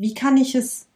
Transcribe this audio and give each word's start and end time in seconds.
wie 0.00 0.14
kann 0.14 0.38
ich 0.38 0.54
es 0.54 0.86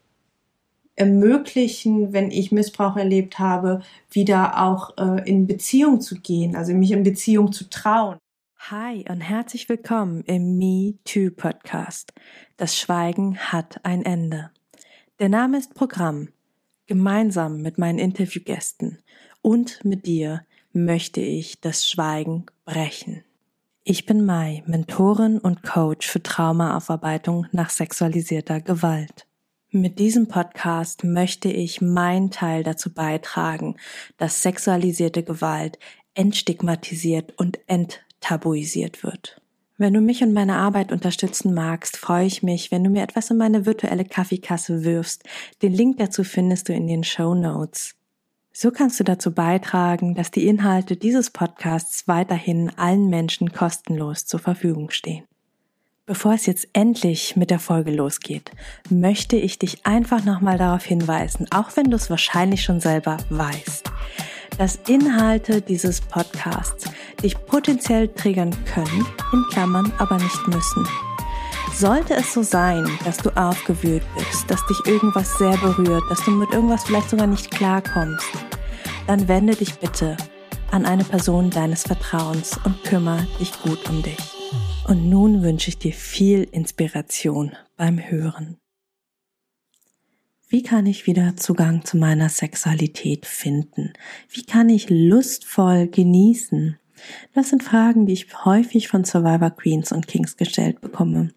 ermöglichen, 0.97 2.15
wenn 2.15 2.31
ich 2.31 2.53
Missbrauch 2.53 2.97
erlebt 2.97 3.39
habe, 3.39 3.83
wieder 4.11 4.63
auch 4.63 4.97
äh, 4.97 5.29
in 5.29 5.47
Beziehung 5.47 6.01
zu 6.01 6.21
gehen, 6.21 6.57
also 6.57 6.73
mich 6.73 6.93
in 6.93 7.03
Beziehung 7.03 7.53
zu 7.53 7.69
trauen. 7.69 8.17
Hi 8.71 9.05
und 9.11 9.21
herzlich 9.21 9.69
willkommen 9.69 10.23
im 10.23 10.57
Me 10.57 10.95
Too 11.05 11.31
Podcast. 11.37 12.15
Das 12.57 12.79
Schweigen 12.79 13.37
hat 13.37 13.85
ein 13.85 14.07
Ende. 14.07 14.51
Der 15.19 15.29
Name 15.29 15.59
ist 15.59 15.75
Programm. 15.75 16.29
Gemeinsam 16.87 17.61
mit 17.61 17.77
meinen 17.77 17.99
Interviewgästen 17.99 19.03
und 19.43 19.85
mit 19.85 20.07
dir 20.07 20.47
möchte 20.73 21.21
ich 21.21 21.61
das 21.61 21.87
Schweigen 21.87 22.47
brechen. 22.65 23.23
Ich 23.87 24.07
bin 24.07 24.25
Mai, 24.25 24.63
Mentorin 24.65 25.39
und 25.39 25.63
Coach 25.63 26.09
für 26.09 26.23
Traumaaufarbeitung 26.23 27.49
nach 27.53 27.69
sexualisierter 27.69 28.63
Gewalt. 28.63 29.27
Mit 29.71 29.99
diesem 29.99 30.27
Podcast 30.27 31.05
möchte 31.05 31.51
ich 31.51 31.83
meinen 31.83 32.31
Teil 32.31 32.63
dazu 32.63 32.95
beitragen, 32.95 33.77
dass 34.17 34.41
sexualisierte 34.41 35.23
Gewalt 35.23 35.79
entstigmatisiert 36.15 37.35
und 37.37 37.59
enttabuisiert 37.67 39.05
wird. 39.05 39.43
Wenn 39.77 39.93
du 39.93 40.01
mich 40.01 40.23
und 40.23 40.33
meine 40.33 40.57
Arbeit 40.57 40.91
unterstützen 40.91 41.53
magst, 41.53 41.99
freue 41.99 42.25
ich 42.25 42.43
mich, 42.43 42.71
wenn 42.71 42.85
du 42.85 42.89
mir 42.89 43.03
etwas 43.03 43.31
in 43.31 43.37
meine 43.37 43.67
virtuelle 43.67 44.07
Kaffeekasse 44.07 44.85
wirfst. 44.85 45.25
Den 45.61 45.75
Link 45.75 45.99
dazu 45.99 46.25
findest 46.25 46.71
du 46.71 46.73
in 46.73 46.87
den 46.87 47.05
Show 47.05 47.35
Notes. 47.35 47.97
So 48.57 48.71
kannst 48.71 49.01
du 49.01 49.05
dazu 49.05 49.33
beitragen, 49.33 50.15
dass 50.15 50.31
die 50.31 50.47
Inhalte 50.47 50.97
dieses 50.97 51.31
Podcasts 51.31 52.07
weiterhin 52.07 52.71
allen 52.77 53.11
Menschen 53.11 53.53
kostenlos 53.53 54.27
zur 54.27 54.39
Verfügung 54.39 54.91
stehen. 54.91 55.25
Bevor 56.07 56.35
es 56.35 56.47
jetzt 56.47 56.69
endlich 56.73 57.35
mit 57.35 57.51
der 57.51 57.59
Folge 57.59 57.91
losgeht, 57.91 58.53
möchte 58.89 59.35
ich 59.35 59.59
dich 59.59 59.85
einfach 59.85 60.25
nochmal 60.25 60.57
darauf 60.57 60.85
hinweisen, 60.85 61.47
auch 61.51 61.77
wenn 61.77 61.91
du 61.91 61.97
es 61.97 62.11
wahrscheinlich 62.11 62.63
schon 62.63 62.79
selber 62.79 63.17
weißt, 63.29 63.91
dass 64.57 64.79
Inhalte 64.87 65.61
dieses 65.61 66.01
Podcasts 66.01 66.85
dich 67.25 67.37
potenziell 67.47 68.07
triggern 68.07 68.55
können, 68.67 69.05
in 69.33 69.45
Klammern 69.51 69.93
aber 69.99 70.19
nicht 70.19 70.47
müssen. 70.47 70.87
Sollte 71.77 72.15
es 72.15 72.33
so 72.33 72.45
sein, 72.45 72.87
dass 73.05 73.17
du 73.17 73.31
aufgewühlt 73.37 74.05
bist, 74.17 74.49
dass 74.49 74.65
dich 74.67 74.79
irgendwas 74.87 75.37
sehr 75.39 75.57
berührt, 75.57 76.05
dass 76.09 76.25
du 76.25 76.31
mit 76.31 76.53
irgendwas 76.53 76.85
vielleicht 76.85 77.11
sogar 77.11 77.27
nicht 77.27 77.51
klarkommst, 77.51 78.29
dann 79.09 79.27
wende 79.27 79.57
dich 79.57 79.75
bitte 79.81 80.17
an 80.71 80.87
eine 80.87 81.03
Person 81.03 81.51
deines 81.51 81.83
Vertrauens 81.83 82.59
und 82.65 82.85
kümmere 82.85 83.27
dich 83.41 83.61
gut 83.61 83.91
um 83.91 84.05
dich. 84.05 84.19
Und 84.87 85.11
nun 85.11 85.43
wünsche 85.43 85.69
ich 85.69 85.79
dir 85.79 85.93
viel 85.93 86.45
Inspiration 86.45 87.57
beim 87.77 87.99
Hören. 87.99 88.57
Wie 90.49 90.63
kann 90.63 90.87
ich 90.87 91.09
wieder 91.09 91.37
Zugang 91.37 91.85
zu 91.85 91.97
meiner 91.97 92.29
Sexualität 92.29 93.27
finden? 93.27 93.95
Wie 94.29 94.45
kann 94.45 94.69
ich 94.69 94.91
lustvoll 94.91 95.89
genießen? 95.89 96.79
Das 97.35 97.51
sind 97.51 97.65
Fragen, 97.65 98.07
die 98.07 98.13
ich 98.13 98.45
häufig 98.45 98.87
von 98.87 99.05
Survivor 99.05 99.51
Queens 99.51 99.91
und 99.91 100.07
Kings 100.07 100.37
gestellt 100.37 100.81
bekomme, 100.81 101.31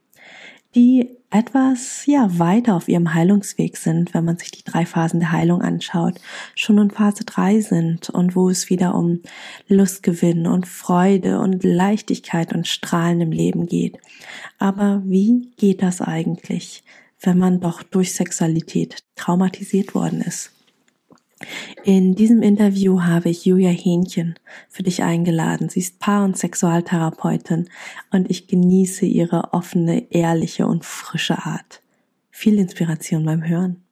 die 0.75 1.17
etwas 1.29 2.05
ja 2.05 2.39
weiter 2.39 2.75
auf 2.75 2.87
ihrem 2.87 3.13
Heilungsweg 3.13 3.75
sind, 3.75 4.13
wenn 4.13 4.23
man 4.23 4.37
sich 4.37 4.51
die 4.51 4.63
drei 4.63 4.85
Phasen 4.85 5.19
der 5.19 5.31
Heilung 5.31 5.61
anschaut, 5.61 6.15
schon 6.55 6.77
in 6.77 6.89
Phase 6.91 7.25
drei 7.25 7.59
sind 7.59 8.09
und 8.09 8.35
wo 8.35 8.49
es 8.49 8.69
wieder 8.69 8.95
um 8.95 9.21
Lustgewinn 9.67 10.47
und 10.47 10.67
Freude 10.67 11.39
und 11.39 11.63
Leichtigkeit 11.63 12.53
und 12.53 12.67
Strahlen 12.67 13.19
im 13.21 13.31
Leben 13.31 13.65
geht. 13.65 13.97
Aber 14.57 15.01
wie 15.05 15.51
geht 15.57 15.81
das 15.81 16.01
eigentlich, 16.01 16.83
wenn 17.21 17.37
man 17.37 17.59
doch 17.59 17.83
durch 17.83 18.13
Sexualität 18.13 19.03
traumatisiert 19.15 19.95
worden 19.95 20.21
ist? 20.21 20.56
In 21.83 22.15
diesem 22.15 22.41
Interview 22.41 23.03
habe 23.03 23.29
ich 23.29 23.45
Julia 23.45 23.69
Hähnchen 23.69 24.35
für 24.69 24.83
dich 24.83 25.03
eingeladen. 25.03 25.69
Sie 25.69 25.79
ist 25.79 25.99
Paar- 25.99 26.25
und 26.25 26.37
Sexualtherapeutin 26.37 27.69
und 28.11 28.29
ich 28.29 28.47
genieße 28.47 29.05
ihre 29.05 29.53
offene, 29.53 30.11
ehrliche 30.11 30.67
und 30.67 30.83
frische 30.83 31.45
Art. 31.45 31.81
Viel 32.31 32.57
Inspiration 32.57 33.25
beim 33.25 33.47
Hören. 33.47 33.86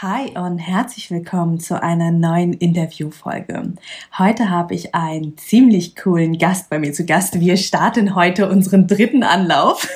Hi 0.00 0.30
und 0.36 0.58
herzlich 0.58 1.10
willkommen 1.12 1.60
zu 1.60 1.80
einer 1.80 2.10
neuen 2.10 2.54
Interviewfolge. 2.54 3.74
Heute 4.18 4.50
habe 4.50 4.74
ich 4.74 4.96
einen 4.96 5.36
ziemlich 5.36 5.94
coolen 5.94 6.38
Gast 6.38 6.70
bei 6.70 6.80
mir 6.80 6.92
zu 6.92 7.04
Gast. 7.04 7.38
Wir 7.38 7.56
starten 7.56 8.16
heute 8.16 8.48
unseren 8.48 8.88
dritten 8.88 9.22
Anlauf. 9.22 9.86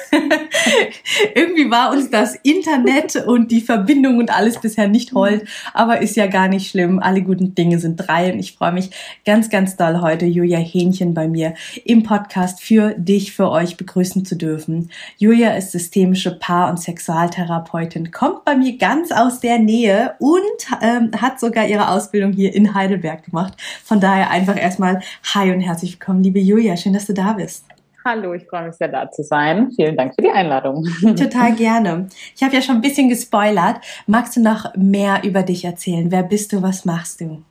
Irgendwie 1.35 1.71
war 1.71 1.91
uns 1.91 2.11
das 2.11 2.37
Internet 2.37 3.17
und 3.17 3.51
die 3.51 3.63
Verbindung 3.63 4.19
und 4.19 4.31
alles 4.33 4.61
bisher 4.61 4.87
nicht 4.87 5.13
hold, 5.13 5.49
aber 5.73 6.03
ist 6.03 6.15
ja 6.15 6.29
gar 6.29 6.47
nicht 6.47 6.71
schlimm. 6.71 7.01
Alle 7.01 7.23
guten 7.23 7.55
Dinge 7.57 7.81
sind 7.81 7.97
drei 7.97 8.33
und 8.33 8.39
ich 8.39 8.53
freue 8.53 8.73
mich 8.73 8.91
ganz, 9.25 9.49
ganz 9.51 9.77
doll 9.77 10.03
heute 10.03 10.27
Julia 10.27 10.59
Hähnchen 10.59 11.15
bei 11.15 11.27
mir 11.27 11.55
im 11.85 12.05
Podcast 12.05 12.63
für 12.63 12.95
dich, 12.97 13.33
für 13.33 13.51
euch 13.51 13.77
begrüßen 13.77 14.25
zu 14.25 14.37
dürfen. 14.37 14.91
Julia 15.17 15.57
ist 15.57 15.73
systemische 15.73 16.39
Paar- 16.39 16.71
und 16.71 16.79
Sexualtherapeutin, 16.79 18.13
kommt 18.13 18.45
bei 18.45 18.55
mir 18.55 18.77
ganz 18.77 19.11
aus 19.11 19.41
der 19.41 19.59
Nähe 19.59 19.86
Nähe 19.87 20.15
und 20.19 20.83
ähm, 20.83 21.11
hat 21.21 21.39
sogar 21.39 21.67
ihre 21.67 21.91
Ausbildung 21.91 22.33
hier 22.33 22.55
in 22.55 22.75
Heidelberg 22.75 23.25
gemacht. 23.25 23.55
Von 23.85 24.01
daher 24.01 24.31
einfach 24.31 24.61
erstmal 24.61 25.01
Hi 25.35 25.53
und 25.53 25.61
herzlich 25.61 25.93
willkommen, 25.93 26.23
liebe 26.23 26.41
Julia. 26.41 26.77
Schön, 26.77 26.93
dass 26.93 27.07
du 27.07 27.15
da 27.15 27.35
bist. 27.35 27.65
Hallo, 28.05 28.35
ich 28.35 28.47
freue 28.47 28.67
mich 28.67 28.77
sehr 28.77 28.89
da 28.89 29.11
zu 29.11 29.23
sein. 29.25 29.71
Vielen 29.75 29.97
Dank 29.97 30.15
für 30.15 30.23
die 30.23 30.31
Einladung. 30.31 30.85
Total 31.01 31.53
gerne. 31.55 32.09
Ich 32.37 32.43
habe 32.43 32.55
ja 32.55 32.63
schon 32.63 32.77
ein 32.77 32.81
bisschen 32.81 33.09
gespoilert. 33.09 33.81
Magst 34.07 34.37
du 34.37 34.43
noch 34.43 34.75
mehr 34.77 35.23
über 35.25 35.43
dich 35.43 35.65
erzählen? 35.65 36.11
Wer 36.11 36.23
bist 36.23 36.53
du? 36.53 36.63
Was 36.63 36.85
machst 36.85 37.21
du? 37.21 37.43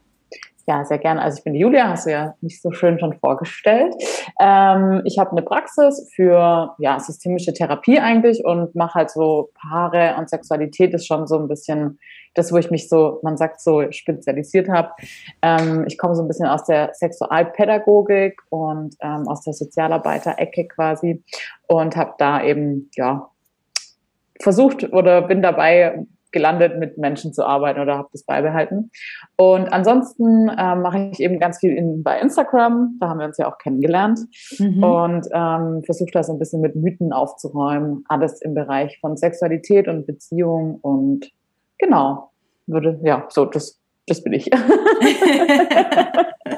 Ja, 0.68 0.84
sehr 0.84 0.98
gerne. 0.98 1.22
Also 1.22 1.38
ich 1.38 1.44
bin 1.44 1.54
die 1.54 1.60
Julia, 1.60 1.90
hast 1.90 2.08
du 2.08 2.12
ja 2.12 2.34
nicht 2.42 2.62
so 2.62 2.72
schön 2.72 2.98
schon 3.00 3.14
vorgestellt. 3.20 3.94
Ähm, 4.40 5.02
ich 5.06 5.20
habe 5.20 5.32
eine 5.32 5.44
Praxis 5.44 6.10
für 6.16 6.74
ja, 6.80 7.00
systemische 7.00 7.54
Therapie 7.54 8.00
eigentlich 8.00 8.44
und 8.44 8.74
mache 8.76 8.96
halt 8.96 9.12
so 9.12 9.52
Paare 9.54 10.16
und 10.18 10.28
Sexualität 10.28 10.94
ist 10.94 11.06
schon 11.06 11.28
so 11.28 11.38
ein 11.38 11.48
bisschen 11.48 12.00
das, 12.36 12.52
wo 12.52 12.58
ich 12.58 12.70
mich 12.70 12.88
so, 12.88 13.20
man 13.24 13.38
sagt 13.38 13.62
so, 13.62 13.92
spezialisiert 13.92 14.70
habe. 14.70 14.92
Ähm, 15.42 15.86
ich 15.88 15.98
komme 15.98 16.16
so 16.16 16.22
ein 16.22 16.28
bisschen 16.28 16.48
aus 16.48 16.66
der 16.66 16.94
Sexualpädagogik 16.94 18.40
und 18.50 18.96
ähm, 19.02 19.28
aus 19.28 19.42
der 19.42 19.54
Sozialarbeiter-Ecke 19.54 20.68
quasi 20.68 21.24
und 21.68 21.96
habe 21.96 22.14
da 22.18 22.44
eben, 22.44 22.92
ja, 22.96 23.30
versucht 24.42 24.92
oder 24.92 25.22
bin 25.22 25.42
dabei 25.42 26.06
gelandet, 26.36 26.78
mit 26.78 26.98
Menschen 26.98 27.34
zu 27.34 27.46
arbeiten 27.46 27.80
oder 27.80 27.98
habe 27.98 28.10
das 28.12 28.26
beibehalten. 28.26 28.92
Und 29.38 29.72
ansonsten 29.72 30.50
äh, 30.50 30.76
mache 30.76 31.10
ich 31.14 31.22
eben 31.22 31.40
ganz 31.40 31.60
viel 31.60 31.72
in, 31.72 32.04
bei 32.04 32.20
Instagram, 32.20 32.98
da 33.00 33.08
haben 33.08 33.20
wir 33.20 33.26
uns 33.26 33.38
ja 33.38 33.48
auch 33.48 33.58
kennengelernt 33.58 34.20
mhm. 34.60 34.84
und 34.84 35.28
ähm, 35.32 35.82
versuche 35.86 36.12
da 36.12 36.24
so 36.24 36.34
ein 36.34 36.40
bisschen 36.40 36.60
mit 36.60 36.76
Mythen 36.76 37.14
aufzuräumen, 37.14 38.04
alles 38.10 38.42
im 38.42 38.54
Bereich 38.54 39.00
von 39.00 39.16
Sexualität 39.16 39.88
und 39.88 40.06
Beziehung 40.06 40.78
und 40.82 41.32
genau, 41.78 42.32
würde, 42.68 43.00
ja, 43.04 43.28
so, 43.30 43.46
das, 43.46 43.80
das 44.08 44.24
bin 44.24 44.34
ich. 44.34 44.50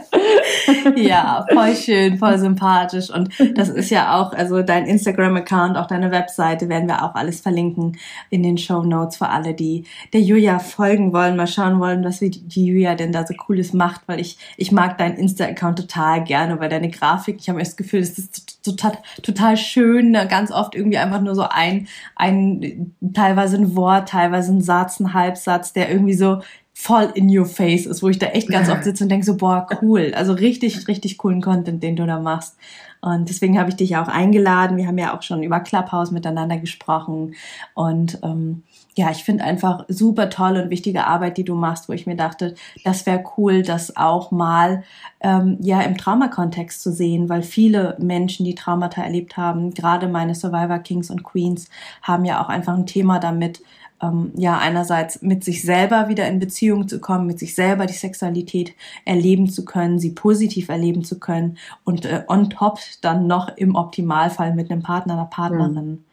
ja, 0.95 1.45
voll 1.51 1.75
schön, 1.75 2.17
voll 2.17 2.37
sympathisch. 2.37 3.09
Und 3.09 3.29
das 3.55 3.69
ist 3.69 3.89
ja 3.89 4.19
auch, 4.19 4.33
also 4.33 4.61
dein 4.61 4.85
Instagram-Account, 4.85 5.77
auch 5.77 5.87
deine 5.87 6.11
Webseite 6.11 6.69
werden 6.69 6.87
wir 6.87 7.03
auch 7.03 7.15
alles 7.15 7.41
verlinken 7.41 7.97
in 8.29 8.43
den 8.43 8.57
Show 8.57 8.83
Notes 8.83 9.17
für 9.17 9.29
alle, 9.29 9.53
die 9.53 9.85
der 10.13 10.21
Julia 10.21 10.59
folgen 10.59 11.13
wollen, 11.13 11.35
mal 11.35 11.47
schauen 11.47 11.79
wollen, 11.79 12.03
was 12.03 12.19
die 12.19 12.65
Julia 12.65 12.95
denn 12.95 13.11
da 13.11 13.25
so 13.25 13.33
Cooles 13.33 13.73
macht, 13.73 14.01
weil 14.07 14.19
ich, 14.19 14.37
ich 14.57 14.71
mag 14.71 14.97
deinen 14.97 15.17
Insta-Account 15.17 15.79
total 15.79 16.23
gerne, 16.23 16.59
weil 16.59 16.69
deine 16.69 16.89
Grafik, 16.89 17.37
ich 17.39 17.49
habe 17.49 17.59
das 17.59 17.75
Gefühl, 17.75 18.01
es 18.01 18.17
ist 18.17 18.63
total, 18.63 18.97
total 19.21 19.57
schön, 19.57 20.11
ne? 20.11 20.27
ganz 20.27 20.51
oft 20.51 20.75
irgendwie 20.75 20.97
einfach 20.97 21.21
nur 21.21 21.35
so 21.35 21.43
ein, 21.49 21.87
ein, 22.15 22.95
teilweise 23.13 23.57
ein 23.57 23.75
Wort, 23.75 24.09
teilweise 24.09 24.53
ein 24.53 24.61
Satz, 24.61 24.99
ein 24.99 25.13
Halbsatz, 25.13 25.73
der 25.73 25.91
irgendwie 25.91 26.13
so 26.13 26.41
voll 26.79 27.11
in 27.15 27.35
your 27.35 27.47
face 27.47 27.87
ist, 27.87 28.03
wo 28.03 28.07
ich 28.09 28.19
da 28.19 28.27
echt 28.27 28.49
ganz 28.49 28.69
oft 28.69 28.83
sitze 28.83 29.03
und 29.03 29.09
denke 29.09 29.25
so, 29.25 29.35
boah, 29.35 29.65
cool. 29.81 30.13
Also 30.15 30.33
richtig, 30.33 30.87
richtig 30.87 31.17
coolen 31.17 31.41
Content, 31.41 31.81
den 31.81 31.95
du 31.95 32.05
da 32.05 32.19
machst. 32.19 32.55
Und 33.01 33.29
deswegen 33.29 33.57
habe 33.57 33.71
ich 33.71 33.75
dich 33.75 33.97
auch 33.97 34.07
eingeladen. 34.07 34.77
Wir 34.77 34.85
haben 34.85 34.99
ja 34.99 35.17
auch 35.17 35.23
schon 35.23 35.41
über 35.41 35.59
Clubhouse 35.59 36.11
miteinander 36.11 36.57
gesprochen. 36.57 37.33
Und 37.73 38.19
ähm, 38.21 38.61
ja, 38.95 39.09
ich 39.09 39.23
finde 39.23 39.43
einfach 39.43 39.85
super 39.87 40.29
toll 40.29 40.55
und 40.57 40.69
wichtige 40.69 41.07
Arbeit, 41.07 41.37
die 41.37 41.43
du 41.43 41.55
machst, 41.55 41.89
wo 41.89 41.93
ich 41.93 42.05
mir 42.05 42.15
dachte, 42.15 42.53
das 42.83 43.07
wäre 43.07 43.23
cool, 43.37 43.63
das 43.63 43.97
auch 43.97 44.29
mal 44.29 44.83
ähm, 45.19 45.57
ja 45.59 45.81
im 45.81 45.97
Traumakontext 45.97 46.81
zu 46.81 46.91
sehen, 46.91 47.27
weil 47.27 47.41
viele 47.41 47.97
Menschen, 47.99 48.45
die 48.45 48.55
Traumata 48.55 49.01
erlebt 49.01 49.35
haben, 49.35 49.73
gerade 49.73 50.07
meine 50.07 50.35
Survivor 50.35 50.79
Kings 50.79 51.09
und 51.09 51.23
Queens, 51.23 51.69
haben 52.03 52.23
ja 52.23 52.41
auch 52.43 52.49
einfach 52.49 52.75
ein 52.75 52.85
Thema 52.85 53.19
damit, 53.19 53.61
ähm, 54.01 54.31
ja 54.35 54.57
einerseits 54.57 55.21
mit 55.21 55.43
sich 55.43 55.63
selber 55.63 56.07
wieder 56.09 56.27
in 56.27 56.39
Beziehung 56.39 56.87
zu 56.87 56.99
kommen, 56.99 57.27
mit 57.27 57.39
sich 57.39 57.55
selber 57.55 57.85
die 57.85 57.93
Sexualität 57.93 58.73
erleben 59.05 59.49
zu 59.49 59.65
können, 59.65 59.99
sie 59.99 60.11
positiv 60.11 60.69
erleben 60.69 61.03
zu 61.03 61.19
können 61.19 61.57
und 61.83 62.05
äh, 62.05 62.23
on 62.27 62.49
top 62.49 62.79
dann 63.01 63.27
noch 63.27 63.55
im 63.57 63.75
Optimalfall 63.75 64.53
mit 64.53 64.71
einem 64.71 64.83
Partner, 64.83 65.13
einer 65.13 65.25
Partnerin. 65.25 66.03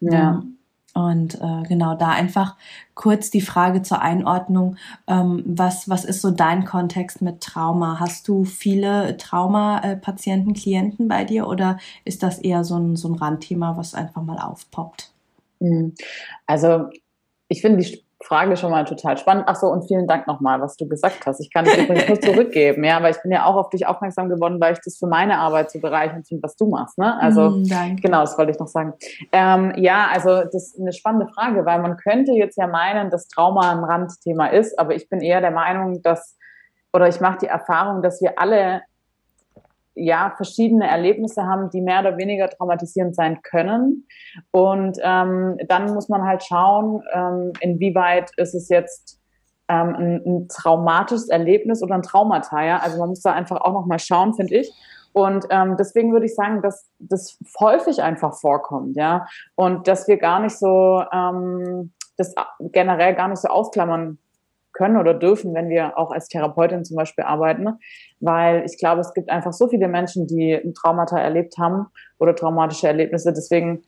Ja. 0.00 0.42
Und 0.94 1.40
äh, 1.40 1.62
genau 1.66 1.94
da 1.94 2.10
einfach 2.10 2.56
kurz 2.94 3.30
die 3.30 3.40
Frage 3.40 3.80
zur 3.80 4.02
Einordnung. 4.02 4.76
Ähm, 5.06 5.42
was, 5.46 5.88
was 5.88 6.04
ist 6.04 6.20
so 6.20 6.30
dein 6.30 6.66
Kontext 6.66 7.22
mit 7.22 7.40
Trauma? 7.40 7.98
Hast 7.98 8.28
du 8.28 8.44
viele 8.44 9.16
Trauma-Patienten, 9.16 10.52
Klienten 10.52 11.08
bei 11.08 11.24
dir 11.24 11.46
oder 11.48 11.78
ist 12.04 12.22
das 12.22 12.38
eher 12.38 12.62
so 12.64 12.76
ein, 12.76 12.96
so 12.96 13.08
ein 13.08 13.14
Randthema, 13.14 13.78
was 13.78 13.94
einfach 13.94 14.22
mal 14.22 14.36
aufpoppt? 14.36 15.12
Hm. 15.60 15.94
Also 16.46 16.90
ich 17.52 17.60
finde 17.60 17.82
die 17.82 18.02
Frage 18.24 18.56
schon 18.56 18.70
mal 18.70 18.84
total 18.84 19.18
spannend. 19.18 19.44
Ach 19.46 19.56
so, 19.56 19.66
und 19.66 19.86
vielen 19.86 20.06
Dank 20.06 20.26
nochmal, 20.26 20.60
was 20.60 20.76
du 20.76 20.88
gesagt 20.88 21.26
hast. 21.26 21.40
Ich 21.40 21.52
kann 21.52 21.66
es 21.66 21.76
übrigens 21.76 22.08
nur 22.08 22.20
zurückgeben, 22.20 22.82
ja, 22.84 23.02
weil 23.02 23.12
ich 23.12 23.20
bin 23.20 23.30
ja 23.30 23.44
auch 23.44 23.56
auf 23.56 23.68
dich 23.68 23.86
aufmerksam 23.86 24.28
geworden, 24.28 24.60
weil 24.60 24.72
ich 24.72 24.78
das 24.84 24.96
für 24.96 25.06
meine 25.06 25.38
Arbeit 25.38 25.70
so 25.70 25.80
bereichernd 25.80 26.26
finde, 26.26 26.42
was 26.42 26.56
du 26.56 26.68
machst. 26.68 26.98
Ne? 26.98 27.20
Also 27.20 27.50
mm, 27.50 27.96
genau, 28.00 28.20
das 28.20 28.38
wollte 28.38 28.52
ich 28.52 28.58
noch 28.58 28.68
sagen. 28.68 28.94
Ähm, 29.32 29.74
ja, 29.76 30.08
also 30.12 30.44
das 30.44 30.54
ist 30.54 30.80
eine 30.80 30.92
spannende 30.92 31.26
Frage, 31.34 31.66
weil 31.66 31.80
man 31.80 31.96
könnte 31.96 32.32
jetzt 32.32 32.56
ja 32.56 32.66
meinen, 32.66 33.10
dass 33.10 33.28
Trauma 33.28 33.70
ein 33.72 33.84
Randthema 33.84 34.46
ist, 34.46 34.78
aber 34.78 34.94
ich 34.94 35.08
bin 35.08 35.20
eher 35.20 35.40
der 35.40 35.50
Meinung, 35.50 36.00
dass 36.02 36.38
oder 36.94 37.08
ich 37.08 37.20
mache 37.20 37.38
die 37.38 37.46
Erfahrung, 37.46 38.02
dass 38.02 38.20
wir 38.20 38.38
alle 38.38 38.82
ja, 39.94 40.32
verschiedene 40.36 40.88
Erlebnisse 40.88 41.44
haben, 41.44 41.70
die 41.70 41.80
mehr 41.80 42.00
oder 42.00 42.16
weniger 42.16 42.48
traumatisierend 42.48 43.14
sein 43.14 43.42
können. 43.42 44.06
Und 44.50 44.98
ähm, 45.02 45.58
dann 45.68 45.92
muss 45.94 46.08
man 46.08 46.22
halt 46.24 46.42
schauen, 46.42 47.02
ähm, 47.12 47.52
inwieweit 47.60 48.30
ist 48.36 48.54
es 48.54 48.68
jetzt 48.68 49.20
ähm, 49.68 49.94
ein, 49.94 50.22
ein 50.24 50.48
traumatisches 50.48 51.28
Erlebnis 51.28 51.82
oder 51.82 51.94
ein 51.94 52.02
Traumata. 52.02 52.64
Ja? 52.64 52.78
Also 52.78 52.98
man 52.98 53.10
muss 53.10 53.22
da 53.22 53.32
einfach 53.32 53.60
auch 53.60 53.72
nochmal 53.72 53.98
schauen, 53.98 54.34
finde 54.34 54.56
ich. 54.56 54.72
Und 55.12 55.46
ähm, 55.50 55.76
deswegen 55.76 56.12
würde 56.12 56.26
ich 56.26 56.34
sagen, 56.34 56.62
dass 56.62 56.90
das 56.98 57.38
häufig 57.60 58.02
einfach 58.02 58.34
vorkommt, 58.34 58.96
ja. 58.96 59.26
Und 59.56 59.86
dass 59.86 60.08
wir 60.08 60.16
gar 60.16 60.40
nicht 60.40 60.58
so 60.58 61.02
ähm, 61.12 61.92
das 62.16 62.34
generell 62.60 63.14
gar 63.14 63.28
nicht 63.28 63.40
so 63.40 63.48
ausklammern 63.48 64.18
können 64.72 64.96
oder 64.96 65.14
dürfen, 65.14 65.54
wenn 65.54 65.68
wir 65.68 65.98
auch 65.98 66.10
als 66.10 66.28
Therapeutin 66.28 66.84
zum 66.84 66.96
Beispiel 66.96 67.24
arbeiten, 67.24 67.66
weil 68.20 68.64
ich 68.64 68.78
glaube, 68.78 69.00
es 69.00 69.12
gibt 69.14 69.30
einfach 69.30 69.52
so 69.52 69.68
viele 69.68 69.88
Menschen, 69.88 70.26
die 70.26 70.54
ein 70.54 70.74
Traumata 70.74 71.18
erlebt 71.18 71.58
haben 71.58 71.86
oder 72.18 72.34
traumatische 72.34 72.86
Erlebnisse. 72.86 73.32
Deswegen 73.32 73.82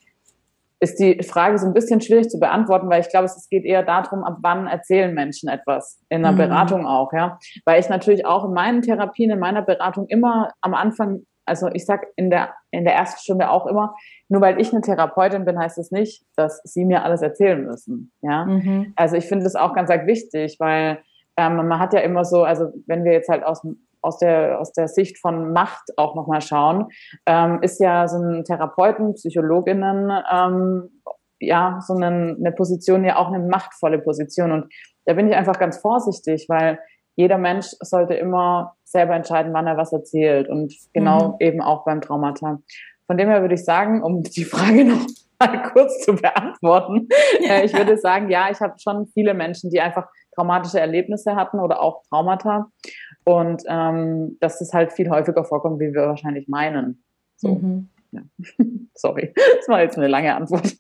ist 0.81 0.99
die 0.99 1.23
Frage 1.23 1.59
so 1.59 1.67
ein 1.67 1.73
bisschen 1.73 2.01
schwierig 2.01 2.29
zu 2.29 2.39
beantworten, 2.39 2.91
weil 2.91 3.01
ich 3.01 3.09
glaube, 3.09 3.27
es 3.27 3.49
geht 3.49 3.65
eher 3.65 3.83
darum, 3.83 4.25
ab 4.25 4.39
wann 4.43 4.67
erzählen 4.67 5.15
Menschen 5.15 5.49
etwas 5.49 6.01
in 6.11 6.23
der 6.23 6.33
mhm. 6.33 6.37
Beratung 6.37 6.87
auch, 6.87 7.13
ja, 7.13 7.39
weil 7.65 7.81
ich 7.81 7.89
natürlich 7.89 8.27
auch 8.27 8.45
in 8.45 8.53
meinen 8.53 8.83
Therapien, 8.83 9.31
in 9.31 9.39
meiner 9.39 9.63
Beratung 9.63 10.07
immer 10.09 10.51
am 10.61 10.75
Anfang 10.75 11.23
also 11.47 11.69
ich 11.73 11.85
sag 11.85 12.07
in 12.17 12.31
der, 12.31 12.55
in 12.75 12.85
der 12.85 12.95
ersten 12.95 13.21
Stunde 13.21 13.51
auch 13.51 13.67
immer, 13.67 13.95
nur 14.29 14.41
weil 14.41 14.61
ich 14.61 14.73
eine 14.73 14.81
Therapeutin 14.81 15.45
bin, 15.45 15.59
heißt 15.59 15.79
es 15.79 15.89
das 15.89 15.99
nicht, 15.99 16.25
dass 16.37 16.61
sie 16.65 16.85
mir 16.85 17.05
alles 17.05 17.23
erzählen 17.23 17.65
müssen. 17.65 18.13
Ja. 18.23 18.45
Mhm. 18.45 18.93
Also 18.97 19.17
ich 19.17 19.27
finde 19.27 19.45
das 19.45 19.55
auch 19.55 19.75
ganz 19.75 19.91
arg 19.91 20.07
wichtig, 20.07 20.57
weil 20.59 20.99
ähm, 21.37 21.57
man 21.57 21.79
hat 21.79 21.93
ja 21.93 22.01
immer 22.01 22.25
so, 22.25 22.45
also 22.45 22.73
wenn 22.87 23.05
wir 23.05 23.13
jetzt 23.13 23.29
halt 23.29 23.45
aus, 23.45 23.67
aus 24.03 24.19
der, 24.19 24.61
aus 24.61 24.73
der 24.73 24.89
Sicht 24.89 25.19
von 25.19 25.53
Macht 25.53 25.91
auch 25.97 26.15
nochmal 26.15 26.41
schauen, 26.41 26.89
ähm, 27.27 27.61
ist 27.63 27.81
ja 27.81 28.07
so 28.09 28.19
ein 28.19 28.45
Therapeuten, 28.45 29.15
Psychologinnen, 29.15 30.13
ähm, 30.33 31.01
ja, 31.41 31.79
so 31.87 31.95
eine, 31.95 32.37
eine 32.39 32.53
Position 32.53 33.05
ja 33.05 33.17
auch 33.17 33.31
eine 33.31 33.45
machtvolle 33.45 33.99
Position. 33.99 34.53
Und 34.53 34.73
da 35.05 35.15
bin 35.15 35.29
ich 35.29 35.35
einfach 35.35 35.59
ganz 35.59 35.79
vorsichtig, 35.79 36.47
weil 36.49 36.79
jeder 37.17 37.39
Mensch 37.39 37.67
sollte 37.81 38.15
immer 38.15 38.77
selber 38.85 39.15
entscheiden, 39.15 39.53
wann 39.53 39.67
er 39.67 39.77
was 39.77 39.93
erzählt 39.93 40.49
und 40.49 40.75
genau 40.93 41.31
mhm. 41.31 41.37
eben 41.41 41.61
auch 41.61 41.85
beim 41.85 42.01
Traumata. 42.01 42.61
Von 43.07 43.19
dem 43.19 43.29
her 43.29 43.41
würde 43.43 43.55
ich 43.55 43.65
sagen, 43.65 44.03
um 44.03 44.23
die 44.23 44.45
Frage 44.45 44.85
noch 44.85 45.07
mal 45.39 45.63
kurz 45.63 46.05
zu 46.05 46.15
beantworten, 46.15 47.09
äh, 47.41 47.65
ich 47.65 47.75
würde 47.75 47.97
sagen, 47.99 48.31
ja, 48.31 48.51
ich 48.51 48.61
habe 48.61 48.75
schon 48.79 49.07
viele 49.09 49.35
Menschen, 49.35 49.71
die 49.71 49.81
einfach 49.81 50.07
traumatische 50.35 50.81
Erlebnisse 50.81 51.37
hatten 51.37 51.61
oder 51.61 51.81
auch 51.81 52.03
Traumata 52.09 52.67
und 53.25 53.63
ähm, 53.69 54.37
dass 54.41 54.59
das 54.59 54.73
halt 54.73 54.93
viel 54.93 55.11
häufiger 55.11 55.45
vorkommt, 55.45 55.81
wie 55.81 55.93
wir 55.93 56.09
wahrscheinlich 56.09 56.49
meinen. 56.49 57.05
So. 57.37 57.55
Mhm. 57.55 57.89
Ja. 58.13 58.23
Sorry, 58.95 59.33
das 59.35 59.69
war 59.69 59.83
jetzt 59.83 59.97
eine 59.97 60.09
lange 60.09 60.35
Antwort. 60.35 60.77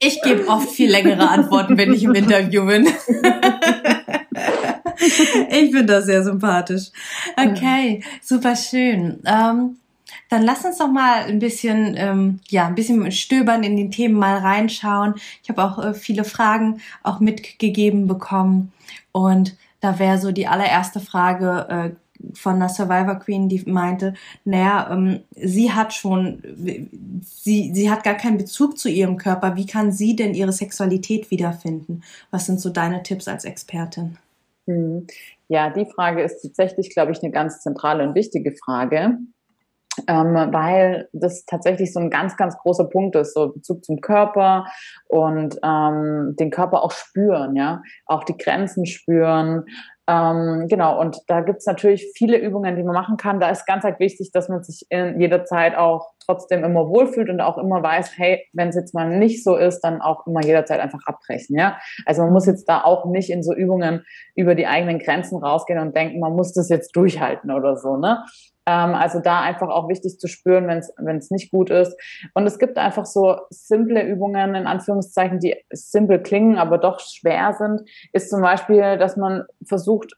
Ich 0.00 0.22
gebe 0.22 0.46
oft 0.48 0.68
viel 0.68 0.90
längere 0.90 1.28
Antworten, 1.28 1.76
wenn 1.76 1.92
ich 1.92 2.04
im 2.04 2.14
Interview 2.14 2.66
bin. 2.66 2.86
ich 5.50 5.70
finde 5.70 5.86
das 5.86 6.06
sehr 6.06 6.22
sympathisch. 6.24 6.90
Okay, 7.36 8.02
super 8.22 8.56
schön. 8.56 9.20
Ähm, 9.24 9.76
dann 10.28 10.42
lass 10.42 10.64
uns 10.64 10.78
doch 10.78 10.90
mal 10.90 11.24
ein 11.24 11.38
bisschen, 11.38 11.94
ähm, 11.96 12.40
ja, 12.48 12.66
ein 12.66 12.74
bisschen 12.74 13.10
stöbern 13.12 13.62
in 13.62 13.76
den 13.76 13.90
Themen 13.90 14.14
mal 14.14 14.38
reinschauen. 14.38 15.14
Ich 15.42 15.48
habe 15.48 15.64
auch 15.64 15.78
äh, 15.78 15.94
viele 15.94 16.24
Fragen 16.24 16.80
auch 17.02 17.20
mitgegeben 17.20 18.06
bekommen 18.06 18.72
und 19.12 19.56
da 19.80 19.98
wäre 19.98 20.18
so 20.18 20.32
die 20.32 20.48
allererste 20.48 21.00
Frage 21.00 21.66
äh, 21.68 21.90
von 22.34 22.56
einer 22.56 22.68
Survivor 22.68 23.14
Queen, 23.16 23.48
die 23.48 23.62
meinte, 23.70 24.14
naja, 24.44 24.90
ähm, 24.90 25.20
sie 25.36 25.72
hat 25.72 25.94
schon, 25.94 26.42
sie, 27.22 27.72
sie 27.72 27.90
hat 27.90 28.02
gar 28.02 28.14
keinen 28.14 28.38
Bezug 28.38 28.76
zu 28.76 28.88
ihrem 28.88 29.16
Körper. 29.16 29.56
Wie 29.56 29.66
kann 29.66 29.92
sie 29.92 30.16
denn 30.16 30.34
ihre 30.34 30.52
Sexualität 30.52 31.30
wiederfinden? 31.30 32.02
Was 32.30 32.46
sind 32.46 32.60
so 32.60 32.70
deine 32.70 33.02
Tipps 33.04 33.28
als 33.28 33.44
Expertin? 33.44 34.18
Hm. 34.68 35.06
Ja, 35.48 35.70
die 35.70 35.86
Frage 35.86 36.22
ist 36.22 36.42
tatsächlich, 36.42 36.90
glaube 36.90 37.12
ich, 37.12 37.22
eine 37.22 37.32
ganz 37.32 37.60
zentrale 37.60 38.06
und 38.06 38.14
wichtige 38.14 38.54
Frage, 38.54 39.16
ähm, 40.06 40.34
weil 40.52 41.08
das 41.12 41.46
tatsächlich 41.46 41.92
so 41.92 42.00
ein 42.00 42.10
ganz, 42.10 42.36
ganz 42.36 42.56
großer 42.58 42.84
Punkt 42.84 43.16
ist, 43.16 43.32
so 43.32 43.48
Bezug 43.48 43.82
zum 43.82 44.02
Körper 44.02 44.66
und 45.08 45.58
ähm, 45.64 46.36
den 46.38 46.50
Körper 46.50 46.82
auch 46.84 46.92
spüren, 46.92 47.56
ja, 47.56 47.82
auch 48.04 48.24
die 48.24 48.36
Grenzen 48.36 48.84
spüren, 48.84 49.64
ähm, 50.08 50.68
genau, 50.68 50.98
und 50.98 51.18
da 51.26 51.42
gibt's 51.42 51.66
natürlich 51.66 52.10
viele 52.16 52.38
Übungen, 52.38 52.76
die 52.76 52.82
man 52.82 52.94
machen 52.94 53.18
kann. 53.18 53.40
Da 53.40 53.50
ist 53.50 53.66
ganz 53.66 53.84
halt 53.84 54.00
wichtig, 54.00 54.30
dass 54.32 54.48
man 54.48 54.64
sich 54.64 54.86
in 54.88 55.20
jeder 55.20 55.44
Zeit 55.44 55.76
auch 55.76 56.14
trotzdem 56.24 56.64
immer 56.64 56.88
wohlfühlt 56.88 57.28
und 57.28 57.42
auch 57.42 57.58
immer 57.58 57.82
weiß, 57.82 58.16
hey, 58.16 58.42
wenn 58.54 58.68
es 58.68 58.74
jetzt 58.74 58.94
mal 58.94 59.18
nicht 59.18 59.44
so 59.44 59.56
ist, 59.56 59.80
dann 59.80 60.00
auch 60.00 60.26
immer 60.26 60.42
jederzeit 60.42 60.80
einfach 60.80 61.00
abbrechen. 61.04 61.58
Ja? 61.58 61.76
Also 62.06 62.22
man 62.22 62.32
muss 62.32 62.46
jetzt 62.46 62.66
da 62.70 62.84
auch 62.84 63.04
nicht 63.04 63.28
in 63.28 63.42
so 63.42 63.54
Übungen 63.54 64.06
über 64.34 64.54
die 64.54 64.66
eigenen 64.66 64.98
Grenzen 64.98 65.42
rausgehen 65.42 65.78
und 65.78 65.94
denken, 65.94 66.20
man 66.20 66.34
muss 66.34 66.54
das 66.54 66.70
jetzt 66.70 66.96
durchhalten 66.96 67.50
oder 67.50 67.76
so. 67.76 67.98
Ne? 67.98 68.24
Ähm, 68.68 68.94
also 68.94 69.20
da 69.20 69.40
einfach 69.40 69.70
auch 69.70 69.88
wichtig 69.88 70.18
zu 70.20 70.28
spüren, 70.28 70.66
wenn 70.66 71.16
es 71.16 71.30
nicht 71.30 71.50
gut 71.50 71.70
ist. 71.70 71.96
Und 72.34 72.46
es 72.46 72.58
gibt 72.58 72.76
einfach 72.76 73.06
so 73.06 73.38
simple 73.48 74.02
Übungen, 74.06 74.54
in 74.54 74.66
Anführungszeichen, 74.66 75.40
die 75.40 75.56
simpel 75.70 76.22
klingen, 76.22 76.58
aber 76.58 76.76
doch 76.76 77.00
schwer 77.00 77.54
sind, 77.54 77.88
ist 78.12 78.28
zum 78.28 78.42
Beispiel, 78.42 78.98
dass 78.98 79.16
man 79.16 79.44
versucht, 79.64 80.12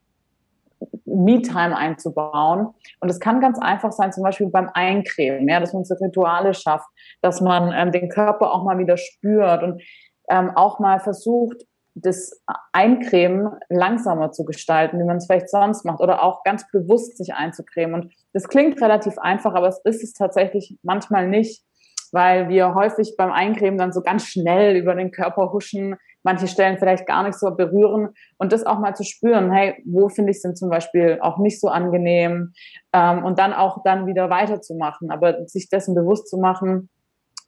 Me-Time 1.04 1.76
einzubauen. 1.76 2.68
Und 2.98 3.08
es 3.08 3.20
kann 3.20 3.40
ganz 3.40 3.58
einfach 3.60 3.92
sein, 3.92 4.12
zum 4.12 4.24
Beispiel 4.24 4.48
beim 4.48 4.68
Eincremen, 4.74 5.48
ja, 5.48 5.60
dass 5.60 5.72
man 5.72 5.84
so 5.84 5.94
Rituale 5.94 6.52
schafft, 6.52 6.88
dass 7.22 7.40
man 7.40 7.72
ähm, 7.72 7.92
den 7.92 8.08
Körper 8.08 8.52
auch 8.52 8.64
mal 8.64 8.78
wieder 8.78 8.96
spürt 8.96 9.62
und 9.62 9.82
ähm, 10.28 10.50
auch 10.56 10.80
mal 10.80 10.98
versucht, 10.98 11.66
das 12.02 12.42
Eincremen 12.72 13.50
langsamer 13.68 14.32
zu 14.32 14.44
gestalten, 14.44 14.98
wie 14.98 15.04
man 15.04 15.16
es 15.16 15.26
vielleicht 15.26 15.50
sonst 15.50 15.84
macht, 15.84 16.00
oder 16.00 16.22
auch 16.22 16.42
ganz 16.44 16.64
bewusst 16.70 17.16
sich 17.16 17.34
einzucremen. 17.34 17.94
Und 17.94 18.12
das 18.32 18.48
klingt 18.48 18.80
relativ 18.80 19.18
einfach, 19.18 19.54
aber 19.54 19.68
es 19.68 19.80
ist 19.84 20.02
es 20.02 20.12
tatsächlich 20.12 20.78
manchmal 20.82 21.28
nicht, 21.28 21.64
weil 22.12 22.48
wir 22.48 22.74
häufig 22.74 23.14
beim 23.16 23.30
Eincremen 23.30 23.78
dann 23.78 23.92
so 23.92 24.02
ganz 24.02 24.24
schnell 24.26 24.76
über 24.76 24.94
den 24.94 25.10
Körper 25.10 25.52
huschen, 25.52 25.96
manche 26.22 26.48
Stellen 26.48 26.78
vielleicht 26.78 27.06
gar 27.06 27.22
nicht 27.22 27.38
so 27.38 27.50
berühren 27.54 28.10
und 28.38 28.52
das 28.52 28.66
auch 28.66 28.78
mal 28.78 28.94
zu 28.94 29.04
spüren, 29.04 29.50
hey, 29.50 29.82
wo 29.86 30.08
finde 30.08 30.30
ich 30.30 30.38
es 30.38 30.42
denn 30.42 30.56
zum 30.56 30.68
Beispiel 30.68 31.18
auch 31.22 31.38
nicht 31.38 31.60
so 31.60 31.68
angenehm 31.68 32.52
ähm, 32.92 33.24
und 33.24 33.38
dann 33.38 33.52
auch 33.52 33.82
dann 33.84 34.06
wieder 34.06 34.28
weiterzumachen, 34.28 35.10
aber 35.10 35.46
sich 35.46 35.68
dessen 35.68 35.94
bewusst 35.94 36.28
zu 36.28 36.38
machen, 36.38 36.90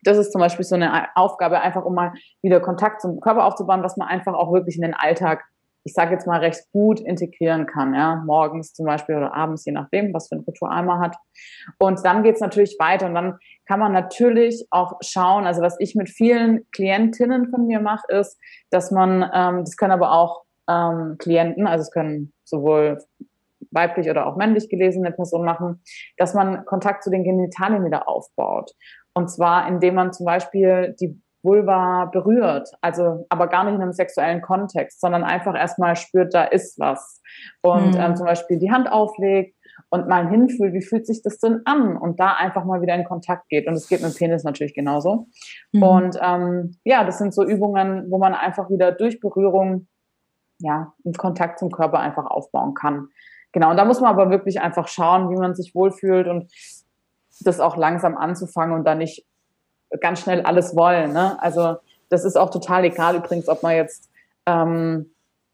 das 0.02 0.18
ist 0.18 0.32
zum 0.32 0.40
Beispiel 0.40 0.64
so 0.64 0.74
eine 0.74 1.08
Aufgabe, 1.16 1.60
einfach 1.60 1.84
um 1.84 1.94
mal 1.94 2.12
wieder 2.42 2.60
Kontakt 2.60 3.00
zum 3.00 3.20
Körper 3.20 3.46
aufzubauen, 3.46 3.82
was 3.82 3.96
man 3.96 4.08
einfach 4.08 4.34
auch 4.34 4.52
wirklich 4.52 4.76
in 4.76 4.82
den 4.82 4.94
Alltag, 4.94 5.44
ich 5.84 5.94
sage 5.94 6.12
jetzt 6.12 6.26
mal, 6.26 6.40
recht 6.40 6.60
gut 6.72 7.00
integrieren 7.00 7.66
kann. 7.66 7.94
Ja? 7.94 8.22
Morgens 8.26 8.72
zum 8.72 8.86
Beispiel 8.86 9.16
oder 9.16 9.34
abends, 9.34 9.64
je 9.64 9.72
nachdem, 9.72 10.12
was 10.12 10.28
für 10.28 10.36
ein 10.36 10.44
Ritual 10.46 10.84
man 10.84 11.00
hat. 11.00 11.16
Und 11.78 12.04
dann 12.04 12.22
geht's 12.22 12.40
natürlich 12.40 12.76
weiter 12.78 13.06
und 13.06 13.14
dann 13.14 13.38
kann 13.66 13.80
man 13.80 13.92
natürlich 13.92 14.66
auch 14.70 14.98
schauen, 15.02 15.46
also 15.46 15.62
was 15.62 15.76
ich 15.78 15.94
mit 15.94 16.10
vielen 16.10 16.68
Klientinnen 16.72 17.48
von 17.48 17.66
mir 17.66 17.80
mache, 17.80 18.06
ist, 18.08 18.38
dass 18.70 18.90
man, 18.90 19.22
ähm, 19.32 19.64
das 19.64 19.76
können 19.76 19.92
aber 19.92 20.12
auch 20.12 20.42
ähm, 20.68 21.16
Klienten, 21.18 21.66
also 21.66 21.82
es 21.82 21.90
können 21.90 22.32
sowohl 22.44 22.98
weiblich 23.72 24.10
oder 24.10 24.26
auch 24.26 24.36
männlich 24.36 24.68
gelesene 24.68 25.12
Personen 25.12 25.44
machen, 25.44 25.82
dass 26.16 26.34
man 26.34 26.64
Kontakt 26.64 27.02
zu 27.02 27.10
den 27.10 27.24
Genitalien 27.24 27.84
wieder 27.84 28.08
aufbaut. 28.08 28.72
Und 29.14 29.30
zwar, 29.30 29.68
indem 29.68 29.94
man 29.94 30.12
zum 30.12 30.26
Beispiel 30.26 30.96
die 31.00 31.20
Vulva 31.42 32.06
berührt, 32.06 32.70
also 32.80 33.26
aber 33.28 33.48
gar 33.48 33.64
nicht 33.64 33.74
in 33.74 33.82
einem 33.82 33.92
sexuellen 33.92 34.42
Kontext, 34.42 35.00
sondern 35.00 35.24
einfach 35.24 35.56
erstmal 35.56 35.96
spürt, 35.96 36.32
da 36.34 36.44
ist 36.44 36.78
was. 36.78 37.20
Und 37.62 37.94
mhm. 37.94 38.00
ähm, 38.00 38.16
zum 38.16 38.26
Beispiel 38.26 38.58
die 38.58 38.70
Hand 38.70 38.90
auflegt 38.90 39.56
und 39.90 40.08
mal 40.08 40.28
hinfühlt, 40.28 40.72
wie 40.72 40.82
fühlt 40.82 41.06
sich 41.06 41.22
das 41.22 41.38
denn 41.38 41.62
an 41.64 41.96
und 41.96 42.20
da 42.20 42.34
einfach 42.34 42.64
mal 42.64 42.80
wieder 42.80 42.94
in 42.94 43.04
Kontakt 43.04 43.48
geht. 43.48 43.66
Und 43.66 43.74
es 43.74 43.88
geht 43.88 44.02
mit 44.02 44.12
dem 44.12 44.16
Penis 44.16 44.44
natürlich 44.44 44.74
genauso. 44.74 45.26
Mhm. 45.72 45.82
Und 45.82 46.18
ähm, 46.22 46.76
ja, 46.84 47.04
das 47.04 47.18
sind 47.18 47.34
so 47.34 47.44
Übungen, 47.44 48.10
wo 48.10 48.18
man 48.18 48.34
einfach 48.34 48.70
wieder 48.70 48.92
durch 48.92 49.20
Berührung 49.20 49.88
ja, 50.60 50.92
einen 51.04 51.14
Kontakt 51.14 51.58
zum 51.58 51.70
Körper 51.70 51.98
einfach 51.98 52.26
aufbauen 52.26 52.74
kann. 52.74 53.08
Genau, 53.52 53.70
und 53.70 53.76
da 53.76 53.84
muss 53.84 54.00
man 54.00 54.10
aber 54.10 54.30
wirklich 54.30 54.60
einfach 54.60 54.88
schauen, 54.88 55.28
wie 55.30 55.36
man 55.36 55.54
sich 55.54 55.74
wohlfühlt 55.74 56.26
und 56.26 56.50
das 57.46 57.60
auch 57.60 57.76
langsam 57.76 58.16
anzufangen 58.16 58.74
und 58.74 58.84
dann 58.84 58.98
nicht 58.98 59.26
ganz 60.00 60.20
schnell 60.20 60.42
alles 60.42 60.74
wollen. 60.74 61.12
Ne? 61.12 61.40
Also 61.42 61.76
das 62.08 62.24
ist 62.24 62.36
auch 62.36 62.50
total 62.50 62.84
egal 62.84 63.16
übrigens, 63.16 63.48
ob 63.48 63.62
man 63.62 63.76
jetzt 63.76 64.10
ähm, 64.46 65.12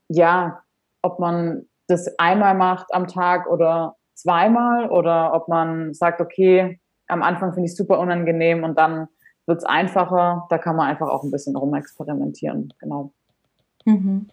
ja, 0.09 0.63
ob 1.03 1.19
man 1.19 1.67
das 1.87 2.19
einmal 2.19 2.55
macht 2.55 2.93
am 2.93 3.07
Tag 3.07 3.47
oder 3.49 3.97
zweimal 4.15 4.91
oder 4.91 5.35
ob 5.35 5.49
man 5.49 5.95
sagt, 5.95 6.21
okay, 6.21 6.81
am 7.07 7.23
Anfang 7.23 7.53
finde 7.53 7.67
ich 7.67 7.73
es 7.73 7.79
super 7.79 7.99
unangenehm 7.99 8.65
und 8.65 8.79
dann 8.79 9.09
wird 9.47 9.59
es 9.59 9.65
einfacher. 9.65 10.47
Da 10.51 10.59
kann 10.59 10.77
man 10.77 10.89
einfach 10.89 11.09
auch 11.09 11.23
ein 11.23 11.31
bisschen 11.31 11.57
rumexperimentieren. 11.57 12.75
Genau. 12.79 13.13
Mhm. 13.85 14.29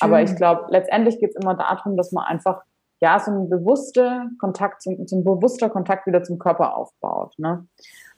Aber 0.00 0.22
ich 0.22 0.34
glaube, 0.36 0.66
letztendlich 0.70 1.18
geht 1.20 1.30
es 1.30 1.42
immer 1.42 1.54
darum, 1.54 1.96
dass 1.96 2.12
man 2.12 2.24
einfach 2.24 2.62
ja 3.04 3.20
so 3.20 3.30
einen 3.30 3.50
bewusster 3.50 4.30
Kontakt, 4.40 4.82
so, 4.82 4.96
so 5.04 5.16
ein 5.16 5.24
bewusster 5.24 5.68
Kontakt 5.68 6.06
wieder 6.06 6.22
zum 6.22 6.38
Körper 6.38 6.74
aufbaut. 6.74 7.34
Ne? 7.38 7.66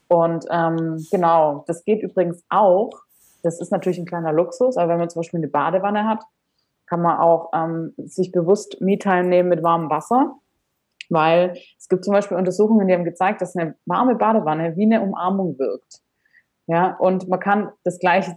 Und 0.07 0.45
ähm, 0.49 1.05
genau, 1.11 1.65
das 1.67 1.83
geht 1.83 2.01
übrigens 2.01 2.43
auch. 2.49 2.91
Das 3.43 3.59
ist 3.59 3.71
natürlich 3.71 3.99
ein 3.99 4.05
kleiner 4.05 4.31
Luxus, 4.31 4.77
aber 4.77 4.93
wenn 4.93 4.99
man 4.99 5.09
zum 5.09 5.19
Beispiel 5.19 5.39
eine 5.39 5.49
Badewanne 5.49 6.05
hat, 6.05 6.23
kann 6.85 7.01
man 7.01 7.17
auch 7.17 7.51
ähm, 7.53 7.93
sich 7.97 8.31
bewusst 8.31 8.79
Mieteilen 8.79 9.27
nehmen 9.27 9.49
mit 9.49 9.61
warmem 9.61 9.89
Wasser. 9.89 10.35
Weil 11.09 11.53
es 11.77 11.87
gibt 11.89 12.05
zum 12.05 12.13
Beispiel 12.13 12.37
Untersuchungen, 12.37 12.87
die 12.87 12.93
haben 12.93 13.03
gezeigt, 13.03 13.41
dass 13.41 13.55
eine 13.55 13.75
warme 13.85 14.15
Badewanne 14.15 14.75
wie 14.77 14.85
eine 14.85 15.01
Umarmung 15.01 15.57
wirkt. 15.59 16.01
Ja, 16.69 16.97
und 16.97 17.29
man 17.29 17.39
kann 17.39 17.71
das 17.85 17.97
Gleiche 17.97 18.35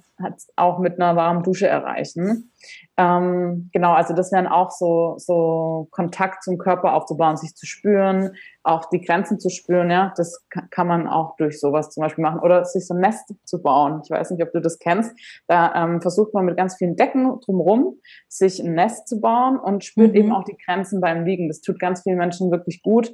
auch 0.55 0.79
mit 0.79 1.01
einer 1.01 1.17
warmen 1.17 1.43
Dusche 1.43 1.67
erreichen. 1.67 2.53
Ähm, 2.97 3.71
genau, 3.73 3.93
also 3.93 4.15
das 4.15 4.31
wären 4.31 4.47
auch 4.47 4.71
so, 4.71 5.15
so 5.19 5.89
Kontakt 5.91 6.45
zum 6.45 6.57
Körper 6.57 6.95
aufzubauen, 6.95 7.37
sich 7.37 7.57
zu 7.57 7.67
spüren, 7.67 8.37
auch 8.63 8.85
die 8.89 9.01
Grenzen 9.01 9.41
zu 9.41 9.51
spüren, 9.51 9.91
ja, 9.91 10.13
das 10.17 10.47
kann 10.71 10.87
man 10.87 11.09
auch 11.09 11.35
durch 11.39 11.59
sowas 11.59 11.91
zum 11.91 12.03
Beispiel 12.03 12.23
machen. 12.23 12.39
Oder 12.39 12.65
sich 12.65 12.87
so 12.87 12.95
ein 12.95 13.01
Nest 13.01 13.35
zu 13.45 13.63
bauen. 13.63 14.03
Ich 14.05 14.11
weiß 14.11 14.31
nicht, 14.31 14.43
ob 14.45 14.53
du 14.53 14.61
das 14.61 14.79
kennst. 14.79 15.13
Da 15.49 15.75
ähm, 15.75 16.01
versucht 16.01 16.33
man 16.33 16.45
mit 16.45 16.57
ganz 16.57 16.77
vielen 16.77 16.95
Decken 16.95 17.41
drumherum, 17.41 17.97
sich 18.29 18.61
ein 18.63 18.75
Nest 18.75 19.09
zu 19.09 19.21
bauen 19.21 19.59
und 19.59 19.83
spürt 19.83 20.11
mhm. 20.11 20.17
eben 20.17 20.33
auch 20.33 20.45
die 20.45 20.57
Grenzen 20.65 21.01
beim 21.01 21.25
Liegen. 21.25 21.49
Das 21.49 21.63
tut 21.63 21.81
ganz 21.81 22.03
vielen 22.03 22.19
Menschen 22.19 22.53
wirklich 22.53 22.83
gut. 22.83 23.13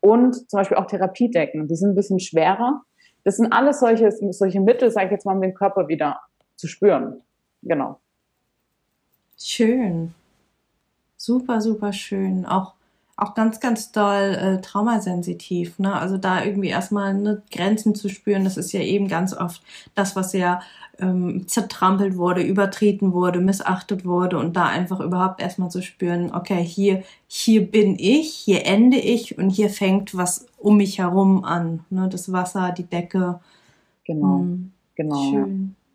Und 0.00 0.50
zum 0.50 0.58
Beispiel 0.58 0.76
auch 0.76 0.86
Therapiedecken, 0.86 1.68
die 1.68 1.76
sind 1.76 1.90
ein 1.90 1.94
bisschen 1.94 2.18
schwerer 2.18 2.82
das 3.26 3.38
sind 3.38 3.52
alles 3.52 3.80
solche, 3.80 4.08
solche 4.32 4.60
Mittel, 4.60 4.88
sage 4.88 5.06
ich 5.06 5.10
jetzt 5.10 5.26
mal, 5.26 5.34
um 5.34 5.42
den 5.42 5.52
Körper 5.52 5.88
wieder 5.88 6.20
zu 6.54 6.68
spüren. 6.68 7.22
Genau. 7.60 7.98
Schön. 9.36 10.14
Super, 11.16 11.60
super 11.60 11.92
schön. 11.92 12.46
Auch, 12.46 12.74
auch 13.16 13.34
ganz, 13.34 13.60
ganz 13.60 13.92
doll 13.92 14.34
äh, 14.34 14.60
traumasensitiv. 14.60 15.78
Ne? 15.78 15.94
Also 15.94 16.18
da 16.18 16.44
irgendwie 16.44 16.68
erstmal 16.68 17.14
ne, 17.14 17.42
Grenzen 17.50 17.94
zu 17.94 18.10
spüren, 18.10 18.44
das 18.44 18.58
ist 18.58 18.72
ja 18.72 18.80
eben 18.80 19.08
ganz 19.08 19.34
oft 19.34 19.62
das, 19.94 20.16
was 20.16 20.34
ja 20.34 20.60
ähm, 20.98 21.48
zertrampelt 21.48 22.16
wurde, 22.16 22.42
übertreten 22.42 23.12
wurde, 23.12 23.40
missachtet 23.40 24.04
wurde 24.04 24.38
und 24.38 24.54
da 24.56 24.66
einfach 24.66 25.00
überhaupt 25.00 25.40
erstmal 25.40 25.70
zu 25.70 25.82
spüren, 25.82 26.34
okay, 26.34 26.62
hier, 26.62 27.02
hier 27.26 27.70
bin 27.70 27.96
ich, 27.98 28.32
hier 28.34 28.66
ende 28.66 28.98
ich 28.98 29.38
und 29.38 29.50
hier 29.50 29.70
fängt 29.70 30.14
was 30.14 30.46
um 30.58 30.76
mich 30.76 30.98
herum 30.98 31.44
an. 31.44 31.84
Ne? 31.88 32.08
Das 32.10 32.32
Wasser, 32.32 32.72
die 32.72 32.84
Decke. 32.84 33.40
Genau, 34.04 34.38
mhm. 34.38 34.72
genau. 34.94 35.30
Schön. 35.30 35.74
Ja. 35.78 35.85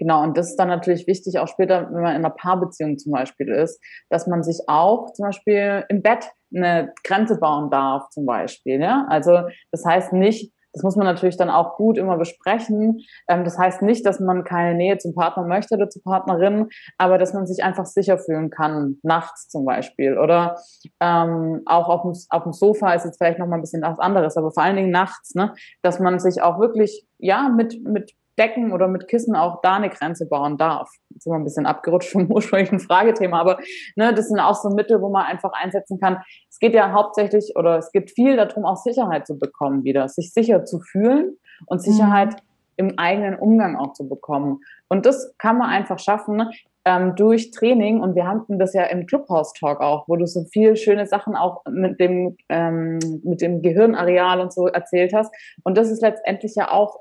Genau, 0.00 0.22
und 0.22 0.34
das 0.38 0.48
ist 0.48 0.56
dann 0.56 0.68
natürlich 0.68 1.06
wichtig, 1.06 1.38
auch 1.38 1.46
später, 1.46 1.90
wenn 1.92 2.00
man 2.00 2.16
in 2.16 2.24
einer 2.24 2.30
Paarbeziehung 2.30 2.96
zum 2.96 3.12
Beispiel 3.12 3.48
ist, 3.48 3.78
dass 4.08 4.26
man 4.26 4.42
sich 4.42 4.60
auch 4.66 5.12
zum 5.12 5.26
Beispiel 5.26 5.84
im 5.90 6.00
Bett 6.00 6.30
eine 6.56 6.94
Grenze 7.04 7.38
bauen 7.38 7.70
darf, 7.70 8.08
zum 8.08 8.24
Beispiel. 8.24 8.80
Ja? 8.80 9.06
Also 9.10 9.42
das 9.70 9.84
heißt 9.84 10.14
nicht, 10.14 10.54
das 10.72 10.82
muss 10.82 10.96
man 10.96 11.04
natürlich 11.04 11.36
dann 11.36 11.50
auch 11.50 11.76
gut 11.76 11.98
immer 11.98 12.16
besprechen. 12.16 13.00
Ähm, 13.28 13.44
das 13.44 13.58
heißt 13.58 13.82
nicht, 13.82 14.06
dass 14.06 14.20
man 14.20 14.44
keine 14.44 14.74
Nähe 14.74 14.96
zum 14.96 15.14
Partner 15.14 15.44
möchte 15.44 15.74
oder 15.74 15.90
zur 15.90 16.02
Partnerin, 16.02 16.68
aber 16.96 17.18
dass 17.18 17.34
man 17.34 17.46
sich 17.46 17.62
einfach 17.62 17.84
sicher 17.84 18.16
fühlen 18.18 18.48
kann, 18.48 18.96
nachts 19.02 19.48
zum 19.48 19.66
Beispiel. 19.66 20.16
Oder 20.16 20.56
ähm, 21.00 21.60
auch 21.66 21.88
auf 21.88 22.02
dem, 22.02 22.12
auf 22.30 22.44
dem 22.44 22.52
Sofa 22.52 22.94
ist 22.94 23.04
jetzt 23.04 23.18
vielleicht 23.18 23.38
nochmal 23.38 23.58
ein 23.58 23.62
bisschen 23.62 23.82
was 23.82 23.98
anderes, 23.98 24.38
aber 24.38 24.50
vor 24.50 24.62
allen 24.62 24.76
Dingen 24.76 24.92
nachts, 24.92 25.34
ne? 25.34 25.52
dass 25.82 26.00
man 26.00 26.18
sich 26.20 26.40
auch 26.40 26.58
wirklich 26.58 27.06
ja 27.18 27.50
mit, 27.50 27.84
mit 27.84 28.12
Decken 28.40 28.72
oder 28.72 28.88
mit 28.88 29.06
Kissen 29.06 29.36
auch 29.36 29.60
da 29.60 29.76
eine 29.76 29.90
Grenze 29.90 30.26
bauen 30.26 30.56
darf. 30.56 30.90
Jetzt 31.10 31.24
sind 31.24 31.32
wir 31.32 31.38
ein 31.38 31.44
bisschen 31.44 31.66
abgerutscht 31.66 32.10
vom 32.10 32.26
ursprünglichen 32.32 32.80
Fragethema, 32.80 33.38
aber 33.38 33.58
ne, 33.96 34.14
das 34.14 34.28
sind 34.28 34.40
auch 34.40 34.54
so 34.54 34.70
Mittel, 34.70 35.02
wo 35.02 35.10
man 35.10 35.26
einfach 35.26 35.52
einsetzen 35.52 36.00
kann. 36.00 36.22
Es 36.48 36.58
geht 36.58 36.72
ja 36.72 36.92
hauptsächlich 36.92 37.52
oder 37.54 37.76
es 37.76 37.92
geht 37.92 38.10
viel 38.10 38.36
darum, 38.36 38.64
auch 38.64 38.76
Sicherheit 38.76 39.26
zu 39.26 39.38
bekommen 39.38 39.84
wieder, 39.84 40.08
sich 40.08 40.32
sicher 40.32 40.64
zu 40.64 40.80
fühlen 40.80 41.36
und 41.66 41.82
Sicherheit 41.82 42.32
mhm. 42.32 42.88
im 42.88 42.98
eigenen 42.98 43.38
Umgang 43.38 43.76
auch 43.76 43.92
zu 43.92 44.08
bekommen. 44.08 44.60
Und 44.88 45.04
das 45.04 45.34
kann 45.36 45.58
man 45.58 45.68
einfach 45.68 45.98
schaffen 45.98 46.48
ähm, 46.86 47.14
durch 47.16 47.50
Training. 47.50 48.00
Und 48.00 48.14
wir 48.14 48.26
hatten 48.26 48.58
das 48.58 48.72
ja 48.72 48.84
im 48.84 49.06
Clubhouse-Talk 49.06 49.80
auch, 49.80 50.08
wo 50.08 50.16
du 50.16 50.26
so 50.26 50.44
viel 50.44 50.76
schöne 50.76 51.06
Sachen 51.06 51.36
auch 51.36 51.62
mit 51.70 52.00
dem, 52.00 52.36
ähm, 52.48 52.98
mit 53.22 53.42
dem 53.42 53.60
Gehirnareal 53.60 54.40
und 54.40 54.52
so 54.52 54.66
erzählt 54.66 55.12
hast. 55.14 55.34
Und 55.62 55.76
das 55.76 55.90
ist 55.90 56.00
letztendlich 56.00 56.54
ja 56.54 56.70
auch 56.70 57.00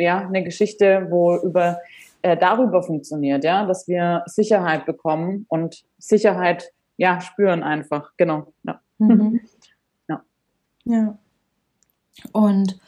ja, 0.00 0.26
eine 0.26 0.44
Geschichte, 0.44 1.06
wo 1.10 1.36
über 1.36 1.78
äh, 2.22 2.36
darüber 2.36 2.82
funktioniert, 2.82 3.44
ja, 3.44 3.66
dass 3.66 3.88
wir 3.88 4.22
Sicherheit 4.26 4.86
bekommen 4.86 5.46
und 5.48 5.84
Sicherheit 5.98 6.72
ja 6.96 7.20
spüren 7.20 7.62
einfach, 7.62 8.12
genau. 8.16 8.52
Ja. 8.62 8.80
Mhm. 8.98 9.40
ja. 10.08 10.22
ja. 10.84 11.18
Und 12.32 12.78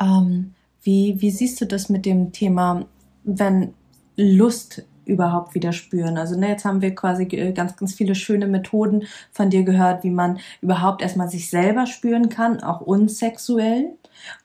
ähm, 0.00 0.54
wie, 0.82 1.20
wie 1.20 1.30
siehst 1.30 1.60
du 1.60 1.66
das 1.66 1.88
mit 1.88 2.04
dem 2.04 2.32
Thema, 2.32 2.86
wenn 3.22 3.74
Lust 4.16 4.84
überhaupt 5.06 5.54
wieder 5.54 5.72
spüren. 5.72 6.18
Also 6.18 6.38
ne, 6.38 6.48
jetzt 6.48 6.64
haben 6.64 6.82
wir 6.82 6.94
quasi 6.94 7.24
äh, 7.24 7.52
ganz, 7.52 7.76
ganz 7.76 7.94
viele 7.94 8.14
schöne 8.14 8.46
Methoden 8.46 9.04
von 9.32 9.50
dir 9.50 9.62
gehört, 9.62 10.04
wie 10.04 10.10
man 10.10 10.38
überhaupt 10.60 11.02
erstmal 11.02 11.28
sich 11.28 11.50
selber 11.50 11.86
spüren 11.86 12.28
kann, 12.28 12.62
auch 12.62 12.80
unsexuell. 12.80 13.94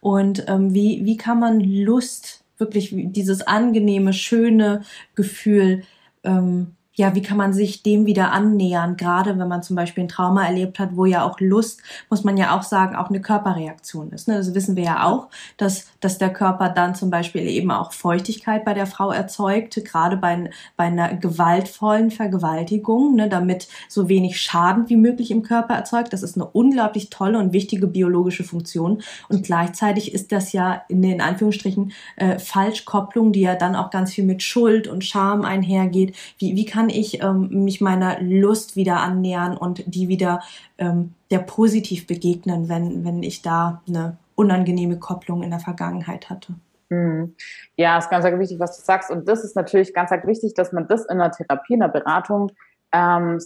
Und 0.01 0.45
ähm, 0.47 0.73
wie, 0.73 1.05
wie 1.05 1.17
kann 1.17 1.39
man 1.39 1.59
Lust, 1.59 2.43
wirklich 2.57 2.93
dieses 2.93 3.41
angenehme, 3.47 4.13
schöne 4.13 4.81
Gefühl 5.15 5.83
ähm, 6.23 6.75
ja, 6.99 7.15
wie 7.15 7.21
kann 7.21 7.37
man 7.37 7.53
sich 7.53 7.81
dem 7.81 8.05
wieder 8.05 8.33
annähern, 8.33 8.97
gerade 8.97 9.39
wenn 9.39 9.47
man 9.47 9.63
zum 9.63 9.77
Beispiel 9.77 10.03
ein 10.03 10.09
Trauma 10.09 10.45
erlebt 10.45 10.79
hat, 10.79 10.97
wo 10.97 11.05
ja 11.05 11.23
auch 11.23 11.39
Lust, 11.39 11.79
muss 12.09 12.25
man 12.25 12.35
ja 12.35 12.57
auch 12.57 12.63
sagen, 12.63 12.93
auch 12.93 13.07
eine 13.07 13.21
Körperreaktion 13.21 14.11
ist. 14.11 14.27
Ne? 14.27 14.35
Das 14.35 14.53
wissen 14.53 14.75
wir 14.75 14.83
ja 14.83 15.05
auch, 15.05 15.29
dass, 15.55 15.87
dass 16.01 16.17
der 16.17 16.33
Körper 16.33 16.67
dann 16.67 16.95
zum 16.95 17.09
Beispiel 17.09 17.47
eben 17.47 17.71
auch 17.71 17.93
Feuchtigkeit 17.93 18.65
bei 18.65 18.73
der 18.73 18.85
Frau 18.85 19.11
erzeugt, 19.11 19.81
gerade 19.85 20.17
bei, 20.17 20.49
bei 20.75 20.83
einer 20.83 21.15
gewaltvollen 21.15 22.11
Vergewaltigung, 22.11 23.15
ne? 23.15 23.29
damit 23.29 23.69
so 23.87 24.09
wenig 24.09 24.41
Schaden 24.41 24.89
wie 24.89 24.97
möglich 24.97 25.31
im 25.31 25.41
Körper 25.41 25.75
erzeugt. 25.75 26.11
Das 26.11 26.21
ist 26.21 26.35
eine 26.35 26.47
unglaublich 26.47 27.09
tolle 27.09 27.39
und 27.39 27.53
wichtige 27.53 27.87
biologische 27.87 28.43
Funktion. 28.43 29.01
Und 29.29 29.45
gleichzeitig 29.45 30.13
ist 30.13 30.33
das 30.33 30.51
ja 30.51 30.81
in 30.89 31.01
den 31.01 31.21
Anführungsstrichen 31.21 31.93
äh, 32.17 32.39
Falschkopplung, 32.39 33.31
die 33.31 33.39
ja 33.39 33.55
dann 33.55 33.77
auch 33.77 33.89
ganz 33.89 34.11
viel 34.11 34.25
mit 34.25 34.43
Schuld 34.43 34.89
und 34.89 35.05
Scham 35.05 35.45
einhergeht. 35.45 36.13
Wie, 36.37 36.57
wie 36.57 36.65
kann 36.65 36.88
ich 36.89 37.21
ähm, 37.23 37.63
mich 37.63 37.81
meiner 37.81 38.19
Lust 38.21 38.75
wieder 38.75 38.97
annähern 38.97 39.57
und 39.57 39.83
die 39.85 40.07
wieder 40.07 40.41
ähm, 40.77 41.13
der 41.31 41.39
positiv 41.39 42.07
begegnen, 42.07 42.69
wenn, 42.69 43.05
wenn 43.05 43.23
ich 43.23 43.41
da 43.41 43.81
eine 43.87 44.17
unangenehme 44.35 44.97
Kopplung 44.97 45.43
in 45.43 45.49
der 45.49 45.59
Vergangenheit 45.59 46.29
hatte. 46.29 46.53
Mhm. 46.89 47.35
Ja, 47.75 47.97
ist 47.97 48.09
ganz 48.09 48.25
wichtig, 48.25 48.59
was 48.59 48.77
du 48.77 48.83
sagst. 48.83 49.11
Und 49.11 49.27
das 49.27 49.43
ist 49.43 49.55
natürlich 49.55 49.93
ganz 49.93 50.11
wichtig, 50.11 50.53
dass 50.55 50.71
man 50.71 50.87
das 50.87 51.05
in 51.05 51.19
der 51.19 51.31
Therapie, 51.31 51.73
in 51.73 51.81
der 51.81 51.87
Beratung 51.87 52.51
ähm, 52.91 53.39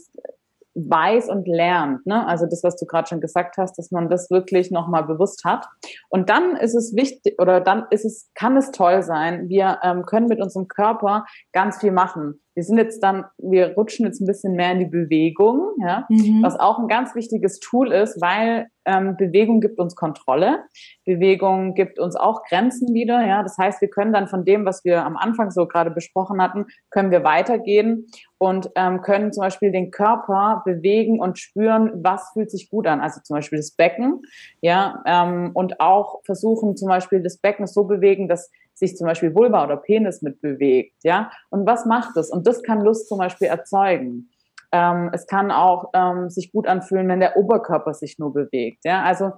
weiß 0.76 1.30
und 1.30 1.48
lernt. 1.48 2.06
Ne? 2.06 2.26
Also 2.26 2.46
das, 2.46 2.64
was 2.64 2.78
du 2.78 2.86
gerade 2.86 3.08
schon 3.08 3.22
gesagt 3.22 3.58
hast, 3.58 3.78
dass 3.78 3.92
man 3.92 4.10
das 4.10 4.32
wirklich 4.32 4.72
nochmal 4.72 5.04
bewusst 5.04 5.44
hat. 5.46 5.68
Und 6.10 6.30
dann 6.30 6.56
ist 6.56 6.74
es 6.74 6.96
wichtig 6.96 7.40
oder 7.40 7.62
dann 7.62 7.86
ist 7.92 8.06
es, 8.06 8.30
kann 8.34 8.58
es 8.58 8.72
toll 8.72 9.04
sein. 9.04 9.50
Wir 9.50 9.80
ähm, 9.84 10.06
können 10.06 10.28
mit 10.28 10.42
unserem 10.42 10.68
Körper 10.68 11.26
ganz 11.52 11.80
viel 11.80 11.92
machen. 11.92 12.40
Wir 12.56 12.64
sind 12.64 12.78
jetzt 12.78 13.02
dann, 13.02 13.26
wir 13.38 13.74
rutschen 13.76 14.06
jetzt 14.06 14.22
ein 14.22 14.28
bisschen 14.28 14.54
mehr 14.56 14.72
in 14.72 14.80
die 14.80 14.86
Bewegung, 14.86 15.72
ja, 15.82 16.06
mhm. 16.10 16.42
was 16.44 16.60
auch 16.60 16.80
ein 16.80 16.88
ganz 16.88 17.16
wichtiges 17.16 17.60
Tool 17.60 17.92
ist, 17.92 18.22
weil 18.22 18.68
ähm, 18.86 19.16
Bewegung 19.18 19.62
gibt 19.62 19.80
uns 19.80 19.96
Kontrolle. 19.96 20.64
Bewegung 21.06 21.74
gibt 21.74 22.00
uns 22.00 22.16
auch 22.16 22.44
Grenzen 22.44 22.94
wieder. 22.94 23.26
Ja, 23.26 23.44
das 23.44 23.58
heißt, 23.58 23.82
wir 23.82 23.90
können 23.90 24.14
dann 24.14 24.28
von 24.28 24.46
dem, 24.46 24.66
was 24.66 24.84
wir 24.84 25.06
am 25.06 25.18
Anfang 25.18 25.52
so 25.52 25.68
gerade 25.68 25.92
besprochen 25.92 26.42
hatten, 26.42 26.66
können 26.90 27.12
wir 27.12 27.24
weitergehen 27.24 28.08
und 28.38 28.70
ähm, 28.76 29.02
können 29.02 29.32
zum 29.32 29.42
Beispiel 29.42 29.72
den 29.72 29.90
Körper 29.92 30.64
bewegen 30.66 31.20
und 31.20 31.40
spüren, 31.40 31.92
was 32.04 32.32
fühlt 32.34 32.52
sich 32.52 32.70
gut 32.70 32.88
an. 32.88 33.00
Also 33.00 33.22
zum 33.22 33.36
Beispiel 33.36 33.58
das 33.58 33.72
Becken, 33.72 34.22
ja, 34.62 35.02
ähm, 35.06 35.52
und 35.54 35.80
auch 35.80 36.22
versuchen 36.26 36.76
zum 36.76 36.90
Beispiel 36.90 37.22
das 37.22 37.38
Becken 37.38 37.68
so 37.68 37.86
bewegen, 37.86 38.28
dass 38.28 38.52
sich 38.84 38.98
zum 38.98 39.08
Beispiel 39.08 39.34
Vulva 39.34 39.64
oder 39.64 39.78
Penis 39.78 40.22
mit 40.22 40.42
bewegt, 40.42 40.96
ja. 41.04 41.32
Und 41.50 41.66
was 41.66 41.86
macht 41.86 42.16
das? 42.16 42.30
Und 42.30 42.46
das 42.48 42.64
kann 42.64 42.82
Lust 42.82 43.08
zum 43.08 43.18
Beispiel 43.18 43.48
erzeugen. 43.48 44.30
Ähm, 44.72 45.10
es 45.14 45.28
kann 45.28 45.52
auch 45.52 45.92
ähm, 45.94 46.30
sich 46.30 46.52
gut 46.52 46.68
anfühlen, 46.68 47.08
wenn 47.08 47.20
der 47.20 47.38
Oberkörper 47.38 47.94
sich 47.94 48.20
nur 48.20 48.34
bewegt. 48.34 48.80
Ja, 48.84 49.04
also 49.04 49.32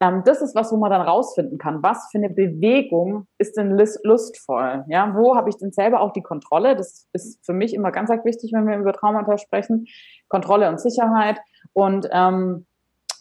ähm, 0.00 0.22
das 0.24 0.42
ist 0.42 0.54
was, 0.54 0.72
wo 0.72 0.76
man 0.76 0.90
dann 0.90 1.00
rausfinden 1.02 1.58
kann, 1.58 1.82
was 1.82 2.08
für 2.10 2.18
eine 2.18 2.30
Bewegung 2.30 3.26
ist 3.38 3.56
denn 3.56 3.70
lustvoll. 4.02 4.84
Ja, 4.88 5.14
wo 5.16 5.34
habe 5.36 5.48
ich 5.48 5.56
denn 5.56 5.72
selber 5.72 6.00
auch 6.00 6.12
die 6.12 6.22
Kontrolle? 6.22 6.76
Das 6.76 7.08
ist 7.12 7.44
für 7.44 7.54
mich 7.54 7.74
immer 7.74 7.90
ganz, 7.90 8.10
ganz 8.10 8.24
wichtig, 8.24 8.52
wenn 8.52 8.66
wir 8.66 8.76
über 8.76 8.92
Traumata 8.92 9.38
sprechen. 9.38 9.86
Kontrolle 10.28 10.68
und 10.68 10.80
Sicherheit 10.80 11.38
und 11.72 12.08
ähm, 12.12 12.66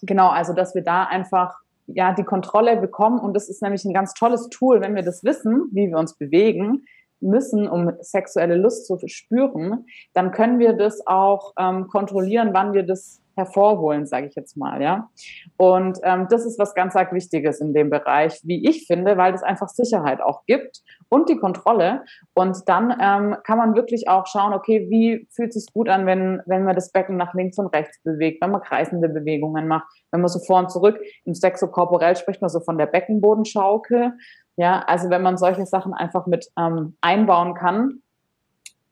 genau, 0.01 0.29
also 0.29 0.53
dass 0.53 0.75
wir 0.75 0.83
da 0.83 1.03
einfach 1.03 1.55
ja 1.95 2.13
die 2.13 2.23
Kontrolle 2.23 2.77
bekommen. 2.77 3.19
Und 3.19 3.33
das 3.33 3.49
ist 3.49 3.61
nämlich 3.61 3.85
ein 3.85 3.93
ganz 3.93 4.13
tolles 4.13 4.49
Tool, 4.49 4.81
wenn 4.81 4.95
wir 4.95 5.03
das 5.03 5.23
wissen, 5.23 5.69
wie 5.71 5.89
wir 5.89 5.97
uns 5.97 6.17
bewegen, 6.17 6.85
müssen, 7.21 7.67
um 7.67 7.91
sexuelle 8.01 8.55
Lust 8.55 8.85
zu 8.85 8.97
spüren, 9.07 9.85
dann 10.13 10.31
können 10.31 10.59
wir 10.59 10.73
das 10.73 11.05
auch 11.05 11.53
ähm, 11.57 11.87
kontrollieren, 11.87 12.49
wann 12.53 12.73
wir 12.73 12.83
das 12.83 13.21
hervorholen, 13.35 14.05
sage 14.05 14.27
ich 14.27 14.35
jetzt 14.35 14.57
mal, 14.57 14.81
ja. 14.81 15.09
Und 15.57 15.99
ähm, 16.03 16.27
das 16.29 16.45
ist 16.45 16.59
was 16.59 16.75
ganz 16.75 16.95
arg 16.95 17.13
Wichtiges 17.13 17.61
in 17.61 17.73
dem 17.73 17.89
Bereich, 17.89 18.39
wie 18.43 18.67
ich 18.67 18.85
finde, 18.87 19.17
weil 19.17 19.31
das 19.31 19.43
einfach 19.43 19.69
Sicherheit 19.69 20.21
auch 20.21 20.45
gibt 20.45 20.81
und 21.09 21.29
die 21.29 21.37
Kontrolle. 21.37 22.03
Und 22.33 22.57
dann 22.67 22.91
ähm, 23.01 23.37
kann 23.43 23.57
man 23.57 23.75
wirklich 23.75 24.07
auch 24.09 24.27
schauen, 24.27 24.53
okay, 24.53 24.87
wie 24.89 25.27
fühlt 25.31 25.49
es 25.55 25.63
sich 25.63 25.73
gut 25.73 25.89
an, 25.89 26.05
wenn 26.05 26.41
wenn 26.45 26.63
man 26.63 26.75
das 26.75 26.91
Becken 26.91 27.17
nach 27.17 27.33
links 27.33 27.57
und 27.57 27.67
rechts 27.67 28.01
bewegt, 28.03 28.41
wenn 28.41 28.51
man 28.51 28.61
kreisende 28.61 29.09
Bewegungen 29.09 29.67
macht, 29.67 29.87
wenn 30.11 30.21
man 30.21 30.29
so 30.29 30.39
vor 30.39 30.59
und 30.59 30.71
zurück 30.71 30.99
im 31.25 31.33
Sexokorporell 31.33 32.15
spricht 32.15 32.41
man 32.41 32.49
so 32.49 32.59
von 32.59 32.77
der 32.77 32.87
Beckenbodenschaukel. 32.87 34.13
Ja, 34.57 34.83
also 34.87 35.09
wenn 35.09 35.21
man 35.21 35.37
solche 35.37 35.65
Sachen 35.65 35.93
einfach 35.93 36.27
mit 36.27 36.47
ähm, 36.57 36.97
einbauen 37.01 37.53
kann, 37.53 38.01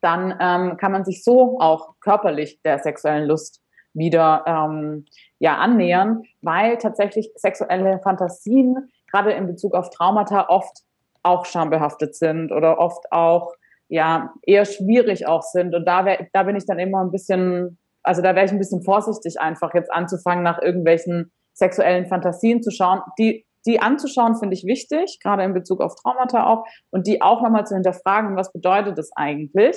dann 0.01 0.35
ähm, 0.39 0.77
kann 0.77 0.91
man 0.91 1.03
sich 1.03 1.23
so 1.23 1.59
auch 1.59 1.95
körperlich 1.99 2.61
der 2.63 2.79
sexuellen 2.79 3.27
Lust 3.27 3.61
wieder 3.93 4.43
ähm, 4.47 5.05
ja 5.39 5.57
annähern, 5.57 6.23
weil 6.41 6.77
tatsächlich 6.77 7.31
sexuelle 7.35 7.99
Fantasien 7.99 8.89
gerade 9.11 9.31
in 9.31 9.47
Bezug 9.47 9.75
auf 9.75 9.89
Traumata 9.89 10.47
oft 10.47 10.83
auch 11.23 11.45
schambehaftet 11.45 12.15
sind 12.15 12.51
oder 12.51 12.79
oft 12.79 13.11
auch 13.11 13.53
ja 13.89 14.33
eher 14.43 14.65
schwierig 14.65 15.27
auch 15.27 15.41
sind. 15.41 15.75
Und 15.75 15.85
da 15.85 16.05
wär, 16.05 16.27
da 16.31 16.43
bin 16.43 16.55
ich 16.55 16.65
dann 16.65 16.79
immer 16.79 17.03
ein 17.03 17.11
bisschen 17.11 17.77
also 18.03 18.21
da 18.21 18.35
wäre 18.35 18.45
ich 18.45 18.51
ein 18.51 18.57
bisschen 18.57 18.81
vorsichtig 18.81 19.39
einfach 19.39 19.73
jetzt 19.73 19.91
anzufangen 19.91 20.43
nach 20.43 20.61
irgendwelchen 20.61 21.31
sexuellen 21.53 22.05
Fantasien 22.07 22.63
zu 22.63 22.71
schauen, 22.71 23.01
die 23.17 23.45
die 23.65 23.81
anzuschauen, 23.81 24.35
finde 24.37 24.55
ich 24.55 24.65
wichtig, 24.65 25.19
gerade 25.21 25.43
in 25.43 25.53
Bezug 25.53 25.81
auf 25.81 25.95
Traumata 25.95 26.47
auch, 26.47 26.65
und 26.91 27.07
die 27.07 27.21
auch 27.21 27.41
nochmal 27.41 27.65
zu 27.65 27.75
hinterfragen, 27.75 28.35
was 28.35 28.51
bedeutet 28.51 28.97
das 28.97 29.11
eigentlich. 29.15 29.75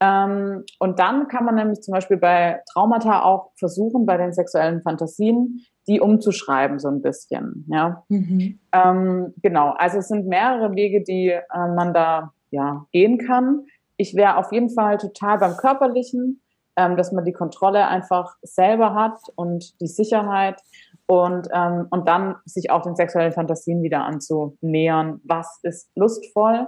Ähm, 0.00 0.64
und 0.78 0.98
dann 0.98 1.28
kann 1.28 1.44
man 1.44 1.54
nämlich 1.54 1.80
zum 1.80 1.92
Beispiel 1.92 2.16
bei 2.16 2.60
Traumata 2.72 3.22
auch 3.22 3.50
versuchen, 3.56 4.06
bei 4.06 4.16
den 4.16 4.32
sexuellen 4.32 4.82
Fantasien, 4.82 5.64
die 5.86 6.00
umzuschreiben 6.00 6.78
so 6.78 6.88
ein 6.88 7.02
bisschen. 7.02 7.66
Ja, 7.68 8.04
mhm. 8.08 8.58
ähm, 8.72 9.34
genau. 9.42 9.74
Also 9.76 9.98
es 9.98 10.08
sind 10.08 10.26
mehrere 10.26 10.74
Wege, 10.74 11.02
die 11.02 11.28
äh, 11.28 11.42
man 11.52 11.92
da 11.92 12.32
ja 12.50 12.86
gehen 12.92 13.18
kann. 13.18 13.64
Ich 13.96 14.14
wäre 14.14 14.36
auf 14.36 14.52
jeden 14.52 14.70
Fall 14.70 14.98
total 14.98 15.38
beim 15.38 15.56
körperlichen, 15.56 16.42
ähm, 16.76 16.96
dass 16.96 17.12
man 17.12 17.24
die 17.24 17.32
Kontrolle 17.32 17.86
einfach 17.86 18.36
selber 18.42 18.94
hat 18.94 19.18
und 19.36 19.80
die 19.80 19.86
Sicherheit 19.86 20.60
und, 21.06 21.48
ähm, 21.52 21.86
und 21.90 22.08
dann 22.08 22.36
sich 22.44 22.70
auch 22.70 22.82
den 22.82 22.96
sexuellen 22.96 23.32
Fantasien 23.32 23.82
wieder 23.82 24.04
anzunähern. 24.04 25.20
Was 25.24 25.58
ist 25.62 25.90
lustvoll? 25.96 26.66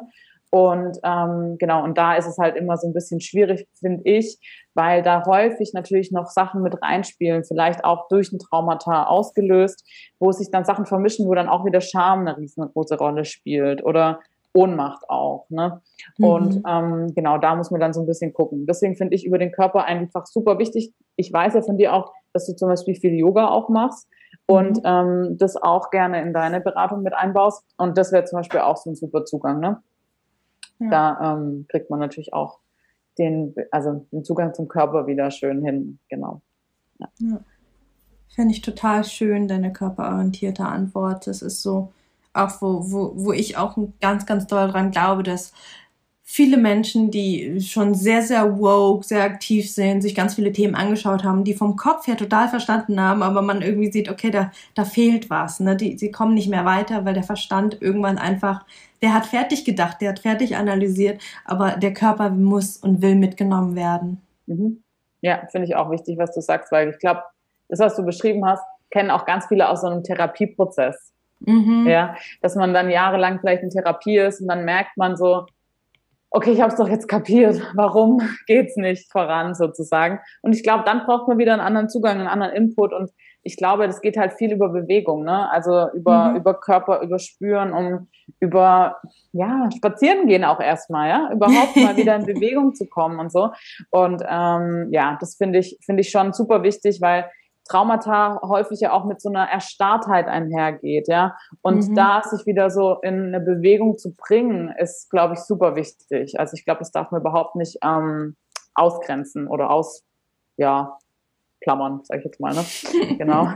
Und 0.50 0.99
ähm, 1.02 1.57
genau, 1.59 1.83
und 1.83 1.99
da 1.99 2.14
ist 2.14 2.26
es 2.26 2.38
halt 2.38 2.57
immer 2.57 2.76
so 2.76 2.87
ein 2.87 2.95
bisschen 2.95 3.21
schwierig, 3.21 3.66
finde 3.78 4.02
ich, 4.05 4.38
weil 4.75 5.02
da 5.02 5.25
häufig 5.26 5.73
natürlich 5.75 6.13
noch 6.13 6.26
Sachen 6.26 6.63
mit 6.63 6.80
reinspielen, 6.80 7.45
vielleicht 7.45 7.84
auch 7.84 8.08
durch 8.08 8.32
ein 8.32 8.39
Traumata 8.39 9.04
ausgelöst, 9.04 9.84
wo 10.19 10.32
sich 10.32 10.50
dann 10.50 10.65
Sachen 10.65 10.87
vermischen, 10.87 11.26
wo 11.26 11.34
dann 11.34 11.49
auch 11.49 11.65
wieder 11.65 11.80
Scham 11.80 12.21
eine 12.21 12.37
riesengroße 12.37 12.97
Rolle 12.97 13.25
spielt 13.25 13.84
oder 13.84 14.21
Ohnmacht 14.54 15.11
auch. 15.11 15.47
Ne? 15.50 15.82
Mhm. 16.17 16.25
Und 16.25 16.63
ähm, 16.67 17.15
genau, 17.15 17.39
da 17.39 17.56
muss 17.56 17.71
man 17.71 17.80
dann 17.80 17.93
so 17.93 18.00
ein 18.00 18.06
bisschen 18.06 18.32
gucken. 18.32 18.67
Deswegen 18.67 18.97
finde 18.97 19.15
ich 19.15 19.26
über 19.26 19.39
den 19.39 19.52
Körper 19.52 19.84
einfach 19.84 20.26
super 20.26 20.58
wichtig. 20.58 20.93
Ich 21.17 21.32
weiß 21.32 21.54
ja 21.54 21.63
von 21.63 21.76
dir 21.76 21.93
auch, 21.93 22.13
dass 22.32 22.47
du 22.47 22.54
zum 22.54 22.69
Beispiel 22.69 22.95
viel 22.95 23.15
Yoga 23.15 23.49
auch 23.49 23.69
machst 23.69 24.08
und 24.47 24.78
mhm. 24.78 24.82
ähm, 24.85 25.39
das 25.39 25.56
auch 25.56 25.91
gerne 25.91 26.23
in 26.23 26.32
deine 26.32 26.61
Beratung 26.61 27.02
mit 27.02 27.15
einbaust. 27.15 27.65
Und 27.76 27.99
das 27.99 28.13
wäre 28.13 28.25
zum 28.25 28.39
Beispiel 28.39 28.61
auch 28.61 28.76
so 28.76 28.91
ein 28.91 28.97
super 28.97 29.25
Zugang. 29.25 29.61
Ne? 29.61 29.82
Ja. 30.78 30.91
Da 30.91 31.35
ähm, 31.35 31.67
kriegt 31.69 31.91
man 31.91 31.99
natürlich 31.99 32.32
auch 32.32 32.61
den, 33.19 33.54
also 33.71 34.06
den 34.13 34.25
Zugang 34.25 34.54
zum 34.54 34.69
Körper 34.69 35.06
wieder 35.06 35.30
schön 35.30 35.65
hin. 35.65 35.99
Genau. 36.09 36.41
Ja. 36.99 37.09
ja. 37.19 37.41
Finde 38.28 38.52
ich 38.52 38.61
total 38.61 39.04
schön, 39.04 39.49
deine 39.49 39.73
körperorientierte 39.73 40.65
Antwort. 40.65 41.26
Das 41.26 41.43
ist 41.43 41.63
so, 41.63 41.93
auch 42.35 42.61
wo, 42.61 42.91
wo, 42.91 43.13
wo 43.17 43.32
ich 43.32 43.56
auch 43.56 43.76
ganz, 44.00 44.26
ganz 44.26 44.47
doll 44.47 44.69
dran 44.69 44.91
glaube, 44.91 45.23
dass 45.23 45.52
viele 46.28 46.56
Menschen, 46.56 47.12
die 47.12 47.60
schon 47.60 47.95
sehr, 47.95 48.21
sehr 48.21 48.58
woke, 48.58 49.06
sehr 49.06 49.23
aktiv 49.23 49.73
sind, 49.73 50.02
sich 50.02 50.17
ganz 50.17 50.34
viele 50.34 50.50
Themen 50.52 50.75
angeschaut 50.75 51.23
haben, 51.23 51.45
die 51.45 51.54
vom 51.54 51.76
Kopf 51.76 52.08
her 52.08 52.17
total 52.17 52.49
verstanden 52.49 53.00
haben, 53.00 53.23
aber 53.23 53.43
man 53.43 53.62
irgendwie 53.62 53.93
sieht, 53.93 54.10
okay, 54.10 54.32
da, 54.32 54.50
da 54.75 54.84
fehlt 54.84 55.30
was. 55.30 55.60
Ne? 55.60 55.76
Die, 55.76 55.97
sie 55.97 56.10
kommen 56.10 56.34
nicht 56.34 56.49
mehr 56.49 56.65
weiter, 56.65 57.04
weil 57.04 57.15
der 57.15 57.23
Verstand 57.23 57.80
irgendwann 57.80 58.19
einfach, 58.19 58.67
der 59.02 59.15
hat 59.15 59.25
fertig 59.25 59.65
gedacht, 59.65 60.00
der 60.00 60.10
hat 60.10 60.19
fertig 60.19 60.56
analysiert, 60.56 61.23
aber 61.45 61.76
der 61.76 61.95
Körper 61.95 62.28
muss 62.30 62.76
und 62.76 63.02
will 63.02 63.15
mitgenommen 63.15 63.76
werden. 63.76 64.21
Mhm. 64.47 64.82
Ja, 65.21 65.47
finde 65.52 65.69
ich 65.69 65.76
auch 65.76 65.93
wichtig, 65.93 66.19
was 66.19 66.34
du 66.34 66.41
sagst, 66.41 66.73
weil 66.73 66.91
ich 66.91 66.99
glaube, 66.99 67.23
das, 67.69 67.78
was 67.78 67.95
du 67.95 68.04
beschrieben 68.04 68.45
hast, 68.45 68.65
kennen 68.91 69.12
auch 69.12 69.26
ganz 69.26 69.47
viele 69.47 69.69
aus 69.69 69.82
so 69.82 69.86
einem 69.86 70.02
Therapieprozess. 70.02 71.12
Mhm. 71.39 71.86
Ja, 71.86 72.17
dass 72.43 72.56
man 72.56 72.75
dann 72.75 72.91
jahrelang 72.91 73.39
vielleicht 73.39 73.62
in 73.62 73.71
Therapie 73.71 74.19
ist 74.19 74.41
und 74.41 74.49
dann 74.49 74.65
merkt 74.65 74.97
man 74.97 75.17
so, 75.17 75.47
okay, 76.30 76.52
ich 76.52 76.60
habe 76.60 76.73
es 76.73 76.78
doch 76.78 76.89
jetzt 76.89 77.08
kapiert, 77.08 77.60
warum 77.75 78.21
geht's 78.47 78.76
nicht 78.76 79.10
voran 79.10 79.54
sozusagen? 79.54 80.21
Und 80.43 80.54
ich 80.54 80.62
glaube, 80.62 80.84
dann 80.84 81.04
braucht 81.06 81.28
man 81.28 81.39
wieder 81.39 81.52
einen 81.52 81.62
anderen 81.62 81.89
Zugang, 81.89 82.19
einen 82.19 82.28
anderen 82.28 82.52
Input 82.52 82.93
und 82.93 83.10
ich 83.47 83.56
glaube, 83.56 83.86
das 83.86 84.00
geht 84.00 84.17
halt 84.17 84.32
viel 84.32 84.52
über 84.52 84.71
Bewegung, 84.71 85.23
ne? 85.23 85.49
Also 85.50 85.89
über, 85.95 86.30
mhm. 86.30 86.36
über 86.36 86.54
Körper, 86.54 87.00
über 87.02 87.21
Spüren, 87.21 87.73
um 87.73 88.08
über, 88.41 88.97
ja, 89.32 89.69
spazieren 89.76 90.26
gehen 90.26 90.45
auch 90.45 90.58
erstmal, 90.58 91.08
ja, 91.08 91.30
überhaupt 91.32 91.76
mal 91.76 91.97
wieder 91.97 92.17
in 92.17 92.26
Bewegung 92.34 92.75
zu 92.75 92.86
kommen 92.86 93.21
und 93.21 93.30
so. 93.30 93.50
Und 93.91 94.21
ähm, 94.28 94.89
ja, 94.91 95.17
das 95.21 95.36
finde 95.36 95.60
ich, 95.60 95.78
finde 95.84 96.00
ich 96.00 96.10
schon 96.10 96.32
super 96.32 96.65
wichtig, 96.65 97.00
weil 97.00 97.30
Traumata 97.69 98.41
häufig 98.43 98.81
ja 98.81 98.93
auch 98.93 99.05
mit 99.05 99.21
so 99.21 99.29
einer 99.29 99.49
Erstarrtheit 99.49 100.26
einhergeht, 100.26 101.09
ja. 101.09 101.37
Und 101.63 101.89
mhm. 101.89 101.95
da 101.95 102.23
sich 102.23 102.47
wieder 102.47 102.71
so 102.71 102.99
in 103.02 103.35
eine 103.35 103.41
Bewegung 103.41 103.99
zu 103.99 104.15
bringen, 104.15 104.75
ist, 104.79 105.11
glaube 105.11 105.35
ich, 105.35 105.41
super 105.41 105.76
wichtig. 105.76 106.39
Also 106.39 106.55
ich 106.55 106.65
glaube, 106.65 106.81
das 106.81 106.93
darf 106.93 107.11
man 107.11 107.21
überhaupt 107.21 107.57
nicht 107.57 107.79
ähm, 107.83 108.37
ausgrenzen 108.75 109.49
oder 109.49 109.71
aus, 109.71 110.05
ja, 110.57 110.99
klammern, 111.61 112.00
sage 112.05 112.21
ich 112.21 112.25
jetzt 112.26 112.41
mal, 112.41 112.55
ne? 112.55 112.65
genau. 113.19 113.49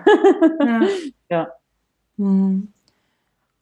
ja. 0.60 0.80
ja. 1.30 1.48
Mhm. 2.16 2.72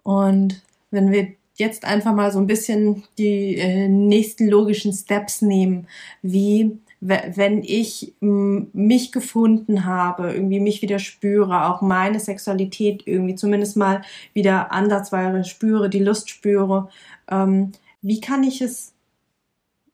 Und 0.02 0.62
wenn 0.90 1.12
wir 1.12 1.28
jetzt 1.56 1.84
einfach 1.84 2.14
mal 2.14 2.30
so 2.30 2.38
ein 2.38 2.46
bisschen 2.46 3.04
die 3.18 3.56
äh, 3.56 3.88
nächsten 3.88 4.48
logischen 4.48 4.92
Steps 4.92 5.42
nehmen, 5.42 5.86
wie 6.22 6.78
wenn 7.00 7.62
ich 7.62 8.14
mich 8.20 9.12
gefunden 9.12 9.84
habe, 9.84 10.32
irgendwie 10.32 10.60
mich 10.60 10.82
wieder 10.82 10.98
spüre, 10.98 11.66
auch 11.66 11.80
meine 11.80 12.18
Sexualität 12.18 13.02
irgendwie 13.06 13.36
zumindest 13.36 13.76
mal 13.76 14.02
wieder 14.34 14.72
ansatzweise 14.72 15.44
spüre, 15.44 15.88
die 15.90 16.00
Lust 16.00 16.28
spüre, 16.28 16.88
ähm, 17.30 17.72
wie 18.02 18.20
kann 18.20 18.42
ich 18.42 18.60
es 18.60 18.94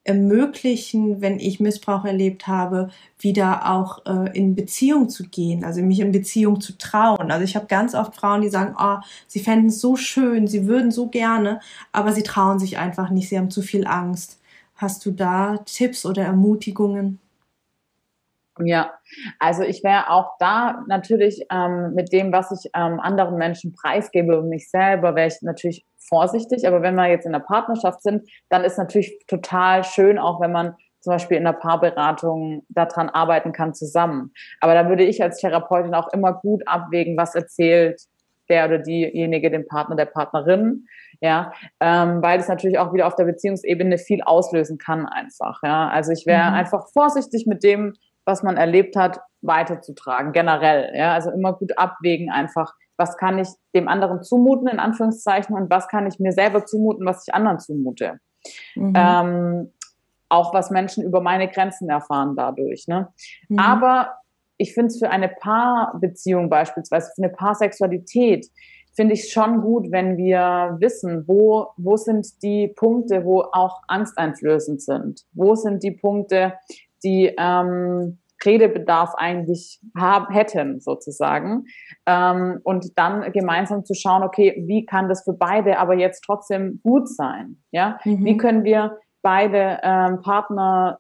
ermöglichen, 0.05 1.23
wenn 1.23 1.41
ich 1.41 1.61
Missbrauch 1.61 2.05
erlebt 2.05 2.47
habe, 2.47 2.91
wieder 3.19 3.71
auch 3.71 4.05
äh, 4.05 4.37
in 4.37 4.55
Beziehung 4.55 5.09
zu 5.09 5.25
gehen, 5.25 5.65
also 5.65 5.81
mich 5.81 6.01
in 6.01 6.13
Beziehung 6.13 6.61
zu 6.61 6.77
trauen. 6.77 7.31
Also 7.31 7.43
ich 7.43 7.57
habe 7.57 7.67
ganz 7.67 7.95
oft 7.95 8.15
Frauen, 8.15 8.43
die 8.43 8.51
sagen, 8.51 8.77
oh, 8.79 8.99
sie 9.27 9.41
fänden 9.41 9.69
es 9.69 9.81
so 9.81 9.97
schön, 9.97 10.47
sie 10.47 10.67
würden 10.67 10.91
so 10.91 11.09
gerne, 11.09 11.61
aber 11.91 12.13
sie 12.13 12.23
trauen 12.23 12.59
sich 12.59 12.77
einfach 12.77 13.09
nicht, 13.09 13.31
sie 13.31 13.39
haben 13.39 13.51
zu 13.51 13.63
viel 13.63 13.87
Angst. 13.87 14.39
Hast 14.85 15.07
du 15.07 15.13
da 15.13 15.57
Tipps 15.65 16.05
oder 16.05 16.25
Ermutigungen? 16.25 17.19
Ja, 18.59 18.93
also 19.39 19.63
ich 19.63 19.83
wäre 19.83 20.11
auch 20.11 20.33
da 20.39 20.85
natürlich 20.89 21.47
ähm, 21.51 21.95
mit 21.95 22.13
dem, 22.13 22.35
was 22.35 22.53
ich 22.53 22.71
ähm, 22.77 23.01
anderen 23.01 23.37
Menschen 23.37 23.73
preisgebe 23.73 24.39
und 24.39 24.51
mich 24.51 24.69
selber, 24.69 25.15
wäre 25.15 25.29
ich 25.29 25.41
natürlich 25.41 25.87
vorsichtig. 25.97 26.69
Aber 26.69 26.83
wenn 26.83 26.97
wir 26.97 27.07
jetzt 27.07 27.25
in 27.25 27.33
der 27.33 27.39
Partnerschaft 27.39 28.03
sind, 28.03 28.29
dann 28.51 28.63
ist 28.63 28.77
natürlich 28.77 29.19
total 29.27 29.85
schön, 29.85 30.19
auch 30.19 30.39
wenn 30.43 30.53
man 30.53 30.75
zum 31.01 31.15
Beispiel 31.15 31.39
in 31.39 31.45
der 31.45 31.55
Paarberatung 31.55 32.67
daran 32.69 33.09
arbeiten 33.09 33.53
kann 33.53 33.73
zusammen. 33.73 34.35
Aber 34.61 34.75
da 34.75 34.87
würde 34.91 35.05
ich 35.05 35.23
als 35.23 35.41
Therapeutin 35.41 35.95
auch 35.95 36.13
immer 36.13 36.35
gut 36.35 36.63
abwägen, 36.69 37.17
was 37.17 37.35
erzählt 37.35 38.03
der 38.51 38.67
oder 38.67 38.81
diejenige 38.81 39.51
dem 39.51 39.67
Partner, 39.67 39.97
der 39.97 40.05
Partnerin, 40.05 40.87
ja, 41.25 41.55
ähm, 41.81 42.23
weil 42.23 42.39
es 42.39 42.49
natürlich 42.49 42.79
auch 42.79 42.93
wieder 42.93 43.07
auf 43.07 43.15
der 43.15 43.25
Beziehungsebene 43.25 43.97
viel 43.97 44.21
auslösen 44.23 44.77
kann 44.77 45.07
einfach, 45.07 45.63
ja. 45.63 45.89
Also 45.89 46.13
ich 46.13 46.27
wäre 46.27 46.51
mhm. 46.51 46.57
einfach 46.57 46.87
vorsichtig 46.93 47.47
mit 47.47 47.65
dem, 47.65 47.95
was 48.27 48.43
man 48.43 48.59
erlebt 48.59 48.95
hat, 48.95 49.21
weiterzutragen, 49.41 50.33
generell. 50.33 50.93
Ja, 50.95 51.15
also 51.15 51.31
immer 51.31 51.55
gut 51.55 51.79
abwägen 51.79 52.31
einfach, 52.31 52.75
was 52.99 53.17
kann 53.17 53.39
ich 53.39 53.49
dem 53.75 53.89
anderen 53.89 54.23
zumuten, 54.23 54.69
in 54.69 54.79
Anführungszeichen, 54.79 55.57
und 55.57 55.71
was 55.71 55.89
kann 55.89 56.07
ich 56.07 56.19
mir 56.19 56.33
selber 56.33 56.67
zumuten, 56.67 57.07
was 57.07 57.27
ich 57.27 57.35
anderen 57.35 57.59
zumute. 57.59 58.21
Mhm. 58.75 58.93
Ähm, 58.95 59.73
auch 60.29 60.53
was 60.53 60.71
Menschen 60.71 61.05
über 61.05 61.23
meine 61.23 61.49
Grenzen 61.49 61.89
erfahren 61.89 62.37
dadurch. 62.37 62.87
Ne? 62.87 63.09
Mhm. 63.49 63.59
Aber 63.59 64.13
ich 64.59 64.75
finde 64.75 64.89
es 64.89 64.99
für 64.99 65.09
eine 65.09 65.29
Paarbeziehung 65.29 66.51
beispielsweise, 66.51 67.13
für 67.17 67.23
eine 67.23 67.33
Paarsexualität, 67.33 68.47
finde 68.95 69.15
ich 69.15 69.33
schon 69.33 69.61
gut, 69.61 69.91
wenn 69.91 70.17
wir 70.17 70.77
wissen, 70.81 71.25
wo, 71.27 71.69
wo 71.77 71.97
sind 71.97 72.43
die 72.43 72.69
Punkte, 72.69 73.25
wo 73.25 73.43
auch 73.53 73.83
angsteinflößend 73.89 74.81
sind? 74.81 75.23
Wo 75.33 75.55
sind 75.55 75.83
die 75.83 75.91
Punkte, 75.91 76.55
die 77.03 77.35
ähm, 77.39 78.19
Redebedarf 78.45 79.15
eigentlich 79.17 79.81
haben, 79.97 80.33
hätten, 80.33 80.81
sozusagen. 80.81 81.65
Ähm, 82.07 82.61
und 82.63 82.99
dann 82.99 83.33
gemeinsam 83.33 83.85
zu 83.85 83.95
schauen, 83.95 84.23
okay, 84.23 84.63
wie 84.67 84.85
kann 84.85 85.09
das 85.09 85.25
für 85.25 85.33
beide 85.33 85.79
aber 85.79 85.95
jetzt 85.95 86.23
trotzdem 86.25 86.81
gut 86.83 87.09
sein? 87.09 87.63
Ja, 87.71 87.99
mhm. 88.05 88.25
wie 88.25 88.37
können 88.37 88.65
wir 88.65 88.99
beide 89.23 89.81
ähm, 89.83 90.21
Partner 90.21 90.99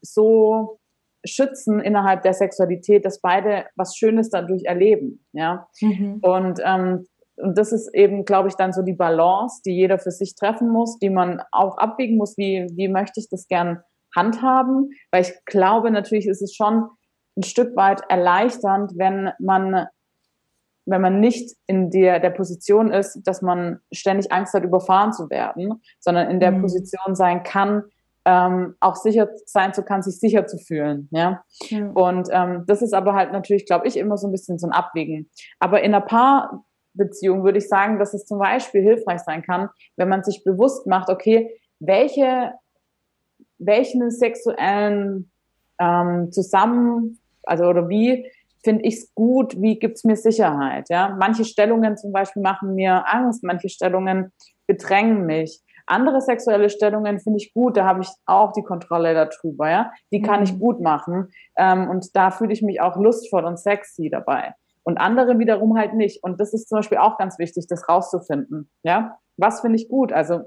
so 0.00 0.77
schützen 1.28 1.80
innerhalb 1.80 2.22
der 2.22 2.34
Sexualität, 2.34 3.04
dass 3.04 3.20
beide 3.20 3.66
was 3.76 3.96
Schönes 3.96 4.30
dadurch 4.30 4.64
erleben, 4.64 5.24
ja. 5.32 5.68
Mhm. 5.80 6.18
Und 6.22 6.60
ähm, 6.64 7.06
und 7.40 7.56
das 7.56 7.70
ist 7.70 7.94
eben, 7.94 8.24
glaube 8.24 8.48
ich, 8.48 8.54
dann 8.54 8.72
so 8.72 8.82
die 8.82 8.94
Balance, 8.94 9.60
die 9.64 9.70
jeder 9.70 9.98
für 9.98 10.10
sich 10.10 10.34
treffen 10.34 10.70
muss, 10.70 10.98
die 10.98 11.08
man 11.08 11.40
auch 11.52 11.78
abwägen 11.78 12.16
muss, 12.16 12.36
wie, 12.36 12.66
wie 12.72 12.88
möchte 12.88 13.20
ich 13.20 13.28
das 13.28 13.46
gern 13.46 13.80
handhaben, 14.14 14.90
weil 15.12 15.22
ich 15.22 15.32
glaube, 15.44 15.90
natürlich 15.90 16.26
ist 16.26 16.42
es 16.42 16.54
schon 16.54 16.88
ein 17.36 17.44
Stück 17.44 17.76
weit 17.76 18.02
erleichternd, 18.08 18.92
wenn 18.96 19.30
man 19.38 19.86
wenn 20.90 21.02
man 21.02 21.20
nicht 21.20 21.54
in 21.66 21.90
der, 21.90 22.18
der 22.18 22.30
Position 22.30 22.90
ist, 22.90 23.20
dass 23.26 23.42
man 23.42 23.80
ständig 23.92 24.32
Angst 24.32 24.54
hat, 24.54 24.64
überfahren 24.64 25.12
zu 25.12 25.28
werden, 25.28 25.82
sondern 26.00 26.30
in 26.30 26.40
der 26.40 26.50
mhm. 26.50 26.62
Position 26.62 27.14
sein 27.14 27.42
kann, 27.42 27.82
ähm, 28.28 28.74
auch 28.80 28.94
sicher 28.94 29.30
sein 29.46 29.72
zu 29.72 29.82
kann, 29.82 30.02
sich 30.02 30.20
sicher 30.20 30.46
zu 30.46 30.58
fühlen. 30.58 31.08
Ja. 31.12 31.42
ja. 31.70 31.90
Und 31.92 32.28
ähm, 32.30 32.64
das 32.66 32.82
ist 32.82 32.92
aber 32.92 33.14
halt 33.14 33.32
natürlich, 33.32 33.64
glaube 33.64 33.86
ich, 33.86 33.96
immer 33.96 34.18
so 34.18 34.28
ein 34.28 34.32
bisschen 34.32 34.58
so 34.58 34.66
ein 34.66 34.72
Abwägen. 34.72 35.30
Aber 35.58 35.82
in 35.82 35.94
einer 35.94 36.04
Paarbeziehung 36.04 37.42
würde 37.42 37.56
ich 37.56 37.68
sagen, 37.68 37.98
dass 37.98 38.12
es 38.12 38.26
zum 38.26 38.38
Beispiel 38.38 38.82
hilfreich 38.82 39.20
sein 39.20 39.42
kann, 39.42 39.70
wenn 39.96 40.10
man 40.10 40.22
sich 40.24 40.44
bewusst 40.44 40.86
macht, 40.86 41.08
okay, 41.08 41.58
welche 41.80 42.52
welchen 43.58 44.10
sexuellen 44.10 45.30
ähm, 45.80 46.30
zusammen, 46.30 47.18
also 47.44 47.64
oder 47.64 47.88
wie 47.88 48.30
finde 48.62 48.84
ich 48.84 48.94
es 48.94 49.14
gut, 49.14 49.60
wie 49.60 49.78
gibt 49.78 49.96
es 49.96 50.04
mir 50.04 50.16
Sicherheit. 50.16 50.88
Ja? 50.90 51.16
Manche 51.18 51.44
Stellungen 51.44 51.96
zum 51.96 52.12
Beispiel 52.12 52.42
machen 52.42 52.74
mir 52.74 53.04
Angst, 53.08 53.42
manche 53.42 53.68
Stellungen 53.68 54.32
bedrängen 54.66 55.26
mich. 55.26 55.60
Andere 55.88 56.20
sexuelle 56.20 56.70
Stellungen 56.70 57.18
finde 57.18 57.38
ich 57.38 57.52
gut, 57.54 57.76
da 57.76 57.84
habe 57.84 58.02
ich 58.02 58.08
auch 58.26 58.52
die 58.52 58.62
Kontrolle 58.62 59.14
darüber, 59.14 59.70
ja. 59.70 59.92
Die 60.12 60.20
kann 60.20 60.40
mhm. 60.40 60.44
ich 60.44 60.58
gut 60.58 60.80
machen. 60.80 61.28
Ähm, 61.56 61.88
und 61.88 62.14
da 62.14 62.30
fühle 62.30 62.52
ich 62.52 62.62
mich 62.62 62.80
auch 62.80 62.96
lustvoll 62.96 63.44
und 63.44 63.58
sexy 63.58 64.10
dabei. 64.10 64.54
Und 64.82 64.98
andere 64.98 65.38
wiederum 65.38 65.76
halt 65.78 65.94
nicht. 65.94 66.22
Und 66.22 66.40
das 66.40 66.54
ist 66.54 66.68
zum 66.68 66.78
Beispiel 66.78 66.98
auch 66.98 67.18
ganz 67.18 67.38
wichtig, 67.38 67.66
das 67.68 67.88
rauszufinden. 67.88 68.70
Ja, 68.82 69.18
was 69.36 69.60
finde 69.60 69.76
ich 69.76 69.88
gut? 69.88 70.12
Also 70.12 70.42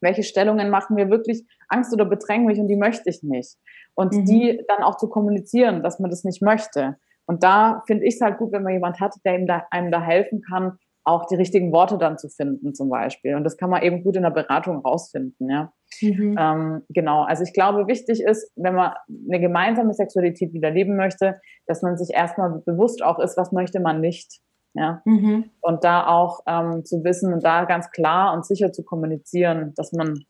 welche 0.00 0.22
Stellungen 0.22 0.70
machen 0.70 0.94
mir 0.94 1.10
wirklich 1.10 1.44
Angst 1.68 1.92
oder 1.92 2.04
bedrängen 2.04 2.46
mich 2.46 2.58
und 2.58 2.68
die 2.68 2.76
möchte 2.76 3.08
ich 3.08 3.22
nicht. 3.22 3.56
Und 3.94 4.12
mhm. 4.12 4.24
die 4.26 4.62
dann 4.68 4.82
auch 4.82 4.96
zu 4.96 5.08
kommunizieren, 5.08 5.82
dass 5.82 5.98
man 5.98 6.10
das 6.10 6.24
nicht 6.24 6.42
möchte. 6.42 6.96
Und 7.26 7.42
da 7.42 7.82
finde 7.86 8.04
ich 8.04 8.16
es 8.16 8.20
halt 8.20 8.38
gut, 8.38 8.52
wenn 8.52 8.62
man 8.62 8.74
jemand 8.74 9.00
hat, 9.00 9.14
der 9.24 9.38
ihm 9.38 9.46
da, 9.46 9.66
einem 9.70 9.90
da 9.90 10.00
helfen 10.00 10.42
kann, 10.42 10.78
auch 11.04 11.26
die 11.26 11.34
richtigen 11.34 11.72
Worte 11.72 11.98
dann 11.98 12.18
zu 12.18 12.28
finden 12.28 12.74
zum 12.74 12.88
Beispiel. 12.88 13.34
Und 13.34 13.44
das 13.44 13.56
kann 13.56 13.70
man 13.70 13.82
eben 13.82 14.02
gut 14.02 14.16
in 14.16 14.22
der 14.22 14.30
Beratung 14.30 14.78
rausfinden, 14.78 15.50
ja. 15.50 15.72
Mhm. 16.00 16.36
Ähm, 16.38 16.82
genau, 16.88 17.22
also 17.22 17.44
ich 17.44 17.52
glaube, 17.52 17.86
wichtig 17.86 18.22
ist, 18.22 18.50
wenn 18.56 18.74
man 18.74 18.94
eine 19.28 19.38
gemeinsame 19.38 19.94
Sexualität 19.94 20.52
wieder 20.52 20.70
leben 20.70 20.96
möchte, 20.96 21.40
dass 21.66 21.82
man 21.82 21.96
sich 21.96 22.14
erstmal 22.14 22.62
bewusst 22.64 23.02
auch 23.02 23.18
ist, 23.18 23.36
was 23.36 23.52
möchte 23.52 23.80
man 23.80 24.00
nicht. 24.00 24.40
Ja. 24.74 25.02
Mhm. 25.04 25.50
Und 25.60 25.84
da 25.84 26.06
auch 26.06 26.40
ähm, 26.46 26.84
zu 26.84 27.04
wissen 27.04 27.32
und 27.32 27.44
da 27.44 27.64
ganz 27.64 27.90
klar 27.90 28.34
und 28.34 28.44
sicher 28.44 28.72
zu 28.72 28.82
kommunizieren, 28.82 29.72
dass 29.76 29.92
man 29.92 30.24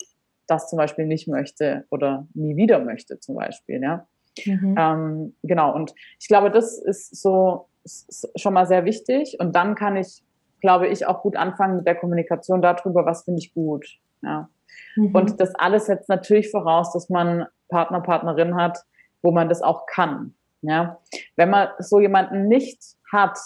das 0.47 0.69
zum 0.69 0.77
Beispiel 0.77 1.07
nicht 1.07 1.29
möchte 1.29 1.87
oder 1.91 2.27
nie 2.35 2.57
wieder 2.57 2.79
möchte, 2.79 3.19
zum 3.21 3.37
Beispiel, 3.37 3.81
ja. 3.83 4.07
Mhm. 4.45 4.75
Ähm, 4.77 5.35
genau, 5.43 5.75
und 5.75 5.95
ich 6.21 6.29
glaube, 6.29 6.51
das 6.51 6.77
ist 6.77 7.17
so 7.23 7.69
ist 7.85 8.31
schon 8.37 8.55
mal 8.55 8.67
sehr 8.67 8.85
wichtig. 8.85 9.37
Und 9.39 9.55
dann 9.55 9.75
kann 9.75 9.97
ich, 9.97 10.23
glaube 10.64 10.88
ich, 10.88 11.07
auch 11.07 11.20
gut 11.20 11.37
anfangen 11.37 11.77
mit 11.77 11.87
der 11.87 11.94
Kommunikation 11.94 12.62
darüber, 12.62 13.05
was 13.05 13.24
finde 13.24 13.40
ich 13.40 13.53
gut. 13.53 13.87
Ja. 14.22 14.48
Mhm. 14.96 15.14
Und 15.14 15.38
das 15.38 15.55
alles 15.57 15.85
setzt 15.85 16.09
natürlich 16.09 16.50
voraus, 16.50 16.90
dass 16.94 17.11
man 17.11 17.44
Partner, 17.68 18.00
Partnerin 18.00 18.57
hat, 18.57 18.79
wo 19.20 19.31
man 19.31 19.50
das 19.50 19.61
auch 19.61 19.85
kann. 19.85 20.33
Ja. 20.62 21.00
Wenn 21.37 21.50
man 21.50 21.68
so 21.81 22.00
jemanden 22.00 22.48
nicht 22.48 22.83
hat, 23.12 23.38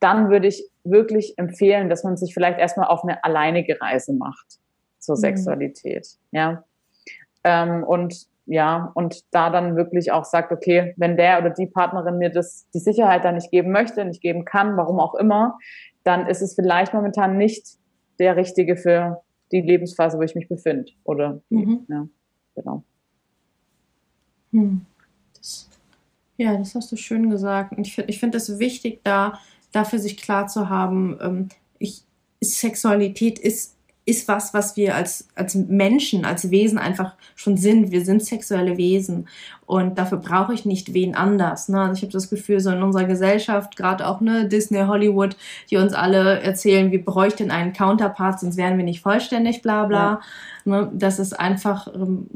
dann 0.00 0.30
würde 0.30 0.46
ich 0.46 0.66
wirklich 0.82 1.36
empfehlen, 1.36 1.90
dass 1.90 2.04
man 2.04 2.16
sich 2.16 2.32
vielleicht 2.32 2.58
erstmal 2.58 2.86
auf 2.86 3.02
eine 3.02 3.22
alleinige 3.22 3.78
Reise 3.78 4.14
macht 4.14 4.58
zur 4.98 5.16
mhm. 5.16 5.20
Sexualität. 5.20 6.08
Ja. 6.30 6.64
Ähm, 7.44 7.84
und 7.84 8.28
ja, 8.46 8.92
und 8.94 9.24
da 9.34 9.50
dann 9.50 9.76
wirklich 9.76 10.10
auch 10.10 10.24
sagt, 10.24 10.52
okay, 10.52 10.94
wenn 10.96 11.18
der 11.18 11.40
oder 11.40 11.50
die 11.50 11.66
Partnerin 11.66 12.16
mir 12.16 12.30
das, 12.30 12.66
die 12.72 12.78
Sicherheit 12.78 13.24
da 13.26 13.32
nicht 13.32 13.50
geben 13.50 13.72
möchte, 13.72 14.04
nicht 14.06 14.22
geben 14.22 14.46
kann, 14.46 14.78
warum 14.78 15.00
auch 15.00 15.16
immer, 15.16 15.58
dann 16.06 16.26
ist 16.28 16.40
es 16.40 16.54
vielleicht 16.54 16.94
momentan 16.94 17.36
nicht 17.36 17.66
der 18.18 18.36
richtige 18.36 18.76
für 18.76 19.22
die 19.52 19.60
Lebensphase, 19.60 20.18
wo 20.18 20.22
ich 20.22 20.34
mich 20.34 20.48
befinde. 20.48 20.92
Oder 21.04 21.42
mhm. 21.50 21.84
ja, 21.88 22.08
genau. 22.54 22.84
Hm. 24.52 24.86
Das, 25.34 25.68
ja, 26.36 26.56
das 26.56 26.74
hast 26.74 26.92
du 26.92 26.96
schön 26.96 27.28
gesagt. 27.30 27.76
Und 27.76 27.86
ich 27.86 27.94
finde 27.94 28.10
ich 28.10 28.20
finde 28.20 28.38
es 28.38 28.58
wichtig, 28.58 29.00
da 29.02 29.38
dafür 29.72 29.98
sich 29.98 30.16
klar 30.16 30.46
zu 30.46 30.68
haben, 30.68 31.18
ähm, 31.20 31.48
ich, 31.78 32.04
Sexualität 32.42 33.38
ist 33.38 33.75
ist 34.06 34.28
was, 34.28 34.54
was 34.54 34.76
wir 34.76 34.94
als, 34.94 35.28
als 35.34 35.56
Menschen, 35.56 36.24
als 36.24 36.50
Wesen 36.52 36.78
einfach 36.78 37.14
schon 37.34 37.56
sind. 37.56 37.90
Wir 37.90 38.04
sind 38.04 38.24
sexuelle 38.24 38.76
Wesen 38.76 39.28
und 39.66 39.98
dafür 39.98 40.18
brauche 40.18 40.54
ich 40.54 40.64
nicht 40.64 40.94
wen 40.94 41.16
anders. 41.16 41.68
Ne? 41.68 41.80
Also 41.80 41.94
ich 41.94 42.02
habe 42.02 42.12
das 42.12 42.30
Gefühl, 42.30 42.60
so 42.60 42.70
in 42.70 42.84
unserer 42.84 43.04
Gesellschaft, 43.04 43.76
gerade 43.76 44.06
auch 44.06 44.20
ne, 44.20 44.48
Disney, 44.48 44.78
Hollywood, 44.86 45.36
die 45.70 45.76
uns 45.76 45.92
alle 45.92 46.40
erzählen, 46.40 46.92
wir 46.92 47.04
bräuchten 47.04 47.50
einen 47.50 47.72
Counterpart, 47.72 48.38
sonst 48.38 48.56
wären 48.56 48.78
wir 48.78 48.84
nicht 48.84 49.02
vollständig, 49.02 49.60
bla 49.60 49.86
bla. 49.86 50.20
Ja. 50.64 50.80
Ne? 50.82 50.90
Das 50.94 51.18
ist 51.18 51.38
einfach, 51.38 51.92
ähm, 51.92 52.28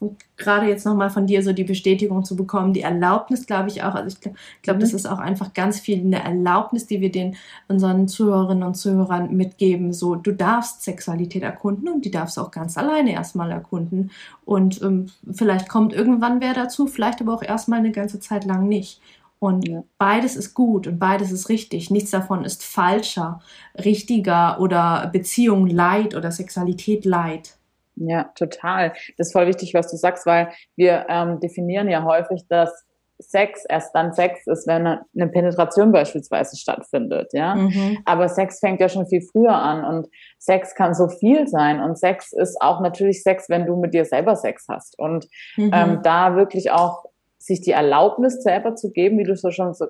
ja, 0.00 0.08
gerade 0.36 0.66
jetzt 0.66 0.84
nochmal 0.84 1.10
von 1.10 1.26
dir 1.26 1.42
so 1.42 1.52
die 1.52 1.64
Bestätigung 1.64 2.24
zu 2.24 2.36
bekommen, 2.36 2.72
die 2.72 2.82
Erlaubnis, 2.82 3.46
glaube 3.46 3.68
ich 3.68 3.82
auch. 3.82 3.94
Also 3.94 4.08
ich 4.08 4.20
glaube, 4.20 4.38
glaub, 4.62 4.76
mhm. 4.76 4.80
das 4.80 4.92
ist 4.92 5.06
auch 5.06 5.18
einfach 5.18 5.54
ganz 5.54 5.80
viel 5.80 6.00
eine 6.00 6.22
Erlaubnis, 6.22 6.86
die 6.86 7.00
wir 7.00 7.10
den 7.10 7.36
unseren 7.68 8.06
Zuhörerinnen 8.08 8.64
und 8.64 8.74
Zuhörern 8.74 9.34
mitgeben. 9.34 9.92
So, 9.92 10.14
du 10.14 10.32
darfst 10.32 10.82
Sexualität 10.82 11.42
erkunden 11.42 11.88
und 11.88 12.04
die 12.04 12.10
darfst 12.10 12.36
du 12.36 12.42
auch 12.42 12.50
ganz 12.50 12.76
alleine 12.76 13.12
erstmal 13.12 13.50
erkunden. 13.50 14.10
Und 14.44 14.82
ähm, 14.82 15.06
vielleicht 15.32 15.68
kommt 15.68 15.92
irgendwann 15.92 16.40
wer 16.40 16.54
dazu, 16.54 16.86
vielleicht 16.86 17.20
aber 17.20 17.34
auch 17.34 17.42
erstmal 17.42 17.78
eine 17.78 17.92
ganze 17.92 18.20
Zeit 18.20 18.44
lang 18.44 18.68
nicht. 18.68 19.00
Und 19.38 19.68
ja. 19.68 19.84
beides 19.98 20.36
ist 20.36 20.54
gut 20.54 20.86
und 20.86 20.98
beides 20.98 21.30
ist 21.30 21.48
richtig. 21.48 21.90
Nichts 21.90 22.10
davon 22.10 22.44
ist 22.44 22.64
falscher, 22.64 23.40
richtiger 23.76 24.60
oder 24.60 25.08
Beziehung 25.12 25.66
leid 25.66 26.14
oder 26.14 26.32
Sexualität 26.32 27.04
leid. 27.04 27.56
Ja, 27.96 28.30
total. 28.34 28.92
Das 29.16 29.28
ist 29.28 29.32
voll 29.32 29.46
wichtig, 29.46 29.74
was 29.74 29.90
du 29.90 29.96
sagst, 29.96 30.26
weil 30.26 30.50
wir 30.76 31.06
ähm, 31.08 31.40
definieren 31.40 31.88
ja 31.88 32.04
häufig, 32.04 32.46
dass 32.48 32.86
Sex 33.18 33.64
erst 33.66 33.94
dann 33.94 34.12
Sex 34.12 34.46
ist, 34.46 34.66
wenn 34.66 34.86
eine 34.86 35.28
Penetration 35.28 35.90
beispielsweise 35.90 36.56
stattfindet, 36.56 37.32
ja. 37.32 37.54
Mhm. 37.54 37.98
Aber 38.04 38.28
Sex 38.28 38.58
fängt 38.58 38.80
ja 38.80 38.90
schon 38.90 39.06
viel 39.06 39.22
früher 39.22 39.54
an 39.54 39.84
und 39.84 40.08
Sex 40.38 40.74
kann 40.74 40.92
so 40.92 41.08
viel 41.08 41.48
sein 41.48 41.80
und 41.80 41.98
Sex 41.98 42.32
ist 42.32 42.60
auch 42.60 42.80
natürlich 42.80 43.22
Sex, 43.22 43.48
wenn 43.48 43.64
du 43.64 43.76
mit 43.76 43.94
dir 43.94 44.04
selber 44.04 44.36
Sex 44.36 44.66
hast 44.68 44.98
und 44.98 45.26
mhm. 45.56 45.70
ähm, 45.72 46.00
da 46.02 46.36
wirklich 46.36 46.70
auch 46.70 47.04
sich 47.38 47.62
die 47.62 47.70
Erlaubnis 47.70 48.42
selber 48.42 48.74
zu 48.74 48.90
geben, 48.90 49.18
wie 49.18 49.24
du 49.24 49.34
so 49.34 49.50
schon 49.50 49.72
so 49.72 49.86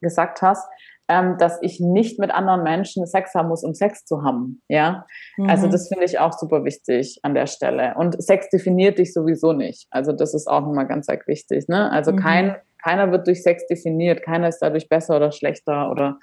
gesagt 0.00 0.40
hast, 0.40 0.66
ähm, 1.10 1.36
dass 1.38 1.58
ich 1.60 1.80
nicht 1.80 2.20
mit 2.20 2.30
anderen 2.30 2.62
Menschen 2.62 3.04
Sex 3.04 3.34
haben 3.34 3.48
muss, 3.48 3.64
um 3.64 3.74
Sex 3.74 4.04
zu 4.04 4.22
haben. 4.22 4.62
Ja, 4.68 5.06
also 5.36 5.42
mhm. 5.42 5.50
also 5.50 5.66
das 5.66 5.88
finde 5.88 6.04
ich 6.04 6.20
auch 6.20 6.32
super 6.32 6.64
wichtig 6.64 7.18
an 7.24 7.34
der 7.34 7.48
Stelle. 7.48 7.94
Und 7.96 8.22
Sex 8.22 8.48
definiert 8.48 8.98
dich 8.98 9.12
sowieso 9.12 9.52
nicht. 9.52 9.88
Also 9.90 10.12
das 10.12 10.34
ist 10.34 10.46
auch 10.46 10.60
nochmal 10.60 10.86
ganz, 10.86 11.08
ganz 11.08 11.26
wichtig. 11.26 11.66
Ne? 11.66 11.90
Also 11.90 12.12
mhm. 12.12 12.16
kein 12.16 12.56
keiner 12.82 13.10
wird 13.10 13.26
durch 13.26 13.42
Sex 13.42 13.66
definiert, 13.66 14.22
keiner 14.22 14.48
ist 14.48 14.60
dadurch 14.60 14.88
besser 14.88 15.16
oder 15.16 15.32
schlechter 15.32 15.90
oder 15.90 16.18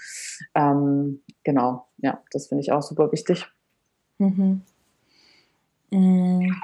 ähm, 0.55 1.21
genau, 1.43 1.85
ja, 1.97 2.19
das 2.31 2.47
finde 2.47 2.61
ich 2.61 2.71
auch 2.71 2.81
super 2.81 3.11
wichtig. 3.11 3.45
Mhm. 4.17 4.61
Mhm. 5.91 6.55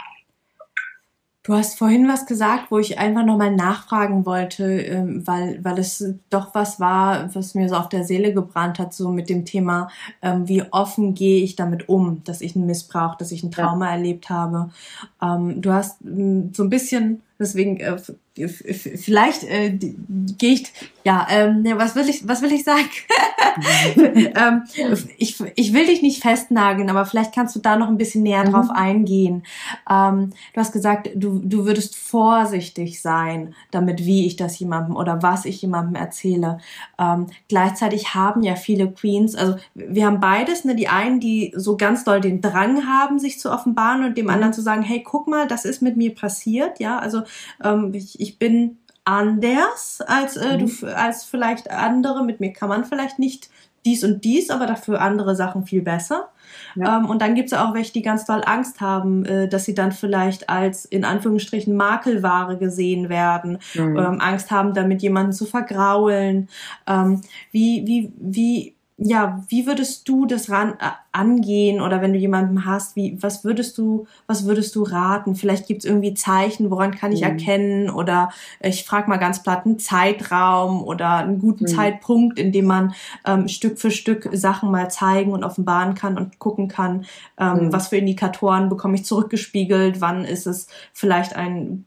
Du 1.46 1.54
hast 1.54 1.78
vorhin 1.78 2.08
was 2.08 2.26
gesagt, 2.26 2.72
wo 2.72 2.80
ich 2.80 3.00
einfach 3.00 3.26
nochmal 3.26 3.54
nachfragen 3.54 4.26
wollte, 4.26 4.64
ähm, 4.64 5.28
weil, 5.28 5.60
weil 5.62 5.78
es 5.78 6.14
doch 6.30 6.56
was 6.56 6.80
war, 6.80 7.36
was 7.36 7.54
mir 7.54 7.68
so 7.68 7.76
auf 7.76 7.90
der 7.90 8.06
Seele 8.06 8.34
gebrannt 8.34 8.80
hat, 8.80 8.94
so 8.94 9.12
mit 9.12 9.28
dem 9.28 9.44
Thema, 9.44 9.90
ähm, 10.22 10.48
wie 10.48 10.64
offen 10.72 11.14
gehe 11.14 11.44
ich 11.44 11.58
damit 11.58 11.90
um, 11.90 12.24
dass 12.24 12.40
ich 12.40 12.56
einen 12.56 12.66
Missbrauch, 12.66 13.16
dass 13.16 13.34
ich 13.34 13.44
ein 13.44 13.52
Trauma 13.52 13.88
ja. 13.88 13.92
erlebt 13.92 14.30
habe. 14.30 14.70
Ähm, 15.22 15.62
du 15.62 15.74
hast 15.74 16.00
so 16.02 16.64
ein 16.64 16.70
bisschen, 16.70 17.22
deswegen 17.38 17.78
äh, 17.78 17.98
vielleicht 18.36 19.44
äh, 19.44 19.78
gehe 19.78 20.54
ich, 20.54 20.74
ja, 21.04 21.28
ähm, 21.30 21.64
was 21.76 21.96
will 21.96 22.10
ich, 22.10 22.28
was 22.28 22.42
will 22.42 22.52
ich 22.52 22.64
sagen? 22.64 22.90
ähm, 23.96 24.64
ich, 25.18 25.40
ich 25.56 25.74
will 25.74 25.86
dich 25.86 26.02
nicht 26.02 26.24
festnageln, 26.24 26.90
aber 26.90 27.06
vielleicht 27.06 27.36
kannst 27.36 27.56
du 27.56 27.60
da 27.60 27.76
noch 27.76 27.90
ein 27.90 27.98
bisschen 27.98 28.24
näher 28.24 28.46
mhm. 28.46 28.52
drauf 28.52 28.70
eingehen. 28.72 29.44
Ähm, 29.88 30.32
du 30.54 30.60
hast 30.60 30.72
gesagt, 30.72 31.12
du, 31.14 31.42
du 31.44 31.66
würdest 31.66 31.96
vorsichtig 31.96 33.02
sein, 33.02 33.54
damit 33.70 34.06
wie 34.06 34.26
ich 34.26 34.36
das 34.36 34.58
jemandem 34.58 34.96
oder 34.96 35.22
was 35.22 35.46
ich 35.46 35.62
jemandem 35.62 35.96
erzähle. 35.96 36.58
Ähm, 36.98 37.28
gleichzeitig 37.50 38.16
haben 38.16 38.42
ja 38.42 38.56
viele 38.56 38.90
Queens, 38.92 39.36
also 39.36 39.58
wir 39.76 40.08
haben 40.08 40.20
beides, 40.20 40.66
ne, 40.66 40.76
die 40.76 40.88
einen, 40.88 41.20
die 41.20 41.54
so 41.56 41.78
ganz 41.78 42.04
doll 42.04 42.20
den 42.20 42.42
Drang 42.42 42.88
haben, 42.88 43.20
sich 43.20 43.40
zu 43.40 43.52
offenbaren 43.52 44.04
und 44.06 44.18
dem 44.18 44.26
mhm. 44.26 44.32
anderen 44.32 44.54
zu 44.54 44.62
sagen, 44.62 44.82
hey, 44.82 45.04
guck 45.04 45.28
mal, 45.28 45.48
das 45.48 45.66
ist 45.66 45.84
mit 45.84 45.98
mir 45.98 46.16
passiert, 46.16 46.80
ja, 46.80 46.98
also 46.98 47.22
ähm, 47.64 47.94
ich, 47.94 48.23
ich 48.24 48.40
bin 48.40 48.78
anders 49.06 50.02
als 50.06 50.38
äh, 50.38 50.58
mhm. 50.58 50.72
du 50.80 50.96
als 50.96 51.26
vielleicht 51.26 51.70
andere. 51.70 52.24
Mit 52.24 52.40
mir 52.40 52.54
kann 52.54 52.70
man 52.70 52.86
vielleicht 52.86 53.20
nicht 53.20 53.50
dies 53.86 54.06
und 54.06 54.24
dies, 54.24 54.50
aber 54.50 54.66
dafür 54.66 55.02
andere 55.02 55.36
Sachen 55.36 55.66
viel 55.66 55.82
besser. 55.82 56.30
Ja. 56.76 56.98
Ähm, 56.98 57.10
und 57.10 57.22
dann 57.22 57.36
gibt 57.36 57.52
es 57.52 57.58
auch 57.58 57.74
welche, 57.74 57.92
die 57.92 58.02
ganz 58.02 58.26
doll 58.26 58.42
Angst 58.46 58.80
haben, 58.80 59.26
äh, 59.26 59.50
dass 59.50 59.66
sie 59.66 59.76
dann 59.76 59.92
vielleicht 59.92 60.50
als 60.50 60.86
in 60.86 61.04
Anführungsstrichen 61.04 61.76
Makelware 61.76 62.58
gesehen 62.58 63.10
werden, 63.10 63.60
mhm. 63.74 63.98
ähm, 63.98 64.22
Angst 64.22 64.52
haben, 64.52 64.74
damit 64.74 65.02
jemanden 65.02 65.34
zu 65.34 65.46
vergraulen. 65.46 66.48
Ähm, 66.88 67.22
wie, 67.52 67.86
wie, 67.86 68.14
wie 68.18 68.76
ja, 69.06 69.44
wie 69.50 69.68
würdest 69.68 70.08
du 70.08 70.26
das 70.26 70.50
ran, 70.50 70.76
äh, 70.80 70.92
angehen 71.12 71.82
oder 71.82 72.02
wenn 72.02 72.14
du 72.14 72.20
jemanden 72.20 72.66
hast, 72.66 72.96
wie, 72.96 73.22
was 73.22 73.44
würdest 73.44 73.78
du, 73.78 74.08
was 74.28 74.46
würdest 74.46 74.76
du 74.76 74.84
raten? 74.84 75.36
Vielleicht 75.36 75.68
gibt 75.68 75.84
es 75.84 75.90
irgendwie 75.90 76.14
Zeichen, 76.14 76.72
woran 76.72 76.96
kann 76.96 77.12
ich 77.12 77.20
mhm. 77.20 77.28
erkennen 77.28 77.90
oder 77.90 78.32
ich 78.62 78.86
frage 78.86 79.10
mal 79.10 79.18
ganz 79.18 79.44
platt 79.44 79.66
einen 79.66 79.78
Zeitraum 79.78 80.82
oder 80.82 81.18
einen 81.18 81.40
guten 81.40 81.66
mhm. 81.66 81.68
Zeitpunkt, 81.68 82.40
in 82.40 82.52
dem 82.54 82.66
man 82.66 82.94
ähm, 83.26 83.50
Stück 83.50 83.78
für 83.78 83.92
Stück 83.92 84.30
Sachen 84.32 84.72
mal 84.72 84.90
zeigen 84.90 85.34
und 85.34 85.44
offenbaren 85.44 85.96
kann 85.96 86.18
und 86.18 86.40
gucken 86.40 86.70
kann, 86.70 87.06
ähm, 87.38 87.66
mhm. 87.66 87.74
was 87.74 87.90
für 87.90 87.98
Indikatoren 87.98 88.70
bekomme 88.70 88.96
ich 88.96 89.06
zurückgespiegelt, 89.06 90.00
wann 90.00 90.24
ist 90.24 90.48
es 90.48 90.68
vielleicht 90.94 91.36
ein 91.36 91.86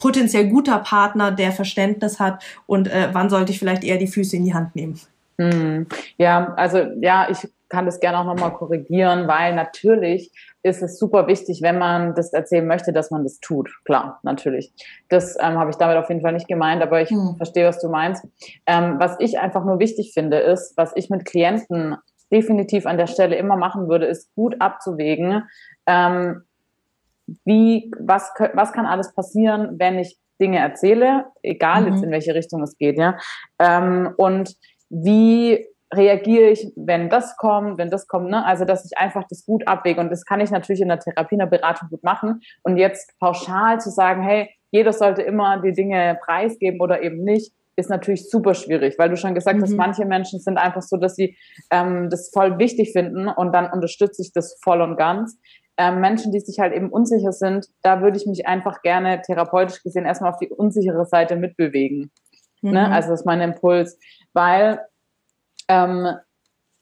potenziell 0.00 0.48
guter 0.48 0.78
Partner, 0.78 1.30
der 1.30 1.52
Verständnis 1.52 2.18
hat 2.18 2.42
und 2.66 2.88
äh, 2.88 3.10
wann 3.12 3.30
sollte 3.30 3.52
ich 3.52 3.60
vielleicht 3.60 3.84
eher 3.84 3.98
die 3.98 4.08
Füße 4.08 4.34
in 4.34 4.44
die 4.44 4.54
Hand 4.54 4.74
nehmen? 4.74 4.98
Hm. 5.40 5.86
Ja, 6.18 6.52
also 6.56 6.78
ja, 7.00 7.28
ich 7.30 7.48
kann 7.70 7.86
das 7.86 8.00
gerne 8.00 8.18
auch 8.18 8.24
nochmal 8.24 8.52
korrigieren, 8.52 9.26
weil 9.26 9.54
natürlich 9.54 10.30
ist 10.62 10.82
es 10.82 10.98
super 10.98 11.28
wichtig, 11.28 11.62
wenn 11.62 11.78
man 11.78 12.14
das 12.14 12.34
erzählen 12.34 12.66
möchte, 12.66 12.92
dass 12.92 13.10
man 13.10 13.22
das 13.22 13.40
tut. 13.40 13.70
Klar, 13.86 14.20
natürlich. 14.22 14.70
Das 15.08 15.36
ähm, 15.40 15.58
habe 15.58 15.70
ich 15.70 15.76
damit 15.76 15.96
auf 15.96 16.10
jeden 16.10 16.20
Fall 16.20 16.34
nicht 16.34 16.48
gemeint, 16.48 16.82
aber 16.82 17.00
ich 17.00 17.08
hm. 17.08 17.36
verstehe, 17.38 17.66
was 17.66 17.80
du 17.80 17.88
meinst. 17.88 18.26
Ähm, 18.66 18.96
was 18.98 19.16
ich 19.18 19.38
einfach 19.38 19.64
nur 19.64 19.78
wichtig 19.78 20.12
finde, 20.12 20.36
ist, 20.38 20.76
was 20.76 20.92
ich 20.94 21.08
mit 21.08 21.24
Klienten 21.24 21.96
definitiv 22.30 22.84
an 22.84 22.98
der 22.98 23.06
Stelle 23.06 23.36
immer 23.36 23.56
machen 23.56 23.88
würde, 23.88 24.04
ist 24.06 24.34
gut 24.34 24.56
abzuwägen, 24.60 25.44
ähm, 25.86 26.42
wie, 27.44 27.90
was, 27.98 28.30
was 28.52 28.72
kann 28.72 28.84
alles 28.84 29.14
passieren, 29.14 29.78
wenn 29.78 29.98
ich 29.98 30.18
Dinge 30.38 30.58
erzähle, 30.58 31.26
egal 31.42 31.82
mhm. 31.82 31.92
jetzt 31.92 32.04
in 32.04 32.10
welche 32.10 32.34
Richtung 32.34 32.62
es 32.62 32.76
geht, 32.76 32.98
ja. 32.98 33.16
Ähm, 33.58 34.12
und 34.16 34.56
wie 34.90 35.66
reagiere 35.92 36.50
ich, 36.50 36.72
wenn 36.76 37.08
das 37.08 37.36
kommt, 37.36 37.78
wenn 37.78 37.90
das 37.90 38.06
kommt, 38.06 38.30
ne? 38.30 38.44
Also, 38.44 38.64
dass 38.64 38.84
ich 38.84 38.96
einfach 38.96 39.24
das 39.28 39.44
gut 39.44 39.66
abwäge. 39.66 40.00
Und 40.00 40.10
das 40.10 40.24
kann 40.24 40.40
ich 40.40 40.50
natürlich 40.50 40.80
in 40.82 40.88
der 40.88 41.00
Therapie, 41.00 41.34
in 41.34 41.40
der 41.40 41.46
Beratung 41.46 41.88
gut 41.88 42.04
machen. 42.04 42.42
Und 42.62 42.76
jetzt 42.76 43.18
pauschal 43.18 43.80
zu 43.80 43.90
sagen, 43.90 44.22
hey, 44.22 44.50
jeder 44.70 44.92
sollte 44.92 45.22
immer 45.22 45.60
die 45.60 45.72
Dinge 45.72 46.18
preisgeben 46.24 46.80
oder 46.80 47.02
eben 47.02 47.24
nicht, 47.24 47.52
ist 47.76 47.90
natürlich 47.90 48.28
super 48.28 48.54
schwierig, 48.54 48.96
weil 48.98 49.08
du 49.08 49.16
schon 49.16 49.34
gesagt 49.34 49.58
mhm. 49.58 49.62
hast, 49.62 49.72
manche 49.72 50.04
Menschen 50.04 50.38
sind 50.38 50.58
einfach 50.58 50.82
so, 50.82 50.96
dass 50.96 51.16
sie 51.16 51.36
ähm, 51.70 52.08
das 52.10 52.30
voll 52.32 52.58
wichtig 52.58 52.92
finden 52.92 53.26
und 53.28 53.52
dann 53.52 53.72
unterstütze 53.72 54.22
ich 54.22 54.32
das 54.32 54.58
voll 54.62 54.80
und 54.82 54.96
ganz. 54.96 55.38
Ähm, 55.76 56.00
Menschen, 56.00 56.30
die 56.30 56.40
sich 56.40 56.58
halt 56.58 56.74
eben 56.74 56.90
unsicher 56.90 57.32
sind, 57.32 57.66
da 57.82 58.02
würde 58.02 58.18
ich 58.18 58.26
mich 58.26 58.46
einfach 58.46 58.82
gerne 58.82 59.22
therapeutisch 59.22 59.82
gesehen 59.82 60.04
erstmal 60.04 60.30
auf 60.30 60.38
die 60.38 60.50
unsichere 60.50 61.06
Seite 61.06 61.36
mitbewegen. 61.36 62.10
Ne? 62.62 62.70
Mhm. 62.70 62.74
Ne? 62.74 62.90
Also 62.92 63.10
das 63.10 63.20
ist 63.20 63.26
mein 63.26 63.40
Impuls 63.40 63.98
weil 64.32 64.80
ähm, 65.68 66.06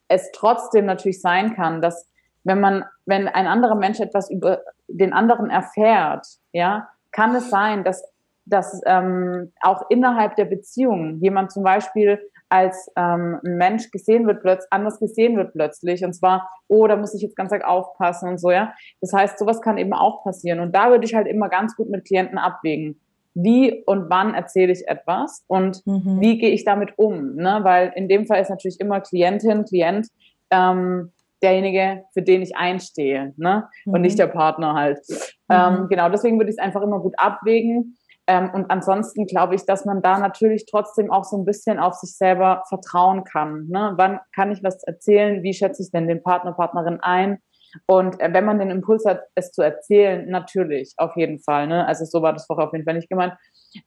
es 0.09 0.31
trotzdem 0.33 0.87
natürlich 0.87 1.21
sein 1.21 1.55
kann, 1.55 1.83
dass 1.83 2.11
wenn 2.45 2.61
man, 2.61 2.85
wenn 3.05 3.29
ein 3.29 3.47
anderer 3.47 3.75
Mensch 3.75 4.01
etwas 4.01 4.31
über 4.31 4.63
den 4.87 5.13
anderen 5.13 5.51
erfährt, 5.51 6.27
ja, 6.53 6.89
kann 7.11 7.35
es 7.35 7.51
sein, 7.51 7.85
dass, 7.85 8.03
dass 8.47 8.81
ähm, 8.87 9.53
auch 9.61 9.83
innerhalb 9.91 10.37
der 10.37 10.47
Beziehung 10.47 11.19
jemand 11.19 11.53
zum 11.53 11.63
Beispiel 11.63 12.21
als 12.49 12.91
ähm, 12.97 13.41
ein 13.45 13.59
Mensch 13.59 13.91
gesehen 13.91 14.27
wird, 14.27 14.41
plötzlich 14.41 14.73
anders 14.73 14.99
gesehen 14.99 15.37
wird 15.37 15.53
plötzlich. 15.53 16.03
Und 16.03 16.15
zwar, 16.15 16.49
oh, 16.69 16.87
da 16.87 16.97
muss 16.97 17.15
ich 17.15 17.21
jetzt 17.21 17.37
ganz 17.37 17.53
arg 17.53 17.65
aufpassen 17.65 18.31
und 18.31 18.39
so, 18.39 18.51
ja. 18.51 18.73
Das 19.03 19.13
heißt, 19.13 19.39
sowas 19.39 19.61
kann 19.61 19.77
eben 19.77 19.93
auch 19.93 20.25
passieren. 20.25 20.61
Und 20.61 20.75
da 20.75 20.89
würde 20.89 21.05
ich 21.05 21.15
halt 21.15 21.27
immer 21.27 21.51
ganz 21.51 21.77
gut 21.77 21.91
mit 21.91 22.07
Klienten 22.07 22.39
abwägen 22.39 22.99
wie 23.35 23.85
und 23.85 24.11
wann 24.11 24.35
erzähle 24.35 24.73
ich 24.73 24.87
etwas 24.89 25.45
und 25.47 25.87
mhm. 25.87 26.21
wie 26.21 26.39
gehe 26.39 26.51
ich 26.51 26.65
damit 26.65 26.93
um. 26.97 27.35
Ne? 27.37 27.61
Weil 27.63 27.93
in 27.95 28.09
dem 28.09 28.27
Fall 28.27 28.41
ist 28.41 28.51
natürlich 28.51 28.81
immer 28.81 29.01
Klientin, 29.01 29.65
Klient 29.65 30.09
ähm, 30.51 31.13
derjenige, 31.43 32.05
für 32.13 32.23
den 32.23 32.43
ich 32.43 32.57
einstehe 32.57 33.33
ne? 33.37 33.69
Mhm. 33.85 33.95
und 33.95 34.01
nicht 34.01 34.15
mhm. 34.15 34.19
der 34.19 34.27
Partner 34.29 34.75
halt. 34.75 34.99
Mhm. 35.09 35.17
Ähm, 35.51 35.87
genau, 35.89 36.09
deswegen 36.09 36.39
würde 36.39 36.51
ich 36.51 36.57
es 36.59 36.63
einfach 36.63 36.83
immer 36.83 37.01
gut 37.01 37.15
abwägen. 37.17 37.97
Ähm, 38.27 38.51
und 38.53 38.71
ansonsten 38.71 39.27
glaube 39.27 39.55
ich, 39.55 39.65
dass 39.65 39.87
man 39.87 40.03
da 40.03 40.19
natürlich 40.19 40.67
trotzdem 40.67 41.11
auch 41.11 41.25
so 41.25 41.39
ein 41.39 41.47
bisschen 41.47 41.79
auf 41.79 41.95
sich 41.95 42.15
selber 42.15 42.63
vertrauen 42.69 43.25
kann. 43.25 43.69
Ne? 43.69 43.95
Wann 43.97 44.21
kann 44.35 44.53
ich 44.53 44.63
was 44.63 44.83
erzählen? 44.85 45.43
Wie 45.43 45.55
schätze 45.55 45.83
ich 45.83 45.91
denn 45.91 46.09
den 46.09 46.23
Partner, 46.23 46.53
Partnerin 46.53 47.01
ein? 47.01 47.39
Und 47.87 48.21
äh, 48.21 48.33
wenn 48.33 48.45
man 48.45 48.59
den 48.59 48.71
Impuls 48.71 49.05
hat, 49.05 49.23
es 49.35 49.53
zu 49.53 49.63
erzählen, 49.63 50.29
natürlich, 50.29 50.95
auf 50.97 51.17
jeden 51.17 51.39
Fall. 51.39 51.67
Ne? 51.67 51.87
Also 51.87 52.05
so 52.05 52.23
war 52.23 52.33
das 52.33 52.47
vorher 52.47 52.67
auf 52.67 52.73
jeden 52.73 52.85
Fall 52.85 52.95
nicht 52.95 53.11
gemeint. 53.11 53.35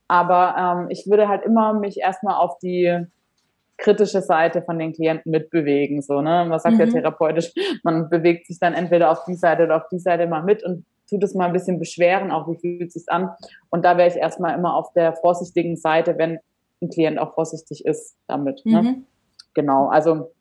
Aber 0.07 0.55
ähm, 0.57 0.87
ich 0.89 1.07
würde 1.09 1.27
halt 1.27 1.43
immer 1.43 1.73
mich 1.73 1.97
erstmal 1.97 2.35
auf 2.35 2.57
die 2.59 3.05
kritische 3.77 4.21
Seite 4.21 4.61
von 4.61 4.77
den 4.77 4.93
Klienten 4.93 5.31
mitbewegen. 5.31 6.01
So, 6.01 6.21
ne? 6.21 6.45
Man 6.47 6.59
sagt 6.59 6.75
mhm. 6.75 6.81
ja 6.81 6.85
therapeutisch, 6.87 7.51
man 7.83 8.09
bewegt 8.09 8.47
sich 8.47 8.59
dann 8.59 8.73
entweder 8.73 9.11
auf 9.11 9.25
die 9.25 9.33
Seite 9.33 9.63
oder 9.63 9.77
auf 9.77 9.87
die 9.91 9.99
Seite 9.99 10.27
mal 10.27 10.43
mit 10.43 10.63
und 10.63 10.85
tut 11.09 11.23
es 11.23 11.33
mal 11.33 11.47
ein 11.47 11.53
bisschen 11.53 11.79
beschweren, 11.79 12.31
auch 12.31 12.47
wie 12.47 12.57
fühlt 12.57 12.87
es 12.87 12.93
sich 12.93 13.11
an. 13.11 13.31
Und 13.69 13.83
da 13.83 13.97
wäre 13.97 14.07
ich 14.07 14.15
erstmal 14.15 14.57
immer 14.57 14.75
auf 14.75 14.93
der 14.93 15.13
vorsichtigen 15.13 15.75
Seite, 15.75 16.17
wenn 16.17 16.39
ein 16.81 16.89
Klient 16.89 17.19
auch 17.19 17.33
vorsichtig 17.33 17.85
ist 17.85 18.15
damit. 18.27 18.65
Ne? 18.65 18.81
Mhm. 18.81 18.87
Ne? 18.87 19.03
Genau, 19.53 19.87
also 19.87 20.31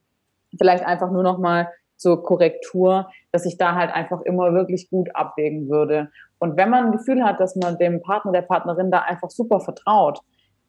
vielleicht 0.58 0.84
einfach 0.84 1.10
nur 1.10 1.22
noch 1.22 1.38
mal 1.38 1.68
zur 2.00 2.22
Korrektur, 2.22 3.10
dass 3.30 3.44
ich 3.44 3.58
da 3.58 3.74
halt 3.74 3.92
einfach 3.92 4.22
immer 4.22 4.54
wirklich 4.54 4.88
gut 4.88 5.14
abwägen 5.14 5.68
würde. 5.68 6.10
Und 6.38 6.56
wenn 6.56 6.70
man 6.70 6.86
ein 6.86 6.92
Gefühl 6.92 7.22
hat, 7.22 7.38
dass 7.40 7.56
man 7.56 7.76
dem 7.76 8.00
Partner, 8.00 8.32
der 8.32 8.42
Partnerin 8.42 8.90
da 8.90 9.00
einfach 9.00 9.28
super 9.30 9.60
vertraut, 9.60 10.20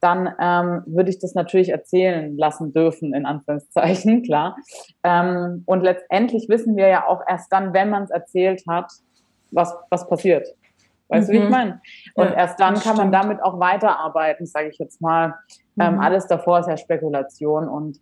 dann 0.01 0.33
ähm, 0.39 0.83
würde 0.87 1.09
ich 1.09 1.19
das 1.19 1.33
natürlich 1.33 1.69
erzählen 1.69 2.35
lassen 2.35 2.73
dürfen, 2.73 3.13
in 3.13 3.25
Anführungszeichen, 3.25 4.23
klar. 4.25 4.57
Ähm, 5.03 5.63
und 5.65 5.81
letztendlich 5.81 6.49
wissen 6.49 6.75
wir 6.75 6.87
ja 6.87 7.07
auch 7.07 7.21
erst 7.27 7.53
dann, 7.53 7.73
wenn 7.73 7.89
man 7.89 8.03
es 8.03 8.09
erzählt 8.09 8.63
hat, 8.67 8.91
was, 9.51 9.73
was 9.89 10.09
passiert. 10.09 10.47
Weißt 11.07 11.29
mhm. 11.29 11.33
du, 11.33 11.39
wie 11.39 11.43
ich 11.43 11.49
mhm. 11.49 11.51
meine? 11.51 11.81
Und 12.15 12.29
ja, 12.29 12.33
erst 12.33 12.59
dann 12.59 12.75
kann 12.75 12.97
man 12.97 13.11
damit 13.11 13.41
auch 13.41 13.59
weiterarbeiten, 13.59 14.45
sage 14.45 14.69
ich 14.69 14.79
jetzt 14.79 15.01
mal. 15.01 15.35
Ähm, 15.79 15.95
mhm. 15.95 15.99
alles 16.01 16.27
davor 16.27 16.59
ist 16.59 16.67
ja 16.67 16.75
Spekulation 16.75 17.69
und 17.69 17.99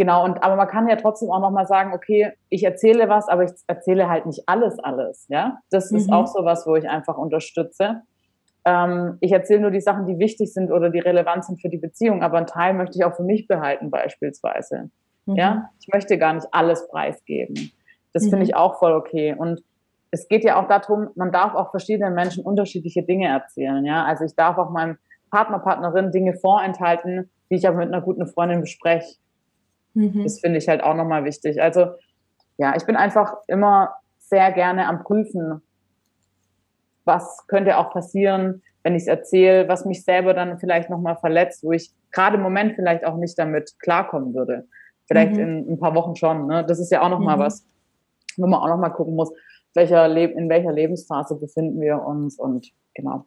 Genau, 0.00 0.24
und 0.24 0.42
aber 0.42 0.56
man 0.56 0.66
kann 0.66 0.88
ja 0.88 0.96
trotzdem 0.96 1.30
auch 1.30 1.40
nochmal 1.40 1.66
sagen, 1.66 1.92
okay, 1.92 2.32
ich 2.48 2.64
erzähle 2.64 3.10
was, 3.10 3.28
aber 3.28 3.44
ich 3.44 3.50
erzähle 3.66 4.08
halt 4.08 4.24
nicht 4.24 4.44
alles, 4.46 4.78
alles. 4.78 5.26
Ja, 5.28 5.58
das 5.70 5.92
ist 5.92 6.06
mhm. 6.06 6.14
auch 6.14 6.26
so 6.26 6.42
was, 6.42 6.66
wo 6.66 6.74
ich 6.74 6.88
einfach 6.88 7.18
unterstütze. 7.18 8.00
ähm, 8.64 9.18
ich 9.20 9.30
erzähle 9.30 9.60
nur 9.60 9.70
die 9.70 9.82
Sachen, 9.82 10.06
die 10.06 10.18
wichtig 10.18 10.54
sind 10.54 10.72
oder 10.72 10.88
die 10.88 11.00
relevant 11.00 11.44
sind 11.44 11.60
für 11.60 11.68
die 11.68 11.76
Beziehung, 11.76 12.22
aber 12.22 12.38
einen 12.38 12.46
Teil 12.46 12.72
möchte 12.72 12.96
ich 12.96 13.04
auch 13.04 13.14
für 13.14 13.24
mich 13.24 13.46
behalten 13.46 13.90
beispielsweise. 13.90 14.88
Mhm. 15.26 15.36
Ja, 15.36 15.68
ich 15.78 15.88
möchte 15.92 16.16
gar 16.16 16.32
nicht 16.32 16.46
alles 16.50 16.88
preisgeben. 16.88 17.70
Das 18.14 18.24
mhm. 18.24 18.30
finde 18.30 18.44
ich 18.44 18.56
auch 18.56 18.78
voll 18.78 18.94
okay. 18.94 19.34
Und 19.36 19.62
es 20.10 20.28
geht 20.28 20.44
ja 20.44 20.58
auch 20.58 20.66
darum, 20.66 21.10
man 21.14 21.30
darf 21.30 21.54
auch 21.54 21.72
verschiedenen 21.72 22.14
Menschen 22.14 22.42
unterschiedliche 22.42 23.02
Dinge 23.02 23.28
erzählen. 23.28 23.84
Ja, 23.84 24.06
also 24.06 24.24
ich 24.24 24.34
darf 24.34 24.56
auch 24.56 24.70
meinem 24.70 24.96
Partner, 25.30 25.58
Partnerin 25.58 26.10
Dinge 26.10 26.32
vorenthalten, 26.32 27.28
die 27.50 27.56
ich 27.56 27.68
aber 27.68 27.76
mit 27.76 27.88
einer 27.88 28.00
guten 28.00 28.26
Freundin 28.26 28.62
bespreche. 28.62 29.16
Mhm. 29.94 30.22
Das 30.22 30.40
finde 30.40 30.58
ich 30.58 30.68
halt 30.68 30.82
auch 30.82 30.94
nochmal 30.94 31.24
wichtig. 31.24 31.60
Also 31.60 31.86
ja, 32.58 32.74
ich 32.76 32.84
bin 32.84 32.96
einfach 32.96 33.34
immer 33.46 33.94
sehr 34.18 34.52
gerne 34.52 34.86
am 34.86 35.02
Prüfen, 35.02 35.62
was 37.04 37.46
könnte 37.48 37.78
auch 37.78 37.92
passieren, 37.92 38.62
wenn 38.82 38.94
ich 38.94 39.02
es 39.02 39.08
erzähle, 39.08 39.68
was 39.68 39.84
mich 39.84 40.04
selber 40.04 40.34
dann 40.34 40.58
vielleicht 40.58 40.90
nochmal 40.90 41.16
verletzt, 41.16 41.64
wo 41.64 41.72
ich 41.72 41.90
gerade 42.12 42.36
im 42.36 42.42
Moment 42.42 42.74
vielleicht 42.74 43.04
auch 43.04 43.16
nicht 43.16 43.38
damit 43.38 43.78
klarkommen 43.80 44.34
würde. 44.34 44.66
Vielleicht 45.06 45.32
mhm. 45.32 45.40
in, 45.40 45.72
ein 45.72 45.78
paar 45.78 45.94
Wochen 45.94 46.16
schon. 46.16 46.46
Ne? 46.46 46.64
Das 46.64 46.78
ist 46.78 46.90
ja 46.90 47.02
auch 47.02 47.08
nochmal 47.08 47.36
mhm. 47.36 47.40
was, 47.40 47.66
wo 48.36 48.46
man 48.46 48.60
auch 48.60 48.68
nochmal 48.68 48.92
gucken 48.92 49.16
muss, 49.16 49.32
welcher 49.74 50.08
Le 50.08 50.24
in 50.24 50.48
welcher 50.48 50.72
Lebensphase 50.72 51.36
befinden 51.36 51.80
wir 51.80 52.02
uns 52.02 52.38
und 52.38 52.72
genau. 52.94 53.26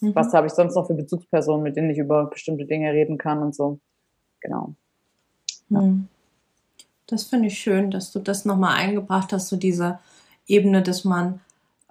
Mhm. 0.00 0.14
Was 0.14 0.32
habe 0.34 0.46
ich 0.46 0.52
sonst 0.52 0.74
noch 0.74 0.86
für 0.86 0.94
Bezugspersonen, 0.94 1.62
mit 1.62 1.76
denen 1.76 1.90
ich 1.90 1.98
über 1.98 2.26
bestimmte 2.26 2.66
Dinge 2.66 2.92
reden 2.92 3.18
kann 3.18 3.42
und 3.42 3.54
so. 3.54 3.80
Genau. 4.40 4.74
Mhm. 5.70 6.08
Das 7.06 7.24
finde 7.24 7.48
ich 7.48 7.58
schön, 7.58 7.90
dass 7.90 8.12
du 8.12 8.20
das 8.20 8.44
nochmal 8.44 8.76
eingebracht 8.76 9.32
hast, 9.32 9.48
so 9.48 9.56
diese 9.56 9.98
Ebene, 10.46 10.82
dass 10.82 11.04
man 11.04 11.40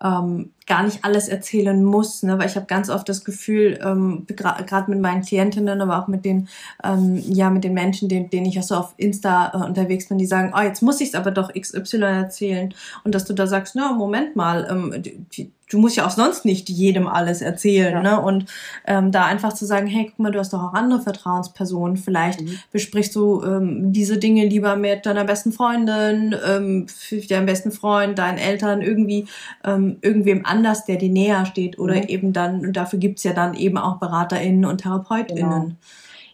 ähm, 0.02 0.54
gar 0.70 0.84
nicht 0.84 1.04
alles 1.04 1.28
erzählen 1.28 1.84
muss, 1.84 2.24
ne? 2.24 2.38
weil 2.38 2.48
ich 2.48 2.56
habe 2.56 2.68
ganz 2.68 2.90
oft 2.90 3.10
das 3.10 3.26
Gefühl, 3.26 3.80
ähm, 3.84 4.26
gerade 4.28 4.90
mit 4.90 5.02
meinen 5.02 5.24
Klientinnen, 5.24 5.82
aber 5.82 6.02
auch 6.02 6.08
mit 6.08 6.24
den, 6.24 6.48
ähm, 6.84 7.22
ja, 7.28 7.50
mit 7.50 7.64
den 7.66 7.74
Menschen, 7.74 8.08
denen, 8.08 8.30
denen 8.30 8.46
ich 8.46 8.58
auch 8.60 8.64
so 8.64 8.76
auf 8.76 8.94
Insta 8.96 9.52
äh, 9.54 9.68
unterwegs 9.68 10.08
bin, 10.08 10.20
die 10.20 10.28
sagen, 10.28 10.54
oh, 10.56 10.62
jetzt 10.62 10.82
muss 10.82 11.02
ich 11.02 11.10
es 11.10 11.16
aber 11.16 11.32
doch 11.32 11.52
XY 11.52 12.04
erzählen 12.04 12.74
und 13.04 13.16
dass 13.16 13.26
du 13.26 13.34
da 13.34 13.48
sagst, 13.48 13.76
na, 13.76 13.92
Moment 13.94 14.36
mal, 14.36 14.68
ähm, 14.70 15.04
die, 15.04 15.52
du 15.70 15.78
musst 15.78 15.96
ja 15.96 16.06
auch 16.06 16.12
sonst 16.12 16.46
nicht 16.46 16.70
jedem 16.70 17.08
alles 17.08 17.42
erzählen, 17.42 17.94
ja. 17.94 18.02
ne? 18.02 18.22
Und 18.22 18.46
ähm, 18.86 19.12
da 19.12 19.26
einfach 19.26 19.54
zu 19.54 19.66
sagen, 19.66 19.88
hey, 19.88 20.08
guck 20.08 20.20
mal, 20.20 20.32
du 20.32 20.40
hast 20.40 20.52
doch 20.52 20.64
auch 20.64 20.74
andere 20.74 21.02
Vertrauenspersonen. 21.02 21.98
Vielleicht 21.98 22.42
mhm. 22.42 22.60
besprichst 22.72 23.16
du 23.16 23.44
ähm, 23.44 23.94
diese 23.94 24.18
Dinge 24.18 24.46
lieber 24.46 24.76
mit 24.76 25.06
deiner 25.06 25.26
besten 25.26 25.52
Freundin, 25.52 26.36
ähm, 26.46 26.88
deinem 27.30 27.46
besten 27.46 27.72
Freund, 27.72 28.18
deinen 28.18 28.38
Eltern, 28.38 28.82
irgendwie 28.82 29.28
ähm, 29.64 29.98
irgendwem 30.02 30.46
anders, 30.60 30.86
der 30.86 30.98
dir 30.98 31.10
näher 31.10 31.46
steht. 31.46 31.80
Oder 31.80 31.96
mhm. 31.96 32.04
eben 32.04 32.34
dann, 32.34 32.66
und 32.66 32.74
dafür 32.74 33.00
gibt's 33.00 33.24
ja 33.24 33.34
dann 33.34 33.54
eben 33.54 33.78
auch 33.78 33.98
BeraterInnen 33.98 34.66
und 34.66 34.82
TherapeutInnen. 34.82 35.62
Genau. 35.62 35.76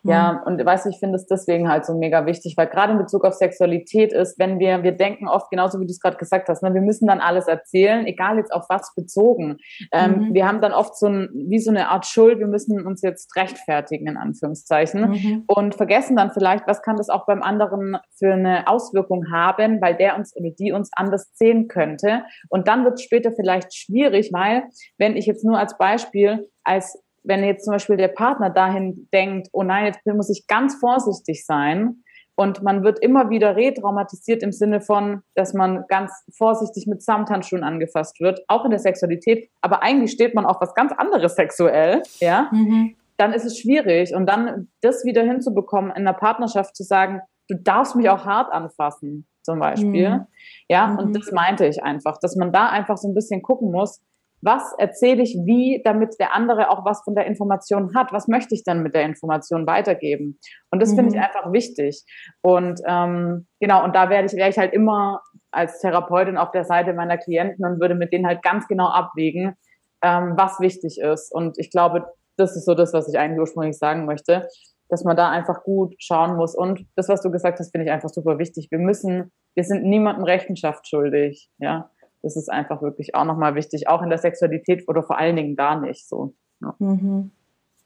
Ja, 0.07 0.33
mhm. 0.33 0.39
und 0.45 0.65
weißt 0.65 0.85
du, 0.85 0.89
ich 0.89 0.99
finde 0.99 1.15
es 1.15 1.25
deswegen 1.25 1.67
halt 1.67 1.85
so 1.85 1.97
mega 1.97 2.25
wichtig, 2.27 2.53
weil 2.57 2.67
gerade 2.67 2.93
in 2.93 2.99
Bezug 2.99 3.25
auf 3.25 3.33
Sexualität 3.33 4.13
ist, 4.13 4.37
wenn 4.37 4.59
wir, 4.59 4.83
wir 4.83 4.91
denken 4.91 5.27
oft, 5.27 5.49
genauso 5.49 5.79
wie 5.79 5.85
du 5.85 5.91
es 5.91 5.99
gerade 5.99 6.17
gesagt 6.17 6.47
hast, 6.47 6.61
ne, 6.61 6.73
wir 6.73 6.81
müssen 6.81 7.07
dann 7.07 7.19
alles 7.19 7.47
erzählen, 7.47 8.05
egal 8.05 8.37
jetzt 8.37 8.53
auf 8.53 8.65
was 8.69 8.93
bezogen. 8.95 9.57
Ähm, 9.91 10.29
mhm. 10.29 10.33
Wir 10.33 10.47
haben 10.47 10.61
dann 10.61 10.73
oft 10.73 10.95
so 10.95 11.07
ein, 11.07 11.29
wie 11.33 11.57
so 11.57 11.71
eine 11.71 11.89
Art 11.89 12.05
Schuld, 12.05 12.37
wir 12.37 12.47
müssen 12.47 12.85
uns 12.85 13.01
jetzt 13.01 13.35
rechtfertigen, 13.35 14.07
in 14.07 14.17
Anführungszeichen, 14.17 15.09
mhm. 15.09 15.43
und 15.47 15.73
vergessen 15.73 16.15
dann 16.15 16.29
vielleicht, 16.29 16.67
was 16.67 16.83
kann 16.83 16.97
das 16.97 17.09
auch 17.09 17.25
beim 17.25 17.41
anderen 17.41 17.97
für 18.17 18.33
eine 18.33 18.67
Auswirkung 18.67 19.31
haben, 19.31 19.81
weil 19.81 19.95
der 19.95 20.15
uns 20.17 20.35
oder 20.35 20.51
die 20.51 20.71
uns 20.71 20.91
anders 20.95 21.31
sehen 21.33 21.67
könnte. 21.67 22.23
Und 22.49 22.67
dann 22.67 22.83
wird 22.83 22.95
es 22.95 23.03
später 23.03 23.31
vielleicht 23.31 23.75
schwierig, 23.75 24.29
weil, 24.31 24.65
wenn 24.99 25.17
ich 25.17 25.25
jetzt 25.25 25.43
nur 25.43 25.57
als 25.57 25.77
Beispiel 25.77 26.47
als 26.65 26.99
wenn 27.25 27.43
jetzt 27.43 27.65
zum 27.65 27.73
Beispiel 27.73 27.97
der 27.97 28.07
Partner 28.09 28.49
dahin 28.49 29.07
denkt, 29.13 29.49
oh 29.51 29.63
nein, 29.63 29.85
jetzt 29.85 30.05
muss 30.05 30.29
ich 30.29 30.47
ganz 30.47 30.75
vorsichtig 30.75 31.45
sein, 31.45 32.03
und 32.35 32.61
man 32.61 32.83
wird 32.83 32.99
immer 32.99 33.29
wieder 33.29 33.55
retraumatisiert 33.55 34.43
im 34.43 34.51
Sinne 34.51 34.81
von, 34.81 35.21
dass 35.35 35.53
man 35.53 35.85
ganz 35.87 36.11
vorsichtig 36.37 36.85
mit 36.85 37.01
Samthandschuhen 37.01 37.63
angefasst 37.63 38.19
wird, 38.19 38.41
auch 38.47 38.65
in 38.65 38.71
der 38.71 38.79
Sexualität. 38.79 39.49
Aber 39.61 39.81
eigentlich 39.81 40.11
steht 40.11 40.35
man 40.35 40.45
auf 40.45 40.57
was 40.59 40.73
ganz 40.73 40.91
anderes 40.91 41.35
sexuell, 41.35 42.03
ja. 42.19 42.49
Mhm. 42.51 42.95
Dann 43.17 43.31
ist 43.31 43.45
es 43.45 43.57
schwierig. 43.57 44.13
Und 44.13 44.27
dann 44.27 44.67
das 44.81 45.05
wieder 45.05 45.23
hinzubekommen, 45.23 45.91
in 45.91 46.05
einer 46.05 46.11
Partnerschaft 46.11 46.75
zu 46.75 46.83
sagen, 46.83 47.21
du 47.47 47.55
darfst 47.55 47.95
mich 47.95 48.09
auch 48.09 48.25
hart 48.25 48.51
anfassen, 48.51 49.25
zum 49.41 49.59
Beispiel. 49.59 50.09
Mhm. 50.09 50.27
Ja, 50.67 50.87
mhm. 50.87 50.99
und 50.99 51.15
das 51.15 51.31
meinte 51.31 51.65
ich 51.65 51.81
einfach, 51.81 52.17
dass 52.19 52.35
man 52.35 52.51
da 52.51 52.67
einfach 52.67 52.97
so 52.97 53.07
ein 53.07 53.13
bisschen 53.13 53.41
gucken 53.41 53.71
muss, 53.71 54.01
was 54.45 54.73
erzähle 54.77 55.23
ich 55.23 55.35
wie, 55.43 55.81
damit 55.83 56.19
der 56.19 56.35
andere 56.35 56.69
auch 56.69 56.85
was 56.85 57.01
von 57.03 57.15
der 57.15 57.25
Information 57.25 57.95
hat? 57.95 58.13
Was 58.13 58.27
möchte 58.27 58.53
ich 58.53 58.63
dann 58.63 58.83
mit 58.83 58.93
der 58.93 59.01
Information 59.01 59.65
weitergeben? 59.65 60.39
Und 60.69 60.81
das 60.81 60.91
mhm. 60.91 60.95
finde 60.95 61.09
ich 61.09 61.15
mhm. 61.15 61.23
einfach 61.23 61.51
wichtig. 61.51 62.03
Und 62.41 62.79
ähm, 62.87 63.47
genau, 63.59 63.83
und 63.83 63.95
da 63.95 64.09
werde 64.09 64.27
ich, 64.27 64.33
werde 64.33 64.51
ich 64.51 64.57
halt 64.59 64.71
immer 64.73 65.21
als 65.51 65.79
Therapeutin 65.79 66.37
auf 66.37 66.51
der 66.51 66.63
Seite 66.63 66.93
meiner 66.93 67.17
Klienten 67.17 67.65
und 67.65 67.81
würde 67.81 67.95
mit 67.95 68.13
denen 68.13 68.27
halt 68.27 68.43
ganz 68.43 68.67
genau 68.67 68.87
abwägen, 68.87 69.55
ähm, 70.03 70.33
was 70.37 70.59
wichtig 70.59 70.99
ist. 70.99 71.33
Und 71.33 71.57
ich 71.57 71.71
glaube, 71.71 72.05
das 72.37 72.55
ist 72.55 72.65
so 72.65 72.75
das, 72.75 72.93
was 72.93 73.09
ich 73.09 73.17
eigentlich 73.17 73.39
ursprünglich 73.39 73.79
sagen 73.79 74.05
möchte, 74.05 74.47
dass 74.89 75.03
man 75.03 75.17
da 75.17 75.31
einfach 75.31 75.63
gut 75.63 75.95
schauen 75.97 76.35
muss. 76.35 76.55
Und 76.55 76.85
das, 76.95 77.09
was 77.09 77.21
du 77.21 77.31
gesagt 77.31 77.59
hast, 77.59 77.71
finde 77.71 77.85
ich 77.85 77.91
einfach 77.91 78.09
super 78.09 78.37
wichtig. 78.37 78.67
Wir 78.69 78.77
müssen, 78.77 79.31
wir 79.55 79.63
sind 79.63 79.83
niemandem 79.83 80.23
Rechenschaft 80.23 80.87
schuldig, 80.87 81.49
ja. 81.57 81.89
Das 82.25 82.35
ist 82.35 82.51
einfach 82.51 82.81
wirklich 82.81 83.13
auch 83.13 83.23
nochmal 83.23 83.53
wichtig, 83.53 83.87
auch 83.87 84.01
in 84.01 84.09
der 84.09 84.17
Sexualität 84.17 84.87
oder 84.87 85.03
vor 85.03 85.19
allen 85.19 85.35
Dingen 85.35 85.55
gar 85.55 85.79
nicht 85.79 86.07
so. 86.07 86.33
Ja. 86.59 86.73
Mhm. 86.79 87.29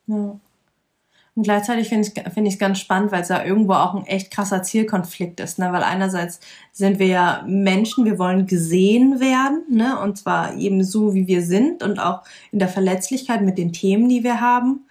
ja. 0.08 0.40
Und 1.36 1.44
gleichzeitig 1.44 1.90
finde 1.90 2.08
ich 2.08 2.18
es 2.18 2.34
find 2.34 2.60
ganz 2.60 2.80
spannend, 2.80 3.12
weil 3.12 3.22
es 3.22 3.28
ja 3.28 3.44
irgendwo 3.44 3.74
auch 3.74 3.96
ein 3.96 4.06
echt 4.06 4.32
krasser 4.32 4.64
Zielkonflikt 4.64 5.42
ist. 5.42 5.60
Ne? 5.60 5.74
Weil 5.74 5.84
einerseits 5.84 6.40
sind 6.72 7.00
wir 7.00 7.08
ja 7.08 7.44
Menschen, 7.46 8.06
wir 8.06 8.18
wollen 8.18 8.46
gesehen 8.46 9.20
werden, 9.20 9.64
ne? 9.70 10.00
und 10.00 10.18
zwar 10.18 10.56
eben 10.56 10.86
so, 10.86 11.14
wie 11.14 11.28
wir 11.28 11.42
sind 11.42 11.84
und 11.84 12.00
auch 12.00 12.24
in 12.54 12.60
der 12.60 12.70
Verletzlichkeit 12.70 13.42
mit 13.42 13.58
den 13.58 13.74
Themen, 13.74 14.08
die 14.08 14.24
wir 14.24 14.40
haben. 14.40 14.86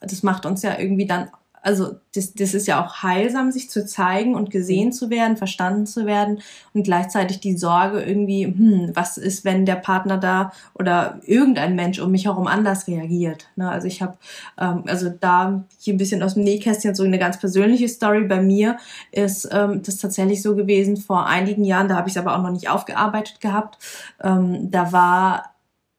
Das 0.00 0.22
macht 0.22 0.46
uns 0.46 0.62
ja 0.62 0.78
irgendwie 0.78 1.06
dann 1.06 1.28
also 1.64 1.96
das, 2.14 2.34
das 2.34 2.52
ist 2.52 2.66
ja 2.66 2.84
auch 2.84 3.02
heilsam, 3.02 3.50
sich 3.50 3.70
zu 3.70 3.86
zeigen 3.86 4.34
und 4.34 4.50
gesehen 4.50 4.92
zu 4.92 5.08
werden, 5.08 5.38
verstanden 5.38 5.86
zu 5.86 6.04
werden 6.04 6.40
und 6.74 6.82
gleichzeitig 6.82 7.40
die 7.40 7.56
Sorge 7.56 8.02
irgendwie, 8.02 8.44
hm, 8.44 8.90
was 8.92 9.16
ist, 9.16 9.46
wenn 9.46 9.64
der 9.64 9.76
Partner 9.76 10.18
da 10.18 10.52
oder 10.74 11.20
irgendein 11.24 11.74
Mensch 11.74 12.00
um 12.00 12.10
mich 12.10 12.26
herum 12.26 12.46
anders 12.48 12.86
reagiert. 12.86 13.48
Ne? 13.56 13.70
Also 13.70 13.86
ich 13.86 14.02
habe, 14.02 14.18
ähm, 14.60 14.84
also 14.86 15.08
da 15.08 15.64
hier 15.78 15.94
ein 15.94 15.98
bisschen 15.98 16.22
aus 16.22 16.34
dem 16.34 16.44
Nähkästchen 16.44 16.94
so 16.94 17.02
eine 17.02 17.18
ganz 17.18 17.40
persönliche 17.40 17.88
Story 17.88 18.24
bei 18.24 18.42
mir 18.42 18.76
ist 19.10 19.48
ähm, 19.50 19.82
das 19.82 19.96
tatsächlich 19.96 20.42
so 20.42 20.54
gewesen 20.54 20.98
vor 20.98 21.26
einigen 21.26 21.64
Jahren, 21.64 21.88
da 21.88 21.96
habe 21.96 22.08
ich 22.08 22.14
es 22.14 22.20
aber 22.20 22.36
auch 22.36 22.42
noch 22.42 22.52
nicht 22.52 22.68
aufgearbeitet 22.68 23.40
gehabt. 23.40 23.78
Ähm, 24.22 24.70
da 24.70 24.92
war 24.92 25.53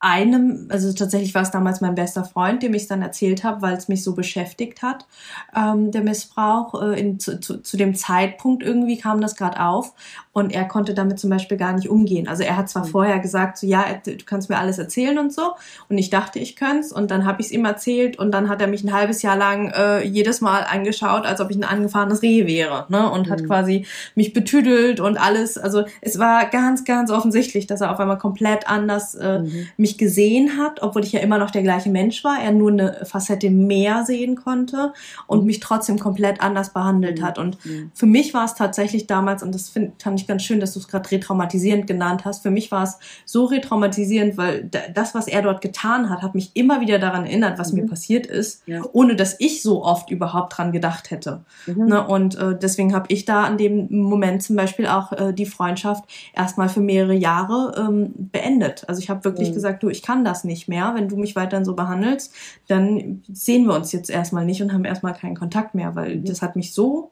einem, 0.06 0.68
also 0.70 0.94
tatsächlich 0.94 1.34
war 1.34 1.42
es 1.42 1.50
damals 1.50 1.82
mein 1.82 1.96
bester 1.96 2.24
Freund, 2.24 2.62
dem 2.62 2.76
ich 2.76 2.84
es 2.84 2.88
dann 2.88 3.02
erzählt 3.02 3.44
habe, 3.44 3.64
weil 3.64 3.76
es 3.76 3.88
mich 3.88 4.04
so 4.04 4.14
beschäftigt 4.14 4.84
hat, 4.84 5.08
ähm, 5.56 5.90
der 5.90 6.04
Missbrauch. 6.04 6.80
Äh, 6.80 7.00
in, 7.00 7.20
zu, 7.20 7.40
zu, 7.40 7.64
zu 7.64 7.76
dem 7.76 7.96
Zeitpunkt 7.96 8.62
irgendwie 8.62 9.00
kam 9.00 9.20
das 9.20 9.36
gerade 9.36 9.60
auf 9.60 9.94
und 10.36 10.54
er 10.54 10.66
konnte 10.66 10.94
damit 10.94 11.18
zum 11.18 11.30
Beispiel 11.30 11.56
gar 11.56 11.72
nicht 11.72 11.88
umgehen. 11.90 12.28
Also 12.28 12.44
er 12.44 12.58
hat 12.58 12.68
zwar 12.68 12.86
mhm. 12.86 12.90
vorher 12.90 13.20
gesagt, 13.20 13.58
so 13.58 13.66
ja, 13.66 13.86
du 14.06 14.18
kannst 14.26 14.50
mir 14.50 14.58
alles 14.58 14.78
erzählen 14.78 15.18
und 15.18 15.32
so 15.32 15.54
und 15.88 15.98
ich 15.98 16.10
dachte, 16.10 16.40
ich 16.40 16.58
könnte 16.58 16.82
es 16.82 16.92
und 16.92 17.10
dann 17.10 17.26
habe 17.26 17.40
ich 17.40 17.48
es 17.48 17.52
ihm 17.54 17.64
erzählt 17.64 18.20
und 18.20 18.32
dann 18.34 18.50
hat 18.50 18.62
er 18.62 18.68
mich 18.68 18.84
ein 18.84 18.92
halbes 18.92 19.22
Jahr 19.22 19.38
lang 19.38 19.70
äh, 19.70 20.04
jedes 20.04 20.42
Mal 20.42 20.66
angeschaut, 20.70 21.26
als 21.26 21.40
ob 21.40 21.52
ich 21.52 21.56
ein 21.56 21.64
angefahrenes 21.64 22.22
Reh 22.22 22.46
wäre 22.46 22.86
ne? 22.90 23.10
und 23.10 23.28
mhm. 23.28 23.32
hat 23.32 23.46
quasi 23.46 23.86
mich 24.16 24.34
betüdelt 24.34 25.00
und 25.00 25.16
alles. 25.16 25.58
Also 25.58 25.86
es 26.02 26.20
war 26.20 26.48
ganz, 26.48 26.84
ganz 26.84 27.12
offensichtlich, 27.12 27.66
dass 27.66 27.80
er 27.80 27.94
auf 27.94 28.00
einmal 28.02 28.18
komplett 28.18 28.68
anders 28.68 29.16
äh, 29.16 29.40
mhm. 29.40 29.68
mich 29.78 29.98
gesehen 29.98 30.58
hat, 30.58 30.82
obwohl 30.82 31.06
ich 31.06 31.14
ja 31.14 31.22
immer 31.22 31.38
noch 31.38 31.52
der 31.52 31.64
gleiche 31.64 31.90
Mensch 31.90 32.26
war, 32.26 32.42
er 32.44 32.52
nur 32.52 32.72
eine 32.72 33.06
Facette 33.06 33.50
mehr 33.50 34.04
sehen 34.04 34.36
konnte 34.36 34.92
und 35.28 35.40
mhm. 35.40 35.46
mich 35.46 35.62
trotzdem 35.62 35.98
komplett 35.98 36.42
anders 36.42 36.74
behandelt 36.74 37.22
mhm. 37.22 37.24
hat. 37.24 37.38
Und 37.38 37.64
mhm. 37.64 37.92
für 37.94 38.06
mich 38.06 38.34
war 38.34 38.44
es 38.44 38.54
tatsächlich 38.54 39.08
damals, 39.08 39.42
und 39.42 39.56
das 39.56 39.70
find, 39.70 39.94
fand 40.04 40.20
ich 40.20 40.25
ich 40.26 40.28
ganz 40.28 40.44
schön, 40.44 40.60
dass 40.60 40.74
du 40.74 40.80
es 40.80 40.88
gerade 40.88 41.10
retraumatisierend 41.12 41.88
genannt 41.88 42.26
hast. 42.26 42.42
Für 42.42 42.52
mich 42.52 42.72
war 42.72 42.84
es 42.84 42.98
so 43.26 43.46
retraumatisierend, 43.46 44.38
weil 44.38 44.70
das, 44.94 45.14
was 45.14 45.28
er 45.28 45.42
dort 45.44 45.62
getan 45.62 46.10
hat, 46.10 46.22
hat 46.22 46.36
mich 46.36 46.52
immer 46.56 46.82
wieder 46.82 47.00
daran 47.00 47.26
erinnert, 47.26 47.60
was 47.60 47.72
mhm. 47.72 47.82
mir 47.82 47.88
passiert 47.88 48.26
ist, 48.26 48.68
ja. 48.68 48.82
ohne 48.92 49.16
dass 49.16 49.36
ich 49.40 49.62
so 49.62 49.84
oft 49.84 50.10
überhaupt 50.10 50.58
dran 50.58 50.72
gedacht 50.72 51.12
hätte. 51.12 51.46
Mhm. 51.68 51.86
Ne? 51.86 52.08
Und 52.08 52.36
äh, 52.36 52.58
deswegen 52.58 52.94
habe 52.94 53.06
ich 53.10 53.26
da 53.26 53.44
an 53.44 53.58
dem 53.58 53.88
Moment 53.90 54.44
zum 54.44 54.56
Beispiel 54.56 54.88
auch 54.88 55.12
äh, 55.12 55.34
die 55.34 55.46
Freundschaft 55.46 56.06
erstmal 56.34 56.70
für 56.70 56.82
mehrere 56.82 57.14
Jahre 57.14 57.76
ähm, 57.78 58.14
beendet. 58.16 58.88
Also 58.88 59.00
ich 59.00 59.10
habe 59.10 59.24
wirklich 59.24 59.50
mhm. 59.50 59.54
gesagt, 59.54 59.84
du, 59.84 59.90
ich 59.90 60.02
kann 60.02 60.26
das 60.26 60.44
nicht 60.44 60.68
mehr. 60.68 60.94
Wenn 60.96 61.08
du 61.08 61.18
mich 61.18 61.36
weiterhin 61.36 61.66
so 61.66 61.76
behandelst, 61.76 62.34
dann 62.68 63.22
sehen 63.32 63.66
wir 63.66 63.76
uns 63.76 63.92
jetzt 63.92 64.10
erstmal 64.10 64.46
nicht 64.46 64.62
und 64.62 64.74
haben 64.74 64.86
erstmal 64.86 65.14
keinen 65.14 65.36
Kontakt 65.36 65.76
mehr, 65.76 65.96
weil 65.96 66.18
mhm. 66.18 66.26
das 66.26 66.42
hat 66.42 66.56
mich 66.56 66.74
so 66.74 67.12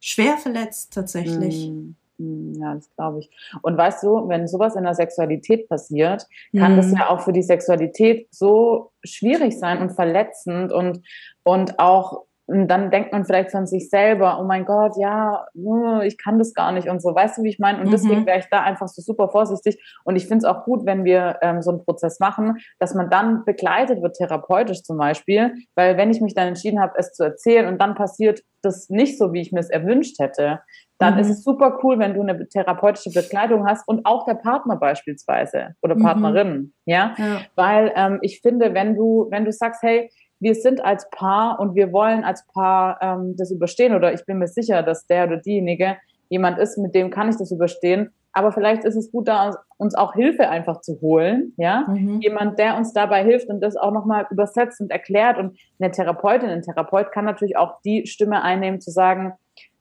schwer 0.00 0.38
verletzt 0.38 0.92
tatsächlich. 0.94 1.68
Mhm. 1.68 1.94
Hm, 2.20 2.52
ja, 2.60 2.74
das 2.74 2.90
glaube 2.94 3.20
ich. 3.20 3.30
Und 3.62 3.76
weißt 3.76 4.02
du, 4.02 4.28
wenn 4.28 4.46
sowas 4.46 4.76
in 4.76 4.84
der 4.84 4.94
Sexualität 4.94 5.68
passiert, 5.68 6.26
kann 6.56 6.72
mhm. 6.72 6.76
das 6.76 6.92
ja 6.92 7.08
auch 7.08 7.20
für 7.20 7.32
die 7.32 7.42
Sexualität 7.42 8.28
so 8.30 8.92
schwierig 9.02 9.58
sein 9.58 9.78
und 9.78 9.90
verletzend 9.90 10.72
und, 10.72 11.00
und 11.42 11.78
auch 11.78 12.24
und 12.50 12.66
dann 12.66 12.90
denkt 12.90 13.12
man 13.12 13.24
vielleicht 13.24 13.52
von 13.52 13.68
sich 13.68 13.90
selber, 13.90 14.40
oh 14.40 14.44
mein 14.44 14.64
Gott, 14.64 14.96
ja, 14.98 15.46
uh, 15.54 16.00
ich 16.00 16.18
kann 16.18 16.36
das 16.36 16.52
gar 16.52 16.72
nicht 16.72 16.88
und 16.88 17.00
so. 17.00 17.14
Weißt 17.14 17.38
du, 17.38 17.44
wie 17.44 17.48
ich 17.48 17.60
meine? 17.60 17.78
Und 17.78 17.86
mhm. 17.86 17.90
deswegen 17.92 18.26
wäre 18.26 18.40
ich 18.40 18.46
da 18.50 18.62
einfach 18.62 18.88
so 18.88 19.00
super 19.00 19.28
vorsichtig. 19.28 19.80
Und 20.02 20.16
ich 20.16 20.26
finde 20.26 20.38
es 20.38 20.44
auch 20.44 20.64
gut, 20.64 20.84
wenn 20.84 21.04
wir 21.04 21.38
ähm, 21.42 21.62
so 21.62 21.70
einen 21.70 21.84
Prozess 21.84 22.18
machen, 22.18 22.58
dass 22.80 22.92
man 22.92 23.08
dann 23.08 23.44
begleitet 23.44 24.02
wird, 24.02 24.16
therapeutisch 24.16 24.82
zum 24.82 24.98
Beispiel. 24.98 25.54
Weil 25.76 25.96
wenn 25.96 26.10
ich 26.10 26.20
mich 26.20 26.34
dann 26.34 26.48
entschieden 26.48 26.80
habe, 26.80 26.94
es 26.96 27.12
zu 27.12 27.22
erzählen 27.22 27.68
und 27.68 27.80
dann 27.80 27.94
passiert 27.94 28.40
das 28.62 28.88
nicht 28.88 29.16
so, 29.16 29.32
wie 29.32 29.42
ich 29.42 29.52
mir 29.52 29.60
es 29.60 29.70
erwünscht 29.70 30.18
hätte, 30.18 30.58
dann 31.00 31.14
mhm. 31.14 31.20
ist 31.20 31.30
es 31.30 31.42
super 31.42 31.78
cool, 31.82 31.98
wenn 31.98 32.14
du 32.14 32.20
eine 32.20 32.46
therapeutische 32.46 33.10
Begleitung 33.10 33.66
hast 33.66 33.88
und 33.88 34.04
auch 34.04 34.26
der 34.26 34.34
Partner 34.34 34.76
beispielsweise 34.76 35.74
oder 35.82 35.96
mhm. 35.96 36.02
Partnerin, 36.02 36.72
ja? 36.84 37.14
ja, 37.16 37.40
weil 37.56 37.90
ähm, 37.96 38.18
ich 38.20 38.40
finde, 38.42 38.74
wenn 38.74 38.94
du 38.94 39.26
wenn 39.30 39.46
du 39.46 39.50
sagst, 39.50 39.82
hey, 39.82 40.10
wir 40.40 40.54
sind 40.54 40.84
als 40.84 41.08
Paar 41.10 41.58
und 41.58 41.74
wir 41.74 41.92
wollen 41.92 42.22
als 42.22 42.46
Paar 42.46 42.98
ähm, 43.00 43.34
das 43.36 43.50
überstehen 43.50 43.94
oder 43.94 44.12
ich 44.12 44.24
bin 44.26 44.38
mir 44.38 44.46
sicher, 44.46 44.82
dass 44.82 45.06
der 45.06 45.26
oder 45.26 45.38
diejenige 45.38 45.96
jemand 46.28 46.58
ist, 46.58 46.78
mit 46.78 46.94
dem 46.94 47.10
kann 47.10 47.30
ich 47.30 47.36
das 47.36 47.50
überstehen. 47.50 48.12
Aber 48.32 48.52
vielleicht 48.52 48.84
ist 48.84 48.94
es 48.94 49.10
gut, 49.10 49.26
da 49.26 49.50
uns 49.76 49.94
auch 49.96 50.14
Hilfe 50.14 50.48
einfach 50.48 50.82
zu 50.82 51.00
holen, 51.00 51.52
ja. 51.56 51.86
Mhm. 51.88 52.20
Jemand, 52.20 52.58
der 52.58 52.76
uns 52.76 52.92
dabei 52.92 53.24
hilft 53.24 53.48
und 53.48 53.60
das 53.60 53.76
auch 53.76 53.90
nochmal 53.90 54.26
übersetzt 54.30 54.80
und 54.80 54.92
erklärt. 54.92 55.36
Und 55.36 55.58
eine 55.80 55.90
Therapeutin, 55.90 56.48
ein 56.48 56.62
Therapeut 56.62 57.10
kann 57.10 57.24
natürlich 57.24 57.56
auch 57.56 57.80
die 57.84 58.06
Stimme 58.06 58.42
einnehmen, 58.42 58.80
zu 58.80 58.92
sagen, 58.92 59.32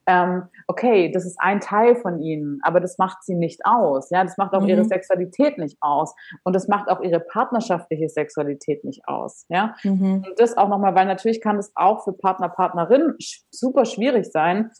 ähm, 0.09 0.43
okay, 0.65 1.11
das 1.11 1.23
ist 1.23 1.37
ein 1.39 1.59
Teil 1.59 1.95
von 1.95 2.19
ihnen, 2.19 2.59
aber 2.63 2.79
das 2.79 2.97
macht 2.97 3.23
sie 3.23 3.35
nicht 3.35 3.63
aus. 3.63 4.09
Ja, 4.09 4.23
das 4.23 4.37
macht 4.37 4.53
auch 4.53 4.61
mhm. 4.61 4.69
ihre 4.69 4.85
Sexualität 4.85 5.59
nicht 5.59 5.77
aus. 5.81 6.15
Und 6.43 6.55
das 6.55 6.67
macht 6.67 6.89
auch 6.89 7.01
ihre 7.01 7.19
partnerschaftliche 7.19 8.09
Sexualität 8.09 8.83
nicht 8.83 9.07
aus. 9.07 9.45
Ja, 9.49 9.75
mhm. 9.83 10.23
und 10.27 10.39
das 10.39 10.57
auch 10.57 10.67
nochmal, 10.67 10.95
weil 10.95 11.05
natürlich 11.05 11.41
kann 11.41 11.57
es 11.59 11.71
auch 11.75 12.03
für 12.03 12.13
Partner, 12.13 12.49
Partnerinnen 12.49 13.17
super 13.51 13.85
schwierig 13.85 14.31
sein. 14.31 14.71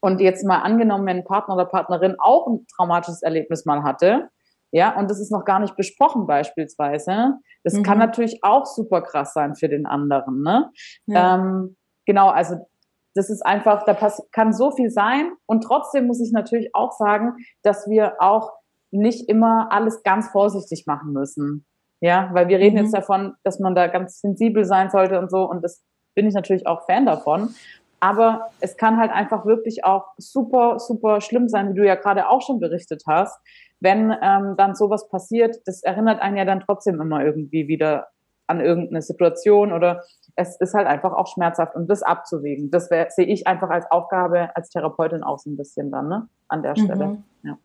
Und 0.00 0.20
jetzt 0.20 0.44
mal 0.44 0.58
angenommen, 0.58 1.06
wenn 1.06 1.18
ein 1.18 1.24
Partner 1.24 1.54
oder 1.54 1.66
Partnerin 1.66 2.16
auch 2.18 2.48
ein 2.48 2.66
traumatisches 2.74 3.22
Erlebnis 3.22 3.64
mal 3.64 3.84
hatte, 3.84 4.28
ja, 4.70 4.98
und 4.98 5.08
das 5.08 5.20
ist 5.20 5.30
noch 5.30 5.44
gar 5.44 5.60
nicht 5.60 5.76
besprochen 5.76 6.26
beispielsweise. 6.26 7.38
Das 7.64 7.74
mhm. 7.74 7.84
kann 7.84 7.98
natürlich 7.98 8.40
auch 8.42 8.66
super 8.66 9.02
krass 9.02 9.32
sein 9.32 9.54
für 9.54 9.68
den 9.68 9.86
anderen, 9.86 10.42
ne? 10.42 10.70
Ja. 11.06 11.36
Ähm, 11.36 11.76
genau, 12.06 12.28
also 12.28 12.68
das 13.14 13.30
ist 13.30 13.44
einfach, 13.44 13.84
da 13.84 13.94
kann 14.32 14.52
so 14.52 14.70
viel 14.70 14.90
sein. 14.90 15.32
Und 15.46 15.62
trotzdem 15.62 16.06
muss 16.06 16.20
ich 16.20 16.32
natürlich 16.32 16.74
auch 16.74 16.92
sagen, 16.92 17.34
dass 17.62 17.88
wir 17.88 18.16
auch 18.20 18.52
nicht 18.90 19.28
immer 19.28 19.68
alles 19.70 20.02
ganz 20.02 20.28
vorsichtig 20.28 20.84
machen 20.86 21.12
müssen. 21.12 21.66
Ja, 22.00 22.30
weil 22.32 22.48
wir 22.48 22.58
reden 22.58 22.76
mhm. 22.76 22.84
jetzt 22.84 22.94
davon, 22.94 23.34
dass 23.42 23.58
man 23.58 23.74
da 23.74 23.88
ganz 23.88 24.20
sensibel 24.20 24.64
sein 24.64 24.90
sollte 24.90 25.18
und 25.18 25.30
so. 25.30 25.48
Und 25.48 25.62
das 25.62 25.82
bin 26.14 26.26
ich 26.26 26.34
natürlich 26.34 26.66
auch 26.66 26.86
Fan 26.86 27.06
davon. 27.06 27.54
Aber 28.00 28.50
es 28.60 28.76
kann 28.76 28.98
halt 28.98 29.10
einfach 29.10 29.44
wirklich 29.44 29.84
auch 29.84 30.04
super, 30.18 30.78
super 30.78 31.20
schlimm 31.20 31.48
sein, 31.48 31.70
wie 31.70 31.78
du 31.78 31.86
ja 31.86 31.96
gerade 31.96 32.28
auch 32.28 32.42
schon 32.42 32.60
berichtet 32.60 33.02
hast. 33.06 33.36
Wenn 33.80 34.14
ähm, 34.22 34.54
dann 34.56 34.76
sowas 34.76 35.08
passiert, 35.08 35.56
das 35.66 35.82
erinnert 35.82 36.20
einen 36.20 36.36
ja 36.36 36.44
dann 36.44 36.60
trotzdem 36.60 37.00
immer 37.00 37.24
irgendwie 37.24 37.66
wieder 37.66 38.08
an 38.46 38.60
irgendeine 38.60 39.02
Situation 39.02 39.72
oder 39.72 40.02
es 40.38 40.56
ist 40.60 40.72
halt 40.72 40.86
einfach 40.86 41.12
auch 41.12 41.26
schmerzhaft 41.26 41.74
und 41.74 41.90
das 41.90 42.04
abzuwägen. 42.04 42.70
Das 42.70 42.88
sehe 42.88 43.26
ich 43.26 43.48
einfach 43.48 43.70
als 43.70 43.90
Aufgabe 43.90 44.54
als 44.54 44.70
Therapeutin 44.70 45.24
auch 45.24 45.40
so 45.40 45.50
ein 45.50 45.56
bisschen 45.56 45.90
dann, 45.90 46.08
ne? 46.08 46.28
An 46.46 46.62
der 46.62 46.76
Stelle. 46.76 47.06
Mhm. 47.08 47.24
Ja. 47.42 47.58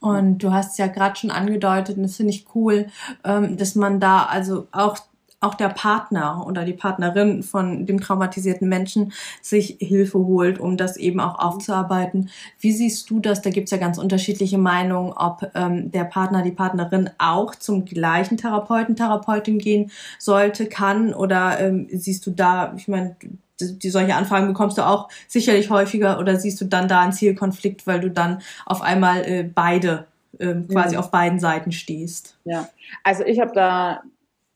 Und 0.00 0.38
du 0.38 0.52
hast 0.52 0.78
ja 0.78 0.86
gerade 0.86 1.16
schon 1.16 1.30
angedeutet, 1.30 1.98
und 1.98 2.04
das 2.04 2.16
finde 2.16 2.32
ich 2.32 2.46
cool, 2.54 2.86
ähm, 3.22 3.58
dass 3.58 3.74
man 3.74 4.00
da 4.00 4.24
also 4.24 4.66
auch 4.72 4.96
auch 5.46 5.54
der 5.54 5.68
Partner 5.68 6.44
oder 6.46 6.64
die 6.64 6.72
Partnerin 6.72 7.42
von 7.42 7.86
dem 7.86 8.00
traumatisierten 8.00 8.68
Menschen 8.68 9.12
sich 9.40 9.76
Hilfe 9.80 10.18
holt, 10.18 10.58
um 10.58 10.76
das 10.76 10.96
eben 10.96 11.20
auch 11.20 11.38
aufzuarbeiten. 11.38 12.30
Wie 12.58 12.72
siehst 12.72 13.10
du 13.10 13.20
das? 13.20 13.42
Da 13.42 13.50
gibt's 13.50 13.70
ja 13.70 13.78
ganz 13.78 13.98
unterschiedliche 13.98 14.58
Meinungen, 14.58 15.12
ob 15.12 15.50
ähm, 15.54 15.90
der 15.90 16.04
Partner, 16.04 16.42
die 16.42 16.50
Partnerin 16.50 17.10
auch 17.18 17.54
zum 17.54 17.84
gleichen 17.84 18.36
Therapeuten, 18.36 18.96
Therapeutin 18.96 19.58
gehen 19.58 19.90
sollte, 20.18 20.66
kann 20.66 21.14
oder 21.14 21.60
ähm, 21.60 21.86
siehst 21.90 22.26
du 22.26 22.32
da, 22.32 22.74
ich 22.76 22.88
meine, 22.88 23.16
die, 23.60 23.78
die 23.78 23.90
solche 23.90 24.14
Anfragen 24.14 24.48
bekommst 24.48 24.78
du 24.78 24.82
auch 24.82 25.08
sicherlich 25.28 25.70
häufiger 25.70 26.18
oder 26.18 26.36
siehst 26.36 26.60
du 26.60 26.64
dann 26.64 26.88
da 26.88 27.00
einen 27.00 27.12
Zielkonflikt, 27.12 27.86
weil 27.86 28.00
du 28.00 28.10
dann 28.10 28.42
auf 28.66 28.82
einmal 28.82 29.24
äh, 29.24 29.42
beide 29.42 30.06
äh, 30.38 30.54
quasi 30.70 30.96
mhm. 30.96 31.00
auf 31.00 31.10
beiden 31.10 31.38
Seiten 31.38 31.72
stehst. 31.72 32.36
Ja, 32.44 32.68
also 33.02 33.24
ich 33.24 33.40
habe 33.40 33.52
da 33.54 34.02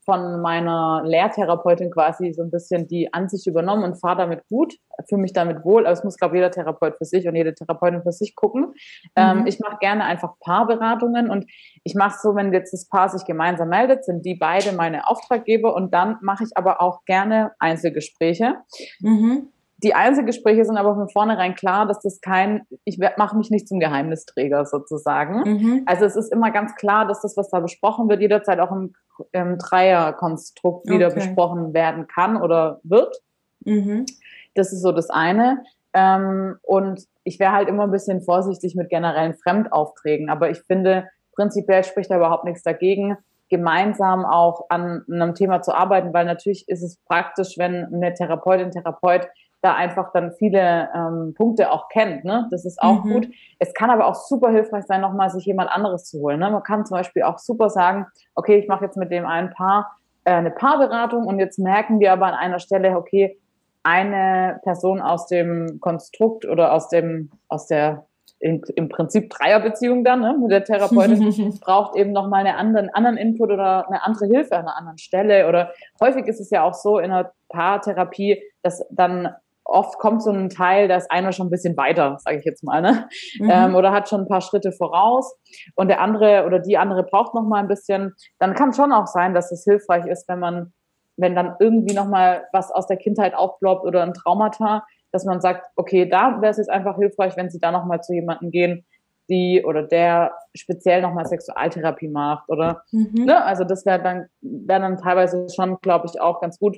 von 0.03 0.41
meiner 0.41 1.03
Lehrtherapeutin 1.05 1.91
quasi 1.91 2.33
so 2.33 2.41
ein 2.41 2.51
bisschen 2.51 2.87
die 2.87 3.13
Ansicht 3.13 3.45
übernommen 3.47 3.83
und 3.83 3.99
fahre 3.99 4.17
damit 4.17 4.47
gut, 4.47 4.75
fühle 5.07 5.21
mich 5.21 5.33
damit 5.33 5.63
wohl. 5.63 5.85
Aber 5.85 5.93
es 5.93 6.03
muss, 6.03 6.17
glaube 6.17 6.35
ich, 6.35 6.39
jeder 6.39 6.51
Therapeut 6.51 6.97
für 6.97 7.05
sich 7.05 7.27
und 7.27 7.35
jede 7.35 7.53
Therapeutin 7.53 8.01
für 8.01 8.11
sich 8.11 8.35
gucken. 8.35 8.73
Ähm, 9.15 9.37
mhm. 9.37 9.39
Ähm, 9.41 9.47
ich 9.47 9.59
mache 9.59 9.77
gerne 9.79 10.03
einfach 10.05 10.33
Paarberatungen 10.39 11.29
und 11.29 11.45
ich 11.83 11.95
mache 11.95 12.17
so, 12.21 12.35
wenn 12.35 12.51
jetzt 12.53 12.73
das 12.73 12.87
Paar 12.87 13.09
sich 13.09 13.25
gemeinsam 13.25 13.69
meldet, 13.69 14.05
sind 14.05 14.25
die 14.25 14.35
beide 14.35 14.71
meine 14.73 15.07
Auftraggeber 15.07 15.75
und 15.75 15.93
dann 15.93 16.17
mache 16.21 16.43
ich 16.43 16.55
aber 16.55 16.81
auch 16.81 17.05
gerne 17.05 17.51
Einzelgespräche. 17.59 18.55
Mhm. 19.01 19.49
Die 19.83 19.95
Einzelgespräche 19.95 20.63
sind 20.63 20.77
aber 20.77 20.95
von 20.95 21.09
vornherein 21.09 21.55
klar, 21.55 21.87
dass 21.87 21.99
das 22.01 22.21
kein, 22.21 22.67
ich 22.83 22.99
mache 23.17 23.37
mich 23.37 23.49
nicht 23.49 23.67
zum 23.67 23.79
Geheimnisträger 23.79 24.65
sozusagen. 24.65 25.41
Mhm. 25.41 25.83
Also 25.85 26.05
es 26.05 26.15
ist 26.15 26.31
immer 26.31 26.51
ganz 26.51 26.75
klar, 26.75 27.07
dass 27.07 27.21
das, 27.21 27.35
was 27.35 27.49
da 27.49 27.59
besprochen 27.59 28.07
wird, 28.07 28.21
jederzeit 28.21 28.59
auch 28.59 28.71
im, 28.71 28.93
im 29.31 29.57
Dreierkonstrukt 29.57 30.87
wieder 30.87 31.07
okay. 31.07 31.15
besprochen 31.15 31.73
werden 31.73 32.07
kann 32.07 32.37
oder 32.37 32.79
wird. 32.83 33.21
Mhm. 33.65 34.05
Das 34.53 34.71
ist 34.71 34.81
so 34.81 34.91
das 34.91 35.09
eine. 35.09 35.63
Ähm, 35.93 36.57
und 36.61 37.05
ich 37.23 37.39
wäre 37.39 37.51
halt 37.51 37.67
immer 37.67 37.83
ein 37.83 37.91
bisschen 37.91 38.21
vorsichtig 38.21 38.75
mit 38.75 38.89
generellen 38.89 39.33
Fremdaufträgen. 39.33 40.29
Aber 40.29 40.49
ich 40.49 40.59
finde, 40.61 41.07
prinzipiell 41.35 41.83
spricht 41.83 42.11
da 42.11 42.17
überhaupt 42.17 42.45
nichts 42.45 42.63
dagegen, 42.63 43.17
gemeinsam 43.49 44.25
auch 44.25 44.65
an 44.69 45.03
einem 45.11 45.35
Thema 45.35 45.61
zu 45.61 45.73
arbeiten, 45.73 46.13
weil 46.13 46.25
natürlich 46.25 46.67
ist 46.69 46.83
es 46.83 46.97
praktisch, 47.05 47.57
wenn 47.57 47.85
eine 47.93 48.13
Therapeutin, 48.13 48.71
Therapeut 48.71 49.27
da 49.61 49.75
einfach 49.75 50.11
dann 50.11 50.31
viele 50.33 50.89
ähm, 50.95 51.33
Punkte 51.35 51.71
auch 51.71 51.87
kennt. 51.89 52.25
Ne? 52.25 52.47
Das 52.51 52.65
ist 52.65 52.81
auch 52.81 53.03
mhm. 53.03 53.13
gut. 53.13 53.27
Es 53.59 53.73
kann 53.73 53.89
aber 53.89 54.07
auch 54.07 54.15
super 54.15 54.49
hilfreich 54.49 54.85
sein, 54.85 55.01
nochmal 55.01 55.29
sich 55.29 55.45
jemand 55.45 55.69
anderes 55.69 56.05
zu 56.05 56.19
holen. 56.19 56.39
Ne? 56.39 56.49
Man 56.49 56.63
kann 56.63 56.85
zum 56.85 56.97
Beispiel 56.97 57.23
auch 57.23 57.37
super 57.37 57.69
sagen, 57.69 58.07
okay, 58.35 58.57
ich 58.57 58.67
mache 58.67 58.85
jetzt 58.85 58.97
mit 58.97 59.11
dem 59.11 59.25
einen 59.25 59.51
Paar 59.51 59.97
äh, 60.25 60.31
eine 60.31 60.51
Paarberatung 60.51 61.25
und 61.25 61.39
jetzt 61.39 61.59
merken 61.59 61.99
wir 61.99 62.11
aber 62.11 62.27
an 62.27 62.33
einer 62.33 62.59
Stelle, 62.59 62.97
okay, 62.97 63.37
eine 63.83 64.59
Person 64.63 65.01
aus 65.01 65.27
dem 65.27 65.79
Konstrukt 65.79 66.45
oder 66.45 66.73
aus 66.73 66.89
dem, 66.89 67.31
aus 67.47 67.67
der 67.67 68.05
in, 68.39 68.61
im 68.75 68.89
Prinzip 68.89 69.29
Dreierbeziehung 69.29 70.03
dann 70.03 70.21
ne, 70.21 70.35
mit 70.39 70.51
der 70.51 70.63
Therapeutin 70.63 71.59
braucht 71.61 71.95
eben 71.95 72.11
noch 72.11 72.27
mal 72.27 72.45
einen 72.45 72.55
anderen, 72.55 72.89
anderen 72.89 73.17
Input 73.17 73.51
oder 73.51 73.87
eine 73.87 74.03
andere 74.03 74.25
Hilfe 74.25 74.55
an 74.55 74.61
einer 74.61 74.77
anderen 74.77 74.97
Stelle. 74.97 75.47
Oder 75.47 75.71
häufig 75.99 76.25
ist 76.25 76.39
es 76.39 76.49
ja 76.49 76.63
auch 76.63 76.73
so 76.73 76.97
in 76.97 77.11
einer 77.11 77.31
Paartherapie, 77.49 78.41
dass 78.63 78.83
dann 78.89 79.29
oft 79.71 79.97
kommt 79.99 80.21
so 80.21 80.31
ein 80.31 80.49
Teil, 80.49 80.87
da 80.87 80.97
ist 80.97 81.09
einer 81.09 81.31
schon 81.31 81.47
ein 81.47 81.49
bisschen 81.49 81.75
weiter, 81.77 82.17
sage 82.19 82.37
ich 82.37 82.45
jetzt 82.45 82.63
mal, 82.63 82.81
ne? 82.81 83.07
Mhm. 83.39 83.49
Ähm, 83.49 83.75
oder 83.75 83.91
hat 83.91 84.09
schon 84.09 84.21
ein 84.21 84.27
paar 84.27 84.41
Schritte 84.41 84.71
voraus 84.71 85.35
und 85.75 85.87
der 85.87 86.01
andere 86.01 86.45
oder 86.45 86.59
die 86.59 86.77
andere 86.77 87.03
braucht 87.03 87.33
noch 87.33 87.43
mal 87.43 87.59
ein 87.59 87.67
bisschen. 87.67 88.13
Dann 88.39 88.53
kann 88.53 88.73
schon 88.73 88.91
auch 88.91 89.07
sein, 89.07 89.33
dass 89.33 89.51
es 89.51 89.63
hilfreich 89.63 90.05
ist, 90.05 90.27
wenn 90.27 90.39
man, 90.39 90.73
wenn 91.17 91.35
dann 91.35 91.55
irgendwie 91.59 91.95
noch 91.95 92.07
mal 92.07 92.43
was 92.51 92.71
aus 92.71 92.87
der 92.87 92.97
Kindheit 92.97 93.33
aufploppt 93.33 93.85
oder 93.85 94.03
ein 94.03 94.13
Traumata, 94.13 94.85
dass 95.11 95.25
man 95.25 95.41
sagt, 95.41 95.65
okay, 95.75 96.07
da 96.07 96.41
wäre 96.41 96.51
es 96.51 96.57
jetzt 96.57 96.69
einfach 96.69 96.97
hilfreich, 96.97 97.35
wenn 97.35 97.49
Sie 97.49 97.59
da 97.59 97.71
noch 97.71 97.85
mal 97.85 98.01
zu 98.01 98.13
jemandem 98.13 98.51
gehen, 98.51 98.85
die 99.29 99.63
oder 99.65 99.83
der 99.83 100.33
speziell 100.53 101.01
nochmal 101.01 101.25
Sexualtherapie 101.25 102.09
macht 102.09 102.49
oder 102.49 102.83
mhm. 102.91 103.25
ne, 103.25 103.43
also 103.43 103.63
das 103.63 103.85
wäre 103.85 104.01
dann 104.01 104.27
wäre 104.41 104.81
dann 104.81 104.97
teilweise 104.97 105.47
schon, 105.53 105.77
glaube 105.81 106.07
ich, 106.07 106.19
auch 106.19 106.41
ganz 106.41 106.59
gut. 106.59 106.77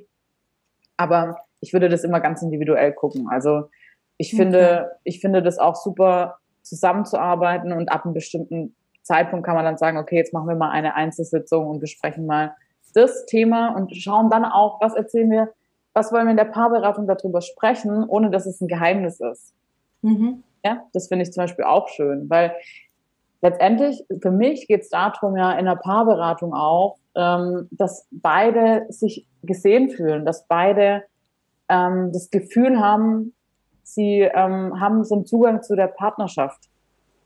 Aber 0.98 1.38
ich 1.64 1.72
würde 1.72 1.88
das 1.88 2.03
immer 2.03 2.20
ganz 2.20 2.41
individuell 2.41 2.91
gucken. 2.91 3.30
Also 3.30 3.70
ich 4.18 4.34
okay. 4.34 4.43
finde, 4.43 4.91
ich 5.03 5.22
finde 5.22 5.41
das 5.41 5.57
auch 5.57 5.76
super, 5.76 6.38
zusammenzuarbeiten 6.61 7.74
und 7.74 7.91
ab 7.91 8.05
einem 8.05 8.14
bestimmten 8.14 8.76
Zeitpunkt 9.01 9.45
kann 9.45 9.55
man 9.55 9.66
dann 9.66 9.78
sagen, 9.78 9.97
okay, 9.97 10.16
jetzt 10.16 10.34
machen 10.34 10.47
wir 10.47 10.55
mal 10.55 10.72
eine 10.72 10.95
Einzelsitzung 10.95 11.68
und 11.68 11.80
besprechen 11.80 12.26
mal 12.26 12.55
das 12.93 13.26
Thema 13.26 13.76
und 13.76 13.93
schauen 13.95 14.30
dann 14.30 14.45
auch, 14.45 14.80
was 14.82 14.93
erzählen 14.93 15.30
wir, 15.30 15.49
was 15.93 16.11
wollen 16.11 16.26
wir 16.26 16.32
in 16.32 16.38
der 16.38 16.45
Paarberatung 16.45 17.05
darüber 17.05 17.41
sprechen, 17.41 18.05
ohne 18.07 18.30
dass 18.30 18.45
es 18.45 18.61
ein 18.61 18.68
Geheimnis 18.68 19.20
ist. 19.20 19.53
Mhm. 20.01 20.43
Ja, 20.64 20.84
das 20.93 21.07
finde 21.07 21.24
ich 21.24 21.34
zum 21.34 21.43
Beispiel 21.43 21.66
auch 21.66 21.89
schön, 21.89 22.30
weil 22.30 22.53
letztendlich 23.41 24.05
für 24.22 24.32
mich 24.32 24.68
geht 24.68 24.82
es 24.82 24.89
darum 24.89 25.36
ja 25.36 25.51
in 25.53 25.66
der 25.66 25.76
Paarberatung 25.76 26.53
auch, 26.53 26.97
ähm, 27.16 27.68
dass 27.72 28.07
beide 28.11 28.86
sich 28.89 29.28
gesehen 29.43 29.89
fühlen, 29.89 30.26
dass 30.26 30.47
beide 30.47 31.03
ähm, 31.70 32.11
das 32.11 32.30
Gefühl 32.30 32.80
haben, 32.80 33.34
sie 33.84 34.22
ähm, 34.22 34.80
haben 34.80 35.03
so 35.03 35.16
einen 35.16 35.26
Zugang 35.26 35.61
zu 35.61 35.76
der 35.76 35.88
Partnerschaft. 35.88 36.70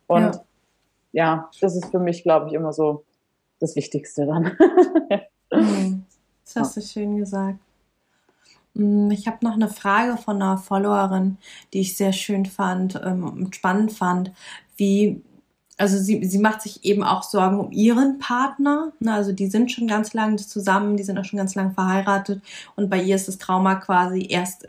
Und 0.08 0.36
ja, 0.36 0.42
ja 1.12 1.50
das 1.62 1.76
ist 1.76 1.92
für 1.92 2.00
mich, 2.00 2.24
glaube 2.24 2.48
ich, 2.48 2.54
immer 2.54 2.74
so 2.74 3.04
das 3.60 3.76
Wichtigste 3.76 4.26
dann. 4.26 4.58
mhm. 5.52 6.06
Das 6.44 6.56
hast 6.56 6.78
du 6.78 6.82
schön 6.82 7.18
gesagt. 7.18 7.60
Mm, 8.74 9.12
ich 9.12 9.28
habe 9.28 9.40
noch 9.42 9.54
eine 9.54 9.68
Frage 9.68 10.16
von 10.16 10.42
einer 10.42 10.58
Followerin, 10.58 11.38
die 11.74 11.82
ich 11.82 11.98
sehr 11.98 12.14
schön 12.14 12.46
fand 12.46 13.00
ähm, 13.04 13.26
und 13.26 13.56
spannend 13.56 13.92
fand, 13.92 14.32
wie 14.78 15.22
also 15.78 15.98
sie, 15.98 16.26
sie 16.26 16.40
macht 16.40 16.62
sich 16.62 16.84
eben 16.84 17.04
auch 17.04 17.24
Sorgen 17.24 17.60
um 17.60 17.72
ihren 17.72 18.18
Partner. 18.18 18.92
Ne? 19.00 19.14
Also 19.14 19.32
die 19.32 19.48
sind 19.48 19.72
schon 19.72 19.88
ganz 19.88 20.14
lange 20.14 20.38
zusammen, 20.38 20.98
die 20.98 21.04
sind 21.04 21.18
auch 21.20 21.26
schon 21.26 21.38
ganz 21.38 21.54
lange 21.54 21.72
verheiratet 21.72 22.42
und 22.76 22.90
bei 22.90 23.02
ihr 23.02 23.16
ist 23.16 23.28
das 23.28 23.38
Trauma 23.38 23.76
quasi 23.76 24.26
erst 24.28 24.68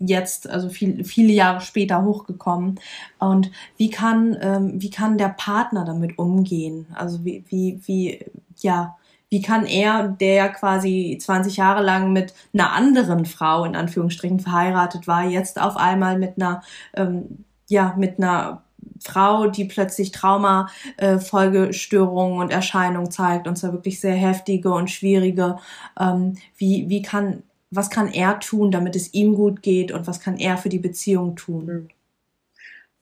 jetzt, 0.00 0.50
also 0.50 0.68
viel, 0.68 1.04
viele 1.04 1.32
Jahre 1.32 1.60
später 1.60 2.04
hochgekommen. 2.04 2.80
Und 3.18 3.50
wie 3.76 3.90
kann, 3.90 4.36
ähm, 4.40 4.82
wie 4.82 4.90
kann 4.90 5.18
der 5.18 5.28
Partner 5.28 5.84
damit 5.84 6.18
umgehen? 6.18 6.86
Also 6.94 7.24
wie, 7.24 7.44
wie, 7.48 7.80
wie, 7.86 8.24
ja, 8.58 8.96
wie 9.28 9.42
kann 9.42 9.64
er, 9.64 10.08
der 10.08 10.48
quasi 10.48 11.16
20 11.20 11.56
Jahre 11.56 11.84
lang 11.84 12.12
mit 12.12 12.34
einer 12.52 12.72
anderen 12.72 13.24
Frau 13.24 13.64
in 13.64 13.76
Anführungsstrichen 13.76 14.40
verheiratet 14.40 15.06
war, 15.06 15.24
jetzt 15.24 15.60
auf 15.60 15.76
einmal 15.76 16.18
mit 16.18 16.36
einer, 16.36 16.62
ähm, 16.94 17.44
ja, 17.68 17.94
mit 17.96 18.18
einer 18.18 18.64
Frau, 19.02 19.46
die 19.46 19.64
plötzlich 19.64 20.12
Trauma-Folgestörungen 20.12 22.38
äh, 22.38 22.42
und 22.42 22.52
Erscheinungen 22.52 23.10
zeigt, 23.10 23.48
und 23.48 23.56
zwar 23.56 23.72
wirklich 23.72 23.98
sehr 24.00 24.14
heftige 24.14 24.72
und 24.72 24.90
schwierige. 24.90 25.56
Ähm, 25.98 26.36
wie, 26.56 26.88
wie 26.88 27.02
kann, 27.02 27.42
was 27.70 27.90
kann 27.90 28.12
er 28.12 28.38
tun, 28.40 28.70
damit 28.70 28.94
es 28.96 29.14
ihm 29.14 29.34
gut 29.34 29.62
geht 29.62 29.92
und 29.92 30.06
was 30.06 30.20
kann 30.20 30.36
er 30.36 30.58
für 30.58 30.68
die 30.68 30.78
Beziehung 30.78 31.36
tun? 31.36 31.66
Hm. 31.66 31.88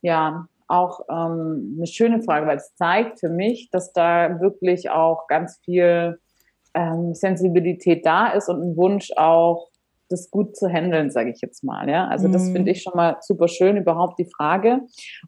Ja, 0.00 0.46
auch 0.68 1.00
ähm, 1.10 1.74
eine 1.76 1.86
schöne 1.86 2.22
Frage, 2.22 2.46
weil 2.46 2.58
es 2.58 2.74
zeigt 2.76 3.20
für 3.20 3.30
mich, 3.30 3.70
dass 3.70 3.92
da 3.92 4.40
wirklich 4.40 4.90
auch 4.90 5.26
ganz 5.26 5.58
viel 5.64 6.20
ähm, 6.74 7.14
Sensibilität 7.14 8.06
da 8.06 8.28
ist 8.28 8.48
und 8.48 8.62
ein 8.62 8.76
Wunsch 8.76 9.10
auch 9.16 9.67
das 10.08 10.30
gut 10.30 10.56
zu 10.56 10.68
handeln, 10.68 11.10
sage 11.10 11.30
ich 11.30 11.40
jetzt 11.40 11.64
mal. 11.64 11.88
Ja, 11.88 12.06
also 12.08 12.28
das 12.28 12.44
mhm. 12.44 12.52
finde 12.52 12.70
ich 12.72 12.82
schon 12.82 12.94
mal 12.94 13.16
super 13.20 13.48
schön 13.48 13.76
überhaupt 13.76 14.18
die 14.18 14.30
Frage. 14.36 14.80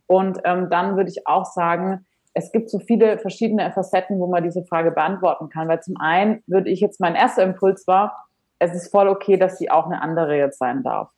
Und 0.07 0.39
ähm, 0.45 0.69
dann 0.71 0.97
würde 0.97 1.11
ich 1.11 1.27
auch 1.27 1.45
sagen, 1.45 2.07
es 2.35 2.53
gibt 2.53 2.71
so 2.71 2.79
viele 2.79 3.19
verschiedene 3.19 3.71
Facetten, 3.73 4.19
wo 4.21 4.27
man 4.27 4.45
diese 4.45 4.65
Frage 4.65 4.91
beantworten 4.93 5.49
kann. 5.49 5.69
Weil 5.69 5.83
zum 5.83 5.97
einen 5.99 6.43
würde 6.47 6.71
ich 6.71 6.81
jetzt 6.81 7.01
mein 7.01 7.15
erster 7.15 7.43
Impuls 7.43 7.87
war, 7.87 8.27
es 8.59 8.75
ist 8.75 8.91
voll 8.91 9.09
okay, 9.09 9.37
dass 9.37 9.59
sie 9.59 9.71
auch 9.71 9.87
eine 9.87 10.03
andere 10.03 10.37
jetzt 10.37 10.59
sein 10.59 10.83
darf. 10.83 11.11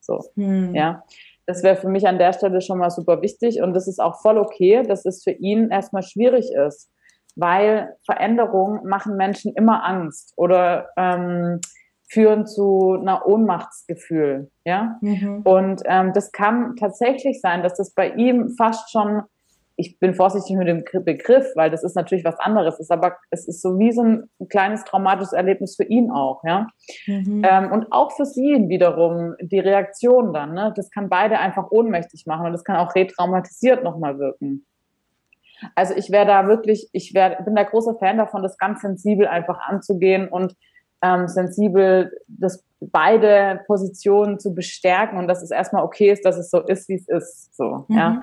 So, 0.00 0.24
mhm. 0.34 0.74
ja. 0.74 1.02
Das 1.46 1.62
wäre 1.62 1.76
für 1.76 1.88
mich 1.88 2.08
an 2.08 2.18
der 2.18 2.32
Stelle 2.32 2.60
schon 2.60 2.78
mal 2.78 2.90
super 2.90 3.22
wichtig 3.22 3.62
und 3.62 3.72
das 3.72 3.86
ist 3.86 4.00
auch 4.00 4.20
voll 4.20 4.36
okay, 4.36 4.82
dass 4.82 5.04
es 5.04 5.22
für 5.22 5.30
ihn 5.30 5.70
erstmal 5.70 6.02
schwierig 6.02 6.50
ist, 6.52 6.90
weil 7.36 7.94
Veränderungen 8.04 8.84
machen 8.88 9.16
Menschen 9.16 9.52
immer 9.54 9.84
Angst 9.84 10.32
oder 10.36 10.88
ähm, 10.96 11.60
führen 12.08 12.46
zu 12.46 12.96
einer 13.00 13.26
Ohnmachtsgefühl, 13.26 14.50
ja. 14.64 14.96
Mhm. 15.00 15.42
Und 15.42 15.82
ähm, 15.86 16.12
das 16.12 16.32
kann 16.32 16.76
tatsächlich 16.76 17.40
sein, 17.40 17.62
dass 17.62 17.74
das 17.74 17.90
bei 17.90 18.10
ihm 18.10 18.50
fast 18.56 18.92
schon, 18.92 19.22
ich 19.74 19.98
bin 19.98 20.14
vorsichtig 20.14 20.56
mit 20.56 20.68
dem 20.68 20.84
Begriff, 21.04 21.46
weil 21.56 21.70
das 21.70 21.82
ist 21.82 21.96
natürlich 21.96 22.24
was 22.24 22.38
anderes, 22.38 22.78
ist 22.78 22.92
aber 22.92 23.16
es 23.30 23.48
ist 23.48 23.60
so 23.60 23.78
wie 23.78 23.92
so 23.92 24.02
ein 24.02 24.30
kleines 24.48 24.84
traumatisches 24.84 25.32
Erlebnis 25.32 25.74
für 25.76 25.84
ihn 25.84 26.10
auch, 26.10 26.44
ja. 26.44 26.68
Mhm. 27.06 27.42
Ähm, 27.44 27.72
und 27.72 27.92
auch 27.92 28.12
für 28.12 28.24
sie 28.24 28.68
wiederum 28.68 29.34
die 29.40 29.60
Reaktion 29.60 30.32
dann, 30.32 30.54
ne, 30.54 30.72
das 30.76 30.90
kann 30.90 31.08
beide 31.08 31.38
einfach 31.38 31.70
ohnmächtig 31.70 32.24
machen 32.26 32.46
und 32.46 32.52
das 32.52 32.64
kann 32.64 32.76
auch 32.76 32.94
retraumatisiert 32.94 33.82
nochmal 33.82 34.18
wirken. 34.18 34.64
Also 35.74 35.94
ich 35.94 36.10
wäre 36.10 36.26
da 36.26 36.46
wirklich, 36.46 36.88
ich 36.92 37.14
wär, 37.14 37.42
bin 37.42 37.56
da 37.56 37.62
großer 37.62 37.96
Fan 37.98 38.18
davon, 38.18 38.42
das 38.42 38.58
ganz 38.58 38.82
sensibel 38.82 39.26
einfach 39.26 39.58
anzugehen 39.58 40.28
und 40.28 40.54
ähm, 41.06 41.28
sensibel, 41.28 42.12
das 42.28 42.64
beide 42.80 43.60
Positionen 43.66 44.38
zu 44.38 44.54
bestärken 44.54 45.18
und 45.18 45.28
dass 45.28 45.42
es 45.42 45.50
erstmal 45.50 45.84
okay 45.84 46.10
ist, 46.10 46.24
dass 46.24 46.36
es 46.36 46.50
so 46.50 46.60
ist, 46.60 46.88
wie 46.88 46.96
es 46.96 47.08
ist. 47.08 47.56
So, 47.56 47.84
mhm. 47.88 47.96
ja. 47.96 48.22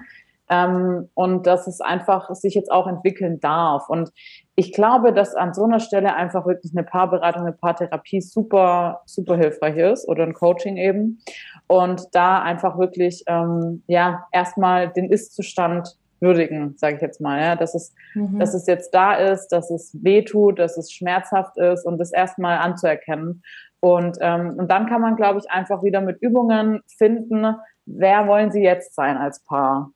Ähm, 0.49 1.09
und 1.13 1.47
dass 1.47 1.67
es 1.67 1.79
einfach 1.79 2.29
sich 2.35 2.53
jetzt 2.53 2.71
auch 2.71 2.85
entwickeln 2.85 3.39
darf. 3.39 3.89
Und 3.89 4.11
ich 4.55 4.73
glaube, 4.73 5.13
dass 5.13 5.35
an 5.35 5.53
so 5.53 5.63
einer 5.63 5.79
Stelle 5.79 6.15
einfach 6.15 6.45
wirklich 6.45 6.73
eine 6.75 6.83
Paarberatung, 6.83 7.43
eine 7.43 7.53
Paartherapie 7.53 8.21
super, 8.21 9.01
super 9.05 9.37
hilfreich 9.37 9.77
ist 9.77 10.07
oder 10.07 10.23
ein 10.23 10.33
Coaching 10.33 10.77
eben. 10.77 11.19
Und 11.67 12.03
da 12.11 12.39
einfach 12.41 12.77
wirklich, 12.77 13.23
ähm, 13.27 13.83
ja, 13.87 14.25
erstmal 14.31 14.89
den 14.89 15.09
Ist-Zustand 15.09 15.97
würdigen, 16.23 16.75
sage 16.77 16.95
ich 16.95 17.01
jetzt 17.01 17.21
mal, 17.21 17.39
ja, 17.39 17.55
dass 17.55 17.75
es, 17.75 17.93
mhm. 18.15 18.39
dass 18.39 18.55
es 18.55 18.65
jetzt 18.65 18.91
da 18.95 19.13
ist, 19.13 19.49
dass 19.49 19.69
es 19.69 19.95
weh 20.01 20.23
tut, 20.23 20.57
dass 20.57 20.77
es 20.77 20.91
schmerzhaft 20.91 21.57
ist 21.57 21.85
und 21.85 21.99
das 21.99 22.11
erstmal 22.11 22.57
anzuerkennen. 22.57 23.43
Und, 23.79 24.17
ähm, 24.21 24.55
und 24.57 24.71
dann 24.71 24.87
kann 24.87 25.01
man, 25.01 25.15
glaube 25.15 25.39
ich, 25.39 25.51
einfach 25.51 25.83
wieder 25.83 26.01
mit 26.01 26.21
Übungen 26.21 26.81
finden, 26.97 27.55
wer 27.85 28.27
wollen 28.27 28.51
sie 28.51 28.63
jetzt 28.63 28.95
sein 28.95 29.17
als 29.17 29.43
Paar? 29.43 29.91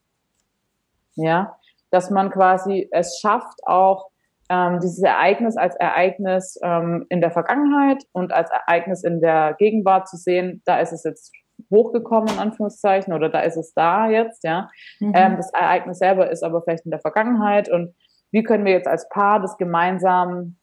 Ja, 1.15 1.55
dass 1.89 2.11
man 2.11 2.29
quasi 2.29 2.89
es 2.91 3.19
schafft, 3.19 3.65
auch 3.65 4.09
ähm, 4.49 4.79
dieses 4.81 5.01
Ereignis 5.01 5.57
als 5.57 5.75
Ereignis 5.75 6.59
ähm, 6.61 7.05
in 7.09 7.21
der 7.21 7.31
Vergangenheit 7.31 8.03
und 8.11 8.31
als 8.33 8.49
Ereignis 8.51 9.03
in 9.03 9.19
der 9.19 9.55
Gegenwart 9.57 10.07
zu 10.07 10.17
sehen, 10.17 10.61
da 10.65 10.79
ist 10.79 10.93
es 10.93 11.03
jetzt 11.03 11.33
hochgekommen, 11.71 12.33
in 12.33 12.39
Anführungszeichen, 12.39 13.13
oder 13.13 13.29
da 13.29 13.39
ist 13.41 13.57
es 13.57 13.73
da 13.73 14.09
jetzt, 14.09 14.43
ja. 14.43 14.69
Mhm. 14.99 15.13
Ähm, 15.15 15.37
das 15.37 15.51
Ereignis 15.53 15.99
selber 15.99 16.29
ist 16.29 16.43
aber 16.43 16.61
vielleicht 16.61 16.85
in 16.85 16.91
der 16.91 16.99
Vergangenheit 16.99 17.69
und 17.69 17.93
wie 18.31 18.43
können 18.43 18.65
wir 18.65 18.73
jetzt 18.73 18.87
als 18.87 19.07
Paar 19.09 19.39
das 19.39 19.57
gemeinsam 19.57 20.57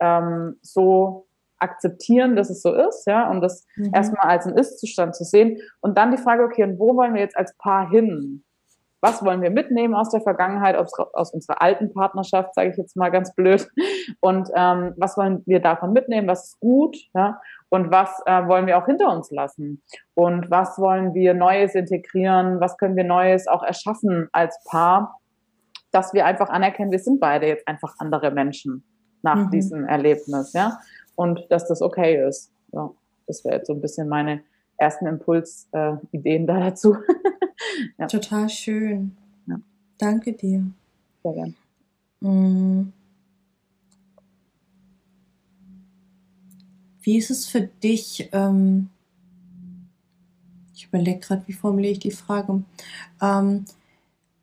ähm, 0.00 0.56
so 0.62 1.26
akzeptieren, 1.58 2.36
dass 2.36 2.50
es 2.50 2.62
so 2.62 2.72
ist, 2.72 3.06
ja, 3.06 3.28
und 3.30 3.40
das 3.40 3.66
mhm. 3.76 3.90
erstmal 3.92 4.28
als 4.28 4.46
einen 4.46 4.56
Ist-Zustand 4.56 5.14
zu 5.14 5.24
sehen 5.24 5.60
und 5.80 5.98
dann 5.98 6.12
die 6.12 6.22
Frage, 6.22 6.44
okay, 6.44 6.62
und 6.62 6.78
wo 6.78 6.96
wollen 6.96 7.14
wir 7.14 7.20
jetzt 7.20 7.36
als 7.36 7.56
Paar 7.56 7.90
hin? 7.90 8.44
Was 9.00 9.24
wollen 9.24 9.42
wir 9.42 9.50
mitnehmen 9.50 9.94
aus 9.94 10.10
der 10.10 10.20
Vergangenheit, 10.20 10.74
aus, 10.74 10.92
aus 11.12 11.32
unserer 11.32 11.62
alten 11.62 11.92
Partnerschaft, 11.92 12.54
sage 12.54 12.70
ich 12.70 12.76
jetzt 12.76 12.96
mal 12.96 13.10
ganz 13.10 13.34
blöd, 13.34 13.68
und 14.20 14.48
ähm, 14.54 14.94
was 14.96 15.16
wollen 15.16 15.42
wir 15.46 15.60
davon 15.60 15.92
mitnehmen, 15.92 16.28
was 16.28 16.48
ist 16.48 16.60
gut, 16.60 16.96
ja, 17.14 17.40
und 17.70 17.90
was 17.90 18.10
äh, 18.26 18.46
wollen 18.46 18.66
wir 18.66 18.78
auch 18.78 18.86
hinter 18.86 19.12
uns 19.14 19.30
lassen 19.30 19.82
und 20.14 20.50
was 20.50 20.78
wollen 20.78 21.14
wir 21.14 21.34
Neues 21.34 21.74
integrieren, 21.74 22.60
was 22.60 22.76
können 22.76 22.96
wir 22.96 23.04
Neues 23.04 23.46
auch 23.46 23.62
erschaffen 23.62 24.28
als 24.32 24.58
Paar, 24.64 25.20
dass 25.90 26.12
wir 26.12 26.26
einfach 26.26 26.48
anerkennen, 26.48 26.90
wir 26.90 26.98
sind 26.98 27.20
beide 27.20 27.46
jetzt 27.46 27.66
einfach 27.68 27.94
andere 27.98 28.30
Menschen 28.30 28.84
nach 29.22 29.46
mhm. 29.46 29.50
diesem 29.50 29.84
Erlebnis, 29.84 30.52
ja, 30.52 30.78
und 31.16 31.46
dass 31.50 31.66
das 31.66 31.82
okay 31.82 32.24
ist. 32.26 32.52
Ja, 32.72 32.90
das 33.26 33.44
wäre 33.44 33.56
jetzt 33.56 33.66
so 33.66 33.74
ein 33.74 33.80
bisschen 33.80 34.08
meine 34.08 34.42
ersten 34.76 35.06
Impulsideen 35.06 36.44
äh, 36.44 36.46
da 36.46 36.60
dazu. 36.60 36.96
ja. 37.98 38.06
Total 38.06 38.48
schön. 38.48 39.16
Ja. 39.46 39.56
Danke 39.98 40.32
dir. 40.32 40.64
Sehr 41.22 41.32
gerne. 41.32 41.54
Mhm. 42.20 42.92
Wie 47.08 47.16
ist 47.16 47.30
es 47.30 47.46
für 47.46 47.62
dich? 47.62 48.28
Ähm, 48.32 48.90
ich 50.74 50.88
überlege 50.88 51.20
gerade, 51.20 51.42
wie 51.46 51.54
formuliere 51.54 51.92
ich 51.92 52.00
die 52.00 52.10
Frage. 52.10 52.64
Ähm, 53.22 53.64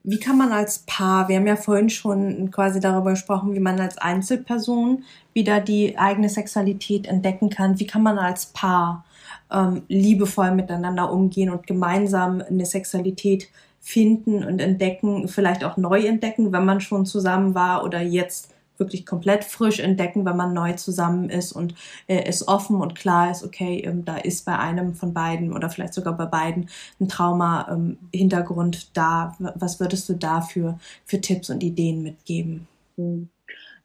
wie 0.03 0.19
kann 0.19 0.35
man 0.35 0.51
als 0.51 0.79
Paar, 0.87 1.29
wir 1.29 1.35
haben 1.35 1.45
ja 1.45 1.57
vorhin 1.57 1.91
schon 1.91 2.49
quasi 2.49 2.79
darüber 2.79 3.11
gesprochen, 3.11 3.53
wie 3.53 3.59
man 3.59 3.79
als 3.79 3.99
Einzelperson 3.99 5.03
wieder 5.31 5.61
die 5.61 5.99
eigene 5.99 6.27
Sexualität 6.27 7.05
entdecken 7.05 7.51
kann. 7.51 7.79
Wie 7.79 7.85
kann 7.85 8.01
man 8.01 8.17
als 8.17 8.47
Paar 8.47 9.05
ähm, 9.51 9.83
liebevoll 9.87 10.49
miteinander 10.49 11.11
umgehen 11.11 11.51
und 11.51 11.67
gemeinsam 11.67 12.41
eine 12.41 12.65
Sexualität 12.65 13.47
finden 13.79 14.43
und 14.43 14.59
entdecken, 14.59 15.27
vielleicht 15.27 15.63
auch 15.63 15.77
neu 15.77 16.03
entdecken, 16.03 16.51
wenn 16.51 16.65
man 16.65 16.81
schon 16.81 17.05
zusammen 17.05 17.53
war 17.53 17.83
oder 17.83 18.01
jetzt 18.01 18.54
wirklich 18.77 19.05
komplett 19.05 19.43
frisch 19.43 19.79
entdecken, 19.79 20.25
wenn 20.25 20.37
man 20.37 20.53
neu 20.53 20.73
zusammen 20.73 21.29
ist 21.29 21.51
und 21.51 21.75
äh, 22.07 22.23
es 22.25 22.47
offen 22.47 22.81
und 22.81 22.95
klar 22.95 23.31
ist, 23.31 23.43
okay, 23.43 23.79
ähm, 23.79 24.05
da 24.05 24.17
ist 24.17 24.45
bei 24.45 24.57
einem 24.57 24.93
von 24.93 25.13
beiden 25.13 25.53
oder 25.53 25.69
vielleicht 25.69 25.93
sogar 25.93 26.15
bei 26.17 26.25
beiden 26.25 26.69
ein 26.99 27.07
Trauma-Hintergrund 27.07 28.75
ähm, 28.75 28.81
da. 28.93 29.35
Was 29.55 29.79
würdest 29.79 30.09
du 30.09 30.13
da 30.13 30.41
für, 30.41 30.77
Tipps 31.05 31.49
und 31.49 31.63
Ideen 31.63 32.03
mitgeben? 32.03 32.67
Hm. 32.97 33.29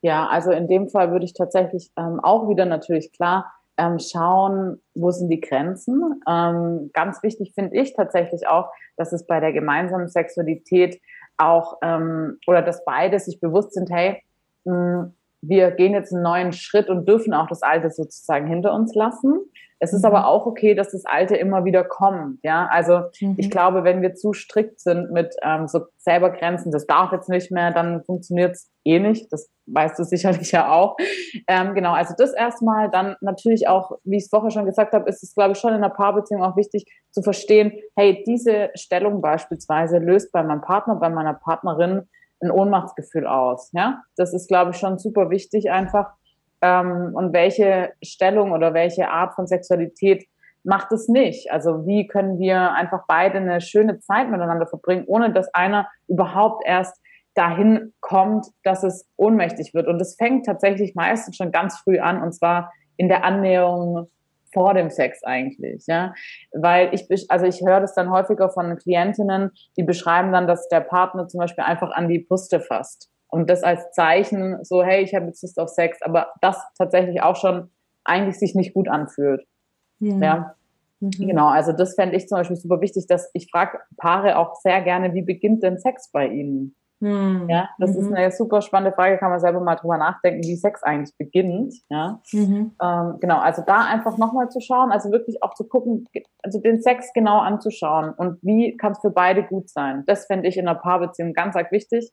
Ja, 0.02 0.26
also 0.28 0.50
in 0.50 0.66
dem 0.66 0.88
Fall 0.88 1.12
würde 1.12 1.24
ich 1.24 1.34
tatsächlich 1.34 1.90
ähm, 1.96 2.20
auch 2.20 2.48
wieder 2.48 2.64
natürlich 2.64 3.12
klar 3.12 3.52
ähm, 3.76 3.98
schauen, 3.98 4.80
wo 4.94 5.10
sind 5.10 5.28
die 5.30 5.40
Grenzen. 5.40 6.22
Ähm, 6.28 6.90
ganz 6.92 7.22
wichtig 7.22 7.52
finde 7.54 7.76
ich 7.76 7.94
tatsächlich 7.94 8.46
auch, 8.46 8.70
dass 8.96 9.12
es 9.12 9.26
bei 9.26 9.40
der 9.40 9.52
gemeinsamen 9.52 10.08
Sexualität 10.08 11.00
auch 11.38 11.78
ähm, 11.82 12.38
oder 12.46 12.62
dass 12.62 12.84
beide 12.84 13.18
sich 13.18 13.40
bewusst 13.40 13.72
sind, 13.72 13.90
hey, 13.90 14.22
wir 14.64 15.70
gehen 15.70 15.92
jetzt 15.92 16.12
einen 16.12 16.22
neuen 16.22 16.52
Schritt 16.52 16.88
und 16.88 17.08
dürfen 17.08 17.32
auch 17.32 17.46
das 17.46 17.62
Alte 17.62 17.90
sozusagen 17.90 18.46
hinter 18.46 18.74
uns 18.74 18.94
lassen. 18.94 19.40
Es 19.82 19.94
ist 19.94 20.02
mhm. 20.02 20.08
aber 20.08 20.26
auch 20.26 20.44
okay, 20.44 20.74
dass 20.74 20.90
das 20.90 21.06
Alte 21.06 21.36
immer 21.36 21.64
wieder 21.64 21.84
kommt. 21.84 22.38
Ja, 22.42 22.68
also 22.70 23.00
mhm. 23.20 23.36
ich 23.38 23.50
glaube, 23.50 23.82
wenn 23.82 24.02
wir 24.02 24.14
zu 24.14 24.34
strikt 24.34 24.78
sind 24.78 25.10
mit 25.10 25.34
ähm, 25.42 25.66
so 25.66 25.80
selber 25.96 26.30
Grenzen, 26.30 26.70
das 26.70 26.86
darf 26.86 27.12
jetzt 27.12 27.30
nicht 27.30 27.50
mehr, 27.50 27.72
dann 27.72 28.04
funktioniert 28.04 28.52
es 28.52 28.70
eh 28.84 28.98
nicht. 28.98 29.32
Das 29.32 29.50
weißt 29.66 29.98
du 29.98 30.04
sicherlich 30.04 30.52
ja 30.52 30.70
auch. 30.70 30.96
Ähm, 31.48 31.74
genau, 31.74 31.92
also 31.92 32.14
das 32.16 32.34
erstmal. 32.34 32.90
Dann 32.90 33.16
natürlich 33.22 33.68
auch, 33.68 33.92
wie 34.04 34.18
ich 34.18 34.24
es 34.24 34.28
vorher 34.28 34.50
schon 34.50 34.66
gesagt 34.66 34.92
habe, 34.92 35.08
ist 35.08 35.22
es, 35.22 35.34
glaube 35.34 35.52
ich, 35.52 35.58
schon 35.58 35.70
in 35.70 35.76
einer 35.76 35.88
Paarbeziehung 35.88 36.42
auch 36.42 36.56
wichtig 36.56 36.84
zu 37.10 37.22
verstehen, 37.22 37.72
hey, 37.96 38.22
diese 38.26 38.68
Stellung 38.74 39.22
beispielsweise 39.22 39.96
löst 39.96 40.30
bei 40.30 40.42
meinem 40.42 40.60
Partner, 40.60 40.96
bei 40.96 41.08
meiner 41.08 41.34
Partnerin 41.34 42.06
ein 42.40 42.50
Ohnmachtsgefühl 42.50 43.26
aus. 43.26 43.70
Ja, 43.72 44.02
das 44.16 44.32
ist, 44.32 44.48
glaube 44.48 44.70
ich, 44.70 44.76
schon 44.76 44.98
super 44.98 45.30
wichtig 45.30 45.70
einfach 45.70 46.12
ähm, 46.62 47.12
und 47.14 47.32
welche 47.32 47.92
Stellung 48.02 48.52
oder 48.52 48.74
welche 48.74 49.08
Art 49.08 49.34
von 49.34 49.46
Sexualität 49.46 50.26
macht 50.62 50.92
es 50.92 51.08
nicht. 51.08 51.50
Also 51.50 51.86
wie 51.86 52.06
können 52.06 52.38
wir 52.38 52.72
einfach 52.72 53.04
beide 53.08 53.38
eine 53.38 53.60
schöne 53.60 53.98
Zeit 54.00 54.30
miteinander 54.30 54.66
verbringen, 54.66 55.04
ohne 55.06 55.32
dass 55.32 55.52
einer 55.54 55.88
überhaupt 56.06 56.64
erst 56.66 57.00
dahin 57.34 57.94
kommt, 58.00 58.46
dass 58.64 58.82
es 58.82 59.08
ohnmächtig 59.16 59.72
wird. 59.72 59.86
Und 59.86 59.98
das 59.98 60.16
fängt 60.16 60.44
tatsächlich 60.46 60.94
meistens 60.94 61.36
schon 61.36 61.52
ganz 61.52 61.78
früh 61.78 61.98
an, 61.98 62.22
und 62.22 62.32
zwar 62.32 62.72
in 62.96 63.08
der 63.08 63.24
Annäherung 63.24 64.08
vor 64.52 64.74
dem 64.74 64.90
Sex 64.90 65.22
eigentlich, 65.22 65.84
ja, 65.86 66.14
weil 66.52 66.92
ich, 66.94 67.06
also 67.30 67.46
ich 67.46 67.60
höre 67.60 67.80
das 67.80 67.94
dann 67.94 68.10
häufiger 68.10 68.50
von 68.50 68.76
Klientinnen, 68.76 69.50
die 69.76 69.82
beschreiben 69.82 70.32
dann, 70.32 70.46
dass 70.46 70.68
der 70.68 70.80
Partner 70.80 71.28
zum 71.28 71.38
Beispiel 71.38 71.64
einfach 71.64 71.90
an 71.90 72.08
die 72.08 72.18
Puste 72.18 72.60
fasst 72.60 73.10
und 73.28 73.48
das 73.48 73.62
als 73.62 73.92
Zeichen, 73.92 74.62
so, 74.64 74.82
hey, 74.82 75.02
ich 75.02 75.14
habe 75.14 75.26
jetzt 75.26 75.42
Lust 75.42 75.58
auf 75.58 75.68
Sex, 75.68 76.02
aber 76.02 76.28
das 76.40 76.56
tatsächlich 76.76 77.22
auch 77.22 77.36
schon 77.36 77.70
eigentlich 78.04 78.38
sich 78.38 78.54
nicht 78.54 78.74
gut 78.74 78.88
anfühlt. 78.88 79.46
Ja. 80.00 80.16
ja. 80.18 80.54
Mhm. 81.00 81.10
Genau, 81.10 81.48
also 81.48 81.72
das 81.72 81.94
fände 81.94 82.16
ich 82.16 82.28
zum 82.28 82.38
Beispiel 82.38 82.56
super 82.56 82.80
wichtig, 82.80 83.06
dass 83.06 83.30
ich 83.32 83.50
frage 83.50 83.78
Paare 83.96 84.36
auch 84.36 84.56
sehr 84.56 84.82
gerne, 84.82 85.14
wie 85.14 85.22
beginnt 85.22 85.62
denn 85.62 85.78
Sex 85.78 86.10
bei 86.12 86.26
ihnen? 86.28 86.74
Mhm. 87.00 87.48
Ja, 87.48 87.70
das 87.78 87.94
mhm. 87.94 88.00
ist 88.00 88.12
eine 88.12 88.30
super 88.30 88.60
spannende 88.60 88.94
Frage, 88.94 89.18
kann 89.18 89.30
man 89.30 89.40
selber 89.40 89.60
mal 89.60 89.76
drüber 89.76 89.96
nachdenken, 89.96 90.42
wie 90.42 90.56
Sex 90.56 90.82
eigentlich 90.82 91.16
beginnt. 91.16 91.74
Ja, 91.88 92.20
mhm. 92.32 92.72
ähm, 92.80 93.16
genau, 93.20 93.38
also 93.38 93.62
da 93.66 93.84
einfach 93.86 94.18
nochmal 94.18 94.50
zu 94.50 94.60
schauen, 94.60 94.92
also 94.92 95.10
wirklich 95.10 95.42
auch 95.42 95.54
zu 95.54 95.66
gucken, 95.66 96.06
also 96.42 96.60
den 96.60 96.82
Sex 96.82 97.12
genau 97.14 97.38
anzuschauen 97.38 98.12
und 98.12 98.38
wie 98.42 98.76
kann 98.76 98.92
es 98.92 99.00
für 99.00 99.10
beide 99.10 99.42
gut 99.42 99.70
sein. 99.70 100.04
Das 100.06 100.26
fände 100.26 100.48
ich 100.48 100.58
in 100.58 100.68
einer 100.68 100.78
Paarbeziehung 100.78 101.32
ganz 101.32 101.56
arg 101.56 101.72
wichtig. 101.72 102.12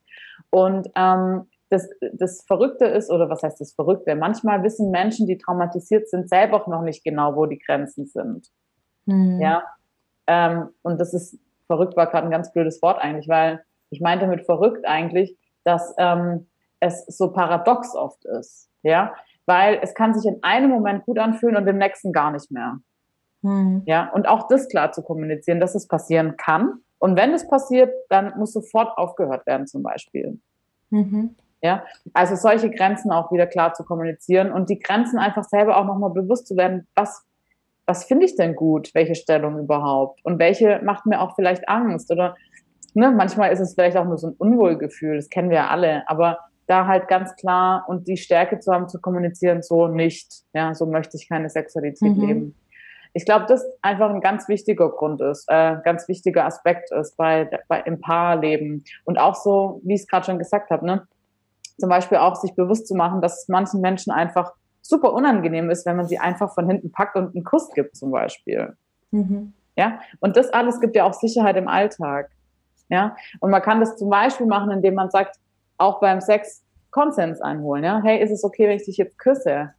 Und 0.50 0.88
ähm, 0.96 1.48
das, 1.70 1.90
das 2.14 2.46
Verrückte 2.48 2.86
ist, 2.86 3.12
oder 3.12 3.30
was 3.30 3.44
heißt 3.44 3.60
das 3.60 3.74
Verrückte? 3.74 4.16
Manchmal 4.16 4.64
wissen 4.64 4.90
Menschen, 4.90 5.28
die 5.28 5.38
traumatisiert 5.38 6.10
sind, 6.10 6.30
selber 6.30 6.62
auch 6.62 6.68
noch 6.68 6.82
nicht 6.82 7.04
genau, 7.04 7.36
wo 7.36 7.46
die 7.46 7.60
Grenzen 7.60 8.06
sind. 8.06 8.48
Mhm. 9.06 9.42
Ja, 9.42 9.64
ähm, 10.28 10.70
und 10.82 11.02
das 11.02 11.14
ist 11.14 11.38
verrückt 11.68 11.98
war 11.98 12.08
gerade 12.08 12.26
ein 12.26 12.32
ganz 12.32 12.52
blödes 12.52 12.82
Wort 12.82 13.02
eigentlich, 13.02 13.28
weil 13.28 13.62
ich 13.90 14.02
meinte 14.02 14.28
mit 14.28 14.46
verrückt 14.46 14.86
eigentlich, 14.86 15.38
dass 15.64 15.94
ähm, 15.98 16.48
es 16.80 17.06
so 17.06 17.32
paradox 17.32 17.96
oft 17.96 18.26
ist, 18.26 18.70
ja, 18.84 19.14
weil 19.46 19.80
es 19.82 19.94
kann 19.94 20.14
sich 20.14 20.30
in 20.32 20.44
einem 20.44 20.70
Moment 20.70 21.06
gut 21.06 21.20
anfühlen 21.20 21.56
und 21.56 21.68
im 21.68 21.78
nächsten 21.78 22.12
gar 22.12 22.32
nicht 22.32 22.52
mehr. 22.52 22.80
Hm. 23.44 23.84
Ja, 23.86 24.10
und 24.12 24.28
auch 24.28 24.48
das 24.48 24.68
klar 24.68 24.92
zu 24.92 25.02
kommunizieren, 25.02 25.60
dass 25.60 25.76
es 25.76 25.88
passieren 25.88 26.38
kann. 26.38 26.82
Und 27.00 27.16
wenn 27.16 27.34
es 27.34 27.48
passiert, 27.48 27.94
dann 28.10 28.38
muss 28.38 28.54
sofort 28.54 28.98
aufgehört 28.98 29.46
werden, 29.46 29.68
zum 29.68 29.84
Beispiel. 29.84 30.40
Mhm. 30.90 31.36
Ja, 31.62 31.84
also 32.14 32.36
solche 32.36 32.70
Grenzen 32.70 33.12
auch 33.12 33.32
wieder 33.32 33.48
klar 33.48 33.74
zu 33.74 33.84
kommunizieren 33.84 34.52
und 34.52 34.70
die 34.70 34.80
Grenzen 34.80 35.18
einfach 35.18 35.44
selber 35.44 35.78
auch 35.78 35.86
nochmal 35.86 36.12
bewusst 36.12 36.48
zu 36.48 36.56
werden, 36.56 36.88
was, 36.94 37.26
was 37.86 38.06
finde 38.06 38.26
ich 38.26 38.36
denn 38.36 38.56
gut, 38.56 38.94
welche 38.94 39.16
Stellung 39.16 39.58
überhaupt 39.60 40.24
und 40.24 40.38
welche 40.40 40.82
macht 40.84 41.06
mir 41.08 41.20
auch 41.20 41.36
vielleicht 41.36 41.68
Angst 41.68 42.12
oder 42.12 42.36
ne, 42.98 43.12
manchmal 43.12 43.52
ist 43.52 43.60
es 43.60 43.76
vielleicht 43.76 43.95
auch 43.95 44.06
nur 44.06 44.18
so 44.18 44.28
ein 44.28 44.36
Unwohlgefühl, 44.38 45.16
das 45.16 45.30
kennen 45.30 45.50
wir 45.50 45.58
ja 45.58 45.68
alle, 45.68 46.04
aber 46.10 46.39
da 46.66 46.88
halt 46.88 47.08
ganz 47.08 47.36
klar 47.36 47.86
und 47.88 48.08
die 48.08 48.18
Stärke 48.18 48.60
zu 48.60 48.74
haben, 48.74 48.89
zu 48.89 49.00
kommunizieren, 49.00 49.62
so 49.62 49.88
nicht, 49.88 50.28
ja, 50.54 50.74
so 50.74 50.86
möchte 50.86 51.16
ich 51.16 51.30
keine 51.30 51.50
Sexualität 51.50 52.18
mhm. 52.18 52.28
leben. 52.28 52.56
Ich 53.14 53.24
glaube, 53.26 53.45
das 53.48 53.64
einfach 53.82 54.10
ein 54.10 54.20
ganz 54.20 54.50
wichtiger 54.50 54.89
Grund 54.89 55.22
ist, 55.22 55.45
äh, 55.48 55.78
ganz 55.84 56.08
wichtiger 56.08 56.45
Aspekt 56.45 56.91
ist 56.91 57.16
bei, 57.16 57.50
bei 57.68 57.80
im 57.82 58.02
Paarleben 58.02 58.84
und 59.06 59.18
auch 59.18 59.36
so, 59.36 59.80
wie 59.84 59.93
ich 59.93 60.02
es 60.02 60.08
gerade 60.08 60.26
schon 60.26 60.39
gesagt 60.39 60.72
habe, 60.72 60.86
ne, 60.86 61.08
zum 61.80 61.89
Beispiel 61.89 62.18
auch 62.18 62.36
sich 62.36 62.56
bewusst 62.56 62.88
zu 62.88 62.95
machen, 62.95 63.22
dass 63.22 63.43
es 63.43 63.48
manchen 63.48 63.80
Menschen 63.80 64.12
einfach 64.12 64.54
super 64.82 65.14
unangenehm 65.14 65.70
ist, 65.70 65.86
wenn 65.86 65.95
man 65.95 66.08
sie 66.08 66.18
einfach 66.18 66.54
von 66.54 66.68
hinten 66.68 66.91
packt 66.91 67.16
und 67.16 67.36
einen 67.36 67.43
Kuss 67.43 67.70
gibt, 67.74 67.95
zum 67.95 68.12
Beispiel. 68.12 68.76
Mhm. 69.12 69.54
Ja, 69.78 70.00
und 70.20 70.36
das 70.36 70.50
alles 70.50 70.82
gibt 70.82 70.95
ja 70.95 71.04
auch 71.04 71.14
Sicherheit 71.14 71.56
im 71.56 71.68
Alltag. 71.68 72.32
Ja, 72.90 73.16
und 73.40 73.52
man 73.52 73.62
kann 73.62 73.80
das 73.80 73.98
zum 73.98 74.10
Beispiel 74.10 74.46
machen, 74.46 74.72
indem 74.72 74.96
man 74.96 75.10
sagt, 75.10 75.38
auch 75.78 76.00
beim 76.00 76.22
Sex 76.22 76.64
Konsens 76.92 77.42
einholen. 77.42 77.84
Ja, 77.84 78.02
hey, 78.04 78.22
ist 78.24 78.32
es 78.32 78.44
okay, 78.44 78.68
wenn 78.68 78.78
ich 78.78 78.86
dich 78.86 78.98
jetzt 78.98 79.18
küsse? 79.18 79.74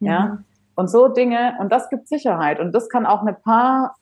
Ja, 0.00 0.26
mhm. 0.26 0.44
und 0.74 0.90
so 0.90 1.08
Dinge. 1.08 1.54
Und 1.60 1.72
das 1.72 1.88
gibt 1.88 2.08
Sicherheit. 2.08 2.60
Und 2.60 2.72
das 2.74 2.88
kann 2.88 3.06
auch 3.06 3.22
eine 3.22 3.32
Paar, 3.32 3.94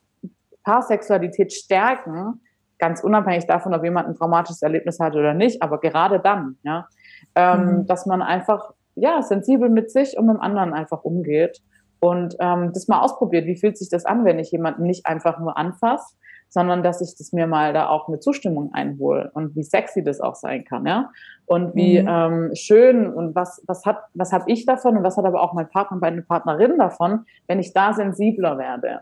Paarsexualität 0.64 1.52
stärken, 1.52 2.40
ganz 2.78 3.04
unabhängig 3.04 3.46
davon, 3.46 3.74
ob 3.74 3.84
jemand 3.84 4.08
ein 4.08 4.16
traumatisches 4.16 4.62
Erlebnis 4.62 4.98
hat 4.98 5.14
oder 5.14 5.34
nicht. 5.34 5.62
Aber 5.62 5.78
gerade 5.78 6.18
dann, 6.18 6.56
ja, 6.62 6.88
ähm, 7.34 7.66
mhm. 7.66 7.86
dass 7.86 8.06
man 8.06 8.22
einfach 8.22 8.72
ja 8.96 9.22
sensibel 9.22 9.68
mit 9.68 9.90
sich 9.90 10.16
und 10.18 10.26
mit 10.26 10.36
dem 10.36 10.40
anderen 10.40 10.72
einfach 10.72 11.04
umgeht 11.04 11.60
und 12.00 12.36
ähm, 12.38 12.72
das 12.72 12.88
mal 12.88 13.00
ausprobiert. 13.00 13.46
Wie 13.46 13.56
fühlt 13.56 13.78
sich 13.78 13.88
das 13.88 14.04
an, 14.04 14.24
wenn 14.24 14.38
ich 14.38 14.50
jemanden 14.50 14.82
nicht 14.82 15.06
einfach 15.06 15.38
nur 15.38 15.56
anfasse, 15.56 16.16
sondern 16.54 16.84
dass 16.84 17.00
ich 17.00 17.16
das 17.16 17.32
mir 17.32 17.48
mal 17.48 17.72
da 17.72 17.88
auch 17.88 18.06
eine 18.06 18.20
Zustimmung 18.20 18.72
einhole 18.72 19.32
und 19.34 19.56
wie 19.56 19.64
sexy 19.64 20.04
das 20.04 20.20
auch 20.20 20.36
sein 20.36 20.64
kann, 20.64 20.86
ja. 20.86 21.10
Und 21.46 21.74
wie 21.74 22.00
mhm. 22.00 22.08
ähm, 22.08 22.50
schön 22.54 23.12
und 23.12 23.34
was, 23.34 23.60
was 23.66 23.84
hat, 23.84 23.98
was 24.14 24.32
habe 24.32 24.44
ich 24.46 24.64
davon 24.64 24.96
und 24.96 25.02
was 25.02 25.16
hat 25.16 25.24
aber 25.24 25.42
auch 25.42 25.52
mein 25.52 25.68
Partner 25.68 25.96
und 25.96 26.00
meine 26.00 26.22
Partnerin 26.22 26.78
davon, 26.78 27.26
wenn 27.48 27.58
ich 27.58 27.72
da 27.72 27.92
sensibler 27.92 28.56
werde. 28.56 29.00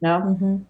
Ja. 0.00 0.18
Mhm. 0.18 0.66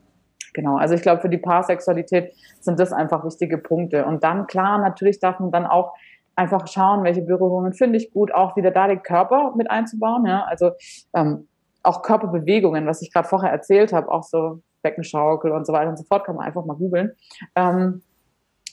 Genau, 0.53 0.77
also 0.77 0.95
ich 0.95 1.03
glaube, 1.03 1.23
für 1.23 1.31
die 1.31 1.39
Paarsexualität 1.39 2.35
sind 2.61 2.79
das 2.79 2.93
einfach 2.93 3.25
wichtige 3.25 3.57
Punkte. 3.57 4.05
Und 4.05 4.23
dann, 4.23 4.47
klar, 4.47 4.79
natürlich 4.79 5.21
darf 5.21 5.41
man 5.41 5.51
dann 5.51 5.67
auch 5.67 5.95
einfach 6.37 6.67
schauen, 6.67 7.05
welche 7.05 7.23
Berührungen 7.23 7.73
finde 7.73 7.97
ich 7.97 8.13
gut, 8.13 8.35
auch 8.35 8.55
wieder 8.55 8.71
da 8.71 8.87
den 8.87 9.03
Körper 9.03 9.55
mit 9.57 9.71
einzubauen. 9.71 10.27
Ja? 10.27 10.45
Also 10.45 10.73
ähm, 11.15 11.49
auch 11.83 12.03
Körperbewegungen, 12.03 12.87
was 12.87 13.01
ich 13.01 13.13
gerade 13.13 13.29
vorher 13.29 13.51
erzählt 13.51 13.93
habe, 13.93 14.11
auch 14.11 14.25
so 14.25 14.61
Beckenschaukel 14.83 15.53
und 15.53 15.67
so 15.67 15.73
weiter 15.73 15.91
und 15.91 15.97
so 15.97 16.05
fort, 16.05 16.25
kann 16.25 16.37
man 16.37 16.47
einfach 16.47 16.65
mal 16.65 16.77
googeln. 16.77 17.13
Ähm, 17.55 18.03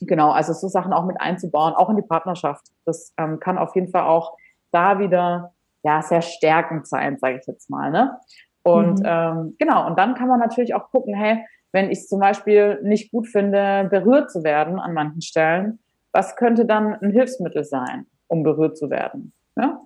genau, 0.00 0.30
also 0.30 0.52
so 0.52 0.68
Sachen 0.68 0.92
auch 0.92 1.04
mit 1.04 1.20
einzubauen, 1.20 1.74
auch 1.74 1.90
in 1.90 1.96
die 1.96 2.02
Partnerschaft. 2.02 2.66
Das 2.84 3.12
ähm, 3.18 3.40
kann 3.40 3.58
auf 3.58 3.74
jeden 3.74 3.88
Fall 3.88 4.04
auch 4.04 4.36
da 4.70 4.98
wieder 4.98 5.52
ja 5.82 6.02
sehr 6.02 6.22
stärkend 6.22 6.86
sein, 6.86 7.18
sage 7.18 7.38
ich 7.40 7.46
jetzt 7.46 7.70
mal. 7.70 7.90
Ne? 7.90 8.18
Und 8.62 9.00
mhm. 9.00 9.06
ähm, 9.06 9.56
genau, 9.58 9.86
und 9.86 9.98
dann 9.98 10.14
kann 10.14 10.28
man 10.28 10.40
natürlich 10.40 10.74
auch 10.74 10.90
gucken, 10.90 11.14
hey, 11.14 11.44
wenn 11.72 11.90
ich 11.90 12.00
es 12.00 12.08
zum 12.08 12.20
Beispiel 12.20 12.80
nicht 12.82 13.12
gut 13.12 13.28
finde, 13.28 13.86
berührt 13.90 14.30
zu 14.30 14.42
werden 14.42 14.78
an 14.78 14.94
manchen 14.94 15.22
Stellen, 15.22 15.78
was 16.12 16.36
könnte 16.36 16.64
dann 16.64 16.94
ein 16.94 17.10
Hilfsmittel 17.10 17.64
sein, 17.64 18.06
um 18.26 18.42
berührt 18.42 18.76
zu 18.76 18.90
werden? 18.90 19.32
Ja? 19.56 19.80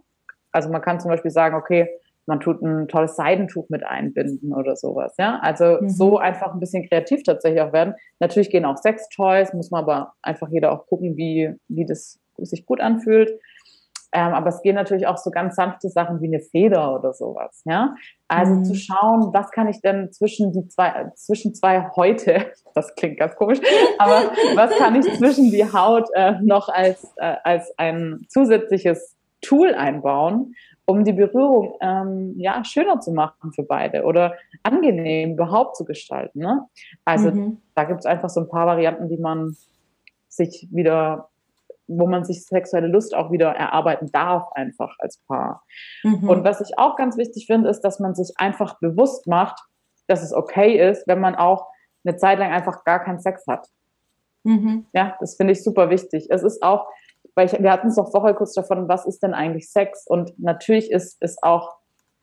Also 0.53 0.71
man 0.71 0.83
kann 0.83 1.01
zum 1.01 1.11
Beispiel 1.11 1.31
sagen, 1.31 1.57
okay, 1.57 1.89
man 2.31 2.39
tut 2.39 2.63
ein 2.63 2.87
tolles 2.87 3.17
Seidentuch 3.17 3.69
mit 3.71 3.85
einbinden 3.85 4.55
oder 4.55 4.77
sowas, 4.77 5.15
ja. 5.19 5.41
Also 5.43 5.79
mhm. 5.81 5.89
so 5.89 6.17
einfach 6.17 6.55
ein 6.55 6.61
bisschen 6.61 6.89
kreativ 6.89 7.25
tatsächlich 7.25 7.61
auch 7.61 7.73
werden. 7.73 7.95
Natürlich 8.21 8.51
gehen 8.51 8.65
auch 8.65 8.77
Sextoys, 8.77 9.53
muss 9.53 9.73
man 9.73 9.83
aber 9.83 10.13
einfach 10.23 10.49
jeder 10.49 10.71
auch 10.71 10.87
gucken, 10.87 11.17
wie, 11.17 11.53
wie 11.67 11.85
das 11.85 12.21
sich 12.39 12.65
gut 12.65 12.81
anfühlt. 12.81 13.33
Ähm, 14.13 14.33
aber 14.33 14.49
es 14.49 14.63
gehen 14.63 14.77
natürlich 14.77 15.09
auch 15.09 15.19
so 15.19 15.31
ganz 15.31 15.57
sanfte 15.57 15.89
Sachen 15.89 16.21
wie 16.21 16.27
eine 16.27 16.41
Feder 16.41 16.97
oder 16.97 17.13
sowas, 17.13 17.63
ja. 17.65 17.95
Also 18.29 18.55
mhm. 18.55 18.65
zu 18.65 18.75
schauen, 18.75 19.33
was 19.33 19.51
kann 19.51 19.69
ich 19.69 19.81
denn 19.81 20.13
zwischen 20.13 20.53
die 20.53 20.69
zwei, 20.69 21.11
zwischen 21.17 21.53
zwei 21.53 21.91
Häute, 21.97 22.47
das 22.75 22.95
klingt 22.95 23.19
ganz 23.19 23.35
komisch, 23.35 23.59
aber 23.99 24.31
was 24.55 24.71
kann 24.79 24.95
ich 24.95 25.13
zwischen 25.19 25.51
die 25.51 25.65
Haut 25.65 26.09
äh, 26.15 26.35
noch 26.43 26.69
als, 26.69 27.13
äh, 27.17 27.37
als 27.43 27.73
ein 27.77 28.25
zusätzliches 28.29 29.17
Tool 29.43 29.75
einbauen, 29.75 30.55
um 30.91 31.05
die 31.05 31.13
Berührung 31.13 31.75
ähm, 31.81 32.35
ja 32.37 32.65
schöner 32.65 33.01
zu 33.01 33.13
machen 33.13 33.53
für 33.53 33.63
beide 33.63 34.05
oder 34.05 34.35
angenehm 34.63 35.33
überhaupt 35.33 35.77
zu 35.77 35.85
gestalten. 35.85 36.41
Ne? 36.41 36.67
Also 37.05 37.31
mhm. 37.31 37.59
da 37.75 37.85
gibt 37.85 38.01
es 38.01 38.07
einfach 38.07 38.29
so 38.29 38.41
ein 38.41 38.49
paar 38.49 38.67
Varianten, 38.67 39.09
die 39.09 39.17
man 39.17 39.57
sich 40.29 40.69
wieder, 40.71 41.29
wo 41.87 42.07
man 42.07 42.25
sich 42.25 42.45
sexuelle 42.45 42.89
Lust 42.89 43.15
auch 43.15 43.31
wieder 43.31 43.51
erarbeiten 43.51 44.11
darf, 44.13 44.51
einfach 44.53 44.97
als 44.99 45.19
Paar. 45.19 45.63
Mhm. 46.03 46.29
Und 46.29 46.45
was 46.45 46.61
ich 46.61 46.79
auch 46.79 46.97
ganz 46.97 47.17
wichtig 47.17 47.47
finde, 47.47 47.69
ist, 47.69 47.81
dass 47.81 48.01
man 48.01 48.15
sich 48.15 48.33
einfach 48.37 48.79
bewusst 48.81 49.27
macht, 49.27 49.61
dass 50.07 50.23
es 50.23 50.33
okay 50.33 50.91
ist, 50.91 51.07
wenn 51.07 51.21
man 51.21 51.35
auch 51.35 51.67
eine 52.05 52.17
Zeit 52.17 52.39
lang 52.39 52.53
einfach 52.53 52.85
gar 52.85 53.01
keinen 53.01 53.21
Sex 53.21 53.47
hat. 53.47 53.69
Mhm. 54.43 54.87
Ja, 54.93 55.17
das 55.21 55.37
finde 55.37 55.53
ich 55.53 55.63
super 55.63 55.91
wichtig. 55.91 56.27
Es 56.31 56.43
ist 56.43 56.63
auch 56.63 56.87
weil 57.41 57.47
ich, 57.47 57.63
wir 57.63 57.73
hatten 57.73 57.89
es 57.89 57.97
doch 57.97 58.11
vorher 58.11 58.35
kurz 58.35 58.53
davon, 58.53 58.87
was 58.87 59.07
ist 59.07 59.23
denn 59.23 59.33
eigentlich 59.33 59.71
Sex? 59.71 60.07
Und 60.07 60.39
natürlich 60.39 60.91
ist 60.91 61.17
es 61.21 61.43
auch, 61.43 61.77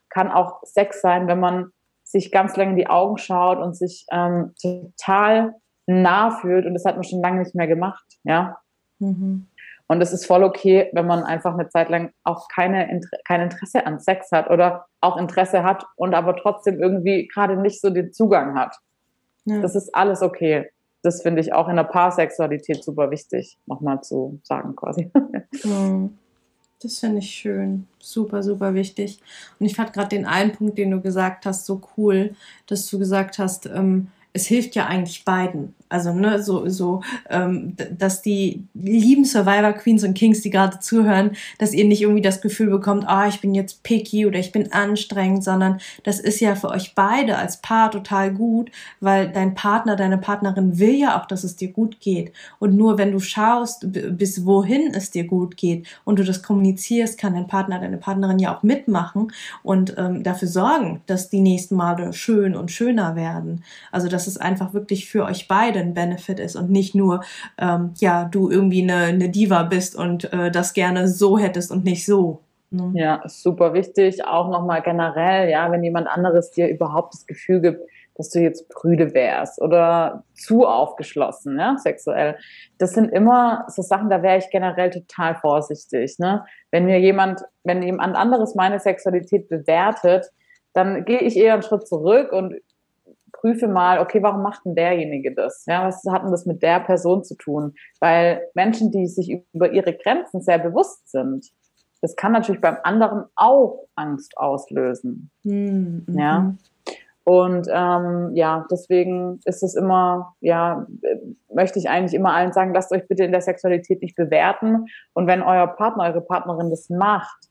kann 0.10 0.32
auch 0.32 0.62
Sex 0.64 1.02
sein, 1.02 1.28
wenn 1.28 1.40
man 1.40 1.72
sich 2.04 2.32
ganz 2.32 2.56
lange 2.56 2.72
in 2.72 2.78
die 2.78 2.88
Augen 2.88 3.18
schaut 3.18 3.58
und 3.58 3.76
sich 3.76 4.06
ähm, 4.12 4.54
total 4.62 5.56
nah 5.88 6.30
fühlt. 6.30 6.68
Und 6.68 6.76
das 6.76 6.86
hat 6.86 6.98
man 6.98 7.04
schon 7.04 7.24
lange 7.24 7.40
nicht 7.40 7.56
mehr 7.56 7.66
gemacht, 7.66 8.06
ja. 8.26 8.58
Mhm. 9.00 9.48
Und 9.88 10.02
es 10.02 10.14
ist 10.14 10.28
voll 10.28 10.44
okay, 10.44 10.92
wenn 10.94 11.08
man 11.08 11.24
einfach 11.24 11.54
eine 11.56 11.68
Zeit 11.70 11.90
lang 11.90 12.12
auch 12.24 12.48
keine, 12.48 13.02
kein 13.26 13.42
Interesse 13.42 13.88
an 13.88 14.00
Sex 14.00 14.32
hat 14.32 14.52
oder 14.52 14.86
auch 15.02 15.18
Interesse 15.18 15.64
hat 15.64 15.84
und 15.96 16.14
aber 16.14 16.36
trotzdem 16.36 16.80
irgendwie 16.80 17.28
gerade 17.28 17.58
nicht 17.58 17.82
so 17.82 17.90
den 17.90 18.14
Zugang 18.14 18.56
hat. 18.56 18.76
Ja. 19.46 19.62
Das 19.62 19.74
ist 19.74 19.96
alles 19.96 20.22
okay. 20.22 20.70
Das 21.04 21.22
finde 21.22 21.42
ich 21.42 21.54
auch 21.54 21.68
in 21.70 21.76
der 21.76 21.84
Paarsexualität 21.84 22.84
super 22.84 23.12
wichtig, 23.12 23.58
nochmal 23.66 24.02
zu 24.02 24.40
sagen 24.44 24.76
quasi. 24.76 25.12
Das 26.80 27.00
finde 27.00 27.20
ich 27.20 27.32
schön. 27.32 27.88
Super, 28.00 28.44
super 28.44 28.76
wichtig. 28.76 29.20
Und 29.60 29.66
ich 29.66 29.76
fand 29.76 29.94
gerade 29.94 30.10
den 30.10 30.26
einen 30.28 30.52
Punkt, 30.52 30.78
den 30.78 30.92
du 30.92 31.02
gesagt 31.02 31.46
hast, 31.46 31.66
so 31.66 31.82
cool, 31.98 32.36
dass 32.68 32.88
du 32.88 33.00
gesagt 33.00 33.40
hast, 33.40 33.66
ähm, 33.66 34.10
es 34.34 34.46
hilft 34.46 34.76
ja 34.76 34.86
eigentlich 34.86 35.26
beiden. 35.26 35.74
Also, 35.90 36.14
ne, 36.14 36.44
so, 36.44 36.68
so, 36.68 37.02
ähm, 37.30 37.76
dass 37.98 38.22
die 38.22 38.66
lieben 38.74 39.24
Survivor 39.24 39.74
Queens 39.74 40.04
und 40.04 40.16
Kings, 40.16 40.42
die 40.42 40.50
gerade 40.50 40.80
zuhören, 40.80 41.32
dass 41.60 41.74
ihr 41.74 41.86
nicht 41.86 42.02
irgendwie 42.02 42.22
das 42.22 42.42
Gefühl 42.42 42.70
bekommt, 42.70 43.06
ah, 43.08 43.28
ich 43.28 43.40
bin 43.40 43.56
jetzt 43.56 43.84
picky 43.84 44.26
oder 44.26 44.38
ich 44.38 44.52
bin 44.52 44.74
anstrengend, 44.74 45.44
sondern 45.44 45.80
das 46.04 46.20
ist 46.20 46.42
ja 46.42 46.56
für 46.56 46.70
euch 46.70 46.94
beide 46.94 47.38
als 47.38 47.62
Paar 47.62 47.90
total 47.92 48.34
gut, 48.34 48.70
weil 49.00 49.30
dein 49.30 49.56
Partner, 49.56 49.96
deine 49.96 50.18
Partnerin 50.18 50.78
will 50.78 50.96
ja 50.96 51.20
auch, 51.20 51.26
dass 51.26 51.46
es 51.46 51.56
dir 51.56 51.72
gut 51.72 52.02
geht. 52.02 52.34
Und 52.60 52.76
nur 52.76 52.98
wenn 52.98 53.14
du 53.14 53.20
schaust, 53.20 53.86
bis 53.92 54.46
wohin 54.46 54.94
es 54.94 55.12
dir 55.12 55.26
gut 55.26 55.56
geht 55.56 55.88
und 56.04 56.20
du 56.20 56.24
das 56.24 56.44
kommunizierst, 56.44 57.18
kann 57.18 57.34
dein 57.34 57.48
Partner, 57.48 57.80
deine 57.80 57.98
Partnerin 57.98 58.40
ja 58.40 58.56
auch 58.56 58.64
mitmachen 58.64 59.32
und 59.64 59.96
ähm, 59.98 60.24
dafür 60.24 60.50
sorgen, 60.50 61.02
dass 61.06 61.30
die 61.30 61.40
nächsten 61.40 61.76
Male 61.76 62.12
schön 62.12 62.56
und 62.56 62.72
schöner 62.72 63.16
werden. 63.16 63.64
Also, 63.92 64.10
dass 64.10 64.28
es 64.28 64.38
einfach 64.38 64.74
wirklich 64.74 65.10
für 65.10 65.24
euch 65.24 65.48
beide 65.48 65.77
ein 65.80 65.94
Benefit 65.94 66.40
ist 66.40 66.56
und 66.56 66.70
nicht 66.70 66.96
nur, 66.96 67.22
ähm, 67.58 67.94
ja, 67.98 68.26
du 68.26 68.50
irgendwie 68.50 68.84
eine, 68.84 69.06
eine 69.06 69.30
Diva 69.30 69.64
bist 69.64 69.96
und 69.96 70.32
äh, 70.34 70.52
das 70.52 70.74
gerne 70.74 71.08
so 71.08 71.38
hättest 71.38 71.72
und 71.72 71.84
nicht 71.84 72.06
so. 72.06 72.42
Ne? 72.70 72.92
Ja, 72.96 73.22
super 73.26 73.74
wichtig. 73.74 74.26
Auch 74.26 74.50
nochmal 74.50 74.82
generell, 74.82 75.50
ja, 75.50 75.72
wenn 75.72 75.84
jemand 75.84 76.08
anderes 76.08 76.52
dir 76.52 76.68
überhaupt 76.68 77.14
das 77.14 77.26
Gefühl 77.26 77.62
gibt, 77.62 77.82
dass 78.16 78.30
du 78.30 78.40
jetzt 78.40 78.68
prüde 78.70 79.14
wärst 79.14 79.62
oder 79.62 80.24
zu 80.34 80.66
aufgeschlossen, 80.66 81.58
ja, 81.60 81.78
sexuell. 81.78 82.36
Das 82.78 82.94
sind 82.94 83.10
immer 83.10 83.66
so 83.70 83.84
Sachen, 83.84 84.10
da 84.10 84.24
wäre 84.24 84.40
ich 84.40 84.50
generell 84.50 84.90
total 84.90 85.36
vorsichtig, 85.36 86.18
ne? 86.18 86.44
Wenn 86.72 86.86
mir 86.86 87.00
jemand, 87.00 87.42
wenn 87.64 87.84
jemand 87.84 88.16
anderes 88.16 88.56
meine 88.56 88.80
Sexualität 88.80 89.50
bewertet, 89.50 90.32
dann 90.74 91.06
gehe 91.06 91.20
ich 91.20 91.38
eher 91.38 91.54
einen 91.54 91.64
Schritt 91.64 91.88
zurück 91.88 92.32
und 92.32 92.56
prüfe 93.32 93.68
mal, 93.68 94.00
okay, 94.00 94.22
warum 94.24 94.42
macht 94.42 94.66
denn 94.66 94.76
derjenige 94.76 95.34
das? 95.34 95.66
Ja, 95.68 95.86
was 95.86 96.04
hat 96.10 96.24
denn 96.24 96.32
das 96.32 96.46
mit 96.46 96.62
der 96.62 96.80
Person 96.80 97.24
zu 97.24 97.36
tun? 97.36 97.74
Weil 98.00 98.42
Menschen, 98.54 98.92
die 98.92 99.08
sich 99.08 99.44
über 99.54 99.72
ihre 99.72 99.94
Grenzen 99.94 100.42
sehr 100.42 100.60
bewusst 100.60 101.10
sind, 101.10 101.52
das 102.02 102.16
kann 102.16 102.32
natürlich 102.32 102.62
beim 102.62 102.78
anderen 102.84 103.26
auch 103.36 103.88
Angst 103.96 104.38
auslösen. 104.38 105.32
Mhm. 105.44 106.06
Ja. 106.10 106.54
Und 107.24 107.68
ähm, 107.70 108.32
ja, 108.36 108.66
deswegen 108.72 109.42
ist 109.44 109.62
es 109.62 109.76
immer, 109.76 110.36
ja, 110.40 110.88
möchte 111.54 111.78
ich 111.78 111.90
eigentlich 111.90 112.14
immer 112.14 112.34
allen 112.34 112.54
sagen, 112.54 112.74
lasst 112.74 112.94
euch 112.94 113.06
bitte 113.08 113.26
in 113.26 113.34
der 113.34 113.42
Sexualität 113.42 114.02
nicht 114.02 114.16
bewerten. 114.16 114.86
Und 115.14 115.28
wenn 115.28 115.42
euer 115.42 115.68
Partner, 115.68 116.06
eure 116.06 116.22
Partnerin 116.22 116.70
das 116.70 116.90
macht, 116.90 117.50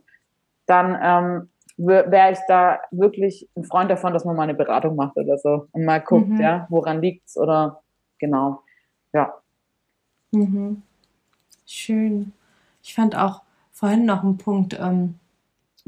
dann 0.65 0.99
ähm, 1.03 1.51
wäre 1.77 2.33
ich 2.33 2.39
da 2.49 2.81
wirklich 2.91 3.49
ein 3.57 3.65
Freund 3.65 3.91
davon, 3.91 4.13
dass 4.13 4.25
man 4.25 4.37
mal 4.37 4.45
eine 4.45 4.55
Beratung 4.55 4.97
macht 4.97 5.17
oder 5.17 5.37
so 5.39 5.69
und 5.73 5.85
mal 5.85 6.01
guckt, 6.01 6.29
mhm. 6.29 6.41
ja, 6.41 6.67
woran 6.71 7.03
liegt's 7.03 7.37
oder 7.37 7.83
genau, 8.19 8.63
ja. 9.13 9.35
Mhm. 10.33 10.83
Schön. 11.67 12.33
Ich 12.83 12.95
fand 12.95 13.17
auch 13.17 13.43
vorhin 13.73 14.07
noch 14.07 14.23
einen 14.23 14.39
Punkt, 14.39 14.79
ähm, 14.81 15.19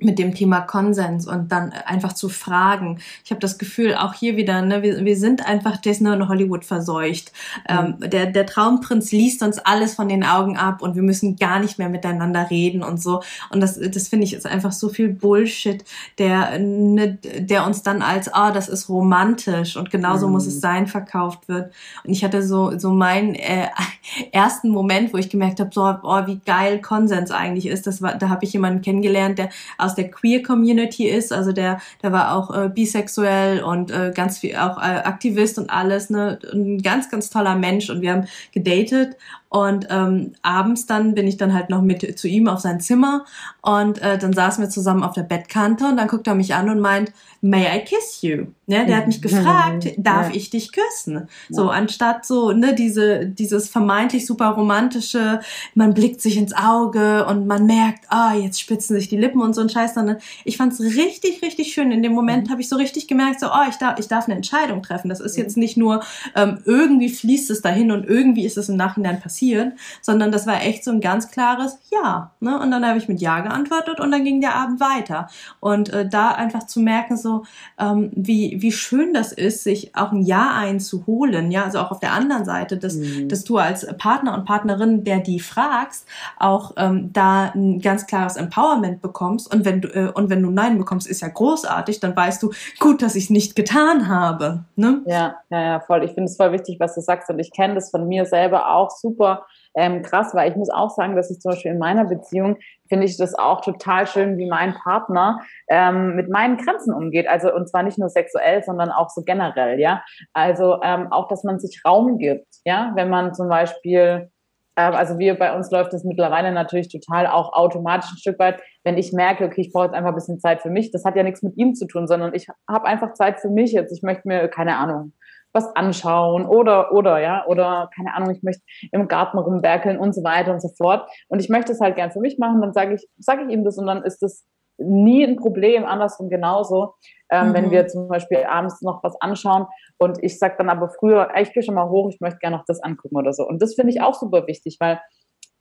mit 0.00 0.18
dem 0.18 0.34
Thema 0.34 0.60
Konsens 0.60 1.26
und 1.26 1.50
dann 1.50 1.72
einfach 1.72 2.12
zu 2.12 2.28
fragen. 2.28 3.00
Ich 3.24 3.30
habe 3.30 3.40
das 3.40 3.58
Gefühl, 3.58 3.96
auch 3.96 4.14
hier 4.14 4.36
wieder, 4.36 4.62
ne, 4.62 4.82
wir, 4.82 5.04
wir 5.04 5.16
sind 5.16 5.46
einfach 5.46 5.76
Disney 5.76 6.10
und 6.10 6.28
Hollywood 6.28 6.64
verseucht. 6.64 7.32
Mhm. 7.68 7.96
Ähm, 8.00 8.10
der, 8.10 8.26
der 8.26 8.46
Traumprinz 8.46 9.10
liest 9.10 9.42
uns 9.42 9.58
alles 9.58 9.94
von 9.94 10.08
den 10.08 10.24
Augen 10.24 10.56
ab 10.56 10.82
und 10.82 10.94
wir 10.94 11.02
müssen 11.02 11.36
gar 11.36 11.58
nicht 11.58 11.78
mehr 11.78 11.88
miteinander 11.88 12.48
reden 12.48 12.82
und 12.82 13.02
so. 13.02 13.22
Und 13.50 13.60
das, 13.60 13.78
das 13.78 14.08
finde 14.08 14.24
ich 14.24 14.34
ist 14.34 14.46
einfach 14.46 14.72
so 14.72 14.88
viel 14.88 15.08
Bullshit, 15.08 15.84
der, 16.18 16.58
ne, 16.58 17.18
der 17.38 17.66
uns 17.66 17.82
dann 17.82 18.00
als, 18.00 18.32
ah, 18.32 18.50
oh, 18.50 18.54
das 18.54 18.68
ist 18.68 18.88
romantisch 18.88 19.76
und 19.76 19.90
genauso 19.90 20.26
mhm. 20.26 20.34
muss 20.34 20.46
es 20.46 20.60
sein, 20.60 20.86
verkauft 20.86 21.48
wird. 21.48 21.72
Und 22.04 22.12
ich 22.12 22.22
hatte 22.22 22.44
so, 22.44 22.78
so 22.78 22.90
meinen 22.90 23.34
äh, 23.34 23.66
ersten 24.32 24.68
Moment, 24.68 25.12
wo 25.12 25.18
ich 25.18 25.28
gemerkt 25.28 25.58
habe, 25.58 25.70
so, 25.72 25.82
oh, 25.82 26.26
wie 26.26 26.40
geil 26.46 26.80
Konsens 26.80 27.32
eigentlich 27.32 27.66
ist. 27.66 27.86
Das 27.88 28.00
war, 28.00 28.14
da 28.14 28.28
habe 28.28 28.44
ich 28.44 28.52
jemanden 28.52 28.80
kennengelernt, 28.80 29.38
der 29.38 29.48
aus 29.88 29.94
der 29.94 30.10
Queer 30.10 30.42
Community 30.42 31.08
ist. 31.08 31.32
Also 31.32 31.52
der, 31.52 31.80
der 32.02 32.12
war 32.12 32.36
auch 32.36 32.54
äh, 32.54 32.68
bisexuell 32.68 33.62
und 33.62 33.90
äh, 33.90 34.12
ganz 34.14 34.38
viel 34.38 34.56
auch 34.56 34.76
äh, 34.76 35.00
Aktivist 35.04 35.58
und 35.58 35.70
alles. 35.70 36.10
Ne? 36.10 36.38
Ein 36.52 36.82
ganz, 36.82 37.10
ganz 37.10 37.30
toller 37.30 37.54
Mensch. 37.54 37.88
Und 37.88 38.02
wir 38.02 38.12
haben 38.12 38.28
gedatet 38.52 39.16
und 39.48 39.86
ähm, 39.90 40.32
abends 40.42 40.86
dann 40.86 41.14
bin 41.14 41.26
ich 41.26 41.36
dann 41.36 41.54
halt 41.54 41.70
noch 41.70 41.82
mit 41.82 42.18
zu 42.18 42.28
ihm 42.28 42.48
auf 42.48 42.60
sein 42.60 42.80
Zimmer 42.80 43.24
und 43.62 44.00
äh, 44.02 44.18
dann 44.18 44.32
saßen 44.32 44.62
wir 44.62 44.70
zusammen 44.70 45.02
auf 45.02 45.14
der 45.14 45.22
Bettkante 45.22 45.86
und 45.86 45.96
dann 45.96 46.08
guckt 46.08 46.26
er 46.26 46.34
mich 46.34 46.54
an 46.54 46.68
und 46.68 46.80
meint, 46.80 47.12
May 47.40 47.66
I 47.66 47.84
kiss 47.84 48.22
you? 48.22 48.46
Ne, 48.66 48.84
der 48.84 48.96
hat 48.96 49.06
mich 49.06 49.22
gefragt, 49.22 49.88
darf 49.96 50.30
ja. 50.30 50.34
ich 50.34 50.50
dich 50.50 50.72
küssen? 50.72 51.28
So, 51.48 51.70
anstatt 51.70 52.26
so, 52.26 52.50
ne, 52.50 52.74
diese, 52.74 53.26
dieses 53.26 53.68
vermeintlich 53.68 54.26
super 54.26 54.48
romantische, 54.48 55.40
man 55.74 55.94
blickt 55.94 56.20
sich 56.20 56.36
ins 56.36 56.52
Auge 56.52 57.24
und 57.26 57.46
man 57.46 57.64
merkt, 57.64 58.04
ah, 58.08 58.32
oh, 58.34 58.38
jetzt 58.38 58.60
spitzen 58.60 58.96
sich 58.96 59.08
die 59.08 59.16
Lippen 59.16 59.40
und 59.40 59.54
so 59.54 59.60
ein 59.60 59.68
Scheiß, 59.68 59.94
sondern 59.94 60.18
ich 60.44 60.56
fand's 60.56 60.80
richtig, 60.80 61.40
richtig 61.40 61.72
schön. 61.72 61.92
In 61.92 62.02
dem 62.02 62.12
Moment 62.12 62.48
mhm. 62.48 62.50
habe 62.50 62.60
ich 62.60 62.68
so 62.68 62.76
richtig 62.76 63.06
gemerkt, 63.06 63.40
so, 63.40 63.46
oh, 63.46 63.68
ich 63.70 63.76
darf, 63.76 64.00
ich 64.00 64.08
darf 64.08 64.24
eine 64.24 64.34
Entscheidung 64.34 64.82
treffen. 64.82 65.08
Das 65.08 65.20
ist 65.20 65.36
mhm. 65.36 65.44
jetzt 65.44 65.56
nicht 65.56 65.76
nur, 65.76 66.02
ähm, 66.34 66.58
irgendwie 66.64 67.08
fließt 67.08 67.50
es 67.50 67.62
dahin 67.62 67.92
und 67.92 68.04
irgendwie 68.04 68.44
ist 68.44 68.58
es 68.58 68.68
im 68.68 68.76
Nachhinein 68.76 69.20
passiert 69.20 69.37
passiert, 69.38 69.72
sondern 70.02 70.32
das 70.32 70.46
war 70.46 70.62
echt 70.62 70.84
so 70.84 70.90
ein 70.90 71.00
ganz 71.00 71.30
klares 71.30 71.78
Ja. 71.90 72.32
Ne? 72.40 72.58
Und 72.60 72.70
dann 72.70 72.86
habe 72.86 72.98
ich 72.98 73.08
mit 73.08 73.20
Ja 73.20 73.40
geantwortet 73.40 74.00
und 74.00 74.10
dann 74.10 74.24
ging 74.24 74.40
der 74.40 74.54
Abend 74.54 74.80
weiter. 74.80 75.28
Und 75.60 75.92
äh, 75.92 76.08
da 76.08 76.30
einfach 76.30 76.66
zu 76.66 76.80
merken, 76.80 77.16
so 77.16 77.44
ähm, 77.78 78.10
wie, 78.14 78.60
wie 78.60 78.72
schön 78.72 79.14
das 79.14 79.32
ist, 79.32 79.64
sich 79.64 79.94
auch 79.94 80.12
ein 80.12 80.22
Ja 80.22 80.54
einzuholen, 80.54 81.50
ja, 81.50 81.64
also 81.64 81.78
auch 81.78 81.90
auf 81.90 82.00
der 82.00 82.12
anderen 82.12 82.44
Seite, 82.44 82.76
dass, 82.76 82.96
mhm. 82.96 83.28
dass 83.28 83.44
du 83.44 83.58
als 83.58 83.86
Partner 83.98 84.34
und 84.34 84.44
Partnerin, 84.44 85.04
der 85.04 85.20
die 85.20 85.40
fragst, 85.40 86.06
auch 86.38 86.72
ähm, 86.76 87.12
da 87.12 87.52
ein 87.54 87.80
ganz 87.80 88.06
klares 88.06 88.36
Empowerment 88.36 89.00
bekommst. 89.00 89.52
Und 89.52 89.64
wenn 89.64 89.80
du, 89.80 89.88
äh, 89.88 90.12
und 90.14 90.30
wenn 90.30 90.42
du 90.42 90.50
Nein 90.50 90.78
bekommst, 90.78 91.06
ist 91.06 91.22
ja 91.22 91.28
großartig, 91.28 92.00
dann 92.00 92.16
weißt 92.16 92.42
du, 92.42 92.50
gut, 92.80 93.02
dass 93.02 93.14
ich 93.14 93.24
es 93.24 93.30
nicht 93.30 93.54
getan 93.56 94.08
habe. 94.08 94.64
Ne? 94.76 95.02
Ja, 95.06 95.36
ja, 95.50 95.60
ja, 95.60 95.80
voll. 95.80 96.04
Ich 96.04 96.12
finde 96.12 96.24
es 96.24 96.36
voll 96.36 96.52
wichtig, 96.52 96.78
was 96.80 96.94
du 96.94 97.00
sagst. 97.00 97.30
Und 97.30 97.38
ich 97.38 97.52
kenne 97.52 97.74
das 97.74 97.90
von 97.90 98.06
mir 98.08 98.26
selber 98.26 98.70
auch 98.70 98.90
super 98.90 99.27
super 99.27 99.27
ähm, 99.74 100.02
krass, 100.02 100.34
weil 100.34 100.50
ich 100.50 100.56
muss 100.56 100.70
auch 100.70 100.90
sagen, 100.90 101.16
dass 101.16 101.30
ich 101.30 101.40
zum 101.40 101.52
Beispiel 101.52 101.72
in 101.72 101.78
meiner 101.78 102.04
Beziehung 102.04 102.56
finde 102.88 103.06
ich 103.06 103.16
das 103.16 103.34
auch 103.34 103.60
total 103.60 104.06
schön, 104.06 104.38
wie 104.38 104.48
mein 104.48 104.74
Partner 104.74 105.40
ähm, 105.68 106.16
mit 106.16 106.30
meinen 106.30 106.56
Grenzen 106.56 106.94
umgeht. 106.94 107.28
Also 107.28 107.54
und 107.54 107.68
zwar 107.68 107.82
nicht 107.82 107.98
nur 107.98 108.08
sexuell, 108.08 108.62
sondern 108.62 108.90
auch 108.90 109.10
so 109.10 109.22
generell, 109.22 109.78
ja. 109.78 110.02
Also 110.32 110.80
ähm, 110.82 111.12
auch, 111.12 111.28
dass 111.28 111.44
man 111.44 111.58
sich 111.58 111.82
Raum 111.86 112.18
gibt, 112.18 112.46
ja, 112.64 112.92
wenn 112.94 113.10
man 113.10 113.34
zum 113.34 113.48
Beispiel 113.48 114.30
ähm, 114.78 114.94
also 114.94 115.18
wir 115.18 115.38
bei 115.38 115.54
uns 115.54 115.70
läuft 115.70 115.92
das 115.92 116.04
mittlerweile 116.04 116.52
natürlich 116.52 116.88
total 116.88 117.26
auch 117.26 117.52
automatisch 117.52 118.10
ein 118.12 118.18
Stück 118.18 118.38
weit, 118.38 118.60
wenn 118.84 118.96
ich 118.96 119.12
merke, 119.12 119.44
okay, 119.44 119.60
ich 119.60 119.72
brauche 119.72 119.86
jetzt 119.86 119.94
einfach 119.94 120.10
ein 120.10 120.14
bisschen 120.14 120.40
Zeit 120.40 120.62
für 120.62 120.70
mich. 120.70 120.92
Das 120.92 121.04
hat 121.04 121.16
ja 121.16 121.24
nichts 121.24 121.42
mit 121.42 121.56
ihm 121.56 121.74
zu 121.74 121.86
tun, 121.86 122.06
sondern 122.06 122.32
ich 122.34 122.46
habe 122.68 122.86
einfach 122.86 123.12
Zeit 123.14 123.40
für 123.40 123.50
mich 123.50 123.72
jetzt. 123.72 123.92
Ich 123.92 124.02
möchte 124.02 124.26
mir 124.26 124.48
keine 124.48 124.76
Ahnung 124.76 125.12
was 125.52 125.74
anschauen 125.76 126.46
oder, 126.46 126.92
oder, 126.92 127.20
ja, 127.20 127.46
oder 127.46 127.90
keine 127.94 128.14
Ahnung, 128.14 128.30
ich 128.30 128.42
möchte 128.42 128.62
im 128.92 129.08
Garten 129.08 129.38
rumwerkeln 129.38 129.98
und 129.98 130.14
so 130.14 130.22
weiter 130.22 130.52
und 130.52 130.60
so 130.60 130.68
fort. 130.76 131.08
Und 131.28 131.40
ich 131.40 131.48
möchte 131.48 131.72
es 131.72 131.80
halt 131.80 131.96
gern 131.96 132.10
für 132.10 132.20
mich 132.20 132.38
machen, 132.38 132.60
dann 132.60 132.72
sage 132.72 132.94
ich, 132.94 133.08
sage 133.18 133.44
ich 133.44 133.50
ihm 133.50 133.64
das 133.64 133.78
und 133.78 133.86
dann 133.86 134.02
ist 134.02 134.20
das 134.22 134.46
nie 134.78 135.24
ein 135.24 135.36
Problem, 135.36 135.84
andersrum 135.84 136.28
genauso. 136.28 136.94
Ähm, 137.30 137.48
mhm. 137.48 137.54
Wenn 137.54 137.70
wir 137.70 137.88
zum 137.88 138.08
Beispiel 138.08 138.44
abends 138.44 138.80
noch 138.82 139.02
was 139.02 139.20
anschauen 139.20 139.66
und 139.98 140.18
ich 140.22 140.38
sage 140.38 140.54
dann 140.58 140.70
aber 140.70 140.88
früher, 140.88 141.28
ich 141.40 141.52
gehe 141.52 141.62
schon 141.62 141.74
mal 141.74 141.88
hoch, 141.88 142.08
ich 142.10 142.20
möchte 142.20 142.38
gerne 142.38 142.56
noch 142.56 142.64
das 142.64 142.82
angucken 142.82 143.16
oder 143.16 143.32
so. 143.32 143.46
Und 143.46 143.60
das 143.60 143.74
finde 143.74 143.92
ich 143.92 144.00
auch 144.00 144.14
super 144.14 144.46
wichtig, 144.46 144.76
weil 144.80 145.00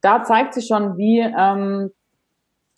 da 0.01 0.23
zeigt 0.23 0.53
sich 0.53 0.67
schon, 0.67 0.97
wie, 0.97 1.19
ähm, 1.19 1.89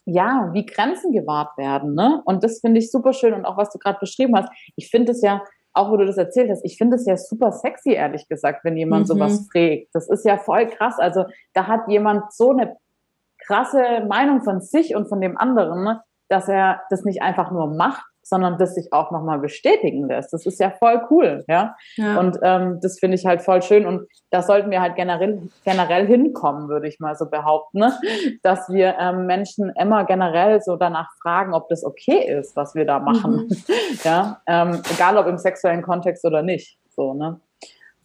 ja, 0.06 0.50
wie 0.54 0.66
Grenzen 0.66 1.12
gewahrt 1.12 1.58
werden. 1.58 1.94
Ne? 1.94 2.22
Und 2.26 2.44
das 2.44 2.62
finde 2.62 2.80
ich 2.80 2.90
super 2.90 3.14
schön 3.14 3.34
und 3.34 3.46
auch 3.46 3.58
was 3.58 3.70
du 3.70 3.78
gerade 3.78 4.00
beschrieben 4.00 4.36
hast. 4.36 4.50
Ich 4.76 4.90
finde 4.90 5.12
es 5.12 5.22
ja 5.22 5.44
auch 5.74 5.92
wo 5.92 5.98
du 5.98 6.06
das 6.06 6.18
erzählt 6.18 6.50
hast, 6.50 6.66
ich 6.66 6.78
finde 6.78 6.96
es 6.96 7.06
ja 7.06 7.16
super 7.16 7.52
sexy, 7.52 7.92
ehrlich 7.92 8.28
gesagt, 8.28 8.64
wenn 8.64 8.78
jemand 8.78 9.04
mhm. 9.04 9.08
sowas 9.08 9.48
fragt. 9.52 9.88
Das 9.94 10.10
ist 10.10 10.26
ja 10.26 10.38
voll 10.38 10.68
krass. 10.68 10.96
Also 10.98 11.26
da 11.54 11.68
hat 11.68 11.88
jemand 11.88 12.34
so 12.34 12.52
eine 12.52 12.76
krasse 13.40 14.06
Meinung 14.08 14.42
von 14.42 14.62
sich 14.62 14.96
und 14.96 15.08
von 15.08 15.22
dem 15.22 15.38
anderen, 15.38 16.00
dass 16.28 16.48
er 16.48 16.82
das 16.90 17.04
nicht 17.04 17.22
einfach 17.22 17.52
nur 17.52 17.68
macht, 17.68 18.06
sondern 18.30 18.58
das 18.58 18.76
sich 18.76 18.94
auch 18.94 19.12
nochmal 19.12 19.40
bestätigen 19.40 20.08
lässt. 20.08 20.32
Das 20.32 20.46
ist 20.46 20.60
ja 20.60 20.70
voll 20.72 21.02
cool, 21.10 21.44
ja. 21.48 21.76
ja. 21.96 22.20
Und 22.20 22.38
ähm, 22.44 22.80
das 22.82 23.00
finde 23.00 23.16
ich 23.16 23.26
halt 23.26 23.42
voll 23.42 23.62
schön 23.62 23.86
und 23.86 24.08
da 24.30 24.42
sollten 24.42 24.70
wir 24.72 24.82
halt 24.82 24.96
generell, 24.96 25.42
generell 25.66 26.06
hinkommen, 26.06 26.70
würde 26.70 26.88
ich 26.88 27.00
mal 27.00 27.16
so 27.16 27.26
behaupten, 27.30 27.80
ne? 27.80 27.94
dass 28.44 28.70
wir 28.70 28.96
ähm, 29.00 29.26
Menschen 29.26 29.72
immer 29.80 30.06
generell 30.06 30.62
so 30.62 30.76
danach 30.76 31.10
fragen, 31.22 31.54
ob 31.54 31.68
das 31.70 31.84
okay 31.84 32.28
ist, 32.40 32.56
was 32.56 32.76
wir 32.76 32.86
da 32.86 33.00
machen. 33.00 33.48
Mhm. 33.50 33.50
Ja, 34.04 34.42
ähm, 34.48 34.82
egal 34.94 35.18
ob 35.18 35.28
im 35.28 35.38
sexuellen 35.38 35.82
Kontext 35.82 36.24
oder 36.24 36.42
nicht. 36.42 36.78
So, 36.96 37.14
ne? 37.14 37.40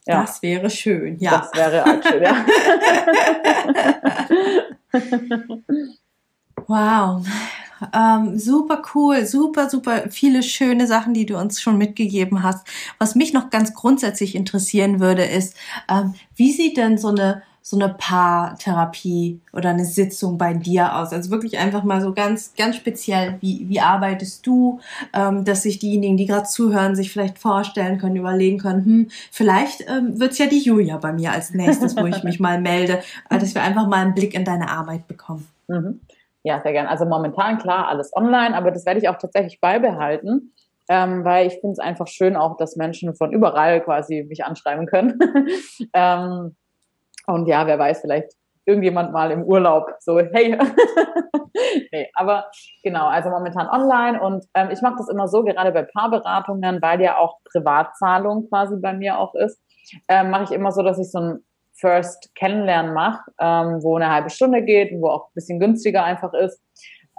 Ja. 0.06 0.22
Das 0.22 0.42
wäre 0.42 0.68
schön, 0.70 1.18
ja. 1.18 1.38
Das 1.38 1.54
wäre 1.54 1.84
auch 1.84 2.02
schön, 2.02 2.22
ja. 2.22 2.44
wow. 6.66 7.24
Ähm, 7.92 8.38
super 8.38 8.82
cool, 8.94 9.26
super, 9.26 9.68
super 9.68 10.10
viele 10.10 10.42
schöne 10.42 10.86
Sachen, 10.86 11.14
die 11.14 11.26
du 11.26 11.36
uns 11.38 11.60
schon 11.60 11.78
mitgegeben 11.78 12.42
hast. 12.42 12.66
Was 12.98 13.14
mich 13.14 13.32
noch 13.32 13.50
ganz 13.50 13.74
grundsätzlich 13.74 14.34
interessieren 14.34 15.00
würde, 15.00 15.24
ist, 15.24 15.56
ähm, 15.88 16.14
wie 16.36 16.52
sieht 16.52 16.76
denn 16.76 16.98
so 16.98 17.08
eine 17.08 17.42
so 17.66 17.78
eine 17.78 17.94
Paartherapie 17.94 19.40
oder 19.54 19.70
eine 19.70 19.86
Sitzung 19.86 20.36
bei 20.36 20.52
dir 20.52 20.96
aus? 20.96 21.14
Also 21.14 21.30
wirklich 21.30 21.56
einfach 21.56 21.82
mal 21.82 22.02
so 22.02 22.12
ganz, 22.12 22.52
ganz 22.58 22.76
speziell, 22.76 23.38
wie, 23.40 23.66
wie 23.70 23.80
arbeitest 23.80 24.46
du, 24.46 24.80
ähm, 25.14 25.46
dass 25.46 25.62
sich 25.62 25.78
diejenigen, 25.78 26.18
die 26.18 26.26
gerade 26.26 26.46
zuhören, 26.46 26.94
sich 26.94 27.10
vielleicht 27.10 27.38
vorstellen 27.38 27.96
können, 27.96 28.16
überlegen 28.16 28.58
können, 28.58 28.84
hm, 28.84 29.08
vielleicht 29.30 29.80
ähm, 29.88 30.20
wird's 30.20 30.36
ja 30.36 30.46
die 30.46 30.60
Julia 30.60 30.98
bei 30.98 31.14
mir 31.14 31.32
als 31.32 31.54
nächstes, 31.54 31.96
wo 31.96 32.04
ich 32.04 32.22
mich 32.22 32.38
mal 32.38 32.60
melde, 32.60 33.02
äh, 33.30 33.38
dass 33.38 33.54
wir 33.54 33.62
einfach 33.62 33.88
mal 33.88 34.02
einen 34.02 34.14
Blick 34.14 34.34
in 34.34 34.44
deine 34.44 34.68
Arbeit 34.68 35.08
bekommen. 35.08 35.48
Mhm. 35.66 36.00
Ja, 36.44 36.60
sehr 36.60 36.72
gern. 36.72 36.86
Also 36.86 37.06
momentan 37.06 37.58
klar, 37.58 37.88
alles 37.88 38.14
online, 38.14 38.54
aber 38.54 38.70
das 38.70 38.84
werde 38.84 39.00
ich 39.00 39.08
auch 39.08 39.16
tatsächlich 39.16 39.60
beibehalten. 39.60 40.52
Ähm, 40.86 41.24
weil 41.24 41.46
ich 41.46 41.54
finde 41.54 41.72
es 41.72 41.78
einfach 41.78 42.06
schön 42.06 42.36
auch, 42.36 42.58
dass 42.58 42.76
Menschen 42.76 43.14
von 43.14 43.32
überall 43.32 43.80
quasi 43.80 44.22
mich 44.28 44.44
anschreiben 44.44 44.86
können. 44.86 45.18
ähm, 45.94 46.54
und 47.26 47.46
ja, 47.46 47.66
wer 47.66 47.78
weiß, 47.78 48.02
vielleicht 48.02 48.32
irgendjemand 48.66 49.10
mal 49.10 49.30
im 49.30 49.44
Urlaub 49.44 49.90
so, 50.00 50.18
hey. 50.18 50.58
nee, 51.92 52.10
aber 52.14 52.50
genau, 52.82 53.06
also 53.06 53.30
momentan 53.30 53.68
online 53.68 54.20
und 54.20 54.44
ähm, 54.52 54.68
ich 54.70 54.82
mache 54.82 54.96
das 54.98 55.08
immer 55.08 55.26
so, 55.26 55.42
gerade 55.42 55.72
bei 55.72 55.84
Paarberatungen, 55.84 56.82
weil 56.82 57.00
ja 57.00 57.16
auch 57.16 57.38
Privatzahlung 57.50 58.48
quasi 58.50 58.76
bei 58.78 58.92
mir 58.92 59.18
auch 59.18 59.34
ist, 59.34 59.58
ähm, 60.08 60.28
mache 60.28 60.44
ich 60.44 60.52
immer 60.52 60.72
so, 60.72 60.82
dass 60.82 60.98
ich 60.98 61.10
so 61.10 61.18
ein 61.18 61.44
First 61.84 62.34
Kennenlernen 62.34 62.94
mache, 62.94 63.30
ähm, 63.38 63.82
wo 63.82 63.96
eine 63.96 64.10
halbe 64.10 64.30
Stunde 64.30 64.62
geht 64.62 64.90
und 64.90 65.02
wo 65.02 65.08
auch 65.08 65.26
ein 65.26 65.34
bisschen 65.34 65.60
günstiger 65.60 66.02
einfach 66.02 66.32
ist, 66.32 66.58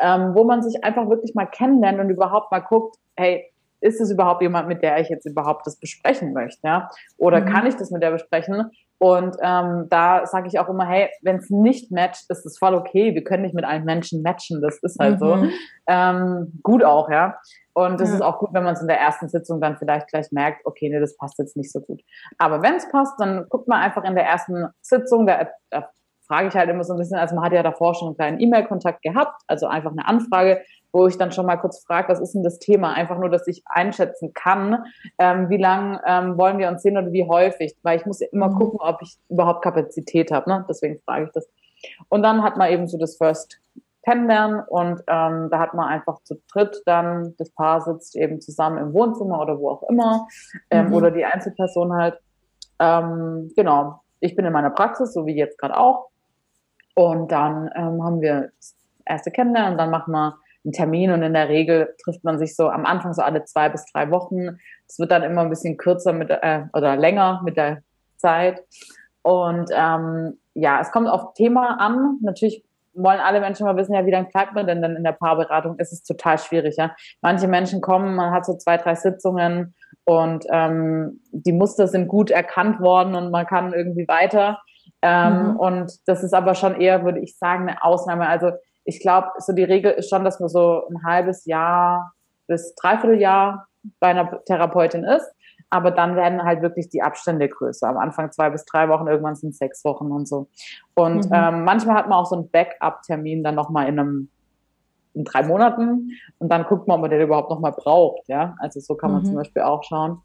ähm, 0.01 0.34
wo 0.34 0.43
man 0.43 0.63
sich 0.63 0.84
einfach 0.84 1.07
wirklich 1.07 1.36
mal 1.36 1.45
kennenlernt 1.45 1.99
und 1.99 2.09
überhaupt 2.09 2.51
mal 2.51 2.61
guckt, 2.61 2.97
hey, 3.16 3.45
ist 3.80 4.01
es 4.01 4.09
überhaupt 4.09 4.41
jemand, 4.41 4.68
mit 4.68 4.82
der 4.82 4.99
ich 4.99 5.09
jetzt 5.09 5.28
überhaupt 5.28 5.68
das 5.68 5.76
besprechen 5.76 6.34
möchte, 6.34 6.61
ja? 6.66 6.89
Oder 7.18 7.41
mhm. 7.41 7.45
kann 7.45 7.68
ich 7.68 7.76
das 7.76 7.91
mit 7.91 8.01
der 8.01 8.09
besprechen? 8.09 8.72
Und 9.06 9.38
ähm, 9.39 9.86
da 9.91 10.26
sage 10.26 10.47
ich 10.47 10.58
auch 10.58 10.68
immer, 10.68 10.88
hey, 10.88 11.12
wenn 11.22 11.36
es 11.36 11.51
nicht 11.51 11.91
matcht, 11.91 12.26
ist 12.28 12.43
es 12.43 12.58
voll 12.58 12.74
okay. 12.74 13.14
Wir 13.14 13.24
können 13.24 13.43
nicht 13.43 13.53
mit 13.53 13.64
allen 13.64 13.86
Menschen 13.86 14.24
matchen. 14.24 14.64
Das 14.64 14.80
ist 14.82 14.97
halt 14.99 15.22
mhm. 15.22 15.24
so. 15.24 15.47
Ähm, 15.88 16.60
gut 16.64 16.84
auch, 16.84 17.08
ja. 17.12 17.38
Und 17.76 18.01
das 18.01 18.10
ja. 18.10 18.16
ist 18.16 18.22
auch 18.22 18.39
gut, 18.39 18.49
wenn 18.53 18.64
man 18.64 18.74
es 18.74 18.82
in 18.82 18.88
der 18.88 18.99
ersten 18.99 19.30
Sitzung 19.30 19.62
dann 19.62 19.78
vielleicht 19.78 20.08
gleich 20.08 20.32
merkt, 20.32 20.66
okay, 20.66 20.89
nee, 20.89 20.99
das 20.99 21.16
passt 21.18 21.38
jetzt 21.38 21.56
nicht 21.56 21.72
so 21.72 21.82
gut. 21.82 22.01
Aber 22.39 22.64
wenn 22.64 22.74
es 22.78 22.89
passt, 22.89 23.14
dann 23.20 23.45
guckt 23.49 23.68
man 23.68 23.80
einfach 23.80 24.03
in 24.06 24.16
der 24.16 24.26
ersten 24.26 24.70
Sitzung, 24.82 25.28
da, 25.28 25.49
da 25.70 25.88
frage 26.26 26.47
ich 26.47 26.56
halt 26.56 26.72
immer 26.72 26.84
so 26.84 26.93
ein 26.93 26.97
bisschen, 26.97 27.20
also 27.20 27.36
man 27.36 27.45
hat 27.45 27.53
ja 27.53 27.62
davor 27.62 27.93
schon 27.93 28.08
einen 28.08 28.16
kleinen 28.16 28.39
E-Mail-Kontakt 28.39 29.03
gehabt, 29.03 29.39
also 29.45 29.68
einfach 29.68 29.91
eine 29.91 30.08
Anfrage, 30.08 30.64
wo 30.95 31.07
ich 31.07 31.17
dann 31.17 31.33
schon 31.33 31.45
mal 31.45 31.57
kurz 31.57 31.83
frage, 31.83 32.07
was 32.07 32.21
ist 32.21 32.35
denn 32.35 32.43
das 32.43 32.57
Thema? 32.57 32.93
Einfach 32.93 33.17
nur, 33.17 33.29
dass 33.29 33.45
ich 33.47 33.63
einschätzen 33.65 34.33
kann, 34.33 34.85
ähm, 35.19 35.49
wie 35.49 35.57
lang 35.57 35.99
ähm, 36.07 36.37
wollen 36.37 36.57
wir 36.57 36.69
uns 36.69 36.83
sehen 36.83 36.97
oder 36.97 37.11
wie 37.11 37.27
häufig, 37.27 37.75
weil 37.83 37.99
ich 37.99 38.05
muss 38.05 38.21
ja 38.21 38.27
immer 38.31 38.47
mhm. 38.47 38.55
gucken, 38.55 38.79
ob 38.81 39.01
ich 39.01 39.17
überhaupt 39.27 39.61
Kapazität 39.61 40.31
habe, 40.31 40.49
ne? 40.49 40.65
deswegen 40.69 41.01
frage 41.01 41.25
ich 41.25 41.31
das. 41.33 41.49
Und 42.07 42.23
dann 42.23 42.43
hat 42.43 42.55
man 42.55 42.71
eben 42.71 42.87
so 42.87 42.97
das 42.97 43.17
First 43.17 43.59
Kennenlernen 44.03 44.61
und 44.69 45.01
ähm, 45.07 45.49
da 45.49 45.59
hat 45.59 45.73
man 45.73 45.89
einfach 45.89 46.21
zu 46.23 46.35
dritt 46.53 46.81
dann, 46.85 47.35
das 47.37 47.49
Paar 47.49 47.81
sitzt 47.81 48.15
eben 48.15 48.39
zusammen 48.39 48.77
im 48.77 48.93
Wohnzimmer 48.93 49.41
oder 49.41 49.59
wo 49.59 49.71
auch 49.71 49.83
immer 49.89 50.27
ähm, 50.69 50.87
mhm. 50.87 50.93
oder 50.93 51.11
die 51.11 51.25
Einzelperson 51.25 51.91
halt. 51.91 52.17
Ähm, 52.79 53.51
genau, 53.55 53.99
ich 54.21 54.33
bin 54.35 54.45
in 54.45 54.53
meiner 54.53 54.69
Praxis, 54.69 55.13
so 55.13 55.25
wie 55.25 55.35
jetzt 55.35 55.57
gerade 55.57 55.75
auch. 55.75 56.07
Und 56.93 57.33
dann 57.33 57.69
ähm, 57.75 58.01
haben 58.01 58.21
wir 58.21 58.51
das 58.57 58.75
erste 59.05 59.31
Kennenlernen 59.31 59.73
und 59.73 59.77
dann 59.77 59.89
machen 59.89 60.13
wir 60.13 60.37
einen 60.66 60.74
Termin 60.74 61.11
und 61.11 61.24
in 61.24 61.34
der 61.34 61.47
Regel 61.47 61.95
trifft 62.03 62.24
man 62.24 62.38
sich 62.38 62.55
so 62.55 62.70
am 62.70 62.86
Anfang 62.86 63.13
so 63.13 63.22
alle 63.22 63.45
zwei 63.45 63.70
bis 63.70 63.86
drei 63.91 64.11
Wochen. 64.11 64.57
Es 64.88 64.99
wird 64.99 65.11
dann 65.11 65.24
immer 65.24 65.41
ein 65.41 65.49
bisschen 65.49 65.78
kürzer 65.78 66.13
mit 66.13 66.30
äh, 66.30 66.63
oder 66.74 66.97
länger 66.97 67.41
mit 67.45 67.55
der 67.55 67.82
Zeit. 68.18 68.61
Und 69.22 69.70
ähm, 69.74 70.38
ja, 70.53 70.80
es 70.82 70.91
kommt 70.91 71.07
auf 71.07 71.34
Thema 71.34 71.80
an. 71.80 72.20
Natürlich 72.22 72.63
wollen 72.95 73.20
alle 73.20 73.41
Menschen 73.41 73.66
mal 73.66 73.76
wissen, 73.76 73.93
ja, 73.93 74.05
wie 74.05 74.11
lange 74.11 74.30
bleibt 74.32 74.53
man 74.53 74.68
denn 74.68 74.82
dann 74.82 74.95
in 74.95 75.03
der 75.03 75.11
Paarberatung? 75.11 75.78
ist 75.80 75.91
Es 75.91 76.03
total 76.03 76.38
schwierig, 76.38 76.78
ja. 76.78 76.95
Manche 77.22 77.47
Menschen 77.47 77.82
kommen, 77.82 78.16
man 78.16 78.32
hat 78.32 78.45
so 78.45 78.55
zwei, 78.55 78.78
drei 78.78 78.95
Sitzungen 78.95 79.76
und 80.05 80.45
ähm, 80.49 81.22
die 81.32 81.51
Muster 81.51 81.88
sind 81.88 82.07
gut 82.07 82.32
erkannt 82.32 82.80
worden 82.80 83.16
und 83.16 83.32
man 83.32 83.45
kann 83.45 83.74
irgendwie 83.74 84.07
weiter. 84.07 84.59
Ähm, 85.01 85.51
mhm. 85.51 85.55
Und 85.57 85.91
das 86.07 86.24
ist 86.24 86.34
aber 86.34 86.55
schon 86.55 86.80
eher, 86.80 87.03
würde 87.03 87.20
ich 87.20 87.38
sagen, 87.38 87.68
eine 87.68 87.84
Ausnahme. 87.84 88.28
Also 88.28 88.51
ich 88.86 88.99
glaube, 89.01 89.29
so 89.39 89.53
die 89.53 89.63
Regel 89.63 89.91
ist 89.91 90.09
schon, 90.09 90.23
dass 90.23 90.39
man 90.39 90.49
so 90.49 90.83
ein 90.88 91.03
halbes 91.03 91.45
Jahr 91.45 92.13
bis 92.47 92.75
dreiviertel 92.75 93.19
Jahr 93.19 93.67
bei 93.99 94.07
einer 94.07 94.43
Therapeutin 94.45 95.03
ist. 95.03 95.29
Aber 95.71 95.91
dann 95.91 96.15
werden 96.15 96.43
halt 96.43 96.61
wirklich 96.61 96.89
die 96.89 97.01
Abstände 97.01 97.49
größer. 97.49 97.89
Am 97.89 97.97
Anfang 97.97 98.31
zwei 98.31 98.49
bis 98.51 98.65
drei 98.65 98.88
Wochen, 98.88 99.07
irgendwann 99.07 99.36
sind 99.36 99.49
es 99.49 99.57
sechs 99.57 99.83
Wochen 99.83 100.11
und 100.11 100.27
so. 100.27 100.47
Und 100.93 101.25
mhm. 101.25 101.33
ähm, 101.33 101.63
manchmal 101.63 101.95
hat 101.95 102.07
man 102.07 102.19
auch 102.19 102.27
so 102.27 102.36
einen 102.36 102.49
Backup-Termin 102.51 103.43
dann 103.43 103.55
nochmal 103.55 103.88
in 103.89 103.99
einem 103.99 104.29
in 105.15 105.23
drei 105.23 105.43
Monaten 105.43 106.11
und 106.39 106.51
dann 106.51 106.65
guckt 106.65 106.88
man, 106.88 106.95
ob 106.95 107.01
man 107.01 107.09
den 107.09 107.21
überhaupt 107.21 107.49
nochmal 107.49 107.71
braucht. 107.71 108.27
Ja, 108.27 108.55
also 108.59 108.81
so 108.81 108.95
kann 108.95 109.11
man 109.11 109.21
mhm. 109.21 109.25
zum 109.27 109.36
Beispiel 109.36 109.61
auch 109.61 109.81
schauen. 109.83 110.21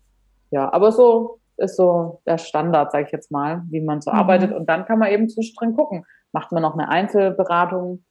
Ja, 0.50 0.72
aber 0.72 0.90
so 0.90 1.38
ist 1.56 1.76
so 1.76 2.20
der 2.26 2.38
Standard, 2.38 2.90
sage 2.90 3.04
ich 3.06 3.12
jetzt 3.12 3.30
mal, 3.30 3.62
wie 3.70 3.80
man 3.80 4.02
so 4.02 4.10
mhm. 4.10 4.18
arbeitet. 4.18 4.52
Und 4.52 4.68
dann 4.68 4.84
kann 4.84 4.98
man 4.98 5.10
eben 5.10 5.28
zwischendrin 5.28 5.76
gucken. 5.76 6.04
Macht 6.32 6.50
man 6.52 6.62
noch 6.62 6.74
eine 6.74 6.88
Einzelberatung 6.88 8.04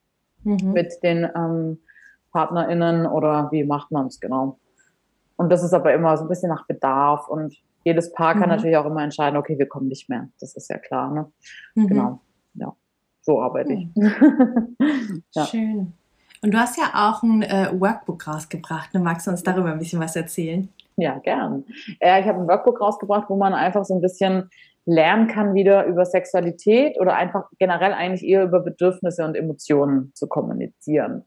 mhm. 0.43 0.71
mit 0.73 0.93
den 1.03 1.29
ähm, 1.35 1.79
PartnerInnen 2.31 3.05
oder 3.05 3.49
wie 3.51 3.63
macht 3.63 3.91
man 3.91 4.07
es 4.07 4.19
genau? 4.19 4.59
Und 5.35 5.51
das 5.51 5.63
ist 5.63 5.73
aber 5.73 5.93
immer 5.93 6.17
so 6.17 6.25
ein 6.25 6.27
bisschen 6.29 6.49
nach 6.49 6.67
Bedarf 6.67 7.27
und 7.27 7.55
jedes 7.83 8.11
Paar 8.11 8.33
kann 8.33 8.43
mhm. 8.43 8.55
natürlich 8.55 8.77
auch 8.77 8.85
immer 8.85 9.03
entscheiden, 9.03 9.37
okay, 9.37 9.57
wir 9.57 9.67
kommen 9.67 9.87
nicht 9.87 10.09
mehr. 10.09 10.27
Das 10.39 10.55
ist 10.55 10.69
ja 10.69 10.77
klar, 10.77 11.11
ne? 11.11 11.31
Mhm. 11.75 11.87
Genau. 11.87 12.21
Ja. 12.55 12.75
So 13.21 13.41
arbeite 13.41 13.73
ich. 13.73 13.87
ja. 15.35 15.45
Schön. 15.45 15.93
Und 16.41 16.53
du 16.53 16.57
hast 16.57 16.77
ja 16.77 16.91
auch 16.93 17.23
ein 17.23 17.41
äh, 17.41 17.69
Workbook 17.73 18.27
rausgebracht. 18.27 18.93
Ne? 18.93 18.99
Magst 18.99 19.27
du 19.27 19.31
uns 19.31 19.43
darüber 19.43 19.71
ein 19.71 19.79
bisschen 19.79 19.99
was 19.99 20.15
erzählen? 20.15 20.69
Ja, 20.95 21.17
gern. 21.19 21.65
Äh, 21.99 22.21
ich 22.21 22.27
habe 22.27 22.39
ein 22.39 22.47
Workbook 22.47 22.79
rausgebracht, 22.79 23.29
wo 23.29 23.35
man 23.35 23.53
einfach 23.53 23.85
so 23.85 23.93
ein 23.93 24.01
bisschen 24.01 24.49
lernen 24.89 25.27
kann, 25.27 25.53
wieder 25.53 25.85
über 25.85 26.05
Sexualität 26.05 26.99
oder 26.99 27.15
einfach 27.15 27.45
generell 27.59 27.93
eigentlich 27.93 28.27
eher 28.27 28.43
über 28.43 28.59
Bedürfnisse 28.59 29.23
und 29.23 29.35
Emotionen 29.35 30.11
zu 30.15 30.27
kommunizieren. 30.27 31.25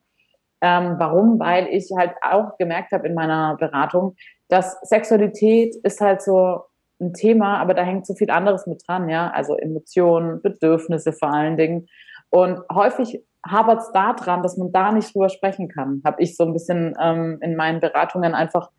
Ähm, 0.60 0.96
warum? 0.98 1.38
Weil 1.38 1.68
ich 1.68 1.90
halt 1.96 2.14
auch 2.22 2.56
gemerkt 2.58 2.92
habe 2.92 3.06
in 3.06 3.14
meiner 3.14 3.56
Beratung, 3.56 4.16
dass 4.48 4.78
Sexualität 4.82 5.76
ist 5.82 6.00
halt 6.00 6.22
so 6.22 6.62
ein 7.00 7.12
Thema, 7.12 7.58
aber 7.58 7.74
da 7.74 7.82
hängt 7.82 8.06
so 8.06 8.14
viel 8.14 8.30
anderes 8.30 8.66
mit 8.66 8.82
dran, 8.86 9.08
ja. 9.08 9.30
Also 9.30 9.56
Emotionen, 9.56 10.42
Bedürfnisse 10.42 11.12
vor 11.12 11.32
allen 11.32 11.56
Dingen. 11.56 11.86
Und 12.30 12.60
häufig 12.72 13.24
hapert 13.46 13.80
es 13.80 13.90
da 13.92 14.12
dran, 14.12 14.42
dass 14.42 14.56
man 14.56 14.72
da 14.72 14.92
nicht 14.92 15.14
drüber 15.14 15.28
sprechen 15.28 15.68
kann, 15.68 16.00
habe 16.04 16.22
ich 16.22 16.36
so 16.36 16.44
ein 16.44 16.52
bisschen 16.52 16.94
ähm, 17.00 17.38
in 17.40 17.56
meinen 17.56 17.80
Beratungen 17.80 18.34
einfach 18.34 18.70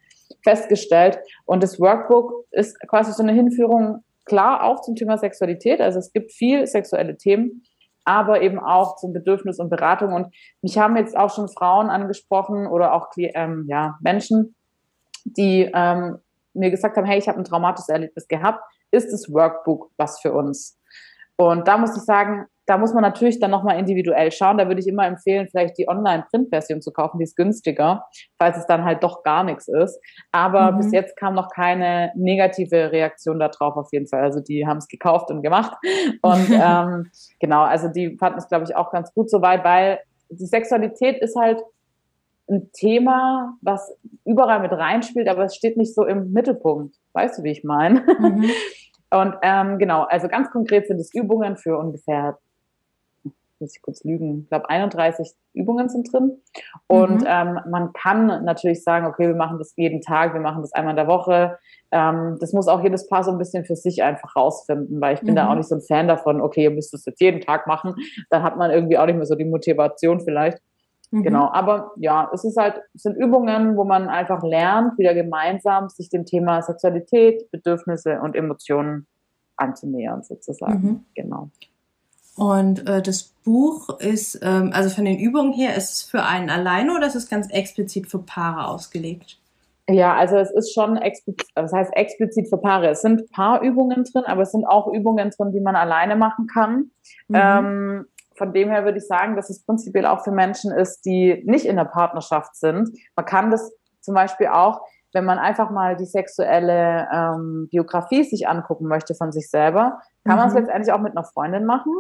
festgestellt. 0.44 1.20
Und 1.46 1.64
das 1.64 1.80
Workbook 1.80 2.46
ist 2.52 2.80
quasi 2.88 3.12
so 3.12 3.24
eine 3.24 3.34
Hinführung, 3.34 4.04
klar 4.26 4.64
auch 4.64 4.82
zum 4.82 4.96
Thema 4.96 5.18
Sexualität. 5.18 5.82
Also 5.82 6.00
es 6.00 6.12
gibt 6.12 6.32
viel 6.32 6.68
sexuelle 6.68 7.18
Themen, 7.18 7.64
aber 8.06 8.42
eben 8.42 8.60
auch 8.60 8.96
zum 8.98 9.14
Bedürfnis 9.14 9.60
und 9.60 9.70
Beratung. 9.70 10.14
Und 10.14 10.34
mich 10.62 10.78
haben 10.78 10.98
jetzt 10.98 11.16
auch 11.18 11.34
schon 11.34 11.50
Frauen 11.50 11.90
angesprochen 11.90 12.68
oder 12.68 12.94
auch 12.94 13.10
ähm, 13.18 13.66
ja, 13.68 13.98
Menschen, 14.02 14.56
die 15.26 15.70
ähm, 15.74 16.18
mir 16.54 16.72
gesagt 16.72 16.98
haben, 16.98 17.06
hey, 17.06 17.18
ich 17.18 17.28
habe 17.28 17.40
ein 17.40 17.46
traumatisches 17.46 17.90
Erlebnis 17.90 18.28
gehabt. 18.28 18.64
Ist 18.92 19.12
das 19.12 19.32
Workbook 19.32 19.92
was 19.98 20.20
für 20.20 20.34
uns? 20.34 20.80
Und 21.36 21.68
da 21.68 21.78
muss 21.78 21.98
ich 21.98 22.04
sagen, 22.04 22.46
da 22.66 22.78
muss 22.78 22.94
man 22.94 23.02
natürlich 23.02 23.40
dann 23.40 23.52
nochmal 23.52 23.78
individuell 23.78 24.32
schauen. 24.32 24.58
Da 24.58 24.68
würde 24.68 24.80
ich 24.80 24.88
immer 24.88 25.06
empfehlen, 25.06 25.48
vielleicht 25.50 25.78
die 25.78 25.88
Online-Print-Version 25.88 26.82
zu 26.82 26.92
kaufen, 26.92 27.18
die 27.18 27.24
ist 27.24 27.36
günstiger, 27.36 28.06
falls 28.38 28.58
es 28.58 28.66
dann 28.66 28.86
halt 28.86 29.04
doch 29.04 29.24
gar 29.24 29.44
nichts 29.44 29.68
ist. 29.68 30.00
Aber 30.32 30.72
mhm. 30.72 30.78
bis 30.78 30.92
jetzt 30.92 31.18
kam 31.18 31.36
noch 31.36 31.50
keine 31.50 32.12
negative 32.16 32.92
Reaktion 32.92 33.40
darauf 33.40 33.76
auf 33.76 33.90
jeden 33.92 34.08
Fall. 34.08 34.22
Also 34.22 34.40
die 34.40 34.66
haben 34.66 34.78
es 34.78 34.88
gekauft 34.88 35.30
und 35.30 35.42
gemacht. 35.42 35.76
Und 36.22 36.50
ähm, 36.52 37.12
genau, 37.40 37.64
also 37.64 37.90
die 37.90 38.16
fanden 38.18 38.40
es, 38.40 38.48
glaube 38.48 38.66
ich, 38.66 38.76
auch 38.76 38.92
ganz 38.92 39.14
gut 39.14 39.30
soweit, 39.30 39.64
weil 39.64 40.00
die 40.30 40.46
Sexualität 40.46 41.22
ist 41.22 41.36
halt 41.36 41.62
ein 42.50 42.70
Thema, 42.74 43.58
was 43.62 43.96
überall 44.26 44.62
mit 44.62 44.72
reinspielt, 44.72 45.28
aber 45.28 45.46
es 45.46 45.56
steht 45.56 45.78
nicht 45.78 45.96
so 45.96 46.06
im 46.06 46.32
Mittelpunkt. 46.32 46.96
Weißt 47.14 47.40
du, 47.40 47.44
wie 47.44 47.52
ich 47.52 47.64
meine? 47.64 48.06
Mhm. 48.20 48.50
Und 49.14 49.36
ähm, 49.44 49.78
genau, 49.78 50.04
also 50.04 50.28
ganz 50.28 50.50
konkret 50.50 50.88
sind 50.88 51.00
es 51.00 51.14
Übungen 51.14 51.56
für 51.56 51.78
ungefähr, 51.78 52.40
muss 53.64 53.76
ich 53.76 53.82
kurz 53.82 54.04
lügen, 54.04 54.42
ich 54.44 54.50
glaube 54.50 54.70
31 54.70 55.34
Übungen 55.54 55.90
sind 55.90 56.12
drin. 56.12 56.42
Und 56.88 57.22
mhm. 57.22 57.28
ähm, 57.28 57.60
man 57.70 57.94
kann 57.94 58.28
natürlich 58.46 58.84
sagen, 58.84 59.08
okay, 59.08 59.28
wir 59.28 59.36
machen 59.36 59.58
das 59.58 59.74
jeden 59.76 60.02
Tag, 60.02 60.34
wir 60.34 60.42
machen 60.42 60.62
das 60.62 60.74
einmal 60.74 60.92
in 60.92 60.98
der 60.98 61.08
Woche. 61.08 61.58
Ähm, 61.92 62.38
das 62.40 62.54
muss 62.54 62.68
auch 62.68 62.84
jedes 62.84 63.08
Paar 63.08 63.24
so 63.24 63.32
ein 63.32 63.38
bisschen 63.38 63.66
für 63.66 63.76
sich 63.76 64.04
einfach 64.04 64.36
rausfinden, 64.36 65.02
weil 65.02 65.16
ich 65.16 65.22
bin 65.22 65.32
mhm. 65.32 65.36
da 65.38 65.50
auch 65.50 65.56
nicht 65.56 65.70
so 65.70 65.76
ein 65.76 65.82
Fan 65.82 66.08
davon, 66.08 66.42
okay, 66.42 66.64
ihr 66.64 66.72
müsst 66.72 66.94
das 66.94 67.06
jetzt 67.06 67.22
jeden 67.22 67.42
Tag 67.42 67.66
machen. 67.66 67.96
Dann 68.30 68.44
hat 68.44 68.58
man 68.58 68.70
irgendwie 68.70 68.98
auch 68.98 69.06
nicht 69.06 69.16
mehr 69.16 69.26
so 69.26 69.36
die 69.36 69.46
Motivation 69.46 70.20
vielleicht. 70.20 70.60
Mhm. 71.12 71.24
Genau, 71.24 71.50
aber 71.52 71.92
ja, 71.98 72.30
es 72.34 72.44
ist 72.44 72.58
halt, 72.58 72.82
es 72.94 73.04
sind 73.04 73.16
Übungen, 73.16 73.78
wo 73.78 73.84
man 73.84 74.10
einfach 74.10 74.44
lernt, 74.44 74.98
wieder 74.98 75.14
gemeinsam 75.14 75.90
sich 75.90 76.10
dem 76.10 76.26
Thema 76.26 76.62
Sexualität, 76.62 77.50
Bedürfnisse 77.52 78.20
und 78.22 78.36
Emotionen 78.36 79.08
anzunähern, 79.56 80.24
sozusagen. 80.24 80.82
Mhm. 80.82 81.06
Genau. 81.16 81.50
Und 82.36 82.88
äh, 82.88 83.02
das 83.02 83.24
Buch 83.44 84.00
ist, 84.00 84.40
ähm, 84.42 84.72
also 84.74 84.90
von 84.90 85.06
den 85.06 85.20
Übungen 85.20 85.54
her, 85.54 85.76
ist 85.76 85.92
es 85.92 86.04
für 86.04 86.24
einen 86.24 86.50
alleine 86.50 86.96
oder 86.96 87.08
ist 87.08 87.16
es 87.16 87.30
ganz 87.30 87.50
explizit 87.50 88.08
für 88.08 88.20
Paare 88.20 88.68
ausgelegt? 88.68 89.40
Ja, 89.90 90.16
also 90.16 90.38
es 90.38 90.50
ist 90.50 90.74
schon 90.74 90.96
explizit, 90.96 91.50
das 91.56 91.74
heißt 91.74 91.92
explizit 91.96 92.48
für 92.48 92.58
Paare. 92.58 92.90
Es 92.90 93.02
sind 93.02 93.30
Paarübungen 93.32 94.06
drin, 94.06 94.24
aber 94.26 94.44
es 94.44 94.52
sind 94.52 94.66
auch 94.66 94.88
Übungen 94.88 95.30
drin, 95.30 95.52
die 95.52 95.60
man 95.60 95.76
alleine 95.76 96.16
machen 96.16 96.48
kann. 96.48 96.92
Mhm. 97.28 97.36
Ähm, 97.36 98.06
von 98.36 98.54
dem 98.54 98.70
her 98.70 98.86
würde 98.86 98.98
ich 98.98 99.06
sagen, 99.06 99.36
dass 99.36 99.50
es 99.50 99.64
prinzipiell 99.64 100.06
auch 100.06 100.24
für 100.24 100.32
Menschen 100.32 100.72
ist, 100.72 101.06
die 101.06 101.44
nicht 101.46 101.66
in 101.66 101.76
der 101.76 101.86
Partnerschaft 101.86 102.56
sind. 102.56 102.98
Man 103.16 103.26
kann 103.26 103.52
das 103.52 103.72
zum 104.00 104.16
Beispiel 104.16 104.48
auch, 104.48 104.82
wenn 105.14 105.26
man 105.26 105.40
einfach 105.40 105.70
mal 105.70 105.96
die 105.96 106.06
sexuelle 106.06 107.08
ähm, 107.14 107.68
Biografie 107.72 108.24
sich 108.24 108.48
angucken 108.48 108.88
möchte 108.88 109.16
von 109.16 109.32
sich 109.32 109.50
selber, 109.50 110.00
kann 110.26 110.36
mhm. 110.36 110.40
man 110.40 110.48
es 110.50 110.54
letztendlich 110.56 110.94
auch 110.94 111.00
mit 111.00 111.16
einer 111.16 111.26
Freundin 111.26 111.66
machen. 111.66 111.94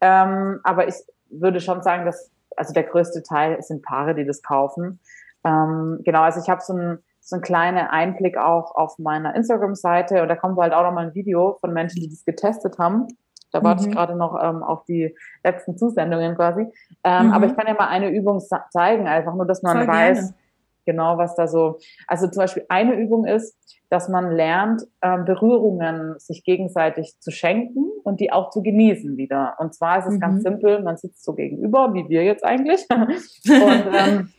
Ähm, 0.00 0.60
aber 0.62 0.88
ich 0.88 0.94
würde 1.30 1.60
schon 1.60 1.82
sagen, 1.82 2.04
dass 2.04 2.30
also 2.56 2.72
der 2.72 2.84
größte 2.84 3.22
Teil 3.22 3.62
sind 3.62 3.82
Paare, 3.82 4.14
die 4.14 4.26
das 4.26 4.42
kaufen. 4.42 5.00
Ähm, 5.44 6.00
genau, 6.04 6.22
also 6.22 6.40
ich 6.40 6.50
habe 6.50 6.60
so 6.60 6.74
ein 6.74 6.98
so 7.20 7.36
ein 7.36 7.42
kleiner 7.42 7.92
Einblick 7.92 8.36
auch 8.36 8.74
auf 8.74 8.98
meiner 8.98 9.34
Instagram-Seite 9.36 10.22
und 10.22 10.28
da 10.28 10.36
kommt 10.36 10.58
halt 10.58 10.72
auch 10.72 10.82
noch 10.82 10.92
mal 10.92 11.06
ein 11.06 11.14
Video 11.14 11.58
von 11.60 11.72
Menschen, 11.72 12.00
die 12.00 12.08
das 12.08 12.24
getestet 12.24 12.78
haben. 12.78 13.06
Da 13.52 13.62
warte 13.62 13.82
mhm. 13.82 13.88
ich 13.88 13.94
gerade 13.94 14.16
noch 14.16 14.36
ähm, 14.40 14.62
auf 14.62 14.84
die 14.84 15.14
letzten 15.44 15.76
Zusendungen 15.76 16.36
quasi. 16.36 16.66
Ähm, 17.04 17.26
mhm. 17.26 17.32
Aber 17.32 17.46
ich 17.46 17.56
kann 17.56 17.66
ja 17.66 17.74
mal 17.74 17.88
eine 17.88 18.10
Übung 18.10 18.40
zeigen, 18.70 19.08
einfach 19.08 19.34
nur, 19.34 19.46
dass 19.46 19.62
man 19.62 19.78
Voll 19.78 19.88
weiß, 19.88 20.18
gerne. 20.18 20.34
Genau, 20.90 21.18
was 21.18 21.36
da 21.36 21.46
so. 21.46 21.78
Also 22.06 22.26
zum 22.28 22.40
Beispiel 22.42 22.64
eine 22.68 22.94
Übung 22.94 23.24
ist, 23.26 23.56
dass 23.90 24.08
man 24.08 24.30
lernt, 24.30 24.82
ähm, 25.02 25.24
Berührungen 25.24 26.18
sich 26.18 26.44
gegenseitig 26.44 27.14
zu 27.20 27.30
schenken 27.30 27.90
und 28.04 28.20
die 28.20 28.32
auch 28.32 28.50
zu 28.50 28.62
genießen 28.62 29.16
wieder. 29.16 29.54
Und 29.58 29.74
zwar 29.74 29.98
ist 29.98 30.06
es 30.06 30.14
mhm. 30.14 30.20
ganz 30.20 30.42
simpel, 30.42 30.82
man 30.82 30.96
sitzt 30.96 31.24
so 31.24 31.34
gegenüber, 31.34 31.92
wie 31.94 32.08
wir 32.08 32.24
jetzt 32.24 32.44
eigentlich. 32.44 32.86
und 32.90 33.84
ähm, 33.92 34.32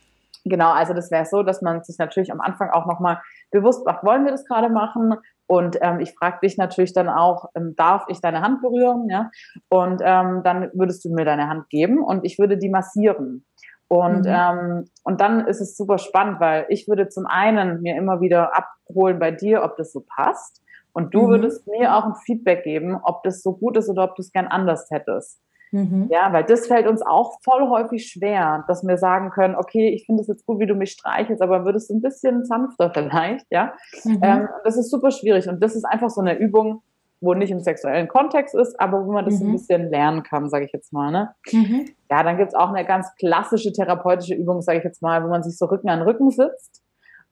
genau, 0.44 0.72
also 0.72 0.94
das 0.94 1.10
wäre 1.10 1.26
so, 1.26 1.42
dass 1.42 1.62
man 1.62 1.82
sich 1.84 1.98
natürlich 1.98 2.32
am 2.32 2.40
Anfang 2.40 2.70
auch 2.70 2.86
nochmal 2.86 3.20
bewusst 3.50 3.84
macht, 3.86 4.04
wollen 4.04 4.24
wir 4.24 4.32
das 4.32 4.46
gerade 4.46 4.68
machen? 4.70 5.14
Und 5.46 5.76
ähm, 5.82 6.00
ich 6.00 6.14
frage 6.14 6.38
dich 6.42 6.56
natürlich 6.56 6.94
dann 6.94 7.10
auch, 7.10 7.50
ähm, 7.54 7.74
darf 7.76 8.04
ich 8.08 8.20
deine 8.22 8.40
Hand 8.40 8.62
berühren? 8.62 9.08
Ja? 9.10 9.30
Und 9.68 10.00
ähm, 10.02 10.42
dann 10.44 10.70
würdest 10.72 11.04
du 11.04 11.10
mir 11.10 11.26
deine 11.26 11.48
Hand 11.48 11.68
geben 11.68 12.02
und 12.02 12.24
ich 12.24 12.38
würde 12.38 12.56
die 12.56 12.70
massieren. 12.70 13.44
Und, 13.92 14.24
mhm. 14.24 14.34
ähm, 14.34 14.84
und 15.04 15.20
dann 15.20 15.46
ist 15.46 15.60
es 15.60 15.76
super 15.76 15.98
spannend, 15.98 16.40
weil 16.40 16.64
ich 16.70 16.88
würde 16.88 17.10
zum 17.10 17.26
einen 17.26 17.82
mir 17.82 17.94
immer 17.94 18.22
wieder 18.22 18.56
abholen 18.56 19.18
bei 19.18 19.32
dir, 19.32 19.62
ob 19.62 19.76
das 19.76 19.92
so 19.92 20.00
passt. 20.00 20.62
Und 20.94 21.12
du 21.12 21.24
mhm. 21.26 21.28
würdest 21.28 21.66
mir 21.66 21.94
auch 21.94 22.06
ein 22.06 22.14
Feedback 22.14 22.64
geben, 22.64 22.96
ob 23.02 23.22
das 23.22 23.42
so 23.42 23.52
gut 23.52 23.76
ist 23.76 23.90
oder 23.90 24.04
ob 24.04 24.16
du 24.16 24.22
es 24.22 24.32
gern 24.32 24.46
anders 24.46 24.88
hättest. 24.90 25.42
Mhm. 25.72 26.08
Ja, 26.10 26.32
weil 26.32 26.44
das 26.44 26.68
fällt 26.68 26.86
uns 26.86 27.02
auch 27.02 27.38
voll 27.44 27.68
häufig 27.68 28.06
schwer, 28.06 28.64
dass 28.66 28.82
wir 28.82 28.96
sagen 28.96 29.28
können, 29.28 29.56
okay, 29.56 29.90
ich 29.90 30.06
finde 30.06 30.22
es 30.22 30.28
jetzt 30.28 30.46
gut, 30.46 30.58
wie 30.58 30.66
du 30.66 30.74
mich 30.74 30.92
streichelst, 30.92 31.42
aber 31.42 31.66
würdest 31.66 31.90
du 31.90 31.94
ein 31.94 32.00
bisschen 32.00 32.46
sanfter 32.46 32.90
vielleicht, 32.94 33.44
ja. 33.50 33.74
Mhm. 34.04 34.20
Ähm, 34.22 34.48
das 34.64 34.78
ist 34.78 34.90
super 34.90 35.10
schwierig 35.10 35.50
und 35.50 35.62
das 35.62 35.76
ist 35.76 35.84
einfach 35.84 36.08
so 36.08 36.22
eine 36.22 36.38
Übung, 36.38 36.80
wo 37.22 37.34
nicht 37.34 37.50
im 37.50 37.60
sexuellen 37.60 38.08
Kontext 38.08 38.54
ist, 38.54 38.78
aber 38.78 39.06
wo 39.06 39.12
man 39.12 39.24
das 39.24 39.40
mhm. 39.40 39.48
ein 39.48 39.52
bisschen 39.52 39.90
lernen 39.90 40.22
kann, 40.22 40.50
sage 40.50 40.66
ich 40.66 40.72
jetzt 40.72 40.92
mal. 40.92 41.10
Ne? 41.10 41.34
Mhm. 41.50 41.86
Ja, 42.10 42.22
dann 42.22 42.36
gibt's 42.36 42.54
auch 42.54 42.68
eine 42.68 42.84
ganz 42.84 43.14
klassische 43.18 43.72
therapeutische 43.72 44.34
Übung, 44.34 44.60
sage 44.60 44.78
ich 44.78 44.84
jetzt 44.84 45.02
mal, 45.02 45.24
wo 45.24 45.28
man 45.28 45.42
sich 45.42 45.56
so 45.56 45.66
Rücken 45.66 45.88
an 45.88 46.02
Rücken 46.02 46.30
sitzt 46.30 46.82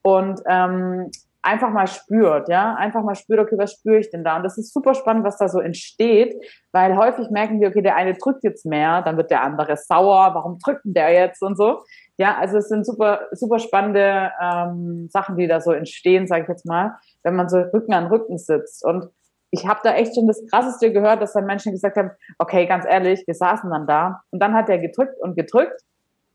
und 0.03 0.41
ähm, 0.49 1.11
einfach 1.43 1.71
mal 1.71 1.87
spürt, 1.87 2.49
ja, 2.49 2.75
einfach 2.75 3.03
mal 3.03 3.15
spürt, 3.15 3.41
okay, 3.41 3.57
was 3.57 3.73
spüre 3.73 3.99
ich 3.99 4.11
denn 4.11 4.25
da? 4.25 4.37
Und 4.37 4.43
das 4.43 4.59
ist 4.59 4.73
super 4.73 4.95
spannend, 4.95 5.25
was 5.25 5.39
da 5.39 5.49
so 5.49 5.59
entsteht, 5.59 6.35
weil 6.73 6.97
häufig 6.97 7.31
merken 7.31 7.61
wir, 7.61 7.69
okay, 7.69 7.83
der 7.83 7.97
eine 7.97 8.15
drückt 8.15 8.45
jetzt 8.45 8.67
mehr, 8.67 9.03
dann 9.03 9.17
wird 9.17 9.31
der 9.31 9.43
andere 9.43 9.77
sauer, 9.77 10.35
warum 10.35 10.59
drückt 10.59 10.85
denn 10.85 10.95
der 10.95 11.13
jetzt 11.13 11.43
und 11.43 11.57
so. 11.57 11.81
Ja, 12.19 12.37
also 12.37 12.59
es 12.59 12.69
sind 12.69 12.85
super, 12.85 13.29
super 13.33 13.59
spannende 13.59 14.31
ähm, 14.41 15.09
Sachen, 15.11 15.37
die 15.37 15.47
da 15.47 15.61
so 15.61 15.73
entstehen, 15.73 16.27
sage 16.27 16.43
ich 16.43 16.49
jetzt 16.49 16.67
mal, 16.67 16.99
wenn 17.23 17.35
man 17.35 17.49
so 17.49 17.59
Rücken 17.59 17.95
an 17.95 18.09
Rücken 18.09 18.37
sitzt. 18.37 18.85
Und 18.85 19.07
ich 19.51 19.67
habe 19.67 19.81
da 19.83 19.95
echt 19.95 20.15
schon 20.15 20.27
das 20.27 20.45
Krasseste 20.47 20.93
gehört, 20.93 21.21
dass 21.21 21.33
dann 21.33 21.47
Menschen 21.47 21.73
gesagt 21.73 21.97
haben, 21.97 22.11
okay, 22.39 22.67
ganz 22.67 22.85
ehrlich, 22.89 23.25
wir 23.27 23.35
saßen 23.35 23.71
dann 23.71 23.87
da 23.87 24.23
und 24.31 24.41
dann 24.41 24.55
hat 24.55 24.69
der 24.69 24.79
gedrückt 24.79 25.21
und 25.21 25.37
gedrückt 25.37 25.83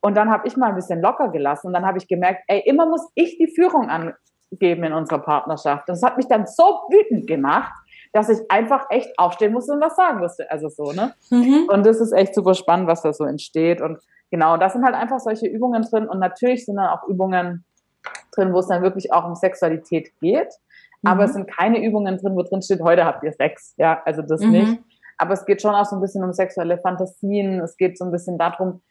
und 0.01 0.15
dann 0.15 0.29
habe 0.29 0.47
ich 0.47 0.57
mal 0.57 0.69
ein 0.69 0.75
bisschen 0.75 1.01
locker 1.01 1.29
gelassen 1.29 1.67
und 1.67 1.73
dann 1.73 1.85
habe 1.85 1.97
ich 1.97 2.07
gemerkt, 2.07 2.43
ey, 2.47 2.61
immer 2.65 2.85
muss 2.85 3.07
ich 3.15 3.37
die 3.37 3.47
Führung 3.47 3.89
an, 3.89 4.13
geben 4.51 4.83
in 4.83 4.93
unserer 4.93 5.19
Partnerschaft. 5.19 5.87
Das 5.89 6.03
hat 6.03 6.17
mich 6.17 6.27
dann 6.27 6.45
so 6.45 6.63
wütend 6.89 7.27
gemacht, 7.27 7.71
dass 8.13 8.29
ich 8.29 8.39
einfach 8.49 8.85
echt 8.89 9.17
aufstehen 9.17 9.53
musste 9.53 9.73
und 9.73 9.81
was 9.81 9.95
sagen 9.95 10.19
musste. 10.19 10.49
Also 10.49 10.69
so, 10.69 10.91
ne? 10.91 11.13
Mhm. 11.29 11.67
Und 11.69 11.85
das 11.85 11.99
ist 11.99 12.11
echt 12.11 12.35
super 12.35 12.53
spannend, 12.53 12.87
was 12.87 13.01
da 13.01 13.13
so 13.13 13.25
entsteht. 13.25 13.81
Und 13.81 13.99
genau, 14.31 14.57
das 14.57 14.73
sind 14.73 14.85
halt 14.85 14.95
einfach 14.95 15.19
solche 15.19 15.47
Übungen 15.47 15.81
drin. 15.81 16.07
Und 16.07 16.19
natürlich 16.19 16.65
sind 16.65 16.77
dann 16.77 16.87
auch 16.87 17.07
Übungen 17.07 17.65
drin, 18.33 18.53
wo 18.53 18.59
es 18.59 18.67
dann 18.67 18.83
wirklich 18.83 19.11
auch 19.11 19.25
um 19.25 19.35
Sexualität 19.35 20.11
geht. 20.21 20.53
Mhm. 21.05 21.11
Aber 21.11 21.23
es 21.23 21.33
sind 21.33 21.47
keine 21.47 21.83
Übungen 21.83 22.17
drin, 22.17 22.35
wo 22.35 22.43
drin 22.43 22.61
steht, 22.61 22.81
heute 22.81 23.05
habt 23.05 23.23
ihr 23.23 23.31
Sex. 23.31 23.73
Ja, 23.77 24.01
also 24.05 24.21
das 24.21 24.41
mhm. 24.41 24.51
nicht. 24.51 24.79
Aber 25.17 25.33
es 25.33 25.45
geht 25.45 25.61
schon 25.61 25.73
auch 25.73 25.85
so 25.85 25.95
ein 25.95 26.01
bisschen 26.01 26.23
um 26.23 26.33
sexuelle 26.33 26.77
Fantasien. 26.77 27.61
Es 27.61 27.77
geht 27.77 27.97
so 27.97 28.05
ein 28.05 28.11
bisschen 28.11 28.37
darum, 28.37 28.81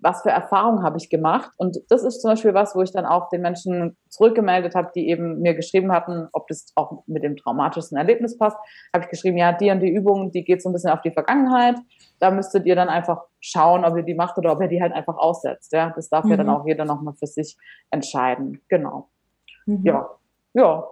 was 0.00 0.22
für 0.22 0.30
Erfahrungen 0.30 0.84
habe 0.84 0.98
ich 0.98 1.10
gemacht? 1.10 1.50
Und 1.56 1.78
das 1.88 2.04
ist 2.04 2.20
zum 2.20 2.30
Beispiel 2.30 2.54
was, 2.54 2.76
wo 2.76 2.82
ich 2.82 2.92
dann 2.92 3.06
auch 3.06 3.28
den 3.30 3.42
Menschen 3.42 3.96
zurückgemeldet 4.08 4.74
habe, 4.74 4.92
die 4.94 5.08
eben 5.08 5.40
mir 5.40 5.54
geschrieben 5.54 5.90
hatten, 5.90 6.28
ob 6.32 6.46
das 6.46 6.66
auch 6.76 7.02
mit 7.06 7.24
dem 7.24 7.36
traumatischen 7.36 7.96
Erlebnis 7.96 8.38
passt. 8.38 8.56
Habe 8.92 9.04
ich 9.04 9.10
geschrieben, 9.10 9.36
ja, 9.36 9.52
die 9.52 9.70
und 9.70 9.80
die 9.80 9.92
Übung, 9.92 10.30
die 10.30 10.44
geht 10.44 10.62
so 10.62 10.68
ein 10.68 10.72
bisschen 10.72 10.90
auf 10.90 11.00
die 11.00 11.10
Vergangenheit. 11.10 11.76
Da 12.20 12.30
müsstet 12.30 12.66
ihr 12.66 12.76
dann 12.76 12.88
einfach 12.88 13.22
schauen, 13.40 13.84
ob 13.84 13.96
ihr 13.96 14.04
die 14.04 14.14
macht 14.14 14.38
oder 14.38 14.52
ob 14.52 14.60
ihr 14.60 14.68
die 14.68 14.80
halt 14.80 14.92
einfach 14.92 15.16
aussetzt. 15.16 15.72
Ja, 15.72 15.92
das 15.94 16.08
darf 16.08 16.24
mhm. 16.24 16.30
ja 16.30 16.36
dann 16.36 16.50
auch 16.50 16.66
jeder 16.66 16.84
nochmal 16.84 17.14
für 17.14 17.26
sich 17.26 17.56
entscheiden. 17.90 18.60
Genau. 18.68 19.08
Mhm. 19.66 19.80
Ja, 19.84 20.08
ja, 20.52 20.86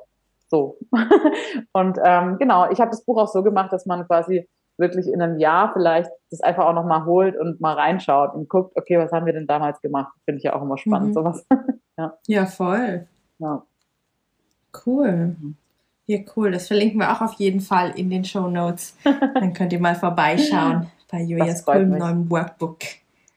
so. 0.53 0.76
und 1.72 1.98
ähm, 2.05 2.36
genau, 2.38 2.70
ich 2.70 2.78
habe 2.78 2.90
das 2.90 3.05
Buch 3.05 3.18
auch 3.18 3.28
so 3.28 3.42
gemacht, 3.42 3.72
dass 3.72 3.86
man 3.86 4.07
quasi 4.07 4.46
wirklich 4.78 5.07
in 5.07 5.22
einem 5.22 5.38
Jahr 5.38 5.72
vielleicht 5.72 6.11
das 6.30 6.42
einfach 6.42 6.66
auch 6.66 6.74
nochmal 6.74 7.07
holt 7.07 7.36
und 7.38 7.61
mal 7.61 7.74
reinschaut 7.74 8.34
und 8.34 8.48
guckt, 8.48 8.76
okay, 8.76 8.98
was 8.98 9.12
haben 9.12 9.26
wir 9.26 9.32
denn 9.32 9.46
damals 9.46 9.80
gemacht? 9.80 10.12
Finde 10.24 10.38
ich 10.38 10.44
ja 10.44 10.55
auch 10.55 10.62
immer 10.62 10.76
spannend, 10.76 11.09
mhm. 11.09 11.14
sowas. 11.14 11.46
ja. 11.98 12.18
ja, 12.26 12.46
voll. 12.46 13.07
Ja. 13.38 13.62
Cool. 14.86 15.36
Ja, 16.07 16.18
cool. 16.36 16.50
Das 16.50 16.66
verlinken 16.66 17.00
wir 17.00 17.12
auch 17.12 17.20
auf 17.20 17.34
jeden 17.34 17.61
Fall 17.61 17.98
in 17.98 18.11
den 18.11 18.24
Show 18.24 18.48
Notes. 18.48 18.96
Dann 19.05 19.53
könnt 19.53 19.72
ihr 19.72 19.80
mal 19.80 19.94
vorbeischauen 19.94 20.90
bei 21.11 21.22
Julias 21.22 21.64
coolem 21.64 21.96
neuen 21.98 22.30
Workbook. 22.30 22.78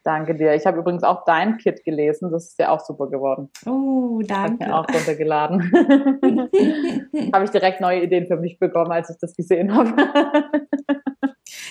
Danke 0.06 0.36
dir. 0.36 0.54
Ich 0.54 0.68
habe 0.68 0.78
übrigens 0.78 1.02
auch 1.02 1.26
dein 1.26 1.58
Kit 1.58 1.84
gelesen. 1.84 2.32
Das 2.32 2.46
ist 2.46 2.60
ja 2.60 2.70
auch 2.70 2.80
super 2.80 3.08
geworden. 3.10 3.50
Oh, 3.66 4.22
danke. 4.24 4.64
Ich 4.64 4.68
mir 4.68 4.76
auch 4.78 4.88
runtergeladen. 4.88 5.72
habe 7.34 7.44
ich 7.44 7.50
direkt 7.50 7.82
neue 7.82 8.04
Ideen 8.04 8.28
für 8.28 8.38
mich 8.38 8.60
bekommen, 8.60 8.92
als 8.92 9.10
ich 9.10 9.18
das 9.18 9.36
gesehen 9.36 9.74
habe. 9.74 9.96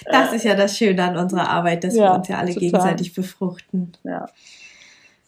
Das 0.06 0.32
ist 0.32 0.44
ja 0.44 0.56
das 0.56 0.76
Schöne 0.76 1.04
an 1.04 1.16
unserer 1.16 1.48
Arbeit, 1.48 1.84
dass 1.84 1.94
ja, 1.94 2.10
wir 2.10 2.18
uns 2.18 2.26
ja 2.26 2.38
alle 2.38 2.48
total. 2.48 2.60
gegenseitig 2.60 3.14
befruchten. 3.14 3.92
Ja. 4.02 4.26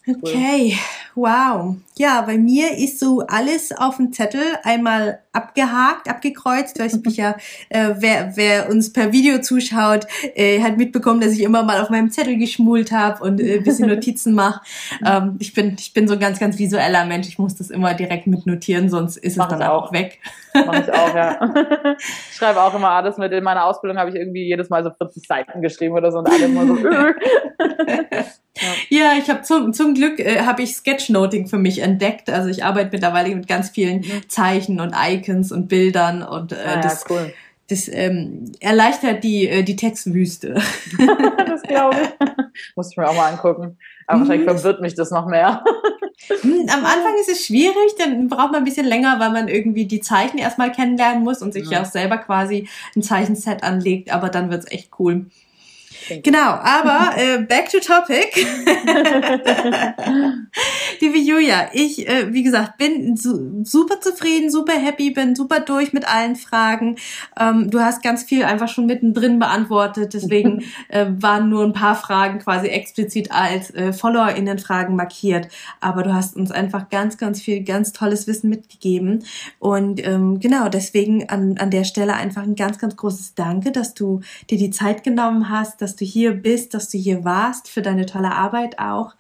Okay, 0.09 0.77
wow. 1.15 1.77
Ja, 1.97 2.23
bei 2.23 2.39
mir 2.39 2.77
ist 2.77 2.99
so 2.99 3.21
alles 3.29 3.71
auf 3.71 3.97
dem 3.97 4.13
Zettel. 4.13 4.43
Einmal 4.63 5.21
abgehakt, 5.37 6.09
abgekreuzt. 6.09 6.81
Hast 6.81 7.05
mich 7.05 7.17
ja, 7.17 7.37
äh, 7.69 7.95
wer, 7.99 8.37
wer 8.37 8.71
uns 8.71 8.93
per 8.93 9.13
Video 9.13 9.41
zuschaut, 9.41 10.07
äh, 10.35 10.61
hat 10.63 10.77
mitbekommen, 10.77 11.21
dass 11.21 11.33
ich 11.33 11.43
immer 11.43 11.63
mal 11.63 11.81
auf 11.81 11.91
meinem 11.91 12.11
Zettel 12.11 12.37
geschmult 12.39 12.93
habe 12.93 13.23
und 13.23 13.41
äh, 13.41 13.61
bisschen 13.61 13.89
Notizen 13.89 14.35
mache. 14.35 14.61
Ähm, 15.05 15.37
ich 15.39 15.53
bin, 15.53 15.77
ich 15.79 15.93
bin 15.93 16.09
so 16.09 16.15
ein 16.15 16.21
ganz, 16.21 16.39
ganz 16.39 16.59
visueller 16.59 17.05
Mensch. 17.05 17.29
Ich 17.29 17.39
muss 17.39 17.55
das 17.55 17.71
immer 17.71 17.95
direkt 17.95 18.27
mitnotieren, 18.27 18.89
sonst 18.89 19.17
ist 19.17 19.37
Mach 19.37 19.51
es 19.51 19.59
dann 19.59 19.69
auch 19.69 19.93
weg. 19.93 20.21
Mach 20.65 20.81
ich 20.81 20.93
auch, 20.93 21.15
ja. 21.15 21.39
ich 21.99 22.37
schreibe 22.37 22.63
auch 22.63 22.75
immer 22.75 22.91
alles 22.91 23.19
mit. 23.19 23.33
In 23.33 23.45
meiner 23.45 23.65
Ausbildung 23.65 23.99
habe 23.99 24.11
ich 24.11 24.17
irgendwie 24.17 24.45
jedes 24.45 24.71
Mal 24.71 24.83
so 24.85 24.91
40 24.91 25.27
Seiten 25.27 25.61
geschrieben 25.61 25.95
oder 25.95 26.11
so 26.11 26.19
und 26.19 26.29
alle 26.29 26.45
immer 26.45 26.67
so. 26.67 26.77
Äh. 28.59 28.95
ja. 28.95 29.13
ich 29.19 29.29
habe 29.29 29.43
zum, 29.43 29.75
zum 29.75 29.95
Glück 29.95 30.19
äh, 30.19 30.41
habe 30.41 30.63
ich 30.63 30.77
Sketchnoting 30.77 31.47
für 31.47 31.59
mich 31.59 31.81
entdeckt. 31.81 32.31
Also 32.31 32.49
ich 32.49 32.65
arbeite 32.65 32.91
mittlerweile 32.93 33.35
mit 33.35 33.49
ganz 33.49 33.71
vielen 33.71 33.99
mhm. 33.99 34.29
Zeichen 34.29 34.81
und 34.81 34.95
Icons 34.97 35.26
und 35.29 35.69
Bildern 35.69 36.23
und 36.23 36.53
äh, 36.53 36.57
ah, 36.67 36.81
das, 36.81 37.05
cool. 37.11 37.33
das 37.69 37.89
ähm, 37.89 38.53
erleichtert 38.61 39.25
die, 39.25 39.49
äh, 39.49 39.63
die 39.63 39.77
Textwüste. 39.77 40.55
das 41.47 41.63
glaube 41.63 41.97
ich. 42.03 42.47
Muss 42.75 42.91
ich 42.91 42.97
mir 42.97 43.09
auch 43.09 43.17
mal 43.17 43.33
angucken. 43.33 43.79
Aber 44.07 44.21
wahrscheinlich 44.21 44.47
mhm. 44.47 44.59
verwirrt 44.59 44.81
mich 44.81 44.95
das 44.95 45.11
noch 45.11 45.27
mehr. 45.27 45.65
Hm, 46.29 46.67
am 46.69 46.85
Anfang 46.85 47.15
ist 47.21 47.29
es 47.29 47.45
schwierig, 47.47 47.95
dann 47.99 48.29
braucht 48.29 48.53
man 48.53 48.63
ein 48.63 48.65
bisschen 48.65 48.87
länger, 48.87 49.21
weil 49.21 49.31
man 49.31 49.49
irgendwie 49.49 49.87
die 49.87 50.01
Zeichen 50.01 50.39
erstmal 50.39 50.73
kennenlernen 50.73 51.23
muss 51.23 51.43
und 51.43 51.53
sich 51.53 51.69
ja, 51.71 51.83
auch 51.83 51.87
selber 51.87 52.19
quasi 52.19 52.69
ein 52.95 53.03
Zeichenset 53.03 53.63
anlegt, 53.63 54.13
aber 54.13 54.29
dann 54.29 54.51
wird's 54.51 54.71
echt 54.71 54.91
cool. 54.99 55.27
Genau, 56.09 56.51
aber 56.51 57.17
äh, 57.17 57.39
back 57.43 57.69
to 57.71 57.79
topic. 57.81 58.37
Liebe 61.01 61.19
Julia, 61.19 61.71
ich, 61.73 62.09
äh, 62.09 62.33
wie 62.33 62.43
gesagt, 62.43 62.79
bin 62.79 63.17
su 63.17 63.65
super 63.65 64.01
zufrieden, 64.01 64.51
super 64.51 64.75
happy, 64.75 65.11
bin 65.11 65.35
super 65.35 65.61
durch 65.61 65.93
mit 65.93 66.07
allen 66.07 66.37
Fragen. 66.37 66.97
Ähm, 67.39 67.71
du 67.71 67.81
hast 67.81 68.03
ganz 68.03 68.23
viel 68.23 68.45
einfach 68.45 68.69
schon 68.69 68.87
mittendrin 68.87 69.39
beantwortet, 69.39 70.15
deswegen 70.15 70.63
äh, 70.89 71.07
waren 71.09 71.49
nur 71.49 71.65
ein 71.65 71.73
paar 71.73 71.97
Fragen 71.97 72.39
quasi 72.39 72.69
explizit 72.69 73.33
als 73.33 73.71
äh, 73.71 73.93
FollowerInnen-Fragen 73.93 74.95
markiert. 74.95 75.49
Aber 75.81 76.03
du 76.03 76.15
hast 76.15 76.37
uns 76.37 76.51
einfach 76.53 76.89
ganz, 76.89 77.19
ganz 77.19 77.41
viel, 77.41 77.65
ganz 77.65 77.93
tolles 77.93 78.27
Wissen 78.27 78.49
mitgegeben. 78.51 79.25
Und 79.59 80.07
ähm, 80.07 80.39
genau, 80.39 80.69
deswegen 80.69 81.29
an, 81.29 81.57
an 81.59 81.71
der 81.71 81.85
Stelle 81.85 82.15
einfach 82.15 82.43
ein 82.43 82.55
ganz, 82.55 82.79
ganz 82.79 82.97
großes 82.97 83.35
Danke, 83.35 83.73
dass 83.73 83.95
du 83.95 84.21
dir 84.51 84.59
die 84.59 84.71
Zeit 84.71 85.03
genommen 85.03 85.51
hast, 85.51 85.83
dass 85.83 85.96
du 85.97 86.05
hier 86.05 86.33
bist, 86.33 86.75
dass 86.75 86.89
du 86.89 86.99
hier 86.99 87.25
warst, 87.25 87.69
für 87.69 87.83
deine 87.83 88.07
tolle 88.07 88.33
Arbeit 88.33 88.79
auch. 88.79 89.15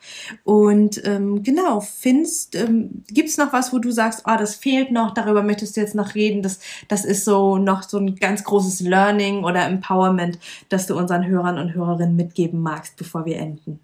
Und 0.44 1.04
ähm, 1.04 1.42
genau, 1.42 1.80
findest, 1.80 2.54
ähm, 2.54 3.04
gibt 3.08 3.28
es 3.28 3.38
noch 3.38 3.52
was, 3.52 3.72
wo 3.72 3.78
du 3.78 3.90
sagst, 3.90 4.24
oh, 4.26 4.36
das 4.38 4.54
fehlt 4.54 4.92
noch, 4.92 5.12
darüber 5.12 5.42
möchtest 5.42 5.76
du 5.76 5.80
jetzt 5.80 5.94
noch 5.94 6.14
reden, 6.14 6.42
das, 6.42 6.60
das 6.88 7.04
ist 7.04 7.24
so 7.24 7.58
noch 7.58 7.82
so 7.82 7.98
ein 7.98 8.16
ganz 8.16 8.44
großes 8.44 8.80
Learning 8.80 9.44
oder 9.44 9.66
Empowerment, 9.66 10.38
das 10.68 10.86
du 10.86 10.96
unseren 10.96 11.26
Hörern 11.26 11.58
und 11.58 11.74
Hörerinnen 11.74 12.16
mitgeben 12.16 12.60
magst, 12.60 12.96
bevor 12.96 13.24
wir 13.24 13.36
enden? 13.38 13.80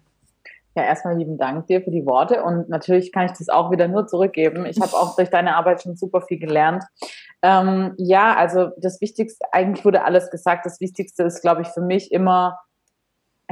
Ja, 0.75 0.83
erstmal 0.85 1.17
lieben 1.17 1.37
Dank 1.37 1.67
dir 1.67 1.81
für 1.83 1.91
die 1.91 2.05
Worte 2.05 2.43
und 2.43 2.67
natürlich 2.67 3.11
kann 3.11 3.25
ich 3.25 3.33
das 3.33 3.47
auch 3.47 3.69
wieder 3.69 3.87
nur 3.87 4.07
zurückgeben. 4.07 4.65
Ich 4.65 4.81
habe 4.81 4.93
auch 4.93 5.15
durch 5.15 5.29
deine 5.29 5.55
Arbeit 5.55 5.83
schon 5.83 5.95
super 5.95 6.21
viel 6.21 6.39
gelernt. 6.39 6.83
Ähm, 7.43 7.93
ja, 7.97 8.35
also 8.35 8.71
das 8.77 8.99
Wichtigste, 8.99 9.45
eigentlich 9.51 9.85
wurde 9.85 10.03
alles 10.03 10.31
gesagt. 10.31 10.65
Das 10.65 10.81
Wichtigste 10.81 11.23
ist, 11.23 11.41
glaube 11.41 11.61
ich, 11.61 11.67
für 11.67 11.81
mich 11.81 12.11
immer 12.11 12.57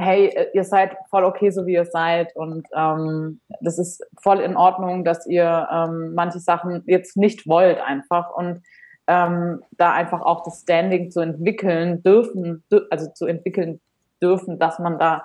hey, 0.02 0.26
äh, 0.26 0.50
ihr 0.54 0.64
seid 0.64 0.96
voll 1.10 1.24
okay, 1.24 1.50
so 1.50 1.66
wie 1.66 1.74
ihr 1.74 1.86
seid 1.86 2.34
und 2.36 2.66
ähm, 2.76 3.40
das 3.60 3.78
ist 3.78 4.04
voll 4.20 4.40
in 4.40 4.56
Ordnung, 4.56 5.04
dass 5.04 5.26
ihr 5.26 5.68
ähm, 5.72 6.14
manche 6.14 6.40
Sachen 6.40 6.82
jetzt 6.86 7.16
nicht 7.16 7.46
wollt 7.46 7.80
einfach 7.80 8.34
und 8.34 8.62
ähm, 9.06 9.62
da 9.72 9.92
einfach 9.92 10.20
auch 10.20 10.44
das 10.44 10.60
Standing 10.60 11.10
zu 11.10 11.20
entwickeln 11.20 12.02
dürfen, 12.02 12.64
also 12.90 13.10
zu 13.12 13.26
entwickeln 13.26 13.80
dürfen, 14.20 14.58
dass 14.58 14.78
man 14.78 14.98
da 14.98 15.24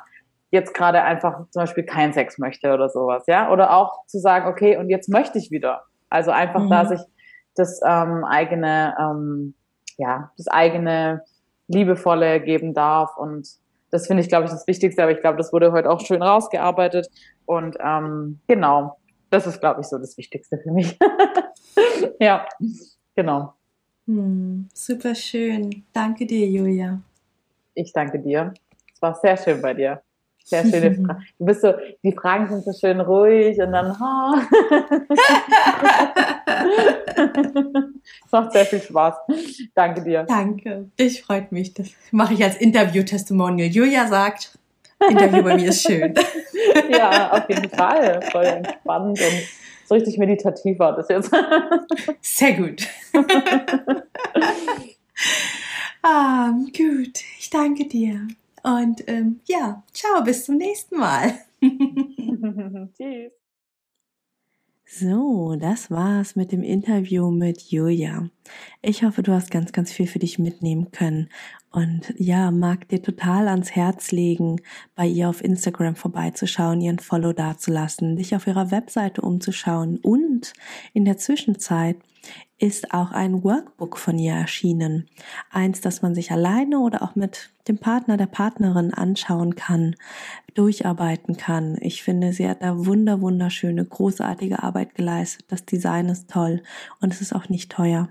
jetzt 0.49 0.73
gerade 0.73 1.03
einfach 1.03 1.49
zum 1.51 1.63
Beispiel 1.63 1.83
keinen 1.83 2.13
Sex 2.13 2.37
möchte 2.37 2.73
oder 2.73 2.89
sowas, 2.89 3.23
ja, 3.27 3.51
oder 3.51 3.75
auch 3.75 4.05
zu 4.07 4.19
sagen, 4.19 4.47
okay, 4.47 4.77
und 4.77 4.89
jetzt 4.89 5.09
möchte 5.09 5.37
ich 5.37 5.51
wieder, 5.51 5.83
also 6.09 6.31
einfach 6.31 6.63
mhm. 6.63 6.69
da 6.69 6.85
sich 6.85 7.01
das 7.55 7.81
ähm, 7.85 8.23
eigene, 8.23 8.95
ähm, 8.99 9.55
ja, 9.97 10.31
das 10.37 10.47
eigene 10.47 11.23
liebevolle 11.67 12.39
geben 12.39 12.73
darf 12.73 13.17
und 13.17 13.47
das 13.89 14.07
finde 14.07 14.21
ich, 14.21 14.29
glaube 14.29 14.45
ich, 14.45 14.51
das 14.51 14.67
Wichtigste, 14.67 15.01
aber 15.01 15.11
ich 15.11 15.21
glaube, 15.21 15.37
das 15.37 15.53
wurde 15.53 15.71
heute 15.71 15.89
auch 15.89 16.01
schön 16.01 16.21
rausgearbeitet. 16.21 17.07
Und 17.45 17.77
ähm, 17.83 18.39
genau, 18.47 18.97
das 19.29 19.47
ist, 19.47 19.59
glaube 19.59 19.81
ich, 19.81 19.87
so 19.87 19.97
das 19.97 20.17
Wichtigste 20.17 20.57
für 20.57 20.71
mich. 20.71 20.97
ja, 22.19 22.45
genau. 23.15 23.53
Hm, 24.05 24.69
super 24.73 25.15
schön. 25.15 25.83
Danke 25.93 26.25
dir, 26.25 26.47
Julia. 26.47 27.01
Ich 27.73 27.93
danke 27.93 28.19
dir. 28.19 28.53
Es 28.93 29.01
war 29.01 29.13
sehr 29.15 29.37
schön 29.37 29.61
bei 29.61 29.73
dir. 29.73 30.01
Sehr 30.47 30.63
schöne 30.63 30.95
Fragen. 30.95 31.25
Du 31.39 31.45
bist 31.45 31.59
so, 31.61 31.73
die 32.03 32.13
Fragen 32.13 32.47
sind 32.47 32.63
so 32.63 32.71
schön 32.71 33.01
ruhig 33.01 33.59
und 33.59 33.73
dann, 33.73 33.91
oh. 33.99 34.35
Es 38.25 38.31
macht 38.31 38.53
sehr 38.53 38.65
viel 38.65 38.81
Spaß. 38.81 39.15
Danke 39.75 40.03
dir. 40.03 40.23
Danke. 40.23 40.89
Ich 40.95 41.21
freut 41.21 41.51
mich. 41.51 41.73
Das 41.73 41.89
mache 42.11 42.33
ich 42.33 42.41
als 42.45 42.55
Interview-Testimonial. 42.55 43.67
Julia 43.67 44.07
sagt, 44.07 44.57
Interview 45.09 45.43
bei 45.43 45.55
mir 45.55 45.67
ist 45.67 45.85
schön. 45.85 46.13
ja, 46.91 47.33
auf 47.33 47.49
jeden 47.49 47.69
Fall. 47.69 48.21
Voll 48.31 48.45
entspannt 48.45 49.19
und 49.19 49.43
so 49.85 49.95
richtig 49.95 50.17
meditativ 50.17 50.79
war 50.79 50.95
das 50.95 51.09
jetzt. 51.09 51.29
Sehr 52.21 52.53
gut. 52.53 52.87
ah, 56.03 56.53
gut. 56.73 57.19
Ich 57.37 57.49
danke 57.49 57.85
dir. 57.85 58.27
Und 58.67 59.07
ähm, 59.07 59.39
ja, 59.45 59.81
ciao, 59.93 60.21
bis 60.23 60.43
zum 60.43 60.57
nächsten 60.57 60.97
Mal. 60.97 61.39
Tschüss. 62.97 63.31
So, 64.89 65.55
das 65.57 65.89
war's 65.89 66.35
mit 66.35 66.51
dem 66.51 66.63
Interview 66.63 67.31
mit 67.31 67.61
Julia. 67.61 68.29
Ich 68.81 69.03
hoffe, 69.03 69.23
du 69.23 69.31
hast 69.31 69.51
ganz, 69.51 69.71
ganz 69.71 69.93
viel 69.93 70.07
für 70.07 70.19
dich 70.19 70.37
mitnehmen 70.37 70.91
können. 70.91 71.29
Und 71.71 72.13
ja, 72.17 72.51
mag 72.51 72.89
dir 72.89 73.01
total 73.01 73.47
ans 73.47 73.71
Herz 73.71 74.11
legen, 74.11 74.61
bei 74.95 75.05
ihr 75.05 75.29
auf 75.29 75.43
Instagram 75.43 75.95
vorbeizuschauen, 75.95 76.81
ihren 76.81 76.99
Follow 76.99 77.31
dazulassen, 77.31 78.17
dich 78.17 78.35
auf 78.35 78.47
ihrer 78.47 78.71
Webseite 78.71 79.21
umzuschauen 79.21 79.97
und 79.97 80.53
in 80.93 81.05
der 81.05 81.17
Zwischenzeit 81.17 81.97
ist 82.59 82.93
auch 82.93 83.11
ein 83.11 83.43
Workbook 83.43 83.97
von 83.97 84.17
ihr 84.17 84.33
erschienen. 84.33 85.07
Eins, 85.51 85.81
das 85.81 86.01
man 86.01 86.15
sich 86.15 86.31
alleine 86.31 86.79
oder 86.79 87.03
auch 87.03 87.15
mit 87.15 87.51
dem 87.67 87.77
Partner, 87.77 88.17
der 88.17 88.25
Partnerin 88.25 88.93
anschauen 88.93 89.55
kann, 89.55 89.95
durcharbeiten 90.55 91.37
kann. 91.37 91.77
Ich 91.81 92.01
finde, 92.01 92.33
sie 92.33 92.49
hat 92.49 92.63
da 92.63 92.85
wunder, 92.85 93.21
wunderschöne, 93.21 93.85
großartige 93.85 94.63
Arbeit 94.63 94.95
geleistet. 94.95 95.45
Das 95.49 95.65
Design 95.65 96.09
ist 96.09 96.29
toll 96.29 96.63
und 96.99 97.13
es 97.13 97.21
ist 97.21 97.33
auch 97.33 97.49
nicht 97.49 97.71
teuer. 97.71 98.09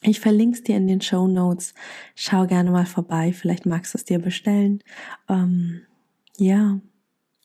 Ich 0.00 0.20
verlinke 0.20 0.56
es 0.56 0.64
dir 0.64 0.76
in 0.76 0.86
den 0.86 1.00
Show 1.00 1.26
Notes. 1.26 1.74
Schau 2.14 2.46
gerne 2.46 2.70
mal 2.70 2.86
vorbei. 2.86 3.32
Vielleicht 3.32 3.66
magst 3.66 3.92
du 3.94 3.98
es 3.98 4.04
dir 4.04 4.20
bestellen. 4.20 4.82
Ähm, 5.28 5.82
ja, 6.38 6.80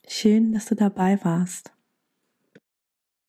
schön, 0.08 0.54
dass 0.54 0.68
du 0.68 0.76
dabei 0.76 1.20
warst. 1.26 1.73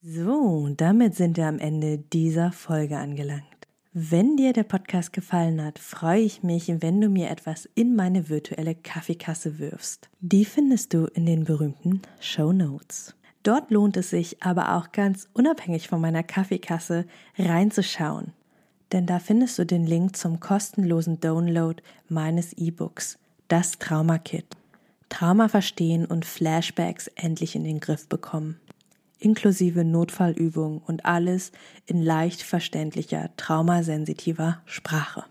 So, 0.06 0.68
damit 0.76 1.14
sind 1.14 1.38
wir 1.38 1.46
am 1.46 1.58
Ende 1.58 1.96
dieser 1.96 2.52
Folge 2.52 2.98
angelangt. 2.98 3.42
Wenn 3.94 4.36
dir 4.36 4.52
der 4.52 4.64
Podcast 4.64 5.14
gefallen 5.14 5.64
hat, 5.64 5.78
freue 5.78 6.20
ich 6.20 6.42
mich, 6.42 6.70
wenn 6.82 7.00
du 7.00 7.08
mir 7.08 7.30
etwas 7.30 7.66
in 7.74 7.96
meine 7.96 8.28
virtuelle 8.28 8.74
Kaffeekasse 8.74 9.58
wirfst. 9.58 10.10
Die 10.20 10.44
findest 10.44 10.92
du 10.92 11.06
in 11.06 11.24
den 11.24 11.44
berühmten 11.44 12.02
Show 12.20 12.52
Notes. 12.52 13.14
Dort 13.44 13.70
lohnt 13.70 13.96
es 13.96 14.10
sich 14.10 14.42
aber 14.42 14.76
auch 14.76 14.92
ganz 14.92 15.26
unabhängig 15.32 15.88
von 15.88 16.02
meiner 16.02 16.22
Kaffeekasse 16.22 17.06
reinzuschauen. 17.38 18.34
Denn 18.92 19.06
da 19.06 19.18
findest 19.18 19.58
du 19.58 19.64
den 19.64 19.86
Link 19.86 20.18
zum 20.18 20.38
kostenlosen 20.38 21.20
Download 21.20 21.82
meines 22.10 22.52
E-Books, 22.52 23.18
das 23.48 23.78
Trauma 23.78 24.18
Kit. 24.18 24.54
Trauma 25.08 25.48
verstehen 25.48 26.04
und 26.04 26.26
Flashbacks 26.26 27.06
endlich 27.14 27.56
in 27.56 27.64
den 27.64 27.80
Griff 27.80 28.06
bekommen 28.06 28.60
inklusive 29.24 29.84
Notfallübungen 29.84 30.78
und 30.78 31.06
alles 31.06 31.52
in 31.86 32.02
leicht 32.02 32.42
verständlicher, 32.42 33.30
traumasensitiver 33.36 34.60
Sprache. 34.66 35.24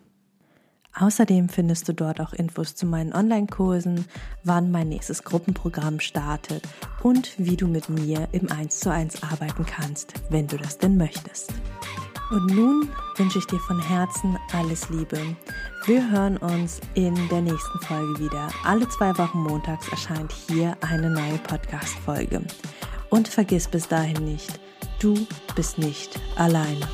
Außerdem 0.96 1.50
findest 1.50 1.88
du 1.88 1.94
dort 1.94 2.22
auch 2.22 2.34
Infos 2.34 2.76
zu 2.76 2.86
meinen 2.86 3.14
Online-Kursen, 3.14 4.06
wann 4.44 4.70
mein 4.70 4.90
nächstes 4.90 5.24
Gruppenprogramm 5.24 6.00
startet 6.00 6.68
und 7.02 7.34
wie 7.38 7.58
du 7.58 7.68
mit 7.68 7.90
mir 7.90 8.28
im 8.32 8.52
1 8.52 8.80
zu 8.80 8.92
1 8.92 9.24
arbeiten 9.24 9.66
kannst, 9.66 10.14
wenn 10.30 10.48
du 10.48 10.58
das 10.58 10.78
denn 10.78 10.98
möchtest. 10.98 11.52
Und 12.30 12.48
nun 12.48 12.90
wünsche 13.18 13.40
ich 13.40 13.48
dir 13.48 13.60
von 13.60 13.80
Herzen 13.80 14.38
alles 14.54 14.90
Liebe. 14.90 15.20
Wir 15.86 16.10
hören 16.10 16.38
uns 16.38 16.80
in 16.94 17.16
der 17.30 17.42
nächsten 17.42 17.80
Folge 17.82 18.20
wieder. 18.20 18.50
Alle 18.64 18.88
zwei 18.90 19.18
Wochen 19.18 19.40
montags 19.40 19.88
erscheint 19.90 20.32
hier 20.32 20.78
eine 20.82 21.10
neue 21.10 21.38
Podcast-Folge. 21.40 22.42
Und 23.14 23.28
vergiss 23.28 23.68
bis 23.68 23.88
dahin 23.88 24.26
nicht, 24.26 24.60
du 25.00 25.28
bist 25.56 25.78
nicht 25.78 26.20
alleine. 26.36 26.88